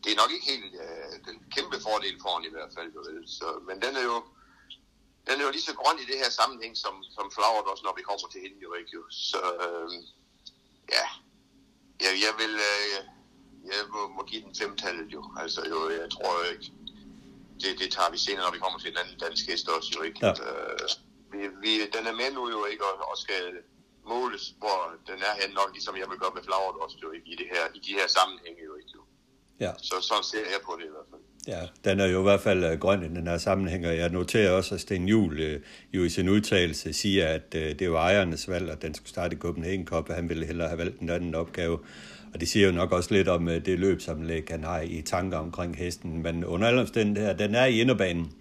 det 0.03 0.09
er 0.11 0.20
nok 0.22 0.30
ikke 0.34 0.51
helt 0.53 0.72
øh, 0.84 1.14
den 1.28 1.36
kæmpe 1.55 1.76
fordel 1.86 2.16
for 2.22 2.30
ham 2.34 2.44
i 2.51 2.55
hvert 2.57 2.72
fald. 2.76 2.88
Jo, 2.97 3.01
vel? 3.09 3.18
Så, 3.38 3.47
men 3.68 3.76
den 3.84 3.92
er 4.01 4.05
jo, 4.11 4.16
den 5.26 5.34
er 5.40 5.44
jo 5.47 5.55
lige 5.55 5.68
så 5.68 5.74
grøn 5.80 5.99
i 6.03 6.09
det 6.11 6.18
her 6.22 6.30
sammenhæng, 6.38 6.74
som, 6.84 6.94
som 7.16 7.26
flagret 7.36 7.66
også, 7.72 7.84
når 7.86 7.94
vi 7.99 8.07
kommer 8.09 8.28
til 8.30 8.40
hende 8.44 8.59
jo 8.66 8.70
ikke. 8.78 8.90
Jo. 8.97 9.03
Så 9.28 9.40
øh, 9.64 9.90
ja, 10.97 11.06
Ja, 12.05 12.10
jeg 12.27 12.32
vil, 12.40 12.55
øh, 12.70 12.86
jeg 13.70 13.81
må, 13.94 14.01
må 14.16 14.23
give 14.31 14.43
den 14.47 14.55
femtallet 14.60 15.09
jo. 15.16 15.20
Altså 15.43 15.60
jo, 15.73 15.78
jeg 16.02 16.10
tror 16.10 16.32
ikke, 16.52 16.73
det, 17.60 17.70
det 17.81 17.89
tager 17.97 18.10
vi 18.10 18.18
senere, 18.18 18.44
når 18.44 18.52
vi 18.56 18.62
kommer 18.64 18.78
til 18.78 18.90
en 18.90 19.01
anden 19.02 19.18
dansk 19.24 19.47
gæst 19.47 19.68
også 19.68 19.90
jo 19.97 20.02
ikke. 20.09 20.18
Ja. 20.27 20.32
Øh, 20.47 20.89
vi, 21.32 21.39
vi, 21.62 21.70
den 21.97 22.05
er 22.10 22.16
med 22.20 22.31
nu 22.32 22.43
jo 22.56 22.60
ikke, 22.64 22.85
og, 22.90 22.94
og 23.10 23.16
skal 23.24 23.43
måles, 24.12 24.44
hvor 24.62 24.81
den 25.10 25.18
er 25.28 25.35
hen 25.43 25.51
nok, 25.60 25.70
ligesom 25.73 25.97
jeg 26.02 26.09
vil 26.10 26.18
gøre 26.23 26.35
med 26.35 26.44
flagret 26.48 26.77
også 26.85 26.97
jo 27.02 27.10
ikke, 27.16 27.27
i, 27.32 27.36
det 27.40 27.48
her, 27.55 27.64
i 27.74 27.81
de 27.86 27.93
her 27.98 28.06
sammenhænge 28.16 28.62
jo 28.68 28.74
ikke. 28.81 28.90
Jo. 28.94 29.02
Ja. 29.64 29.73
Så 29.89 29.94
sådan 30.09 30.24
ser 30.32 30.47
jeg 30.55 30.60
på 30.66 30.73
det 30.78 30.86
i 30.90 30.94
hvert 30.94 31.09
fald. 31.10 31.24
Ja, 31.47 31.60
den 31.85 32.01
er 32.01 32.06
jo 32.06 32.20
i 32.20 32.23
hvert 32.23 32.40
fald 32.40 32.64
øh, 32.64 32.78
grøn 32.78 33.02
i 33.02 33.09
den 33.09 33.27
her 33.27 33.39
sammenhæng, 33.39 33.86
og 33.86 33.97
jeg 33.97 34.10
noterer 34.10 34.51
også, 34.51 34.74
at 34.74 34.81
Sten 34.81 35.09
Juhl 35.09 35.40
øh, 35.40 35.60
jo 35.93 36.05
i 36.05 36.09
sin 36.09 36.28
udtalelse 36.28 36.93
siger, 36.93 37.27
at 37.27 37.55
øh, 37.55 37.78
det 37.78 37.90
var 37.90 37.98
ejernes 37.98 38.48
valg, 38.48 38.70
at 38.70 38.82
den 38.82 38.94
skulle 38.94 39.09
starte 39.09 39.36
i 39.36 39.39
Copenhagen 39.39 39.85
Cup, 39.85 40.09
og 40.09 40.14
han 40.14 40.28
ville 40.28 40.47
hellere 40.47 40.68
have 40.68 40.78
valgt 40.78 41.01
en 41.01 41.10
anden 41.10 41.35
opgave. 41.35 41.78
Og 42.35 42.40
det 42.40 42.48
siger 42.48 42.66
jo 42.66 42.73
nok 42.73 42.93
også 42.93 43.14
lidt 43.14 43.28
om 43.28 43.48
øh, 43.48 43.66
det 43.66 43.78
løbsamlæg, 43.78 44.47
han 44.51 44.64
har 44.64 44.81
i 44.81 45.02
tanker 45.02 45.39
omkring 45.39 45.77
hesten. 45.77 46.23
Men 46.23 46.44
under 46.44 46.68
alle 46.68 46.81
omstændigheder, 46.81 47.36
den 47.36 47.55
er 47.55 47.64
i 47.64 47.81
inderbanen. 47.81 48.32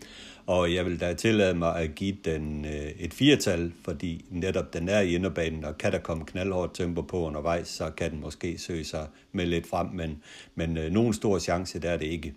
Og 0.47 0.73
jeg 0.73 0.85
vil 0.85 0.99
da 0.99 1.13
tillade 1.13 1.53
mig 1.53 1.75
at 1.75 1.95
give 1.95 2.17
den 2.25 2.65
øh, 2.65 2.91
et 2.99 3.13
firetal, 3.13 3.73
fordi 3.83 4.25
netop 4.29 4.73
den 4.73 4.89
er 4.89 4.99
i 4.99 5.15
inderbanen, 5.15 5.65
og 5.65 5.77
kan 5.77 5.91
der 5.91 5.99
komme 5.99 6.25
knaldhårdt 6.25 6.75
tempo 6.75 7.01
på 7.01 7.19
undervejs, 7.25 7.67
så 7.67 7.91
kan 7.97 8.11
den 8.11 8.21
måske 8.21 8.57
søge 8.57 8.85
sig 8.85 9.07
med 9.31 9.45
lidt 9.45 9.67
frem, 9.67 9.87
men, 9.87 10.23
men 10.55 10.77
øh, 10.77 10.91
nogen 10.91 11.13
stor 11.13 11.39
chance, 11.39 11.79
der 11.79 11.89
er 11.89 11.97
det 11.97 12.05
ikke. 12.05 12.33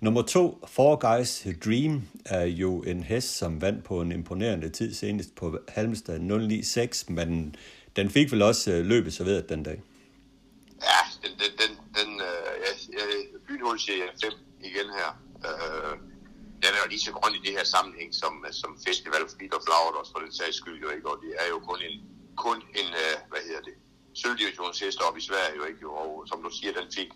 Nummer 0.00 0.22
to, 0.22 0.64
Four 0.66 1.16
Guys 1.16 1.46
Dream, 1.64 2.02
er 2.24 2.44
jo 2.44 2.82
en 2.82 3.02
hest, 3.02 3.36
som 3.36 3.60
vandt 3.60 3.84
på 3.84 4.00
en 4.00 4.12
imponerende 4.12 4.68
tid 4.68 4.94
senest 4.94 5.34
på 5.34 5.58
Halmstad 5.68 6.18
096, 6.18 7.08
men 7.08 7.56
den 7.96 8.10
fik 8.10 8.32
vel 8.32 8.42
også 8.42 8.72
øh, 8.72 8.86
løbet 8.86 9.12
serveret 9.12 9.48
den 9.48 9.62
dag? 9.62 9.82
Ja, 10.82 11.28
den, 11.28 11.38
den, 11.38 11.50
den, 11.58 11.76
den 11.94 12.20
øh, 12.20 12.52
jeg, 12.64 12.72
jeg, 12.92 13.80
siger 13.80 13.96
jeg 13.96 14.30
5 14.30 14.32
igen 14.60 14.90
her. 14.98 15.22
Øh, 15.44 16.15
den 16.66 16.74
er 16.76 16.82
jo 16.84 16.88
lige 16.92 17.06
så 17.06 17.12
grøn 17.18 17.34
i 17.38 17.44
det 17.46 17.52
her 17.58 17.66
sammenhæng 17.74 18.10
som, 18.22 18.34
øh, 18.46 18.52
som 18.62 18.70
Festival 18.86 19.22
for 19.28 19.36
Beat 19.38 19.54
of 19.54 19.64
også 20.00 20.12
for 20.12 20.20
den 20.24 20.32
sags 20.38 20.56
skyld 20.60 20.78
jo 20.84 20.88
ikke, 20.96 21.08
og 21.12 21.18
det 21.24 21.32
er 21.42 21.48
jo 21.54 21.58
kun 21.68 21.80
en, 21.88 21.96
kun 22.44 22.58
en 22.80 22.88
øh, 23.02 23.16
hvad 23.30 23.42
hedder 23.46 23.62
det, 23.68 23.74
sølvdivisionshest 24.20 25.00
op 25.06 25.16
i 25.20 25.26
Sverige 25.28 25.56
jo 25.60 25.64
ikke, 25.70 25.84
og 26.02 26.10
som 26.30 26.38
du 26.44 26.50
siger, 26.58 26.72
den 26.80 26.88
fik, 26.96 27.10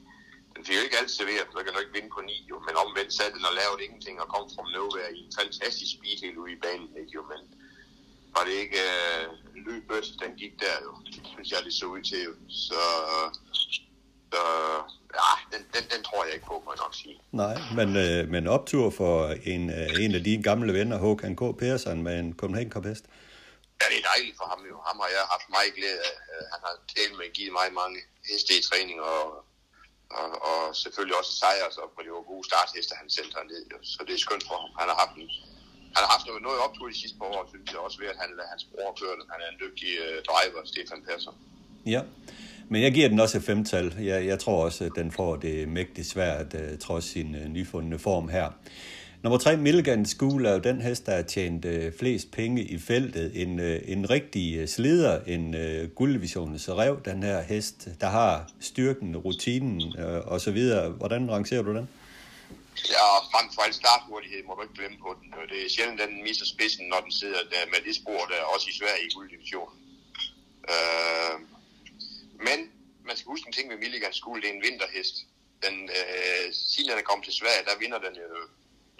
den 0.54 0.62
fik 0.66 0.76
jo 0.78 0.82
ikke 0.86 0.98
alt 1.00 1.10
serveret, 1.10 1.48
så 1.54 1.58
kan 1.64 1.72
du 1.72 1.80
ikke 1.82 1.96
vinde 1.98 2.10
på 2.16 2.20
ni, 2.28 2.36
jo, 2.50 2.56
men 2.66 2.74
omvendt 2.84 3.12
sad 3.16 3.30
den 3.36 3.48
og 3.48 3.54
lavede 3.60 3.84
ingenting 3.84 4.16
og 4.22 4.28
kom 4.34 4.44
fra 4.54 4.64
nowhere 4.76 5.10
i 5.16 5.18
en 5.26 5.32
fantastisk 5.40 5.90
speed 5.96 6.18
helt 6.24 6.38
ude 6.42 6.52
i 6.52 6.62
banen, 6.64 6.90
ikke, 7.00 7.12
jo, 7.18 7.22
men 7.32 7.40
var 8.34 8.44
det 8.48 8.54
ikke 8.64 8.80
øh, 8.90 9.26
løbøst, 9.66 10.14
den 10.22 10.32
gik 10.42 10.54
der 10.64 10.76
jo, 10.86 10.90
det 11.06 11.14
synes 11.32 11.48
jeg, 11.52 11.60
det 11.64 11.74
så 11.74 11.86
ud 11.94 12.02
til 12.10 12.20
jo, 12.28 12.32
så, 12.48 12.82
så 14.32 14.42
ja, 15.18 15.32
den, 15.52 15.62
den, 15.74 15.84
den 15.92 16.00
tror 16.08 16.24
jeg 16.24 16.34
ikke 16.34 16.46
på, 16.46 16.62
må 16.64 16.72
jeg 16.72 16.80
nok 16.86 16.94
sige. 17.02 17.16
Nej, 17.42 17.54
men, 17.78 17.88
øh, 18.04 18.20
men 18.34 18.42
optur 18.56 18.86
for 19.00 19.14
en, 19.52 19.62
øh, 19.78 20.04
en 20.04 20.12
af 20.18 20.22
dine 20.28 20.42
gamle 20.42 20.72
venner, 20.78 20.96
Håkan 21.04 21.36
K. 21.40 21.42
Persson, 21.60 22.02
med 22.06 22.14
en 22.22 22.28
Copenhagen 22.38 22.72
Cup 22.74 22.86
hest. 22.90 23.04
Ja, 23.80 23.84
det 23.92 23.98
er 24.00 24.06
dejligt 24.12 24.36
for 24.40 24.46
ham 24.52 24.62
jo. 24.70 24.76
Ham 24.88 24.96
har 25.02 25.10
jeg 25.16 25.24
haft 25.34 25.48
meget 25.56 25.72
glæde 25.78 26.00
af. 26.10 26.16
Øh, 26.32 26.44
han 26.52 26.60
har 26.66 26.74
talt 26.94 27.14
med 27.20 27.26
givet 27.36 27.52
mig 27.58 27.66
mange 27.82 27.98
heste 28.28 28.52
i 28.60 28.62
træning, 28.68 28.98
og, 29.12 29.22
og, 30.18 30.28
og 30.48 30.60
selvfølgelig 30.82 31.16
også 31.20 31.32
sejre, 31.42 31.68
så 31.76 31.82
på 31.94 32.00
det 32.04 32.12
var 32.16 32.24
gode 32.32 32.44
starthester, 32.50 32.94
han 33.02 33.08
sendte 33.16 33.36
ned. 33.52 33.62
Så 33.92 33.98
det 34.06 34.14
er 34.14 34.22
skønt 34.26 34.44
for 34.48 34.56
ham. 34.62 34.72
Han 34.80 34.88
har 34.90 34.98
haft 35.02 35.14
en, 35.22 35.28
han 35.94 36.02
har 36.04 36.10
haft 36.14 36.26
noget, 36.28 36.42
noget 36.48 36.60
optur 36.66 36.86
de 36.92 37.00
sidste 37.02 37.16
par 37.20 37.28
år, 37.34 37.42
synes 37.52 37.68
jeg 37.72 37.80
også 37.86 37.98
ved, 38.02 38.08
at 38.14 38.18
han, 38.22 38.30
hans 38.52 38.64
bror 38.70 38.90
kørte. 39.00 39.22
Han 39.32 39.40
er 39.44 39.48
en 39.52 39.60
dygtig 39.64 39.90
uh, 40.04 40.16
driver, 40.28 40.60
Stefan 40.72 41.02
Persson. 41.06 41.36
Ja, 41.94 42.02
men 42.70 42.82
jeg 42.82 42.92
giver 42.92 43.08
den 43.08 43.20
også 43.20 43.38
et 43.38 43.44
femtal. 43.44 43.94
Jeg, 44.00 44.26
jeg 44.26 44.38
tror 44.38 44.64
også, 44.64 44.84
at 44.84 44.92
den 44.96 45.12
får 45.12 45.36
det 45.36 45.68
mægtigt 45.68 46.06
svært, 46.06 46.54
uh, 46.54 46.78
trods 46.80 47.04
sin 47.04 47.34
uh, 47.34 47.44
nyfundne 47.44 47.98
form 47.98 48.28
her. 48.28 48.50
Nummer 49.22 49.38
3, 49.38 49.56
Milligan 49.56 50.06
School, 50.06 50.46
er 50.46 50.52
jo 50.52 50.58
den 50.58 50.82
hest, 50.82 51.06
der 51.06 51.16
har 51.16 51.22
tjent 51.22 51.64
uh, 51.64 51.98
flest 51.98 52.30
penge 52.30 52.62
i 52.62 52.78
feltet. 52.78 53.42
En, 53.42 53.58
uh, 53.58 53.76
en 53.84 54.10
rigtig 54.10 54.62
uh, 54.62 54.68
slider, 54.68 55.20
en 55.26 55.54
uh, 55.54 55.90
guldvisionens 55.94 56.68
rev, 56.68 57.00
den 57.04 57.22
her 57.22 57.42
hest, 57.42 57.88
der 58.00 58.06
har 58.06 58.50
styrken, 58.60 59.16
rutinen 59.16 59.82
uh, 59.82 60.32
og 60.32 60.40
så 60.40 60.50
videre. 60.50 60.88
Hvordan 60.90 61.30
rangerer 61.30 61.62
du 61.62 61.74
den? 61.76 61.88
Ja, 62.94 63.06
frem 63.32 63.46
for 63.54 63.62
alt 63.62 63.74
starthurtighed 63.74 64.40
må 64.46 64.52
du 64.56 64.62
ikke 64.62 64.74
glemme 64.80 64.98
på 65.06 65.10
den. 65.18 65.26
Det 65.52 65.58
er 65.64 65.70
sjældent, 65.76 66.00
at 66.00 66.08
den 66.08 66.22
misser 66.28 66.46
spidsen, 66.54 66.84
når 66.92 67.00
den 67.06 67.12
sidder 67.20 67.42
der 67.54 67.64
med 67.72 67.80
det 67.86 67.94
spor, 68.00 68.22
der 68.30 68.38
også 68.54 68.66
i 68.72 68.74
Sverige 68.80 69.04
i 69.08 69.10
gulddivisionen. 69.16 69.76
Uh, 70.74 71.34
men 72.48 72.58
man 73.08 73.16
skal 73.16 73.30
huske 73.32 73.46
en 73.46 73.52
ting 73.52 73.68
med 73.68 73.78
Milligan 73.78 74.12
School, 74.12 74.42
det 74.42 74.48
er 74.50 74.54
en 74.54 74.66
vinterhest. 74.68 75.14
Den, 75.64 75.76
øh, 75.98 76.46
siden 76.52 76.90
den 76.90 76.98
er 76.98 77.08
kommet 77.08 77.24
til 77.24 77.34
Sverige, 77.40 77.64
der 77.68 77.78
vinder 77.82 77.98
den 77.98 78.14
jo 78.14 78.26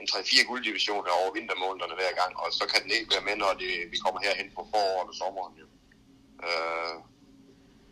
en 0.00 0.08
3-4 0.10 0.44
gulddivisioner 0.50 1.10
over 1.10 1.32
vintermånederne 1.32 1.94
hver 1.94 2.12
gang, 2.20 2.32
og 2.42 2.52
så 2.52 2.64
kan 2.72 2.82
den 2.82 2.90
ikke 2.90 3.10
være 3.14 3.28
med, 3.28 3.36
når 3.36 3.52
det, 3.62 3.72
vi 3.92 3.98
kommer 4.04 4.20
herhen 4.20 4.50
på 4.56 4.62
foråret 4.70 5.08
og 5.12 5.14
sommeren. 5.22 5.54
Jo. 5.60 5.66
Øh, 6.46 6.94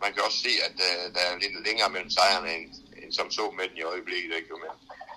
man 0.03 0.11
kan 0.13 0.23
også 0.27 0.41
se, 0.47 0.53
at 0.67 0.77
øh, 0.89 1.05
der 1.15 1.21
er 1.21 1.39
lidt 1.43 1.67
længere 1.69 1.91
mellem 1.95 2.11
sejrene, 2.11 2.51
end, 2.57 2.65
end 3.03 3.13
som 3.13 3.31
så 3.31 3.45
med 3.51 3.69
den 3.69 3.77
i 3.77 3.89
øjeblikket. 3.93 4.37
Ikke? 4.37 4.49
Men 4.65 4.73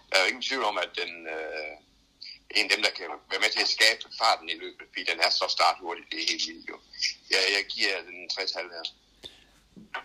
der 0.08 0.16
er 0.16 0.24
jo 0.24 0.28
ingen 0.32 0.48
tvivl 0.50 0.64
om, 0.72 0.78
at 0.86 0.92
den, 1.02 1.12
øh, 1.36 1.74
en 2.58 2.66
af 2.66 2.72
dem, 2.74 2.82
der 2.86 2.94
kan 2.98 3.06
være 3.32 3.44
med 3.44 3.52
til 3.54 3.66
at 3.68 3.76
skabe 3.78 4.02
farten 4.22 4.50
i 4.50 4.58
løbet, 4.64 4.86
fordi 4.90 5.04
den 5.12 5.20
er 5.26 5.30
så 5.30 5.46
starthurtig, 5.58 6.04
det 6.12 6.18
er 6.22 6.28
helt 6.32 6.48
vildt 6.48 6.70
jo. 6.72 6.78
Jeg, 7.34 7.42
jeg 7.56 7.64
giver 7.74 7.96
den 8.10 8.30
60 8.30 8.52
her. 8.54 8.84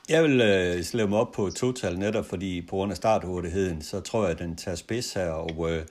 Jeg 0.08 0.22
vil 0.22 0.40
øh, 0.40 0.82
slå 0.82 1.06
mig 1.06 1.18
op 1.18 1.32
på 1.32 1.50
total 1.50 1.98
netop, 1.98 2.26
fordi 2.26 2.62
på 2.62 2.76
grund 2.76 2.90
af 2.90 2.96
starthurtigheden, 2.96 3.82
så 3.82 4.00
tror 4.00 4.22
jeg, 4.22 4.30
at 4.30 4.38
den 4.38 4.56
tager 4.56 4.74
spids 4.74 5.12
her, 5.12 5.30
og 5.30 5.70
øh, 5.70 5.82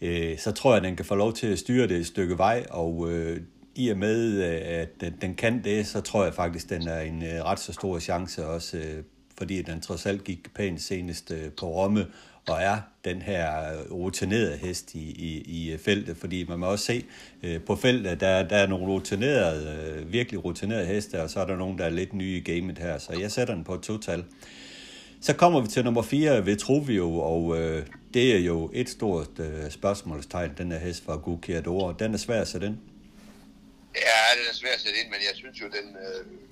øh 0.00 0.38
så 0.38 0.52
tror 0.52 0.70
jeg, 0.70 0.76
at 0.76 0.84
den 0.84 0.96
kan 0.96 1.04
få 1.04 1.14
lov 1.14 1.32
til 1.32 1.46
at 1.46 1.58
styre 1.58 1.86
det 1.86 1.96
et 1.96 2.06
stykke 2.06 2.38
vej, 2.38 2.66
og 2.70 3.10
øh, 3.10 3.40
i 3.74 3.88
og 3.88 3.98
med, 3.98 4.44
øh, 4.44 4.80
at 4.80 4.88
den, 5.00 5.14
den 5.20 5.34
kan 5.34 5.64
det, 5.64 5.86
så 5.86 6.00
tror 6.00 6.24
jeg 6.24 6.34
faktisk, 6.34 6.72
at 6.72 6.80
den 6.80 6.88
er 6.88 7.00
en 7.00 7.22
øh, 7.22 7.44
ret 7.44 7.58
så 7.58 7.72
stor 7.72 7.98
chance 7.98 8.46
også, 8.46 8.76
øh, 8.76 9.04
fordi 9.38 9.62
den 9.62 9.80
trods 9.80 10.06
alt 10.06 10.24
gik 10.24 10.54
pænt 10.54 10.82
senest 10.82 11.30
øh, 11.30 11.52
på 11.52 11.66
Romme, 11.66 12.06
og 12.48 12.62
er 12.62 12.80
den 13.04 13.22
her 13.22 13.72
øh, 13.72 13.92
rutinerede 13.92 14.56
hest 14.56 14.94
i, 14.94 15.10
i, 15.10 15.42
i 15.46 15.72
øh, 15.72 15.78
feltet, 15.78 16.16
fordi 16.16 16.44
man 16.44 16.58
må 16.58 16.66
også 16.66 16.84
se 16.84 17.04
øh, 17.42 17.60
på 17.60 17.76
feltet, 17.76 18.20
der, 18.20 18.48
der 18.48 18.56
er 18.56 18.66
nogle 18.66 18.86
rutinerede, 18.86 19.94
øh, 19.96 20.12
virkelig 20.12 20.44
rutinerede 20.44 20.86
heste, 20.86 21.22
og 21.22 21.30
så 21.30 21.40
er 21.40 21.46
der 21.46 21.56
nogen, 21.56 21.78
der 21.78 21.84
er 21.84 21.90
lidt 21.90 22.14
nye 22.14 22.36
i 22.36 22.40
gamet 22.40 22.78
her, 22.78 22.98
så 22.98 23.12
jeg 23.12 23.32
sætter 23.32 23.54
den 23.54 23.64
på 23.64 23.74
et 23.74 23.80
total. 23.80 24.24
Så 25.20 25.32
kommer 25.32 25.60
vi 25.60 25.68
til 25.68 25.84
nummer 25.84 26.02
4, 26.02 26.46
Vetruvio, 26.46 27.20
og 27.20 27.58
øh, 27.58 27.86
det 28.14 28.34
er 28.34 28.38
jo 28.38 28.70
et 28.74 28.88
stort 28.88 29.38
øh, 29.38 29.70
spørgsmålstegn, 29.70 30.50
den 30.58 30.72
her 30.72 30.78
hest 30.78 31.04
fra 31.04 31.16
Gukiador. 31.16 31.92
Den 31.92 32.14
er 32.14 32.18
svær 32.18 32.40
at 32.40 32.48
sætte 32.48 32.66
ind. 32.66 32.76
Ja, 33.94 34.20
den 34.38 34.44
er 34.50 34.54
svær 34.54 34.74
at 34.74 34.80
sætte 34.80 34.98
ind, 34.98 35.08
men 35.08 35.20
jeg 35.28 35.34
synes 35.34 35.60
jo, 35.60 35.66
den, 35.66 35.96
øh, 35.96 36.47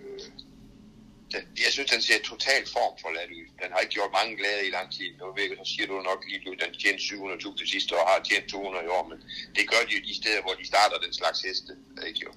den 1.36 1.44
jeg 1.64 1.72
synes, 1.72 1.90
den 1.94 2.02
ser 2.02 2.18
totalt 2.32 2.68
form 2.76 2.94
for 3.02 3.10
lad 3.16 3.28
ud. 3.38 3.46
Den 3.62 3.68
har 3.72 3.80
ikke 3.80 3.96
gjort 3.98 4.16
mange 4.18 4.32
glade 4.40 4.62
i 4.66 4.70
lang 4.78 4.88
tid. 4.96 5.10
Nu 5.20 5.26
ved, 5.38 5.48
så 5.60 5.64
siger 5.72 5.86
du 5.88 5.94
nok 6.10 6.20
lige 6.28 6.40
at 6.52 6.60
den 6.64 6.72
tjente 6.82 7.02
700.000 7.02 7.72
sidste 7.74 7.90
år, 7.98 8.04
har 8.10 8.22
tjent 8.28 8.46
200 8.50 8.84
i 8.84 8.92
år, 8.96 9.04
men 9.10 9.18
det 9.56 9.64
gør 9.70 9.82
de 9.86 9.92
jo 9.96 10.02
de 10.08 10.14
steder, 10.20 10.40
hvor 10.42 10.54
de 10.60 10.66
starter 10.72 10.98
den 11.06 11.12
slags 11.20 11.38
heste. 11.46 11.72
Ikke 12.08 12.20
jo? 12.26 12.32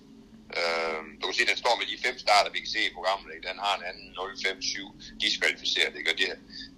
Øh, 0.58 1.02
du 1.20 1.24
kan 1.26 1.36
se, 1.36 1.46
at 1.46 1.52
den 1.54 1.64
står 1.64 1.76
med 1.80 1.88
de 1.92 2.04
fem 2.06 2.18
starter, 2.26 2.50
vi 2.56 2.60
kan 2.64 2.74
se 2.76 2.82
i 2.90 2.96
programmet. 2.98 3.30
Ikke? 3.34 3.48
Den 3.50 3.60
har 3.66 3.74
en 3.78 3.88
anden 3.90 4.08
0,57 4.18 5.20
diskvalificeret, 5.24 5.94
ikke? 6.00 6.12
og 6.12 6.18
det, 6.22 6.28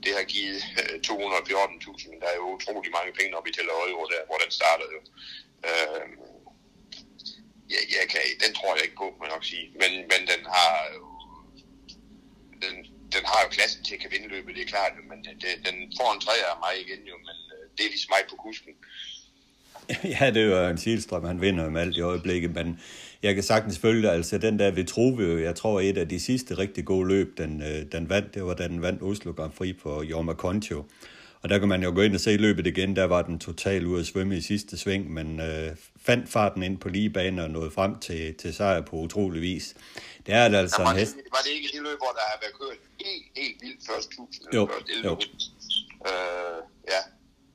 det 0.03 0.11
har 0.17 0.25
givet 0.35 0.59
øh, 0.81 0.95
214.000. 1.07 2.19
Der 2.21 2.29
er 2.33 2.37
jo 2.41 2.45
utrolig 2.57 2.91
mange 2.97 3.11
penge 3.19 3.37
op 3.37 3.47
i 3.47 3.53
Tel 3.53 3.69
der, 4.13 4.27
hvor 4.29 4.39
den 4.43 4.51
startede. 4.59 4.91
Jo. 4.95 5.01
Øh, 5.69 6.05
ja, 7.73 7.79
jeg 7.97 8.05
kan, 8.11 8.21
den 8.43 8.51
tror 8.57 8.75
jeg 8.75 8.83
ikke 8.85 9.01
på, 9.03 9.07
må 9.17 9.21
jeg 9.25 9.33
nok 9.35 9.45
sige. 9.51 9.67
Men, 9.81 9.91
men 10.11 10.21
den 10.31 10.41
har 10.55 10.71
den, 12.65 12.75
den 13.15 13.23
har 13.31 13.39
jo 13.45 13.49
klassen 13.57 13.83
til 13.83 13.93
at 13.95 14.01
kan 14.01 14.11
vinde 14.13 14.27
løbet, 14.35 14.55
det 14.55 14.63
er 14.63 14.73
klart, 14.75 14.93
men 15.09 15.19
det, 15.43 15.51
den 15.67 15.75
får 15.97 16.09
en 16.13 16.21
træer 16.25 16.47
af 16.53 16.57
mig 16.65 16.73
igen 16.83 17.01
jo, 17.11 17.15
men 17.27 17.37
øh, 17.53 17.63
det 17.75 17.83
er 17.85 17.91
ligesom 17.93 18.11
mig 18.15 18.23
på 18.31 18.35
kusken. 18.45 18.73
Ja, 20.19 20.25
det 20.33 20.41
er 20.41 20.47
jo 20.47 20.69
en 20.69 20.77
Silstrøm, 20.77 21.25
han 21.25 21.41
vinder 21.41 21.69
med 21.69 21.81
alt 21.81 21.97
i 21.97 22.01
øjeblikket, 22.01 22.51
men 22.55 22.79
jeg 23.23 23.35
kan 23.35 23.43
sagtens 23.43 23.79
følge, 23.79 24.09
altså 24.09 24.37
den 24.37 24.59
der 24.59 24.71
Vitruvio, 24.71 25.39
jeg 25.39 25.55
tror 25.55 25.81
et 25.81 25.97
af 25.97 26.09
de 26.09 26.19
sidste 26.19 26.57
rigtig 26.57 26.85
gode 26.85 27.07
løb, 27.07 27.37
den, 27.37 27.61
øh, 27.61 27.91
den 27.91 28.09
vandt, 28.09 28.33
det 28.33 28.45
var 28.45 28.53
da 28.53 28.67
den 28.67 28.81
vandt 28.81 29.03
Oslo 29.03 29.31
Grand 29.31 29.51
Prix 29.51 29.75
på 29.83 30.03
Jorma 30.03 30.33
Concho. 30.33 30.85
Og 31.41 31.49
der 31.49 31.59
kan 31.59 31.67
man 31.67 31.83
jo 31.83 31.91
gå 31.95 32.01
ind 32.01 32.13
og 32.15 32.19
se 32.19 32.37
løbet 32.37 32.67
igen, 32.67 32.95
der 32.95 33.03
var 33.03 33.21
den 33.21 33.39
totalt 33.39 33.85
ude 33.85 33.99
at 33.99 34.05
svømme 34.05 34.37
i 34.37 34.41
sidste 34.41 34.77
sving, 34.77 35.13
men 35.13 35.39
øh, 35.39 35.69
fandt 36.01 36.29
farten 36.29 36.63
ind 36.63 36.77
på 36.77 36.89
lige 36.89 37.09
banen 37.09 37.39
og 37.39 37.49
nåede 37.49 37.71
frem 37.71 37.99
til, 37.99 38.33
til 38.33 38.53
sejr 38.53 38.81
på 38.81 38.95
utrolig 38.95 39.41
vis. 39.41 39.75
Det 40.25 40.33
er 40.33 40.43
altså 40.63 40.77
ja, 40.79 40.83
var 40.83 40.91
en 40.91 40.99
hest. 41.03 41.15
Det, 41.15 41.23
var 41.35 41.41
det 41.45 41.51
ikke 41.57 41.69
det 41.75 41.81
løb, 41.87 41.97
hvor 42.03 42.13
der 42.17 42.23
har 42.31 42.37
været 42.43 42.55
kørt 42.61 42.79
helt, 43.05 43.25
helt 43.41 43.57
vildt 43.63 43.81
først 43.89 44.07
1000? 44.09 44.53
Jo, 44.55 44.61
først 44.71 44.87
jo. 45.07 45.13
Øh, 46.09 46.59
ja, 46.93 47.01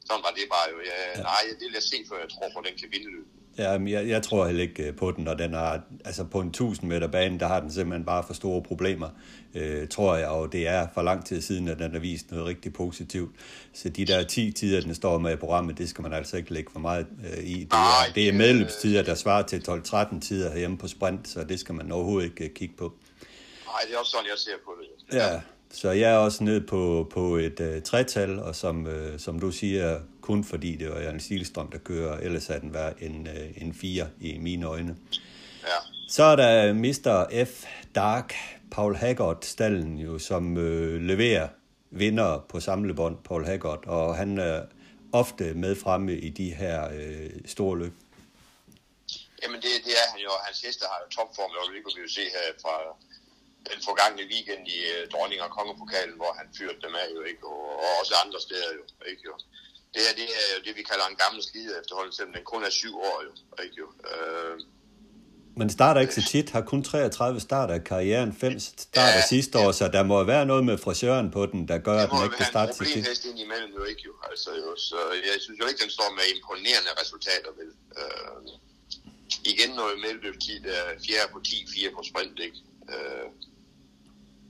sådan 0.06 0.22
var 0.26 0.32
det 0.38 0.44
bare 0.54 0.66
jo. 0.72 0.78
Ja, 0.90 0.98
ja. 1.10 1.22
Nej, 1.30 1.42
det 1.58 1.64
vil 1.68 1.76
jeg 1.80 1.86
se, 1.92 1.96
før 2.08 2.18
jeg 2.24 2.30
tror 2.34 2.48
på, 2.54 2.58
den 2.66 2.74
kan 2.80 2.88
vinde 2.92 3.08
løbet. 3.16 3.35
Ja, 3.58 3.78
men 3.78 3.88
jeg, 3.88 4.08
jeg 4.08 4.22
tror 4.22 4.46
heller 4.46 4.62
ikke 4.62 4.92
på 4.92 5.10
den, 5.10 5.28
og 5.28 5.38
den 5.38 5.54
er, 5.54 5.78
altså 6.04 6.24
på 6.24 6.40
en 6.40 6.48
1000 6.48 6.88
meter 6.88 7.06
bane, 7.06 7.38
der 7.38 7.46
har 7.46 7.60
den 7.60 7.72
simpelthen 7.72 8.04
bare 8.04 8.24
for 8.26 8.34
store 8.34 8.62
problemer, 8.62 9.08
øh, 9.54 9.88
tror 9.88 10.16
jeg, 10.16 10.28
og 10.28 10.52
det 10.52 10.68
er 10.68 10.86
for 10.94 11.02
lang 11.02 11.26
tid 11.26 11.40
siden, 11.40 11.68
at 11.68 11.78
den 11.78 11.92
har 11.92 11.98
vist 11.98 12.30
noget 12.30 12.46
rigtig 12.46 12.72
positivt. 12.72 13.30
Så 13.72 13.88
de 13.88 14.04
der 14.04 14.24
10 14.24 14.52
tider, 14.52 14.80
den 14.80 14.94
står 14.94 15.18
med 15.18 15.32
i 15.32 15.36
programmet, 15.36 15.78
det 15.78 15.88
skal 15.88 16.02
man 16.02 16.12
altså 16.12 16.36
ikke 16.36 16.52
lægge 16.52 16.70
for 16.72 16.80
meget 16.80 17.06
øh, 17.32 17.44
i. 17.44 17.54
Det 17.54 17.72
er, 17.72 18.12
det 18.14 18.28
er 18.28 18.32
medløbstider, 18.32 19.02
der 19.02 19.14
svarer 19.14 19.42
til 19.42 19.62
12-13 19.68 20.20
tider 20.20 20.50
herhjemme 20.50 20.78
på 20.78 20.88
sprint, 20.88 21.28
så 21.28 21.44
det 21.44 21.60
skal 21.60 21.74
man 21.74 21.92
overhovedet 21.92 22.30
ikke 22.30 22.54
kigge 22.54 22.74
på. 22.76 22.92
Nej, 23.66 23.80
det 23.88 23.94
er 23.94 23.98
også 23.98 24.10
sådan, 24.10 24.26
jeg 24.26 24.38
ser 24.38 24.52
på 24.64 24.74
det. 24.80 25.16
Ja, 25.16 25.40
så 25.70 25.90
jeg 25.90 26.12
er 26.12 26.16
også 26.16 26.44
nede 26.44 26.60
på, 26.60 27.10
på 27.12 27.36
et 27.36 27.60
uh, 27.60 27.82
tretal, 27.82 28.38
og 28.38 28.56
som, 28.56 28.86
uh, 28.86 29.18
som 29.18 29.40
du 29.40 29.50
siger, 29.50 30.00
kun 30.26 30.44
fordi 30.44 30.76
det 30.76 30.90
var 30.90 31.00
en 31.10 31.20
stilstrøm, 31.20 31.70
der 31.70 31.78
kører, 31.78 32.18
ellers 32.18 32.50
er 32.50 32.58
den 32.58 32.74
været 32.74 32.94
en, 33.00 33.28
uh, 33.28 33.62
en 33.62 33.74
fire 33.74 34.08
i 34.20 34.38
mine 34.38 34.66
øjne. 34.66 34.96
Ja. 35.62 35.78
Så 36.08 36.22
er 36.22 36.36
der 36.36 36.72
Mr. 36.72 37.44
F. 37.44 37.64
Dark, 37.94 38.34
Paul 38.70 38.94
Haggard, 38.94 39.38
stallen 39.42 39.98
jo, 39.98 40.18
som 40.18 40.56
uh, 40.56 40.94
leverer 41.10 41.48
vinder 41.90 42.46
på 42.48 42.60
samlebånd, 42.60 43.16
Paul 43.24 43.44
Haggard, 43.44 43.86
og 43.86 44.16
han 44.16 44.38
er 44.38 44.62
ofte 45.12 45.54
med 45.54 45.76
fremme 45.76 46.12
i 46.18 46.28
de 46.28 46.54
her 46.54 46.78
uh, 46.86 47.30
store 47.46 47.78
løb. 47.78 47.94
Jamen 49.42 49.60
det, 49.64 49.72
det 49.86 49.94
er 50.02 50.06
han 50.12 50.20
jo, 50.26 50.32
hans 50.46 50.60
heste 50.60 50.84
har 50.92 50.98
jo 51.04 51.08
topform, 51.16 51.50
og 51.60 51.74
det 51.74 51.82
kunne 51.84 51.98
vi 51.98 52.02
jo 52.08 52.12
se 52.18 52.24
her 52.36 52.46
fra 52.62 52.76
den 53.70 53.80
forgangne 53.88 54.22
weekend 54.32 54.62
i 54.76 54.78
uh, 54.92 55.00
Dronning 55.12 55.40
og 55.46 55.50
Kongepokalen, 55.56 56.16
hvor 56.20 56.32
han 56.38 56.46
fyrte 56.58 56.80
dem 56.86 56.94
af 57.02 57.08
jo, 57.16 57.20
ikke? 57.30 57.42
Og, 57.54 57.62
og 57.84 57.90
også 58.00 58.14
andre 58.24 58.40
steder 58.46 58.70
jo, 58.78 58.82
ikke 59.12 59.24
jo. 59.30 59.34
Det 59.96 60.04
her, 60.06 60.14
det 60.20 60.28
er 60.40 60.48
jo 60.56 60.60
det, 60.66 60.72
vi 60.80 60.84
kalder 60.90 61.06
en 61.12 61.18
gammel 61.24 61.40
skide 61.48 61.72
efterhånden, 61.80 62.12
selvom 62.12 62.32
den 62.36 62.44
kun 62.52 62.62
er 62.68 62.70
syv 62.70 62.94
år 63.10 63.18
jo, 63.26 63.32
ikke 63.64 63.76
jo. 63.82 63.88
Uh, 64.10 64.54
Men 65.60 65.70
starter 65.70 66.00
ikke 66.00 66.14
så 66.14 66.24
tit, 66.32 66.50
har 66.50 66.60
kun 66.60 66.82
33 66.82 67.40
starter 67.40 67.74
af 67.74 67.84
karrieren, 67.84 68.30
5 68.40 68.58
starter 68.58 69.20
ja, 69.20 69.26
sidste 69.34 69.58
år, 69.58 69.70
ja. 69.72 69.78
så 69.78 69.84
der 69.96 70.02
må 70.02 70.24
være 70.24 70.46
noget 70.46 70.64
med 70.64 70.78
frisøren 70.78 71.30
på 71.30 71.46
den, 71.46 71.68
der 71.68 71.78
gør, 71.78 71.98
at 72.04 72.10
den 72.10 72.24
ikke 72.24 72.36
kan 72.36 72.46
starte 72.54 72.72
så 72.72 72.84
tit. 72.84 72.94
Det 72.94 73.24
må 73.24 73.30
ind 73.30 73.40
imellem 73.46 73.72
jo 73.78 73.84
ikke 73.84 74.02
jo, 74.08 74.12
altså 74.30 74.50
jo, 74.64 74.70
så 74.88 74.98
jeg 75.30 75.40
synes 75.44 75.58
jo 75.60 75.66
ikke, 75.70 75.80
den 75.84 75.90
står 75.90 76.10
med 76.18 76.26
imponerende 76.34 76.92
resultater, 77.00 77.50
vel. 77.58 77.70
Øh, 78.00 78.38
igen 79.52 79.70
noget 79.80 79.94
medløbstid, 80.06 80.60
der 80.60 80.72
er 80.72 80.98
4 81.06 81.16
på 81.32 81.38
10, 81.40 81.66
4 81.74 81.90
på 81.96 82.02
sprint, 82.10 82.38
ikke? 82.46 82.58
Øh, 82.94 83.26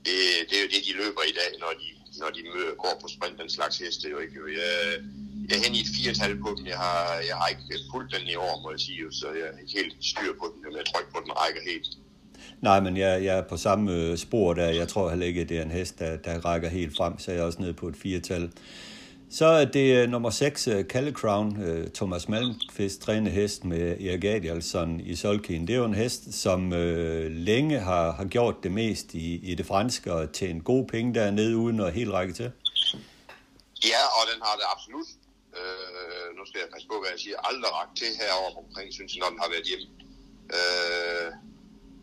det, 0.05 0.15
det 0.47 0.55
er 0.57 0.63
jo 0.65 0.69
det, 0.73 0.81
de 0.87 0.93
løber 1.01 1.23
i 1.31 1.35
dag, 1.41 1.51
når 1.63 1.73
de, 1.81 1.87
når 2.21 2.29
de 2.35 2.41
møder, 2.53 2.73
går 2.83 2.95
på 3.01 3.07
sprint, 3.15 3.39
den 3.39 3.49
slags 3.49 3.77
heste, 3.77 4.09
jo 4.09 4.17
ikke 4.19 4.35
jo. 4.41 4.47
Jeg, 4.47 4.71
jeg 5.49 5.57
er 5.57 5.63
hen 5.63 5.75
i 5.75 5.79
et 5.79 5.91
firetal 5.95 6.33
på 6.45 6.49
dem. 6.57 6.65
Jeg 6.65 6.77
har, 6.77 7.03
jeg 7.29 7.35
har 7.35 7.47
ikke 7.47 7.61
fulgt 7.91 8.15
den 8.15 8.27
i 8.27 8.35
år, 8.35 8.61
må 8.63 8.71
jeg 8.71 8.79
sige, 8.79 9.03
så 9.11 9.27
jeg 9.27 9.45
er 9.53 9.59
ikke 9.61 9.73
helt 9.79 9.95
styr 10.01 10.31
på 10.39 10.45
den, 10.53 10.59
men 10.63 10.77
jeg 10.77 10.85
tror 10.85 10.99
ikke 10.99 11.11
på, 11.11 11.19
den 11.25 11.31
rækker 11.31 11.61
helt. 11.71 11.87
Nej, 12.61 12.79
men 12.79 12.97
jeg, 12.97 13.23
jeg 13.23 13.37
er 13.37 13.41
på 13.41 13.57
samme 13.57 13.93
øh, 13.93 14.17
spor 14.17 14.53
der. 14.53 14.69
Jeg 14.69 14.87
tror 14.87 15.09
heller 15.09 15.25
ikke, 15.25 15.41
at 15.41 15.49
det 15.49 15.57
er 15.57 15.61
en 15.61 15.71
hest, 15.71 15.99
der, 15.99 16.17
der 16.17 16.45
rækker 16.45 16.69
helt 16.69 16.97
frem, 16.97 17.19
så 17.19 17.31
jeg 17.31 17.39
er 17.39 17.43
også 17.43 17.61
nede 17.61 17.73
på 17.73 17.87
et 17.87 17.97
firetal. 17.97 18.51
Så 19.29 19.45
er 19.45 19.65
det 19.65 20.03
uh, 20.03 20.11
nummer 20.11 20.29
6, 20.29 20.67
uh, 20.67 20.81
Calle 20.81 21.11
Crown, 21.11 21.57
Thomas 21.93 22.29
Malmqvist, 22.29 23.01
træner 23.01 23.31
hest 23.31 23.65
med 23.65 24.01
Erik 24.01 24.23
Adielsson 24.23 24.99
i 24.99 25.15
Solkien. 25.15 25.67
Det 25.67 25.73
er 25.73 25.77
jo 25.77 25.85
en 25.85 25.93
hest, 25.93 26.33
som 26.33 26.71
uh, 26.71 27.25
længe 27.29 27.79
har, 27.79 28.11
har 28.11 28.25
gjort 28.25 28.63
det 28.63 28.71
mest 28.71 29.13
i, 29.13 29.51
i 29.51 29.55
det 29.55 29.65
franske 29.65 30.13
og 30.13 30.31
tjent 30.31 30.63
gode 30.63 30.87
penge 30.87 31.13
dernede, 31.13 31.57
uden 31.57 31.79
at 31.79 31.93
helt 31.93 32.11
række 32.11 32.33
til. 32.33 32.51
Ja, 33.85 34.03
og 34.17 34.23
den 34.33 34.41
har 34.41 34.55
det 34.55 34.65
absolut 34.75 35.07
øh, 35.59 36.27
nu 36.37 36.41
skal 36.45 36.59
jeg 36.59 36.69
passe 36.73 36.87
på, 36.87 36.97
hvad 36.99 37.09
jeg 37.13 37.19
siger. 37.19 37.37
Aldrig 37.49 37.71
ragt 37.79 37.97
til 37.97 38.09
herovre 38.21 38.59
omkring, 38.63 38.87
synes 38.93 39.11
jeg, 39.11 39.19
når 39.21 39.29
den 39.33 39.43
har 39.43 39.49
været 39.53 39.69
hjemme. 39.71 39.87
Øh, 40.57 41.31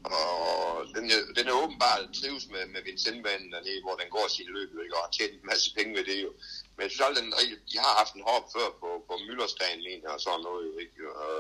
og 0.05 0.87
den, 0.95 1.05
den 1.37 1.45
er 1.49 1.61
åbenbart 1.63 2.01
trives 2.19 2.47
med, 2.55 2.65
med 2.75 2.83
Vincentbanen 2.89 3.53
dernede, 3.53 3.83
hvor 3.85 3.97
den 4.01 4.09
går 4.17 4.27
sin 4.29 4.49
løb, 4.57 4.71
ikke? 4.83 4.97
og 4.97 5.03
har 5.05 5.13
tjent 5.17 5.35
en 5.35 5.51
masse 5.53 5.69
penge 5.77 5.93
med 5.97 6.05
det 6.11 6.19
jo. 6.25 6.31
Men 6.75 6.83
jeg 6.85 6.91
synes 6.91 7.07
aldrig, 7.07 7.25
den, 7.25 7.33
de 7.71 7.77
har 7.85 7.93
haft 8.01 8.15
en 8.15 8.29
hop 8.31 8.47
før 8.57 8.69
på, 8.81 8.89
på 9.09 9.15
Møllerstaden, 9.27 9.81
mener 9.89 10.11
og 10.17 10.21
sådan 10.21 10.45
noget. 10.49 10.63
Jo, 10.69 10.73
ikke? 10.85 11.01
Og, 11.23 11.39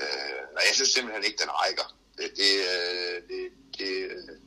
øh, 0.00 0.40
nej, 0.54 0.62
jeg 0.68 0.74
synes 0.74 0.92
simpelthen 0.92 1.24
ikke, 1.28 1.42
den 1.44 1.52
rækker. 1.60 1.86
Det, 2.18 2.28
det, 2.40 2.52
øh, 2.72 3.16
det, 3.28 3.40
det, 3.78 3.88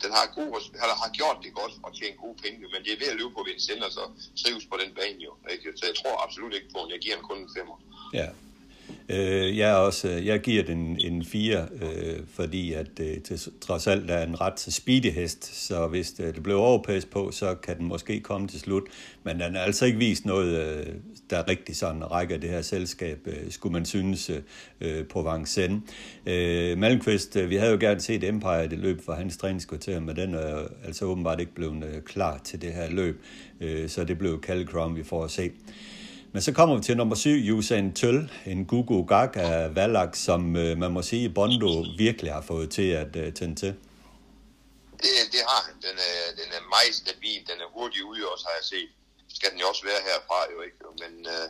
den 0.04 0.12
har, 0.18 0.26
god, 0.38 0.50
har, 0.82 0.90
har 1.04 1.12
gjort 1.20 1.40
det 1.44 1.52
godt 1.60 1.74
og 1.86 1.92
tjent 1.98 2.18
gode 2.24 2.38
penge, 2.44 2.60
men 2.74 2.80
det 2.86 2.92
er 2.94 3.00
ved 3.04 3.14
at 3.14 3.20
løbe 3.20 3.34
på 3.38 3.46
Vincennes 3.50 3.86
og 3.86 3.92
så 3.98 4.04
trives 4.42 4.66
på 4.72 4.76
den 4.82 4.92
bane 4.98 5.20
jo. 5.28 5.34
Ikke? 5.54 5.70
Så 5.78 5.84
jeg 5.90 5.96
tror 6.00 6.24
absolut 6.26 6.54
ikke 6.58 6.70
på 6.74 6.80
at 6.84 6.92
Jeg 6.94 7.00
giver 7.04 7.16
ham 7.16 7.26
kun 7.30 7.38
en 7.38 7.52
femmer. 7.58 7.78
Ja, 8.20 8.30
Øh, 9.10 9.58
jeg, 9.58 9.70
er 9.70 9.76
også, 9.76 10.10
øh, 10.10 10.26
jeg 10.26 10.40
giver 10.40 10.64
den 10.64 10.98
en 11.00 11.26
4, 11.26 11.68
øh, 11.82 12.20
fordi 12.34 12.74
at 12.74 12.88
det 12.98 13.24
til, 13.24 13.52
trods 13.62 13.88
alt 13.88 14.12
er 14.12 14.24
en 14.24 14.42
ret 14.42 14.60
speedy 14.60 15.12
hest, 15.12 15.66
så 15.68 15.88
hvis 15.88 16.12
det, 16.12 16.36
det 16.36 16.44
blev 16.44 16.58
overpas 16.58 17.06
på, 17.06 17.32
så 17.32 17.56
kan 17.56 17.78
den 17.78 17.88
måske 17.88 18.20
komme 18.20 18.48
til 18.48 18.60
slut. 18.60 18.84
Men 19.24 19.40
den 19.40 19.56
har 19.56 19.62
altså 19.62 19.86
ikke 19.86 19.98
vist 19.98 20.26
noget, 20.26 20.78
øh, 20.78 20.86
der 21.30 21.48
rigtig 21.48 21.76
sådan 21.76 22.12
rækker 22.12 22.38
det 22.38 22.50
her 22.50 22.62
selskab, 22.62 23.20
øh, 23.26 23.52
skulle 23.52 23.74
man 23.74 23.86
synes, 23.86 24.32
øh, 24.82 25.06
på 25.08 25.32
Vincennes. 25.32 25.82
Øh, 26.26 26.78
Malmqvist, 26.78 27.36
øh, 27.36 27.50
vi 27.50 27.56
havde 27.56 27.72
jo 27.72 27.78
gerne 27.80 28.00
set 28.00 28.24
Empire 28.24 28.66
i 28.66 28.68
det 28.68 28.80
løb 28.80 29.02
for 29.06 29.14
hans 29.14 29.38
træningskvarter, 29.38 30.00
men 30.00 30.16
den 30.16 30.34
er 30.34 30.68
altså 30.86 31.06
åbenbart 31.06 31.40
ikke 31.40 31.56
blevet 31.56 31.84
øh, 31.84 32.02
klar 32.02 32.42
til 32.44 32.62
det 32.62 32.74
her 32.74 32.90
løb, 32.90 33.22
øh, 33.62 33.90
så 33.90 34.04
det 34.04 34.18
blev 34.18 34.44
Cal 34.44 34.68
vi 34.96 35.04
får 35.04 35.24
at 35.24 35.32
se. 35.32 35.52
Men 36.34 36.42
så 36.42 36.52
kommer 36.54 36.76
vi 36.76 36.84
til 36.84 36.98
nummer 36.98 37.16
syv, 37.16 37.38
Usain 37.54 37.94
Tøl, 37.94 38.32
en 38.46 38.66
Gugu 38.66 39.04
Gaga 39.12 39.68
Valak, 39.68 40.16
som 40.16 40.56
øh, 40.56 40.78
man 40.78 40.92
må 40.92 41.02
sige, 41.02 41.30
Bondo 41.30 41.72
virkelig 41.98 42.32
har 42.34 42.46
fået 42.52 42.70
til 42.78 42.90
at 43.04 43.16
øh, 43.16 43.34
tænde 43.34 43.56
til. 43.56 43.74
Det, 45.04 45.14
det 45.34 45.42
har 45.52 45.62
han. 45.68 45.76
Den 45.88 45.98
er, 46.12 46.20
den 46.42 46.50
er 46.58 46.64
meget 46.76 46.96
stabil. 47.04 47.40
Den 47.52 47.58
er 47.64 47.70
hurtig 47.78 48.02
ude 48.12 48.22
også, 48.34 48.46
har 48.50 48.56
jeg 48.60 48.68
set. 48.74 48.90
Skal 49.38 49.50
den 49.52 49.60
jo 49.62 49.68
også 49.72 49.84
være 49.92 50.02
herfra, 50.10 50.40
jo 50.54 50.60
ikke? 50.68 50.80
Men 51.04 51.14
øh, 51.36 51.48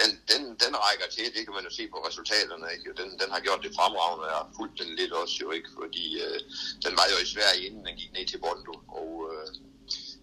den, 0.00 0.10
den, 0.30 0.42
den 0.64 0.72
rækker 0.84 1.08
til, 1.16 1.26
det 1.34 1.42
kan 1.46 1.54
man 1.58 1.64
jo 1.68 1.72
se 1.78 1.84
på 1.94 1.98
resultaterne, 2.08 2.66
ikke? 2.74 2.88
Den, 3.00 3.10
den 3.20 3.28
har 3.34 3.40
gjort 3.46 3.60
det 3.66 3.72
fremragende, 3.78 4.26
og 4.32 4.36
har 4.40 4.48
fulgt 4.58 4.76
den 4.82 4.90
lidt 5.00 5.12
også, 5.20 5.36
jo 5.44 5.48
ikke? 5.56 5.70
Fordi 5.80 6.04
øh, 6.24 6.38
den 6.84 6.92
var 6.98 7.06
jo 7.12 7.16
i 7.24 7.28
Sverige, 7.34 7.62
inden 7.66 7.82
den 7.86 7.94
gik 8.00 8.12
ned 8.12 8.26
til 8.28 8.40
Bondo, 8.44 8.74
og 9.00 9.10
øh, 9.30 9.48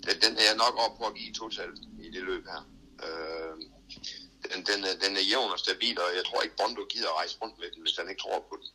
den, 0.06 0.16
den 0.24 0.34
er 0.48 0.56
nok 0.64 0.76
op 0.86 0.94
på 1.00 1.04
at 1.10 1.18
give 1.20 1.34
total 1.42 1.72
i 2.06 2.08
det 2.16 2.24
løb 2.30 2.44
her. 2.54 2.62
Øh, 3.08 3.56
den, 4.54 4.62
den, 4.70 4.80
er, 4.90 4.96
den 5.04 5.14
er 5.20 5.26
jævn 5.32 5.52
og 5.56 5.60
stabil, 5.66 5.96
og 6.04 6.10
jeg 6.18 6.24
tror 6.26 6.42
ikke, 6.46 6.56
Bondo 6.60 6.84
gider 6.94 7.10
at 7.14 7.18
rejse 7.20 7.36
rundt 7.42 7.56
med 7.62 7.68
den, 7.74 7.82
hvis 7.82 7.98
han 8.00 8.10
ikke 8.10 8.22
tror 8.26 8.40
på 8.50 8.56
den. 8.62 8.70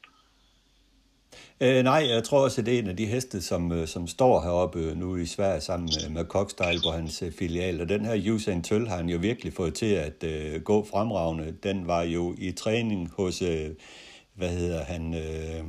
Øh, 1.60 1.82
nej, 1.84 2.06
jeg 2.08 2.24
tror 2.24 2.40
også, 2.44 2.60
at 2.60 2.66
det 2.66 2.74
er 2.74 2.78
en 2.78 2.88
af 2.88 2.96
de 2.96 3.06
heste, 3.06 3.42
som, 3.42 3.72
øh, 3.72 3.88
som 3.88 4.06
står 4.06 4.40
heroppe 4.40 4.78
øh, 4.78 4.96
nu 4.96 5.16
i 5.16 5.26
Sverige 5.26 5.60
sammen 5.60 5.90
med, 5.94 6.10
med 6.10 6.24
Cockstyle 6.24 6.80
på 6.84 6.90
hans 6.90 7.22
øh, 7.22 7.32
filial. 7.32 7.80
Og 7.80 7.88
den 7.88 8.04
her 8.04 8.32
Usain 8.32 8.62
Tøl 8.62 8.88
har 8.88 8.96
han 8.96 9.08
jo 9.08 9.18
virkelig 9.18 9.52
fået 9.54 9.74
til 9.74 9.92
at 9.94 10.24
øh, 10.24 10.62
gå 10.62 10.86
fremragende. 10.90 11.56
Den 11.62 11.86
var 11.86 12.02
jo 12.02 12.34
i 12.38 12.52
træning 12.52 13.10
hos, 13.16 13.42
øh, 13.42 13.70
hvad 14.34 14.48
hedder 14.48 14.84
han, 14.84 15.14
øh, 15.14 15.64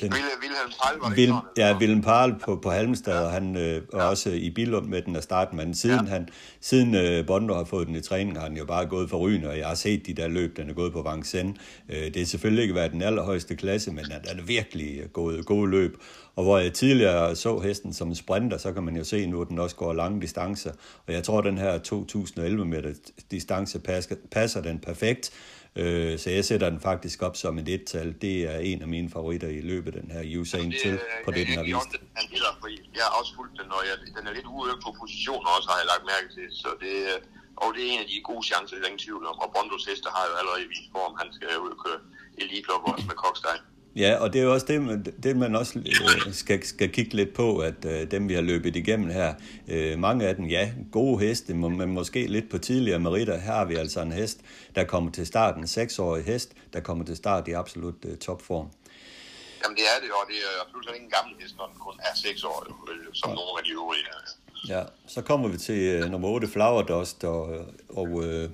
den, 0.00 0.12
Wilhelm 0.12 0.72
Pahl 0.82 1.00
var 1.00 1.08
det 1.08 1.16
Vil, 1.16 1.32
Ja, 1.56 1.76
Wilhelm 1.76 2.02
Pahl 2.02 2.34
på, 2.44 2.56
på 2.56 2.70
Halmstad, 2.70 3.14
ja. 3.14 3.20
og 3.20 3.30
han 3.30 3.56
øh, 3.56 3.82
var 3.92 4.02
ja. 4.02 4.08
også 4.08 4.30
i 4.30 4.50
Billund 4.50 4.86
med 4.86 5.02
den 5.02 5.16
at 5.16 5.22
starte, 5.22 5.56
men 5.56 5.74
siden, 5.74 6.06
ja. 6.06 6.12
han, 6.12 6.28
siden 6.60 6.94
øh, 6.94 7.26
Bondo 7.26 7.54
har 7.54 7.64
fået 7.64 7.86
den 7.86 7.96
i 7.96 8.00
træning, 8.00 8.36
har 8.36 8.44
han 8.44 8.56
jo 8.56 8.64
bare 8.64 8.86
gået 8.86 9.10
for 9.10 9.18
rygende, 9.18 9.48
og 9.48 9.58
jeg 9.58 9.66
har 9.66 9.74
set 9.74 10.06
de 10.06 10.14
der 10.14 10.28
løb, 10.28 10.56
den 10.56 10.70
er 10.70 10.74
gået 10.74 10.92
på 10.92 11.10
Vincennes. 11.12 11.60
Øh, 11.88 12.14
det 12.14 12.16
er 12.16 12.26
selvfølgelig 12.26 12.62
ikke 12.62 12.74
været 12.74 12.92
den 12.92 13.02
allerhøjeste 13.02 13.56
klasse, 13.56 13.90
men 13.90 14.04
den 14.04 14.38
er 14.38 14.42
virkelig 14.42 15.00
gået 15.12 15.46
gode 15.46 15.70
løb. 15.70 15.96
Og 16.36 16.44
hvor 16.44 16.58
jeg 16.58 16.72
tidligere 16.72 17.36
så 17.36 17.58
hesten 17.58 17.92
som 17.92 18.14
sprinter, 18.14 18.58
så 18.58 18.72
kan 18.72 18.82
man 18.82 18.96
jo 18.96 19.04
se 19.04 19.26
nu, 19.26 19.42
at 19.42 19.48
den 19.48 19.58
også 19.58 19.76
går 19.76 19.92
lange 19.92 20.20
distancer. 20.20 20.72
Og 21.06 21.12
jeg 21.12 21.24
tror, 21.24 21.38
at 21.38 21.44
den 21.44 21.58
her 21.58 21.78
2011 21.78 22.64
meter 22.64 22.92
distance 23.30 23.78
passer, 23.78 24.14
passer 24.30 24.62
den 24.62 24.78
perfekt. 24.78 25.30
Øh, 25.76 26.18
så 26.18 26.30
jeg 26.30 26.44
sætter 26.44 26.70
den 26.70 26.80
faktisk 26.80 27.22
op 27.22 27.36
som 27.36 27.58
et 27.58 27.68
et-tal. 27.68 28.08
Det 28.24 28.36
er 28.52 28.58
en 28.58 28.82
af 28.82 28.88
mine 28.88 29.10
favoritter 29.10 29.48
i 29.48 29.60
løbet 29.60 29.94
den 29.94 30.10
her 30.10 30.22
Usain 30.40 30.72
til, 30.82 30.94
på 31.24 31.30
det, 31.30 31.46
den 31.46 31.56
har 31.60 31.66
vist. 31.72 31.92
Jeg 32.98 33.04
har 33.08 33.14
også 33.20 33.32
fulgt 33.38 33.54
den, 33.60 33.68
og 33.76 33.82
jeg, 33.88 33.96
den 34.16 34.24
er 34.30 34.32
lidt 34.38 34.48
ude 34.58 34.72
på 34.84 34.88
positioner 35.00 35.48
også, 35.56 35.68
har 35.72 35.78
jeg 35.82 35.88
lagt 35.92 36.04
mærke 36.14 36.28
til. 36.36 36.46
Så 36.62 36.68
det, 36.82 36.94
og 37.62 37.68
det 37.74 37.80
er 37.86 37.90
en 37.94 38.00
af 38.04 38.08
de 38.12 38.16
gode 38.30 38.44
chancer, 38.50 38.74
det 38.76 38.84
er 38.84 38.90
ingen 38.92 39.04
tvivl 39.06 39.24
om. 39.30 39.36
Og 39.42 39.48
Bondos 39.54 39.84
hester 39.90 40.10
har 40.16 40.24
jo 40.30 40.34
allerede 40.40 40.68
vist 40.74 40.88
form, 40.96 41.12
han 41.22 41.28
skal 41.36 41.46
ud 41.64 41.70
og 41.76 41.80
køre 41.84 42.00
elite 42.42 42.68
også 42.92 43.06
med 43.10 43.16
Kokstein. 43.24 43.62
Ja, 43.96 44.16
og 44.20 44.32
det 44.32 44.38
er 44.38 44.44
jo 44.44 44.52
også 44.52 44.66
det, 44.66 44.82
man, 44.82 45.04
det, 45.22 45.36
man 45.36 45.56
også 45.56 45.78
øh, 45.78 46.32
skal, 46.32 46.66
skal 46.66 46.92
kigge 46.92 47.14
lidt 47.14 47.34
på, 47.34 47.58
at 47.58 47.84
øh, 47.84 48.10
dem, 48.10 48.28
vi 48.28 48.34
har 48.34 48.40
løbet 48.42 48.76
igennem 48.76 49.10
her, 49.10 49.34
øh, 49.68 49.98
mange 49.98 50.26
af 50.26 50.36
dem, 50.36 50.44
ja, 50.44 50.72
gode 50.92 51.26
heste, 51.26 51.54
men 51.54 51.94
måske 51.94 52.26
lidt 52.26 52.50
på 52.50 52.58
tidligere 52.58 52.98
meritter. 52.98 53.40
Her 53.40 53.52
har 53.52 53.64
vi 53.64 53.74
altså 53.74 54.00
en 54.00 54.12
hest, 54.12 54.40
der 54.74 54.84
kommer 54.84 55.10
til 55.10 55.26
starten, 55.26 55.62
en 55.62 55.66
seksårig 55.66 56.24
hest, 56.24 56.52
der 56.72 56.80
kommer 56.80 57.04
til 57.04 57.16
start 57.16 57.48
i 57.48 57.52
absolut 57.52 57.94
øh, 58.04 58.16
topform. 58.18 58.68
Jamen 59.64 59.76
det 59.76 59.84
er 59.84 60.00
det, 60.02 60.10
og 60.10 60.26
det 60.28 60.36
er 60.36 60.64
absolut 60.64 60.86
ikke 60.94 61.04
en 61.04 61.10
gammel 61.10 61.34
hest, 61.42 61.56
når 61.56 61.66
den 61.66 61.78
kun 61.78 61.94
er 61.98 62.16
seks 62.16 62.44
år, 62.44 62.66
som 63.12 63.30
ja. 63.30 63.34
nogle 63.34 63.58
af 63.58 63.64
de 63.64 63.72
øvrige. 63.72 64.04
Ja, 64.68 64.82
så 65.06 65.22
kommer 65.22 65.48
vi 65.48 65.58
til 65.58 65.80
øh, 65.80 66.10
nummer 66.10 66.28
8, 66.28 66.48
Flower 66.48 66.82
Dust, 66.82 67.24
og, 67.24 67.66
og 67.88 68.24
øh, 68.24 68.50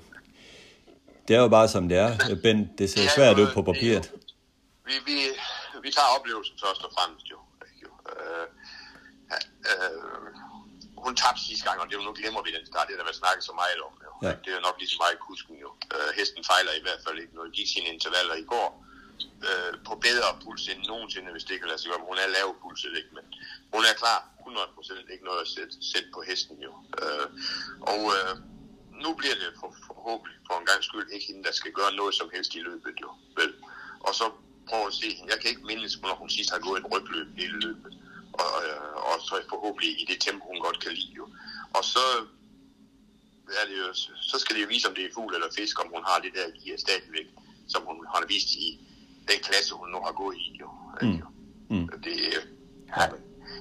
det 1.28 1.36
er 1.36 1.40
jo 1.40 1.48
bare 1.48 1.68
som 1.68 1.88
det 1.88 1.98
er. 1.98 2.16
Ben, 2.42 2.70
det 2.78 2.90
ser 2.90 3.00
det 3.00 3.10
svært 3.10 3.38
ud 3.38 3.46
på 3.54 3.62
papiret 3.62 4.12
vi, 4.86 4.94
vi, 5.08 5.16
vi 5.84 5.90
tager 5.96 6.10
oplevelsen 6.16 6.56
først 6.64 6.82
og 6.86 6.90
fremmest 6.96 7.26
jo. 7.32 7.38
jo. 7.84 7.90
Øh, 8.12 8.46
øh, 9.70 10.30
hun 11.04 11.12
tabte 11.16 11.42
sidste 11.48 11.64
gang, 11.68 11.76
og 11.80 11.86
det 11.88 11.96
nu 12.08 12.12
glemmer 12.20 12.42
vi 12.46 12.50
den 12.56 12.66
start, 12.66 12.88
det 12.88 12.98
der 12.98 13.08
været 13.08 13.22
snakket 13.24 13.44
så 13.50 13.54
meget 13.62 13.80
om. 13.88 13.94
Jo. 14.06 14.12
Ja. 14.26 14.32
Det 14.44 14.50
er 14.52 14.66
nok 14.68 14.76
lige 14.78 14.92
så 14.94 14.98
meget 15.04 15.18
kusken 15.26 15.56
jo. 15.64 15.70
Øh, 15.94 16.10
hesten 16.18 16.42
fejler 16.50 16.72
i 16.80 16.82
hvert 16.86 17.00
fald 17.04 17.18
ikke 17.22 17.34
noget. 17.38 17.56
Gik 17.56 17.68
sine 17.74 17.88
intervaller 17.94 18.36
i 18.44 18.46
går 18.52 18.68
øh, 19.48 19.72
på 19.88 19.94
bedre 20.06 20.30
puls 20.42 20.64
end 20.72 20.82
nogensinde, 20.92 21.32
hvis 21.34 21.48
det 21.48 21.56
kan 21.58 21.68
lade 21.68 21.80
sig 21.80 21.90
gøre. 21.90 22.08
Hun 22.10 22.18
er 22.24 22.28
lav 22.36 22.48
puls, 22.62 22.82
ikke? 23.00 23.12
men 23.16 23.24
hun 23.74 23.82
er 23.90 23.94
klar 24.02 24.18
100% 24.46 25.12
ikke 25.12 25.24
noget 25.24 25.40
at 25.44 25.48
sætte, 25.54 25.74
sætte 25.92 26.08
på 26.14 26.20
hesten 26.28 26.56
jo. 26.66 26.72
Øh, 27.02 27.26
og 27.92 28.00
øh, 28.16 28.32
nu 29.02 29.10
bliver 29.20 29.36
det 29.42 29.50
for, 29.60 29.70
forhåbentlig 29.88 30.38
for 30.46 30.54
en 30.60 30.66
gang 30.70 30.80
skyld 30.84 31.08
ikke 31.14 31.26
hende, 31.30 31.44
der 31.48 31.54
skal 31.60 31.72
gøre 31.78 31.92
noget 32.00 32.14
som 32.14 32.28
helst 32.34 32.54
i 32.54 32.60
løbet 32.68 32.94
jo. 33.04 33.10
Vel? 33.38 33.50
Og 34.00 34.14
så 34.14 34.26
prøve 34.68 34.86
at 34.86 34.94
se. 35.00 35.08
Jeg 35.30 35.38
kan 35.40 35.50
ikke 35.50 35.66
mindes, 35.70 35.94
hvornår 35.94 36.16
hun 36.16 36.30
sidst 36.30 36.50
har 36.50 36.58
gået 36.58 36.80
et 36.80 36.90
rødt 36.92 37.08
løb 37.14 37.28
hele 37.36 37.56
løbet. 37.60 37.92
Og, 38.42 38.54
øh, 38.66 38.94
og 39.10 39.16
så 39.28 39.34
forhåbentlig 39.48 39.90
i 40.02 40.04
det 40.10 40.18
tempo, 40.20 40.44
hun 40.52 40.60
godt 40.66 40.80
kan 40.84 40.92
lide. 40.92 41.12
Jo. 41.20 41.24
Og 41.76 41.84
så 41.84 42.04
er 43.60 43.64
det 43.68 43.76
jo, 43.78 43.88
så 44.30 44.36
skal 44.38 44.56
det 44.56 44.62
jo 44.62 44.68
vise, 44.68 44.88
om 44.88 44.94
det 44.94 45.04
er 45.04 45.14
fugl 45.14 45.34
eller 45.34 45.50
fisk, 45.58 45.84
om 45.84 45.88
hun 45.94 46.04
har 46.08 46.18
det 46.24 46.32
der 46.38 46.46
gear 46.60 46.78
stadigvæk, 46.78 47.28
som 47.68 47.82
hun 47.88 48.06
har 48.14 48.24
vist 48.28 48.50
i 48.66 48.66
den 49.28 49.38
klasse, 49.46 49.74
hun 49.74 49.88
nu 49.88 50.00
har 50.06 50.12
gået 50.12 50.36
i. 50.36 50.56
Jo. 50.60 50.68
Mm. 51.02 51.22
Mm. 51.70 51.88
Det, 52.04 52.16
ja, 52.96 53.06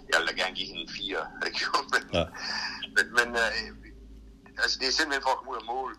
jeg 0.10 0.16
vil 0.20 0.28
da 0.30 0.34
gerne 0.42 0.56
give 0.56 0.68
hende 0.68 0.82
en 0.82 0.94
fire. 1.00 1.22
Ikke? 1.48 1.66
men, 1.94 2.04
ja. 2.18 2.26
men, 2.96 3.06
men 3.18 3.28
øh, 3.44 3.58
altså, 4.64 4.76
det 4.80 4.88
er 4.88 4.96
simpelthen 4.98 5.24
for 5.26 5.32
at 5.34 5.38
komme 5.38 5.52
ud 5.54 5.62
af 5.64 5.68
mål 5.76 5.92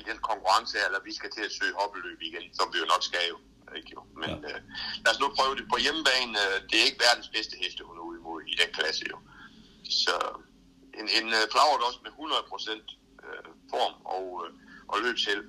i 0.00 0.02
den 0.08 0.18
konkurrence, 0.28 0.76
eller 0.86 1.00
vi 1.08 1.12
skal 1.18 1.30
til 1.30 1.44
at 1.48 1.52
søge 1.58 1.74
hoppeløb 1.80 2.20
igen, 2.28 2.44
som 2.58 2.66
vi 2.72 2.78
jo 2.82 2.86
nok 2.94 3.02
skal 3.10 3.24
jo. 3.32 3.36
Ikke, 3.78 3.90
jo? 3.96 4.00
Men 4.20 4.30
ja. 4.30 4.48
øh, 4.48 4.58
lad 5.02 5.10
os 5.14 5.20
nu 5.22 5.28
prøve 5.38 5.54
det 5.58 5.66
på 5.72 5.76
hjemmebane. 5.84 6.32
Øh, 6.44 6.56
det 6.68 6.76
er 6.80 6.84
ikke 6.88 7.04
verdens 7.06 7.28
bedste 7.36 7.54
heste, 7.62 7.80
hun 7.88 7.96
er 8.00 8.04
ude 8.08 8.18
imod 8.20 8.38
i 8.52 8.54
den 8.60 8.70
klasse. 8.78 9.04
Jo. 9.12 9.18
Så 10.02 10.14
en, 11.00 11.06
en 11.18 11.26
uh, 11.38 11.44
flower 11.52 11.76
også 11.88 12.00
med 12.06 12.12
100% 12.12 13.22
øh, 13.26 13.44
form 13.72 13.94
og, 14.16 14.26
øh, 14.42 14.50
og 14.92 14.96
løb 15.04 15.18
selv, 15.28 15.42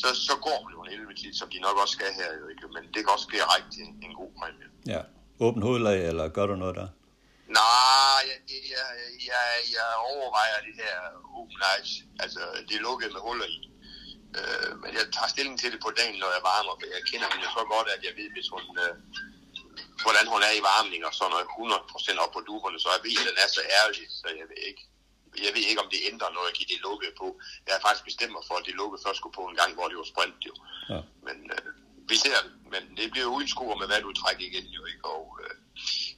så, 0.00 0.08
så 0.28 0.34
går 0.46 0.56
hun 0.62 0.70
jo 0.74 0.78
en 0.84 0.92
11 0.92 1.14
tid, 1.20 1.32
som 1.40 1.48
de 1.52 1.58
nok 1.66 1.76
også 1.82 1.94
skal 1.98 2.10
her. 2.20 2.30
Jo, 2.40 2.44
ikke? 2.52 2.66
Men 2.76 2.82
det 2.94 3.00
kan 3.02 3.10
også 3.16 3.26
ske 3.30 3.38
række 3.52 3.68
til 3.74 3.82
en, 3.88 3.94
en 4.06 4.14
god 4.20 4.30
præmie. 4.38 4.68
Ja. 4.94 5.00
Åben 5.44 5.62
hovedlag, 5.62 5.98
eller 6.10 6.28
gør 6.28 6.46
du 6.46 6.56
noget 6.56 6.76
der? 6.80 6.88
Nej, 7.60 8.20
jeg, 8.30 8.38
jeg, 8.74 8.88
jeg, 9.30 9.44
jeg 9.76 9.88
overvejer 10.12 10.58
det 10.66 10.74
her 10.82 10.94
open 11.38 11.62
eyes. 11.72 11.92
Altså, 12.24 12.40
det 12.68 12.74
er 12.76 12.82
lukket 12.88 13.10
med 13.12 13.20
huller 13.26 13.48
i. 13.56 13.58
Øh, 14.38 14.70
men 14.82 14.90
jeg 14.98 15.04
tager 15.14 15.30
stilling 15.34 15.56
til 15.58 15.72
det 15.72 15.80
på 15.86 15.90
dagen, 16.00 16.16
når 16.22 16.30
jeg 16.36 16.42
varmer, 16.50 16.74
for 16.78 16.86
jeg 16.96 17.02
kender 17.10 17.28
hende 17.32 17.48
så 17.58 17.62
godt, 17.74 17.88
at 17.94 18.02
jeg 18.06 18.14
ved, 18.18 18.28
hvis 18.34 18.48
hun, 18.54 18.64
øh, 18.84 18.94
hvordan 20.04 20.26
hun 20.32 20.42
er 20.48 20.52
i 20.60 20.66
varmning 20.70 21.02
og 21.08 21.14
sådan 21.14 21.32
noget, 21.34 21.46
100% 21.54 22.24
op 22.24 22.32
på 22.36 22.40
duberne, 22.48 22.78
så 22.80 22.88
jeg 22.94 23.02
ved, 23.06 23.20
at 23.22 23.28
den 23.30 23.38
er 23.44 23.50
så 23.56 23.62
ærlig, 23.80 24.04
så 24.20 24.26
jeg 24.40 24.46
ved 24.52 24.62
ikke. 24.70 24.82
Jeg 25.46 25.52
ved 25.56 25.64
ikke, 25.70 25.82
om 25.84 25.90
det 25.94 26.00
ændrer 26.10 26.30
noget 26.36 26.50
at 26.50 26.56
give 26.58 26.70
det 26.72 26.84
lukket 26.88 27.12
på. 27.22 27.28
Jeg 27.66 27.72
har 27.74 27.82
faktisk 27.86 28.04
bestemt 28.10 28.32
mig 28.36 28.44
for, 28.48 28.56
at 28.58 28.66
det 28.68 28.74
lukket 28.80 28.98
først 29.04 29.18
skulle 29.20 29.38
på 29.38 29.44
en 29.50 29.58
gang, 29.60 29.70
hvor 29.74 29.88
det 29.88 29.96
var 30.00 30.08
sprint, 30.12 30.40
jo. 30.48 30.54
Ja. 30.92 31.00
Men 31.26 31.36
øh, 31.54 31.68
vi 32.10 32.16
ser 32.24 32.38
det, 32.44 32.52
men 32.72 32.82
det 32.98 33.06
bliver 33.12 33.28
uden 33.34 33.48
skruer 33.54 33.76
med 33.80 33.86
hvad 33.86 34.00
du 34.02 34.12
trækker 34.20 34.44
igen, 34.50 34.66
jo 34.78 34.82
ikke? 34.90 35.04
Og, 35.14 35.24
øh, 35.42 35.54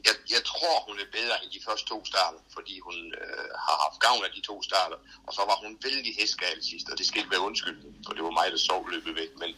jeg, 0.06 0.14
jeg 0.36 0.43
tror, 0.52 0.77
hun 0.89 0.97
er 1.05 1.09
bedre 1.18 1.36
end 1.43 1.51
de 1.56 1.60
første 1.66 1.86
to 1.93 1.98
starter, 2.12 2.40
fordi 2.56 2.74
hun 2.86 2.97
øh, 3.22 3.48
har 3.66 3.77
haft 3.85 3.98
gavn 4.06 4.22
af 4.27 4.32
de 4.36 4.43
to 4.51 4.56
starter. 4.68 4.98
Og 5.27 5.32
så 5.36 5.43
var 5.51 5.56
hun 5.64 5.72
vældig 5.86 6.12
hestgal 6.20 6.59
sidst, 6.70 6.86
og 6.90 6.94
det 6.98 7.05
skal 7.06 7.18
ikke 7.20 7.35
være 7.36 7.47
undskyldning, 7.51 7.93
for 8.06 8.12
det 8.16 8.22
var 8.27 8.35
mig, 8.40 8.47
der 8.55 8.60
sov 8.70 8.81
løbet 8.94 9.12
væk. 9.20 9.31
Men, 9.43 9.51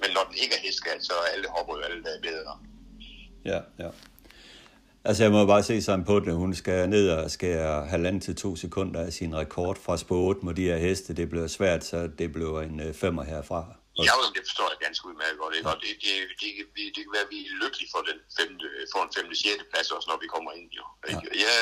men 0.00 0.10
når 0.16 0.24
den 0.28 0.36
ikke 0.42 0.54
er 0.58 0.62
hestgal, 0.66 0.98
så 1.08 1.12
er 1.22 1.26
alle 1.34 1.48
hopper 1.54 1.74
jo 1.78 1.82
alle 1.88 2.02
dage 2.08 2.20
bedre. 2.28 2.52
Ja, 3.52 3.60
ja. 3.84 3.90
Altså 5.08 5.22
jeg 5.22 5.32
må 5.32 5.46
bare 5.46 5.62
se 5.62 5.82
sådan 5.82 6.04
på 6.04 6.20
det, 6.20 6.34
hun 6.34 6.54
skal 6.54 6.88
ned 6.88 7.10
og 7.10 7.30
skære 7.30 7.86
halvanden 7.86 8.20
til 8.20 8.36
to 8.36 8.56
sekunder 8.56 9.00
af 9.00 9.12
sin 9.12 9.36
rekord 9.36 9.76
fra 9.76 9.96
spå 9.96 10.16
8 10.16 10.40
mod 10.44 10.54
de 10.54 10.64
her 10.64 10.78
heste. 10.78 11.14
Det 11.14 11.30
bliver 11.30 11.46
svært, 11.46 11.84
så 11.84 12.08
det 12.18 12.32
bliver 12.32 12.62
en 12.62 12.80
øh, 12.80 12.94
femmer 12.94 13.24
herfra. 13.24 13.76
Ja, 14.08 14.12
det 14.36 14.42
forstår 14.48 14.66
jeg 14.72 14.78
ganske 14.86 15.02
udmærket 15.08 15.38
godt. 15.42 15.54
Ikke? 15.56 15.68
Og 15.72 15.76
det, 15.82 15.92
det, 16.04 16.14
det, 16.40 16.48
det, 16.76 16.84
det 16.94 17.00
kan 17.04 17.12
være, 17.16 17.26
at 17.28 17.32
vi 17.34 17.38
er 17.46 17.54
lykkelige 17.62 17.90
for, 17.94 18.00
den 18.10 18.18
femte, 18.38 18.66
for 18.92 19.00
en 19.06 19.12
femte, 19.16 19.34
sjette 19.42 19.64
plads 19.72 19.88
også, 19.96 20.08
når 20.10 20.18
vi 20.24 20.28
kommer 20.34 20.50
ind. 20.58 20.68
Jo. 20.78 20.84
Ikke? 21.10 21.24
Ja. 21.40 21.44
Ja, 21.44 21.52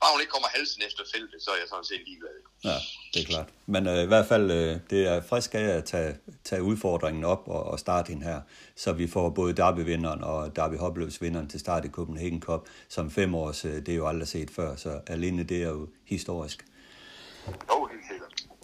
bare 0.00 0.10
hun 0.14 0.20
ikke 0.22 0.34
kommer 0.36 0.50
halsen 0.56 0.80
efter 0.88 1.02
feltet, 1.14 1.38
så 1.44 1.48
er 1.54 1.58
jeg 1.62 1.68
sådan 1.72 1.88
set 1.90 2.02
ligeglad. 2.08 2.36
Ja, 2.68 2.76
det 3.12 3.18
er 3.22 3.28
klart. 3.32 3.48
Men 3.74 3.82
øh, 3.92 4.00
i 4.06 4.10
hvert 4.12 4.28
fald, 4.32 4.46
øh, 4.58 4.72
det 4.92 5.00
er 5.12 5.16
frisk 5.30 5.50
af 5.54 5.68
at 5.80 5.84
tage, 5.92 6.12
tage 6.48 6.62
udfordringen 6.70 7.24
op 7.34 7.42
og, 7.56 7.62
og 7.72 7.76
starte 7.84 8.08
hende 8.12 8.24
her, 8.30 8.40
så 8.82 8.88
vi 8.92 9.06
får 9.14 9.26
både 9.40 9.52
Derby-vinderen 9.60 10.22
og 10.32 10.56
Derby 10.56 10.76
Hopløbs-vinderen 10.84 11.48
til 11.52 11.60
start 11.60 11.84
i 11.84 11.88
Copenhagen 11.88 12.40
Cup, 12.42 12.62
som 12.88 13.10
fem 13.10 13.34
års, 13.34 13.64
øh, 13.64 13.76
det 13.84 13.88
er 13.88 14.00
jo 14.02 14.06
aldrig 14.08 14.28
set 14.28 14.50
før, 14.50 14.76
så 14.76 15.00
alene 15.06 15.42
det 15.44 15.62
er 15.62 15.68
jo 15.68 15.88
historisk. 16.04 16.66
Jo, 17.46 17.88
sikkert. 17.90 18.03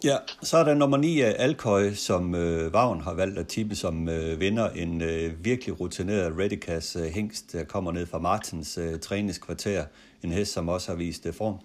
Ja, 0.04 0.18
så 0.42 0.56
er 0.56 0.64
der 0.64 0.74
nummer 0.74 0.96
9 0.96 1.20
af 1.20 1.36
Alkøj, 1.38 1.94
som 1.94 2.34
øh, 2.34 2.72
Vagn 2.72 3.00
har 3.00 3.14
valgt 3.14 3.38
at 3.38 3.48
tippe 3.48 3.76
som 3.76 4.08
øh, 4.08 4.40
vinder. 4.40 4.70
En 4.70 5.02
øh, 5.02 5.44
virkelig 5.44 5.80
rutineret 5.80 6.38
Redicas 6.38 6.96
øh, 6.96 7.02
hængst, 7.02 7.52
der 7.52 7.64
kommer 7.64 7.92
ned 7.92 8.06
fra 8.06 8.18
Martins 8.18 8.78
øh, 8.78 9.00
træningskvarter. 9.00 9.86
En 10.22 10.32
hest, 10.32 10.52
som 10.52 10.68
også 10.68 10.90
har 10.90 10.96
vist 10.96 11.26
øh, 11.26 11.34
form. 11.34 11.58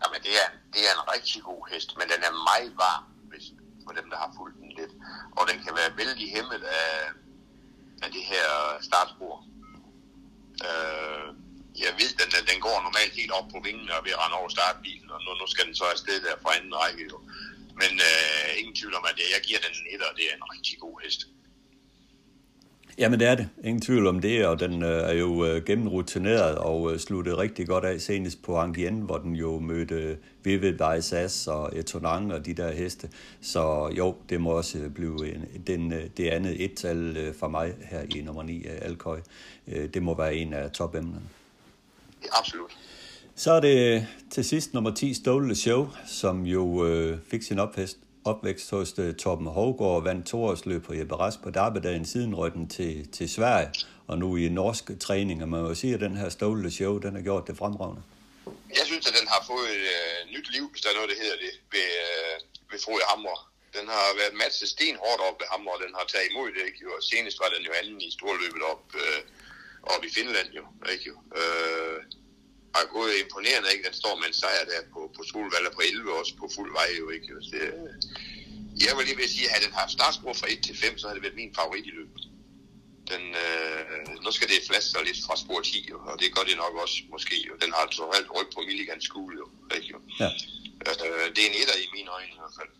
Jamen, 0.00 0.20
det 0.26 0.34
er, 0.42 0.48
det 0.72 0.80
er 0.88 0.92
en 1.00 1.04
rigtig 1.14 1.42
god 1.42 1.62
hest, 1.72 1.96
men 1.98 2.06
den 2.12 2.20
er 2.28 2.32
meget 2.50 2.72
varm, 2.76 3.04
hvis, 3.30 3.44
for 3.86 3.92
dem, 3.98 4.10
der 4.10 4.16
har 4.16 4.32
fulgt 4.36 4.56
den 4.60 4.68
lidt. 4.78 4.92
Og 5.36 5.42
den 5.50 5.58
kan 5.64 5.72
være 5.80 5.96
vældig 5.96 6.26
hæmmet 6.34 6.62
af, 6.80 6.90
af 8.02 8.08
det 8.16 8.24
her 8.32 8.46
startspor. 8.80 9.44
Øh, 10.68 11.45
jeg 11.84 11.92
ved, 12.00 12.10
den, 12.20 12.28
den 12.50 12.58
går 12.66 12.76
normalt 12.86 13.14
helt 13.20 13.32
op 13.38 13.48
på 13.54 13.58
vingen 13.66 13.88
og 13.96 14.00
ved 14.06 14.12
at 14.16 14.20
rende 14.22 14.36
over 14.40 14.50
startbilen, 14.56 15.08
og 15.14 15.18
nu, 15.24 15.30
nu 15.40 15.46
skal 15.52 15.64
den 15.68 15.76
så 15.80 15.86
afsted 15.94 16.16
der 16.26 16.34
fra 16.42 16.50
anden 16.58 16.74
række. 16.82 17.02
Jo. 17.12 17.18
Men 17.80 17.92
øh, 18.08 18.48
ingen 18.60 18.74
tvivl 18.78 18.94
om, 18.98 19.04
at 19.10 19.16
jeg 19.34 19.40
giver 19.46 19.60
den 19.64 19.72
en 19.78 19.86
etter, 19.92 20.06
og 20.10 20.16
det 20.18 20.24
er 20.30 20.34
en 20.40 20.46
rigtig 20.54 20.76
god 20.84 20.96
hest. 21.04 21.20
Jamen 22.98 23.20
det 23.20 23.28
er 23.28 23.34
det. 23.34 23.48
Ingen 23.64 23.80
tvivl 23.80 24.06
om 24.06 24.20
det, 24.20 24.46
og 24.46 24.60
den 24.60 24.82
øh, 24.82 25.08
er 25.10 25.12
jo 25.12 25.46
øh, 25.46 25.64
gennemrutineret 25.64 26.58
og 26.58 26.92
øh, 26.92 26.98
sluttede 26.98 27.38
rigtig 27.38 27.66
godt 27.66 27.84
af 27.84 28.00
senest 28.00 28.42
på 28.42 28.56
Angien, 28.56 29.00
hvor 29.00 29.18
den 29.18 29.34
jo 29.34 29.58
mødte 29.58 29.94
øh, 29.94 30.16
Vivid 30.44 30.72
Vaisas 30.72 31.46
og 31.46 31.78
Etonang 31.78 32.32
og 32.32 32.46
de 32.46 32.54
der 32.54 32.72
heste. 32.72 33.10
Så 33.40 33.92
jo, 33.96 34.16
det 34.28 34.40
må 34.40 34.50
også 34.50 34.78
øh, 34.78 34.90
blive 34.90 35.34
en, 35.34 35.44
den, 35.66 35.92
øh, 35.92 36.04
det 36.16 36.28
andet 36.28 36.64
et-tal 36.64 37.16
øh, 37.16 37.34
for 37.34 37.48
mig 37.48 37.74
her 37.90 38.02
i 38.16 38.20
nummer 38.20 38.42
9 38.42 38.66
af 38.66 38.78
Alkøj. 38.82 39.20
Øh, 39.68 39.88
det 39.94 40.02
må 40.02 40.16
være 40.16 40.34
en 40.34 40.52
af 40.52 40.70
topemnerne. 40.70 41.22
Absolut. 42.32 42.70
Så 43.36 43.52
er 43.52 43.60
det 43.60 44.06
til 44.30 44.44
sidst 44.44 44.74
nummer 44.74 44.94
10, 44.94 45.14
Stole 45.14 45.56
Show, 45.56 45.88
som 46.06 46.42
jo 46.42 46.86
øh, 46.86 47.18
fik 47.30 47.42
sin 47.42 47.58
opvækst, 47.58 47.98
opvækst 48.24 48.70
hos 48.70 48.98
uh, 48.98 49.14
Torben 49.14 49.46
Hovgaard 49.46 49.96
og 49.98 50.04
vandt 50.04 50.26
toårsløb 50.26 50.84
på 50.84 50.94
Jeppe 50.94 51.14
Rask 51.14 51.38
på 51.42 51.50
Darbedagen 51.50 52.06
siden 52.06 52.34
ryggen 52.34 52.68
til, 52.68 53.12
til 53.12 53.28
Sverige, 53.36 53.68
og 54.06 54.18
nu 54.18 54.36
i 54.36 54.48
norsk 54.48 54.84
træning. 55.00 55.42
Og 55.42 55.48
man 55.48 55.62
må 55.62 55.74
sige, 55.74 55.94
at 55.94 56.00
den 56.00 56.16
her 56.16 56.28
Stole 56.28 56.70
Show, 56.70 56.98
den 56.98 57.14
har 57.14 57.22
gjort 57.22 57.46
det 57.48 57.56
fremragende. 57.56 58.02
Jeg 58.78 58.84
synes, 58.90 59.04
at 59.10 59.14
den 59.20 59.28
har 59.34 59.42
fået 59.50 59.68
et 59.76 59.86
uh, 59.96 60.18
nyt 60.34 60.48
liv, 60.56 60.64
hvis 60.72 60.82
der 60.82 60.90
er 60.90 60.96
noget, 60.98 61.10
der 61.12 61.18
hedder 61.22 61.38
det, 61.44 61.52
ved, 61.74 61.88
uh, 62.06 62.34
ved 62.70 62.78
Frode 62.84 63.04
Hammer. 63.10 63.38
Den 63.78 63.86
har 63.94 64.06
været 64.20 64.34
matchet 64.42 64.68
stenhårdt 64.74 65.20
op 65.28 65.36
ved 65.40 65.48
Hammer, 65.52 65.72
og 65.76 65.80
den 65.84 65.92
har 65.98 66.06
taget 66.12 66.26
imod 66.30 66.48
det, 66.56 66.62
ikke? 66.70 66.82
Og 66.94 67.00
senest 67.10 67.36
var 67.42 67.48
den 67.54 67.62
jo 67.68 67.72
anden 67.80 67.98
i 68.08 68.10
storløbet 68.18 68.62
op, 68.72 68.84
uh, 69.04 69.20
op 69.94 70.04
i 70.08 70.10
Finland, 70.18 70.48
jo. 70.58 70.64
Ikke? 70.92 71.08
Uh, 71.40 71.98
har 72.76 72.86
gået 72.96 73.14
imponerende, 73.22 73.68
ikke? 73.72 73.86
Den 73.88 73.96
står 74.02 74.14
med 74.20 74.26
en 74.28 74.38
sejr 74.42 74.64
der 74.70 74.80
på, 74.94 75.00
på 75.16 75.22
Solvalder 75.30 75.72
på 75.76 75.82
11 75.90 76.18
også 76.20 76.34
på 76.40 76.46
fuld 76.56 76.70
vej, 76.78 76.88
jo 77.00 77.06
ikke? 77.16 77.28
Det, 77.52 77.62
jeg 78.84 78.92
vil 78.96 79.04
lige 79.06 79.18
vil 79.20 79.28
sige, 79.34 79.46
at 79.46 79.52
havde 79.52 79.66
den 79.66 79.80
haft 79.80 79.92
startspor 79.98 80.32
fra 80.40 80.48
1 80.52 80.62
til 80.66 80.76
5, 80.76 80.98
så 80.98 81.04
havde 81.06 81.16
det 81.18 81.24
været 81.26 81.40
min 81.42 81.54
favorit 81.58 81.86
i 81.92 81.94
løbet. 82.00 82.22
Den, 83.12 83.22
øh, 83.44 83.84
nu 84.24 84.30
skal 84.36 84.48
det 84.48 84.66
flaske 84.68 84.90
sig 84.90 85.02
lidt 85.04 85.20
fra 85.26 85.36
spor 85.42 85.60
10, 85.60 85.86
jo, 85.92 85.98
og 86.10 86.14
det 86.20 86.34
gør 86.34 86.44
det 86.48 86.56
nok 86.64 86.74
også, 86.82 86.96
måske. 87.14 87.36
Jo. 87.48 87.52
Den 87.62 87.70
har 87.74 87.82
altså 87.86 88.02
alt 88.16 88.30
ryg 88.36 88.48
på 88.54 88.60
Milligan 88.68 89.00
School, 89.08 89.32
jo. 89.42 89.46
Ikke, 89.76 89.88
jo. 89.94 89.98
Ja. 90.22 90.30
Øh, 91.06 91.26
det 91.34 91.40
er 91.42 91.48
en 91.50 91.56
etter 91.60 91.76
i 91.84 91.86
mine 91.96 92.10
øjne 92.16 92.32
i 92.36 92.38
hvert 92.42 92.56
fald. 92.58 92.72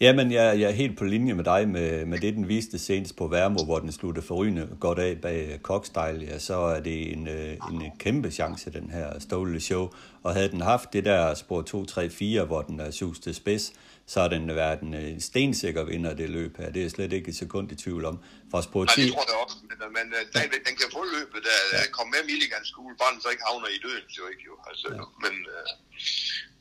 Jamen, 0.00 0.32
jeg, 0.32 0.60
jeg 0.60 0.68
er 0.70 0.74
helt 0.74 0.98
på 0.98 1.04
linje 1.04 1.34
med 1.34 1.44
dig 1.44 1.68
med, 1.68 2.06
med 2.06 2.18
det, 2.18 2.34
den 2.34 2.48
viste 2.48 2.78
senest 2.78 3.16
på 3.16 3.26
Værmo, 3.28 3.64
hvor 3.64 3.78
den 3.78 3.92
sluttede 3.92 4.26
forrygende 4.26 4.68
godt 4.80 4.98
af 4.98 5.20
bag 5.20 5.60
Cockstyle. 5.62 6.24
Ja, 6.30 6.38
så 6.38 6.56
er 6.56 6.80
det 6.80 7.12
en, 7.12 7.28
øh, 7.28 7.52
en 7.72 7.92
kæmpe 7.98 8.30
chance, 8.30 8.70
den 8.70 8.90
her 8.90 9.18
Stole 9.18 9.60
Show. 9.60 9.90
Og 10.22 10.34
havde 10.34 10.50
den 10.50 10.60
haft 10.60 10.92
det 10.92 11.04
der 11.04 11.34
spor 11.34 11.62
2, 11.62 11.84
3, 11.84 12.10
4, 12.10 12.44
hvor 12.44 12.62
den 12.62 12.80
er 12.80 12.90
sus 12.90 13.18
til 13.18 13.34
spids, 13.34 13.72
så 14.06 14.20
har 14.20 14.28
den 14.28 14.54
været 14.54 14.80
en, 14.80 14.94
en 14.94 15.20
stensikker 15.20 15.84
vinder 15.84 16.14
det 16.14 16.30
løb 16.30 16.56
her. 16.58 16.70
Det 16.70 16.84
er 16.84 16.90
slet 16.90 17.12
ikke 17.12 17.28
et 17.28 17.36
sekund 17.36 17.72
i 17.72 17.74
tvivl 17.74 18.04
om. 18.04 18.18
Fra 18.50 18.62
spor 18.62 18.84
10... 18.84 18.86
Nej, 18.86 19.04
det 19.04 19.12
tror 19.14 19.24
jeg 19.32 19.38
også, 19.44 19.56
men, 19.68 19.78
men 19.96 20.06
den, 20.34 20.60
den 20.68 20.74
kan 20.80 20.88
få 20.96 21.02
løbet 21.16 21.40
der. 21.48 21.60
Ja. 21.72 21.90
Kom 21.96 22.08
med 22.14 22.22
Milligan 22.30 22.64
School, 22.70 22.92
bare 23.00 23.12
den 23.14 23.20
så 23.20 23.28
ikke 23.34 23.44
havner 23.48 23.68
i 23.76 23.78
døden, 23.84 24.06
jo 24.18 24.24
ikke 24.32 24.44
jo. 24.50 24.54
Altså, 24.70 24.86
ja. 24.98 25.04
Men 25.24 25.34
uh, 25.56 25.68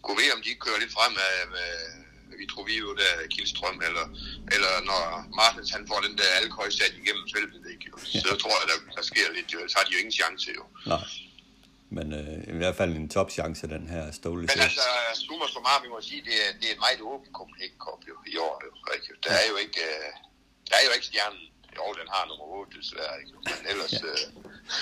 kunne 0.04 0.18
vi, 0.22 0.26
om 0.36 0.42
de 0.46 0.52
kører 0.66 0.80
lidt 0.84 0.94
frem 0.98 1.14
af, 1.30 1.36
med, 1.56 1.72
Vitrovio, 2.42 2.88
der 3.02 3.12
Kildstrøm, 3.34 3.78
eller, 3.88 4.06
eller 4.56 4.74
når 4.90 5.02
Martins 5.40 5.72
han 5.76 5.84
får 5.92 6.00
den 6.08 6.16
der 6.22 6.30
alkohol 6.42 6.72
sat 6.72 6.94
igennem 7.02 7.26
feltet, 7.36 7.64
ikke? 7.74 7.86
Jo. 7.92 7.96
Så 8.24 8.30
ja. 8.32 8.36
tror 8.42 8.56
jeg, 8.60 8.66
der, 8.72 8.78
der 8.98 9.04
sker 9.12 9.28
lidt, 9.38 9.50
jo. 9.54 9.58
så 9.72 9.76
har 9.78 9.86
de 9.86 9.92
jo 9.96 10.00
ingen 10.04 10.18
chance, 10.22 10.48
jo. 10.60 10.64
Nej. 10.94 11.06
Men 11.98 12.08
øh, 12.20 12.56
i 12.56 12.58
hvert 12.62 12.78
fald 12.80 12.92
en 12.96 13.10
topchance, 13.16 13.64
den 13.76 13.86
her 13.94 14.04
stole. 14.20 14.42
Men 14.42 14.60
altså, 14.68 14.86
summa 15.26 15.46
summarum, 15.54 15.84
vi 15.86 15.90
må 15.96 16.00
sige, 16.10 16.22
det 16.30 16.36
er, 16.46 16.50
det 16.60 16.66
er 16.70 16.74
et 16.78 16.84
meget 16.88 17.02
åbent 17.12 17.32
Cup 17.84 18.02
jo, 18.10 18.16
i 18.34 18.36
år. 18.48 18.56
Jo, 18.66 18.72
ikke? 18.96 19.08
Der 19.26 19.34
er 19.42 19.46
jo 19.52 19.56
ikke, 19.64 19.82
øh, 19.92 20.10
der 20.70 20.76
er 20.80 20.84
jo 20.88 20.92
ikke 20.98 21.08
stjernen. 21.12 21.44
Jo, 21.78 21.86
den 22.00 22.08
har 22.14 22.24
nummer 22.30 22.46
8, 22.46 22.80
desværre, 22.80 23.16
ikke? 23.22 23.34
Men 23.50 23.60
ellers... 23.72 23.94
Øh, 24.10 24.24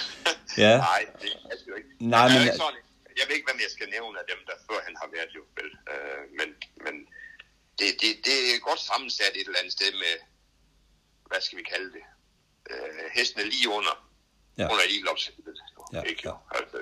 ja. 0.63 0.73
nej, 0.89 1.01
det 1.21 1.29
er 1.51 1.57
jo 1.71 1.75
ikke. 1.79 1.91
Nej, 2.15 2.25
men... 2.31 2.41
Ikke 2.41 2.61
sådan, 2.63 2.81
jeg 3.19 3.25
ved 3.27 3.35
ikke, 3.37 3.49
hvem 3.49 3.61
jeg 3.65 3.71
skal 3.75 3.87
nævne 3.95 4.15
af 4.21 4.25
dem, 4.31 4.39
der 4.49 4.55
før 4.67 4.79
han 4.87 4.95
har 5.01 5.07
været 5.15 5.31
jo, 5.37 5.43
vel. 5.57 5.69
Øh, 5.91 6.21
men, 6.39 6.49
men 6.85 6.95
det, 7.79 7.89
det, 8.01 8.09
det 8.25 8.35
er 8.53 8.59
godt 8.69 8.79
sammensat 8.79 9.33
et 9.35 9.47
eller 9.47 9.59
andet 9.59 9.73
sted 9.73 9.91
med, 10.03 10.15
hvad 11.29 11.41
skal 11.41 11.57
vi 11.57 11.63
kalde 11.63 11.89
det, 11.97 12.05
øh, 12.71 13.05
hestene 13.15 13.43
lige 13.43 13.69
under, 13.69 13.95
ja. 14.57 14.65
under 14.71 14.83
eliteopsættet. 14.89 15.57
Ja, 15.93 16.01
ikke? 16.01 16.21
Ja. 16.25 16.33
Altså, 16.59 16.77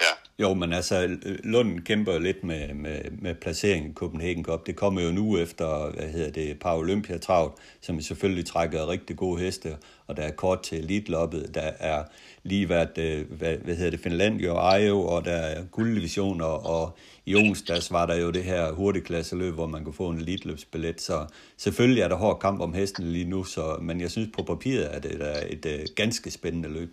ja. 0.00 0.12
Jo, 0.38 0.54
men 0.54 0.72
altså, 0.72 1.18
Lund 1.44 1.80
kæmper 1.80 2.18
lidt 2.18 2.44
med, 2.44 2.74
med, 2.74 3.10
med 3.10 3.34
placeringen 3.34 3.90
i 3.90 3.94
Copenhagen 3.94 4.44
Cup. 4.44 4.66
Det 4.66 4.76
kommer 4.76 5.02
jo 5.02 5.12
nu 5.12 5.38
efter, 5.38 5.90
hvad 5.90 6.08
hedder 6.08 6.30
det, 6.30 6.60
par 6.60 6.76
Olympia 6.76 7.18
travlt, 7.18 7.54
som 7.80 8.00
selvfølgelig 8.00 8.46
trækker 8.46 8.88
rigtig 8.88 9.16
gode 9.16 9.40
heste, 9.40 9.78
og 10.06 10.16
der 10.16 10.22
er 10.22 10.32
kort 10.32 10.62
til 10.62 10.78
elitloppet. 10.78 11.54
Der 11.54 11.72
er 11.78 12.04
lige 12.44 12.68
været, 12.68 12.98
øh, 12.98 13.32
hvad, 13.32 13.56
hvad 13.56 13.74
hedder 13.74 13.90
det, 13.90 14.00
Finland 14.00 14.40
jo 14.40 14.54
Ejo, 14.56 15.06
og 15.06 15.24
der 15.24 15.36
er 15.36 15.64
gulddivisioner, 15.64 16.44
og 16.44 16.98
i 17.26 17.34
onsdags 17.34 17.92
var 17.92 18.06
der 18.06 18.16
jo 18.16 18.30
det 18.30 18.44
her 18.44 18.72
hurtigklasseløb, 18.72 19.54
hvor 19.54 19.66
man 19.66 19.84
kunne 19.84 19.94
få 19.94 20.08
en 20.08 20.18
elitløbsbillet, 20.18 21.00
så 21.00 21.26
selvfølgelig 21.56 22.02
er 22.02 22.08
der 22.08 22.16
hård 22.16 22.40
kamp 22.40 22.60
om 22.60 22.74
hesten 22.74 23.12
lige 23.12 23.24
nu, 23.24 23.44
så, 23.44 23.76
men 23.80 24.00
jeg 24.00 24.10
synes 24.10 24.28
på 24.36 24.42
papiret, 24.42 24.84
at 24.84 25.02
det 25.02 25.22
er 25.22 25.46
et, 25.50 25.66
et, 25.66 25.94
ganske 25.94 26.30
spændende 26.30 26.68
løb. 26.68 26.90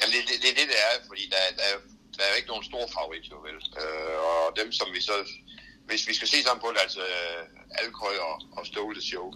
Jamen 0.00 0.12
det 0.14 0.22
det, 0.28 0.36
det, 0.44 0.50
det, 0.58 0.66
det 0.72 0.78
er, 0.88 0.92
fordi 1.06 1.24
der, 1.34 1.42
der, 1.60 1.68
der 2.16 2.22
er 2.22 2.30
jo 2.32 2.36
ikke 2.36 2.48
nogen 2.48 2.64
stor 2.64 2.84
favorit, 2.96 3.24
jo 3.30 3.36
vel. 3.46 3.58
Øh, 3.82 4.16
og 4.30 4.56
dem, 4.60 4.72
som 4.72 4.88
vi 4.94 5.00
så... 5.00 5.12
Hvis 5.86 6.08
vi 6.08 6.14
skal 6.14 6.28
se 6.28 6.42
sammen 6.42 6.60
på 6.60 6.70
det, 6.74 6.80
altså 6.86 7.00
øh, 7.00 7.42
Alkøj 7.82 8.14
og, 8.28 8.42
og 8.56 8.66
Ståle 8.66 9.02
Show, 9.02 9.32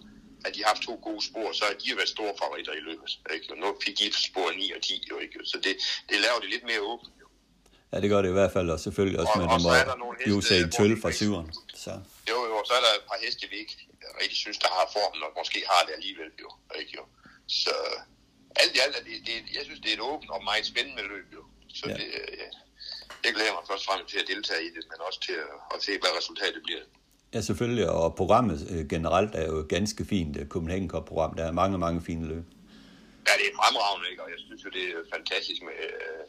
at 0.47 0.55
de 0.55 0.61
har 0.62 0.69
haft 0.73 0.83
to 0.89 0.95
gode 1.09 1.23
spor, 1.29 1.53
så 1.53 1.65
er 1.71 1.75
de 1.81 1.87
jo 1.91 1.97
været 1.97 2.09
store 2.16 2.35
favoritter 2.43 2.73
i 2.81 2.83
løbet. 2.89 3.11
Ikke? 3.35 3.47
Og 3.53 3.57
nu 3.62 3.69
fik 3.85 3.95
de 3.99 4.07
spor 4.29 4.51
9 4.51 4.73
og 4.77 4.83
10, 4.83 5.07
jo 5.11 5.16
ikke? 5.25 5.39
Så 5.45 5.57
det, 5.66 5.73
det 6.09 6.16
laver 6.27 6.39
det 6.43 6.49
lidt 6.55 6.65
mere 6.71 6.81
åbent. 6.93 7.12
Jo. 7.23 7.27
Ja, 7.93 7.97
det 8.03 8.09
gør 8.11 8.21
det 8.23 8.29
i 8.29 8.37
hvert 8.41 8.53
fald, 8.57 8.69
og 8.75 8.81
selvfølgelig 8.87 9.19
også 9.21 9.33
Og- 9.33 9.39
med 9.39 9.47
og 9.47 9.55
er 9.55 9.61
se 10.51 10.57
hvor 10.65 10.71
tøl 10.79 10.93
fra 11.03 11.11
syveren. 11.21 11.49
Så. 11.85 11.93
Jo, 12.31 12.39
jo, 12.51 12.57
så 12.69 12.73
er 12.79 12.83
der 12.87 12.93
et 13.01 13.05
par 13.11 13.19
heste, 13.25 13.43
vi 13.53 13.57
ikke 13.65 13.77
rigtig 14.23 14.39
synes, 14.45 14.59
der 14.65 14.69
har 14.77 14.87
formen, 14.97 15.21
og 15.27 15.31
måske 15.41 15.59
har 15.73 15.83
det 15.87 15.93
alligevel, 15.99 16.31
jo. 16.45 16.49
Ikke, 16.81 16.93
jo. 16.99 17.05
Så 17.62 17.75
alt 18.62 18.73
i 18.77 18.79
alt 18.85 18.95
er 18.99 19.05
det, 19.09 19.15
det, 19.29 19.37
jeg 19.57 19.62
synes, 19.69 19.81
det 19.81 19.91
er 19.91 19.97
et 20.01 20.07
åbent 20.12 20.31
og 20.37 20.41
meget 20.51 20.66
spændende 20.73 21.03
løb, 21.12 21.27
jo. 21.39 21.43
Så 21.79 21.85
Ja. 21.89 21.95
det, 22.01 22.09
øh, 22.21 22.39
jeg 23.25 23.33
glæder 23.37 23.53
mig 23.59 23.65
først 23.71 23.85
fremmest 23.89 24.09
til 24.12 24.19
at 24.23 24.29
deltage 24.33 24.62
i 24.69 24.71
det, 24.77 24.83
men 24.91 24.99
også 25.09 25.21
til 25.27 25.37
at, 25.47 25.53
at 25.75 25.79
se, 25.87 25.93
hvad 26.03 26.12
resultatet 26.21 26.61
bliver. 26.69 26.85
Ja, 27.35 27.40
selvfølgelig, 27.40 27.86
og 28.01 28.06
programmet 28.20 28.59
øh, 28.73 28.82
generelt 28.94 29.32
er 29.40 29.47
jo 29.52 29.59
ganske 29.77 30.02
fint 30.12 30.35
øh, 30.40 30.44
Copenhagen 30.52 30.90
Cup-program. 30.93 31.32
Der 31.39 31.44
er 31.47 31.55
mange, 31.62 31.77
mange 31.85 32.01
fine 32.09 32.24
løb. 32.32 32.44
Ja, 33.28 33.32
det 33.40 33.47
er 33.51 33.55
fremragende, 33.61 34.06
ikke? 34.11 34.23
Og 34.24 34.31
jeg 34.35 34.40
synes 34.47 34.61
jo, 34.65 34.70
det 34.78 34.85
er 34.94 35.02
fantastisk 35.16 35.61
med, 35.69 35.77
øh, 35.89 36.24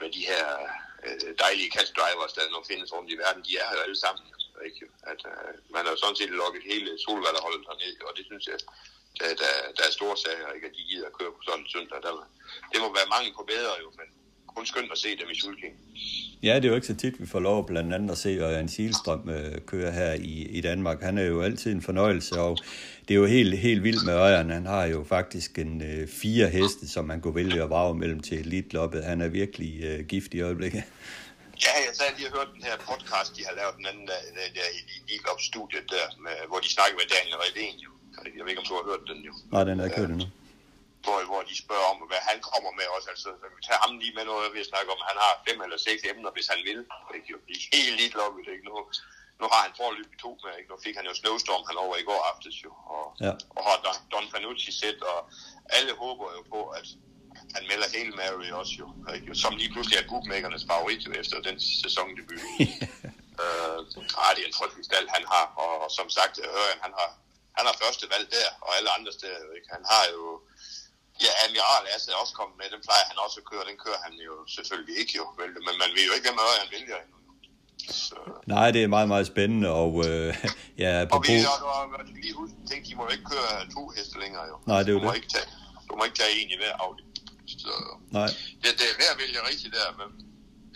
med 0.00 0.08
de 0.16 0.22
her 0.30 0.44
dejlige 1.44 1.70
catch 1.76 1.90
drivers, 1.98 2.32
der 2.36 2.42
nu 2.54 2.58
findes 2.70 2.88
rundt 2.94 3.08
i 3.14 3.16
verden. 3.24 3.40
De 3.46 3.52
er 3.60 3.66
her 3.68 3.76
jo 3.78 3.82
alle 3.86 3.98
sammen, 4.04 4.24
altså, 4.34 4.50
ikke? 4.68 4.82
At, 5.10 5.20
uh, 5.30 5.52
man 5.74 5.82
har 5.84 5.90
jo 5.94 5.98
sådan 6.02 6.20
set 6.20 6.32
lukket 6.42 6.62
hele 6.72 6.90
solvalderholdet 7.04 7.62
herned, 7.68 7.96
og 8.08 8.12
det 8.16 8.24
synes 8.30 8.44
jeg, 8.50 8.58
der, 9.18 9.28
der, 9.42 9.52
der 9.76 9.84
er 9.88 9.98
store 9.98 10.16
sager, 10.24 10.48
ikke? 10.56 10.68
At 10.70 10.76
de 10.78 10.88
gider 10.90 11.06
at 11.08 11.16
køre 11.18 11.32
på 11.36 11.42
sådan 11.46 11.62
en 11.62 11.72
søndag. 11.74 11.98
Der, 12.06 12.12
det 12.72 12.78
må 12.84 12.88
være 12.98 13.12
mange 13.14 13.30
på 13.38 13.42
bedre, 13.54 13.74
jo, 13.82 13.88
men 14.00 14.08
kun 14.56 14.66
skønt 14.66 14.92
at 14.92 14.98
se 14.98 15.08
dem 15.08 15.28
i 15.32 15.40
sulking. 15.40 15.74
Ja, 16.42 16.56
det 16.56 16.64
er 16.64 16.68
jo 16.68 16.74
ikke 16.74 16.86
så 16.86 16.94
tit, 16.94 17.20
vi 17.20 17.26
får 17.26 17.40
lov 17.40 17.66
blandt 17.66 17.94
andet 17.94 18.10
at 18.10 18.18
se 18.18 18.28
Ørjan 18.28 18.68
Silstrøm 18.68 19.28
øh, 19.28 19.60
køre 19.66 19.92
her 19.92 20.12
i, 20.12 20.34
i 20.58 20.60
Danmark. 20.60 21.02
Han 21.02 21.18
er 21.18 21.22
jo 21.22 21.42
altid 21.42 21.72
en 21.72 21.82
fornøjelse, 21.82 22.40
og 22.40 22.58
det 23.08 23.14
er 23.14 23.18
jo 23.18 23.26
helt, 23.26 23.58
helt 23.58 23.82
vildt 23.82 24.04
med 24.06 24.14
Ørjan. 24.14 24.50
Han 24.50 24.66
har 24.66 24.84
jo 24.84 25.04
faktisk 25.04 25.58
en 25.58 25.82
øh, 25.82 26.08
fire 26.08 26.48
heste, 26.48 26.88
som 26.88 27.04
man 27.04 27.20
kunne 27.20 27.34
vælge 27.34 27.62
at 27.62 27.70
vrage 27.70 27.94
mellem 27.94 28.20
til 28.20 28.38
elitloppet. 28.38 29.04
Han 29.04 29.20
er 29.20 29.28
virkelig 29.28 29.84
øh, 29.84 30.06
gift 30.06 30.34
i 30.34 30.40
øjeblikket. 30.40 30.82
Ja, 31.64 31.72
jeg 31.86 31.92
sad 31.98 32.06
lige 32.16 32.28
og 32.28 32.34
hørte 32.38 32.52
den 32.56 32.64
her 32.70 32.76
podcast, 32.90 33.36
de 33.36 33.42
har 33.48 33.54
lavet 33.60 33.74
den 33.78 33.86
anden 33.90 34.06
dag, 34.12 34.22
der, 34.36 34.46
der 34.58 34.66
i, 34.78 34.80
i, 35.12 35.14
i 35.14 35.44
studiet 35.50 35.86
der, 35.96 36.06
med, 36.24 36.36
hvor 36.48 36.58
de 36.64 36.68
snakker 36.76 36.94
med 37.00 37.06
Daniel 37.14 37.38
Redén. 37.46 37.76
Jeg 38.36 38.42
ved 38.44 38.50
ikke, 38.52 38.62
om 38.64 38.68
du 38.70 38.74
har 38.78 38.84
hørt 38.90 39.04
den, 39.10 39.18
jo. 39.28 39.32
Nej, 39.52 39.64
den 39.68 39.80
er 39.80 39.84
ikke 39.84 40.00
hørt 40.02 40.10
endnu. 40.10 40.28
Hvor, 41.06 41.18
hvor 41.30 41.42
de 41.50 41.54
spørger 41.64 41.88
om, 41.92 41.98
hvad 42.10 42.22
han 42.30 42.38
kommer 42.50 42.70
med 42.78 42.86
også. 42.96 43.08
Altså, 43.12 43.28
så 43.42 43.46
vi 43.56 43.60
tager 43.68 43.82
ham 43.84 43.92
lige 44.02 44.14
med 44.18 44.24
noget, 44.32 44.54
vi 44.56 44.70
snakker 44.72 44.90
om, 44.96 45.02
han 45.10 45.18
har 45.24 45.32
fem 45.46 45.58
eller 45.64 45.78
seks 45.88 46.00
emner, 46.10 46.30
hvis 46.36 46.48
han 46.52 46.60
vil. 46.68 46.80
Ikke? 47.16 47.26
Jo, 47.32 47.36
I 47.54 47.56
helt 47.76 47.96
lidt 48.00 48.14
lukket, 48.20 48.46
ikke? 48.54 48.64
Nu, 48.68 48.74
nu 49.40 49.44
har 49.52 49.60
han 49.64 49.72
i 50.14 50.18
to 50.24 50.30
med, 50.44 50.54
ikke? 50.58 50.70
Nu 50.72 50.76
fik 50.84 50.96
han 50.98 51.06
jo 51.10 51.14
Snowstorm 51.20 51.64
han 51.68 51.76
over 51.84 51.96
i 52.02 52.06
går 52.10 52.20
aftes, 52.32 52.56
jo. 52.64 52.72
Og, 52.94 53.04
Ja. 53.26 53.32
og 53.56 53.62
har 53.68 53.76
Don, 53.86 53.98
Don 54.12 54.26
Fanucci 54.32 54.70
sæt, 54.80 55.00
og 55.12 55.18
alle 55.76 55.92
håber 56.02 56.26
jo 56.36 56.42
på, 56.54 56.60
at 56.78 56.86
han 57.56 57.64
melder 57.70 57.88
hele 57.96 58.12
Mary 58.20 58.48
også 58.60 58.74
jo, 58.82 58.86
ikke? 59.14 59.34
som 59.42 59.52
lige 59.60 59.72
pludselig 59.74 59.96
er 59.98 60.08
bookmakernes 60.10 60.64
favorit 60.70 61.00
jo, 61.06 61.12
efter 61.22 61.36
den 61.48 61.56
sæsondebut. 61.82 62.40
øh, 63.42 63.78
ah, 64.24 64.30
det 64.34 64.42
er 64.42 64.48
en 64.52 64.58
frygtelig 64.60 64.84
stald, 64.90 65.06
han 65.16 65.24
har, 65.34 65.44
og, 65.64 65.72
og 65.84 65.90
som 65.98 66.08
sagt, 66.18 66.34
Ørjan, 66.60 66.80
han 66.86 66.92
har, 67.00 67.10
han 67.58 67.64
har 67.68 67.74
første 67.84 68.04
valg 68.14 68.26
der, 68.36 68.48
og 68.64 68.70
alle 68.76 68.90
andre 68.98 69.12
steder, 69.18 69.52
ikke? 69.58 69.68
Han 69.76 69.84
har 69.92 70.04
jo, 70.14 70.22
ja, 71.24 71.30
Admiral 71.44 71.84
Asse 71.94 72.06
er 72.14 72.18
også 72.22 72.34
kommet 72.40 72.56
med, 72.60 72.66
den 72.74 72.82
plejer 72.86 73.04
han 73.10 73.16
også 73.24 73.36
at 73.42 73.46
køre, 73.50 73.64
den 73.70 73.78
kører 73.84 74.00
han 74.06 74.14
jo 74.28 74.34
selvfølgelig 74.56 74.96
ikke 75.00 75.12
jo, 75.20 75.24
vel, 75.40 75.52
men 75.66 75.74
man 75.82 75.90
ved 75.96 76.04
jo 76.08 76.12
ikke, 76.16 76.26
hvem 76.28 76.38
Ørjan 76.46 76.68
vælger 76.76 76.96
endnu. 77.04 77.18
Så, 78.06 78.16
Nej, 78.54 78.68
det 78.74 78.80
er 78.82 78.88
meget, 78.96 79.08
meget 79.14 79.26
spændende, 79.32 79.68
og 79.82 79.90
øh, 80.08 80.28
ja, 80.84 80.92
og 81.14 81.18
vi 81.26 81.32
og, 81.52 81.58
og, 81.74 82.04
lige 82.24 82.34
huske, 82.40 82.56
tænk, 82.70 82.80
de 82.88 82.94
må 82.98 83.02
jo 83.08 83.12
ikke 83.16 83.28
køre 83.34 83.50
to 83.76 83.82
heste 83.96 84.16
længere 84.22 84.44
jo. 84.50 84.56
Nej, 84.72 84.80
det 84.82 84.88
er 84.90 84.96
jo 84.96 84.98
du 84.98 85.04
må 85.04 85.10
det. 85.10 85.16
Ikke 85.20 85.32
tage, 85.36 85.48
du 85.88 85.92
må 85.98 86.02
ikke 86.08 86.18
tage 86.22 86.32
en 86.40 86.48
i 86.54 86.56
hver 86.60 86.74
afdeling. 86.84 87.14
Så 87.62 87.72
Nej, 88.18 88.28
det, 88.62 88.70
det 88.80 88.86
er 89.06 89.12
at 89.14 89.18
vælge 89.22 89.38
rigtigt 89.50 89.74
der, 89.78 89.88
men 90.00 90.08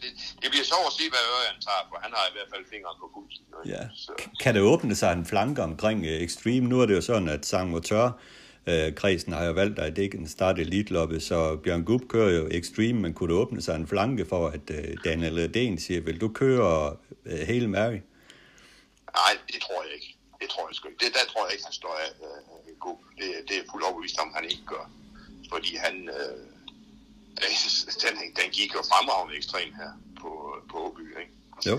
det, 0.00 0.10
det 0.42 0.48
bliver 0.52 0.66
sjovt 0.72 0.86
at 0.90 0.94
se, 0.98 1.04
hvad 1.12 1.22
Ørjan 1.34 1.58
tager, 1.66 1.82
for 1.88 1.96
han 2.04 2.12
har 2.16 2.24
i 2.30 2.32
hvert 2.36 2.50
fald 2.52 2.64
fingeren 2.72 2.96
på 3.02 3.06
pulsen. 3.14 3.44
ja. 3.74 3.82
Så, 4.04 4.12
Kan 4.42 4.54
det 4.54 4.62
åbne 4.62 4.94
sig 5.00 5.12
en 5.12 5.26
flanke 5.26 5.62
omkring 5.62 5.98
øh, 6.06 6.18
Extreme? 6.26 6.68
Nu 6.68 6.80
er 6.80 6.86
det 6.86 6.94
jo 6.94 7.00
sådan, 7.00 7.28
at 7.28 7.46
Sang 7.46 7.70
Motor 7.70 8.20
øh, 8.66 8.94
kredsen 8.94 9.32
har 9.32 9.44
jo 9.44 9.52
valgt, 9.52 9.78
at 9.78 9.96
det 9.96 10.02
ikke 10.02 10.18
kan 10.18 10.28
starte 10.28 10.60
elitloppet, 10.60 11.22
så 11.22 11.56
Bjørn 11.56 11.84
Gub 11.84 12.08
kører 12.08 12.30
jo 12.30 12.48
Extreme, 12.50 13.00
men 13.00 13.14
kunne 13.14 13.34
det 13.34 13.40
åbne 13.40 13.62
sig 13.62 13.76
en 13.76 13.86
flanke 13.86 14.24
for, 14.24 14.48
at 14.48 14.70
øh, 14.70 14.96
Daniel 15.04 15.44
Redén 15.44 15.80
siger, 15.80 16.00
vil 16.00 16.20
du 16.20 16.28
køre 16.28 16.96
øh, 17.26 17.38
hele 17.38 17.68
Mary? 17.68 17.98
nej, 19.20 19.32
det 19.52 19.60
tror 19.62 19.82
jeg 19.84 19.92
ikke. 19.94 20.16
Det 20.40 20.48
tror 20.50 20.68
jeg 20.68 20.74
sgu 20.74 20.88
ikke. 20.88 21.04
Det, 21.04 21.14
der 21.14 21.24
tror 21.32 21.42
jeg 21.46 21.52
ikke, 21.54 21.64
han 21.64 21.72
står 21.82 21.94
af 22.04 22.10
øh, 22.26 22.76
god. 22.86 22.98
Det, 23.18 23.28
det 23.48 23.56
er 23.58 23.64
fuldt 23.70 23.84
overbevist 23.86 24.18
om, 24.18 24.32
han 24.34 24.44
ikke 24.44 24.66
gør. 24.74 24.84
Fordi 25.52 25.76
han, 25.76 25.94
øh, 26.18 26.38
den, 28.04 28.14
den 28.38 28.48
gik 28.58 28.70
jo 28.74 28.82
fremragende 28.90 29.36
ekstrem 29.36 29.68
her 29.80 29.90
på, 30.20 30.30
på 30.70 30.76
Åby, 30.86 31.04
ikke? 31.22 31.32
Jo. 31.66 31.76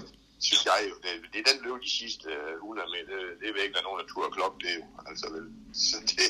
Synes 0.47 0.63
jeg 0.71 0.79
jo, 0.89 0.95
det, 1.03 1.11
det 1.31 1.37
er 1.41 1.47
den 1.51 1.59
løb 1.65 1.77
de 1.87 1.91
sidste 2.01 2.27
øh, 2.37 2.53
100 2.55 2.87
med, 2.93 3.01
det, 3.11 3.19
det 3.41 3.47
vil 3.53 3.61
ikke 3.65 3.75
være 3.77 3.87
nogen, 3.87 3.99
der 4.01 4.07
turde 4.13 4.29
klokke 4.37 4.57
det 4.65 4.73
jo, 4.79 4.83
altså 5.09 5.25
vel. 5.35 5.45
Så 5.89 5.97
det, 6.11 6.27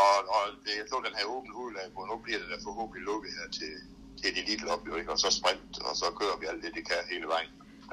og, 0.00 0.12
og 0.36 0.42
det, 0.64 0.72
jeg 0.80 0.86
så 0.92 0.96
den 1.08 1.14
her 1.18 1.26
åbne 1.34 1.52
hudlag, 1.58 1.86
hvor 1.94 2.04
nu 2.10 2.14
bliver 2.24 2.38
det 2.42 2.48
da 2.52 2.56
forhåbentlig 2.68 3.02
lukket 3.10 3.30
her 3.38 3.46
til, 3.58 3.72
til 4.18 4.26
et 4.32 4.36
elitlop, 4.42 4.82
jo 4.88 4.94
ikke, 5.00 5.10
og 5.14 5.18
så 5.24 5.28
sprint, 5.38 5.72
og 5.88 5.92
så 6.00 6.06
kører 6.20 6.36
vi 6.40 6.44
alt 6.50 6.62
det, 6.64 6.70
det 6.78 6.84
kan 6.90 7.00
hele 7.12 7.26
vejen, 7.34 7.50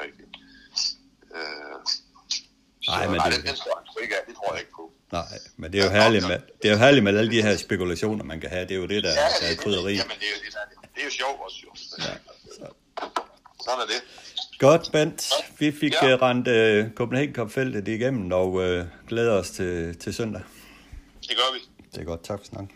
ikke? 0.08 0.24
Øh, 1.38 1.78
Nej, 2.88 3.04
så, 3.04 3.10
men 3.12 3.18
nej, 3.18 3.30
det- 3.30 3.38
den, 3.40 3.46
den 3.50 3.56
står 3.64 3.98
ikke 4.04 4.16
af, 4.20 4.24
det 4.28 4.36
tror 4.36 4.50
jeg 4.54 4.60
ikke 4.64 4.76
på. 4.82 4.86
Nej, 5.12 5.26
men 5.58 5.68
det 5.74 5.78
er 5.82 5.86
jo 5.86 5.92
herligt 6.00 6.28
med, 6.32 6.40
det 6.62 6.68
er 6.70 6.74
jo 6.76 6.80
herligt 6.86 7.04
med 7.04 7.18
alle 7.20 7.32
de 7.32 7.42
her 7.42 7.58
spekulationer, 7.58 8.24
man 8.24 8.40
kan 8.42 8.50
have. 8.50 8.64
Det 8.68 8.72
er 8.72 8.82
jo 8.84 8.88
det, 8.94 9.04
der, 9.04 9.14
der 9.16 9.22
er 9.22 9.50
det, 9.50 9.60
krydderi. 9.60 9.94
jamen, 10.02 10.18
det 10.22 10.28
er 10.30 10.34
jo 10.36 10.40
det, 10.46 10.54
der, 10.54 10.60
er 10.60 10.70
det. 10.70 10.78
det 10.96 11.02
er 11.02 11.06
jo 11.06 11.12
sjovt 11.22 11.40
også, 11.46 11.58
jo. 11.66 11.72
Ja, 12.08 12.14
så. 12.60 12.68
Sådan 13.66 13.80
er 13.86 13.88
det. 13.94 14.02
Godt, 14.60 14.90
Bent. 14.92 15.30
Vi 15.60 15.72
fik 15.72 15.94
Ja. 16.02 16.08
ja. 16.08 16.16
rendt 16.22 16.48
uh, 16.88 16.92
Copenhagen 16.94 17.36
Cup-feltet 17.36 17.88
igennem, 17.88 18.32
og 18.32 18.54
uh, 18.54 18.80
glæder 19.08 19.34
os 19.34 19.52
til, 19.52 19.98
til 19.98 20.14
søndag. 20.14 20.42
Det 21.22 21.30
gør 21.30 21.54
vi. 21.54 21.60
Det 21.92 22.02
er 22.02 22.06
godt. 22.06 22.24
Tak 22.24 22.40
for 22.40 22.46
snakken. 22.46 22.72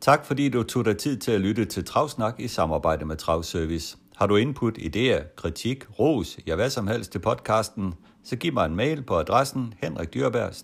Tak 0.00 0.26
fordi 0.26 0.48
du 0.48 0.62
tog 0.62 0.84
dig 0.84 0.98
tid 0.98 1.16
til 1.16 1.32
at 1.32 1.40
lytte 1.40 1.64
til 1.64 1.84
Travsnak 1.84 2.34
i 2.40 2.48
samarbejde 2.48 3.04
med 3.04 3.16
Travservice. 3.16 3.96
Har 4.16 4.26
du 4.26 4.36
input, 4.36 4.78
idéer, 4.78 5.34
kritik, 5.36 5.84
ros, 5.98 6.38
ja 6.46 6.54
hvad 6.54 6.70
som 6.70 6.86
helst 6.86 7.12
til 7.12 7.18
podcasten, 7.18 7.94
så 8.24 8.36
giv 8.36 8.52
mig 8.52 8.66
en 8.66 8.76
mail 8.76 9.02
på 9.02 9.18
adressen 9.18 9.74
henrikdyrberg 9.82 10.54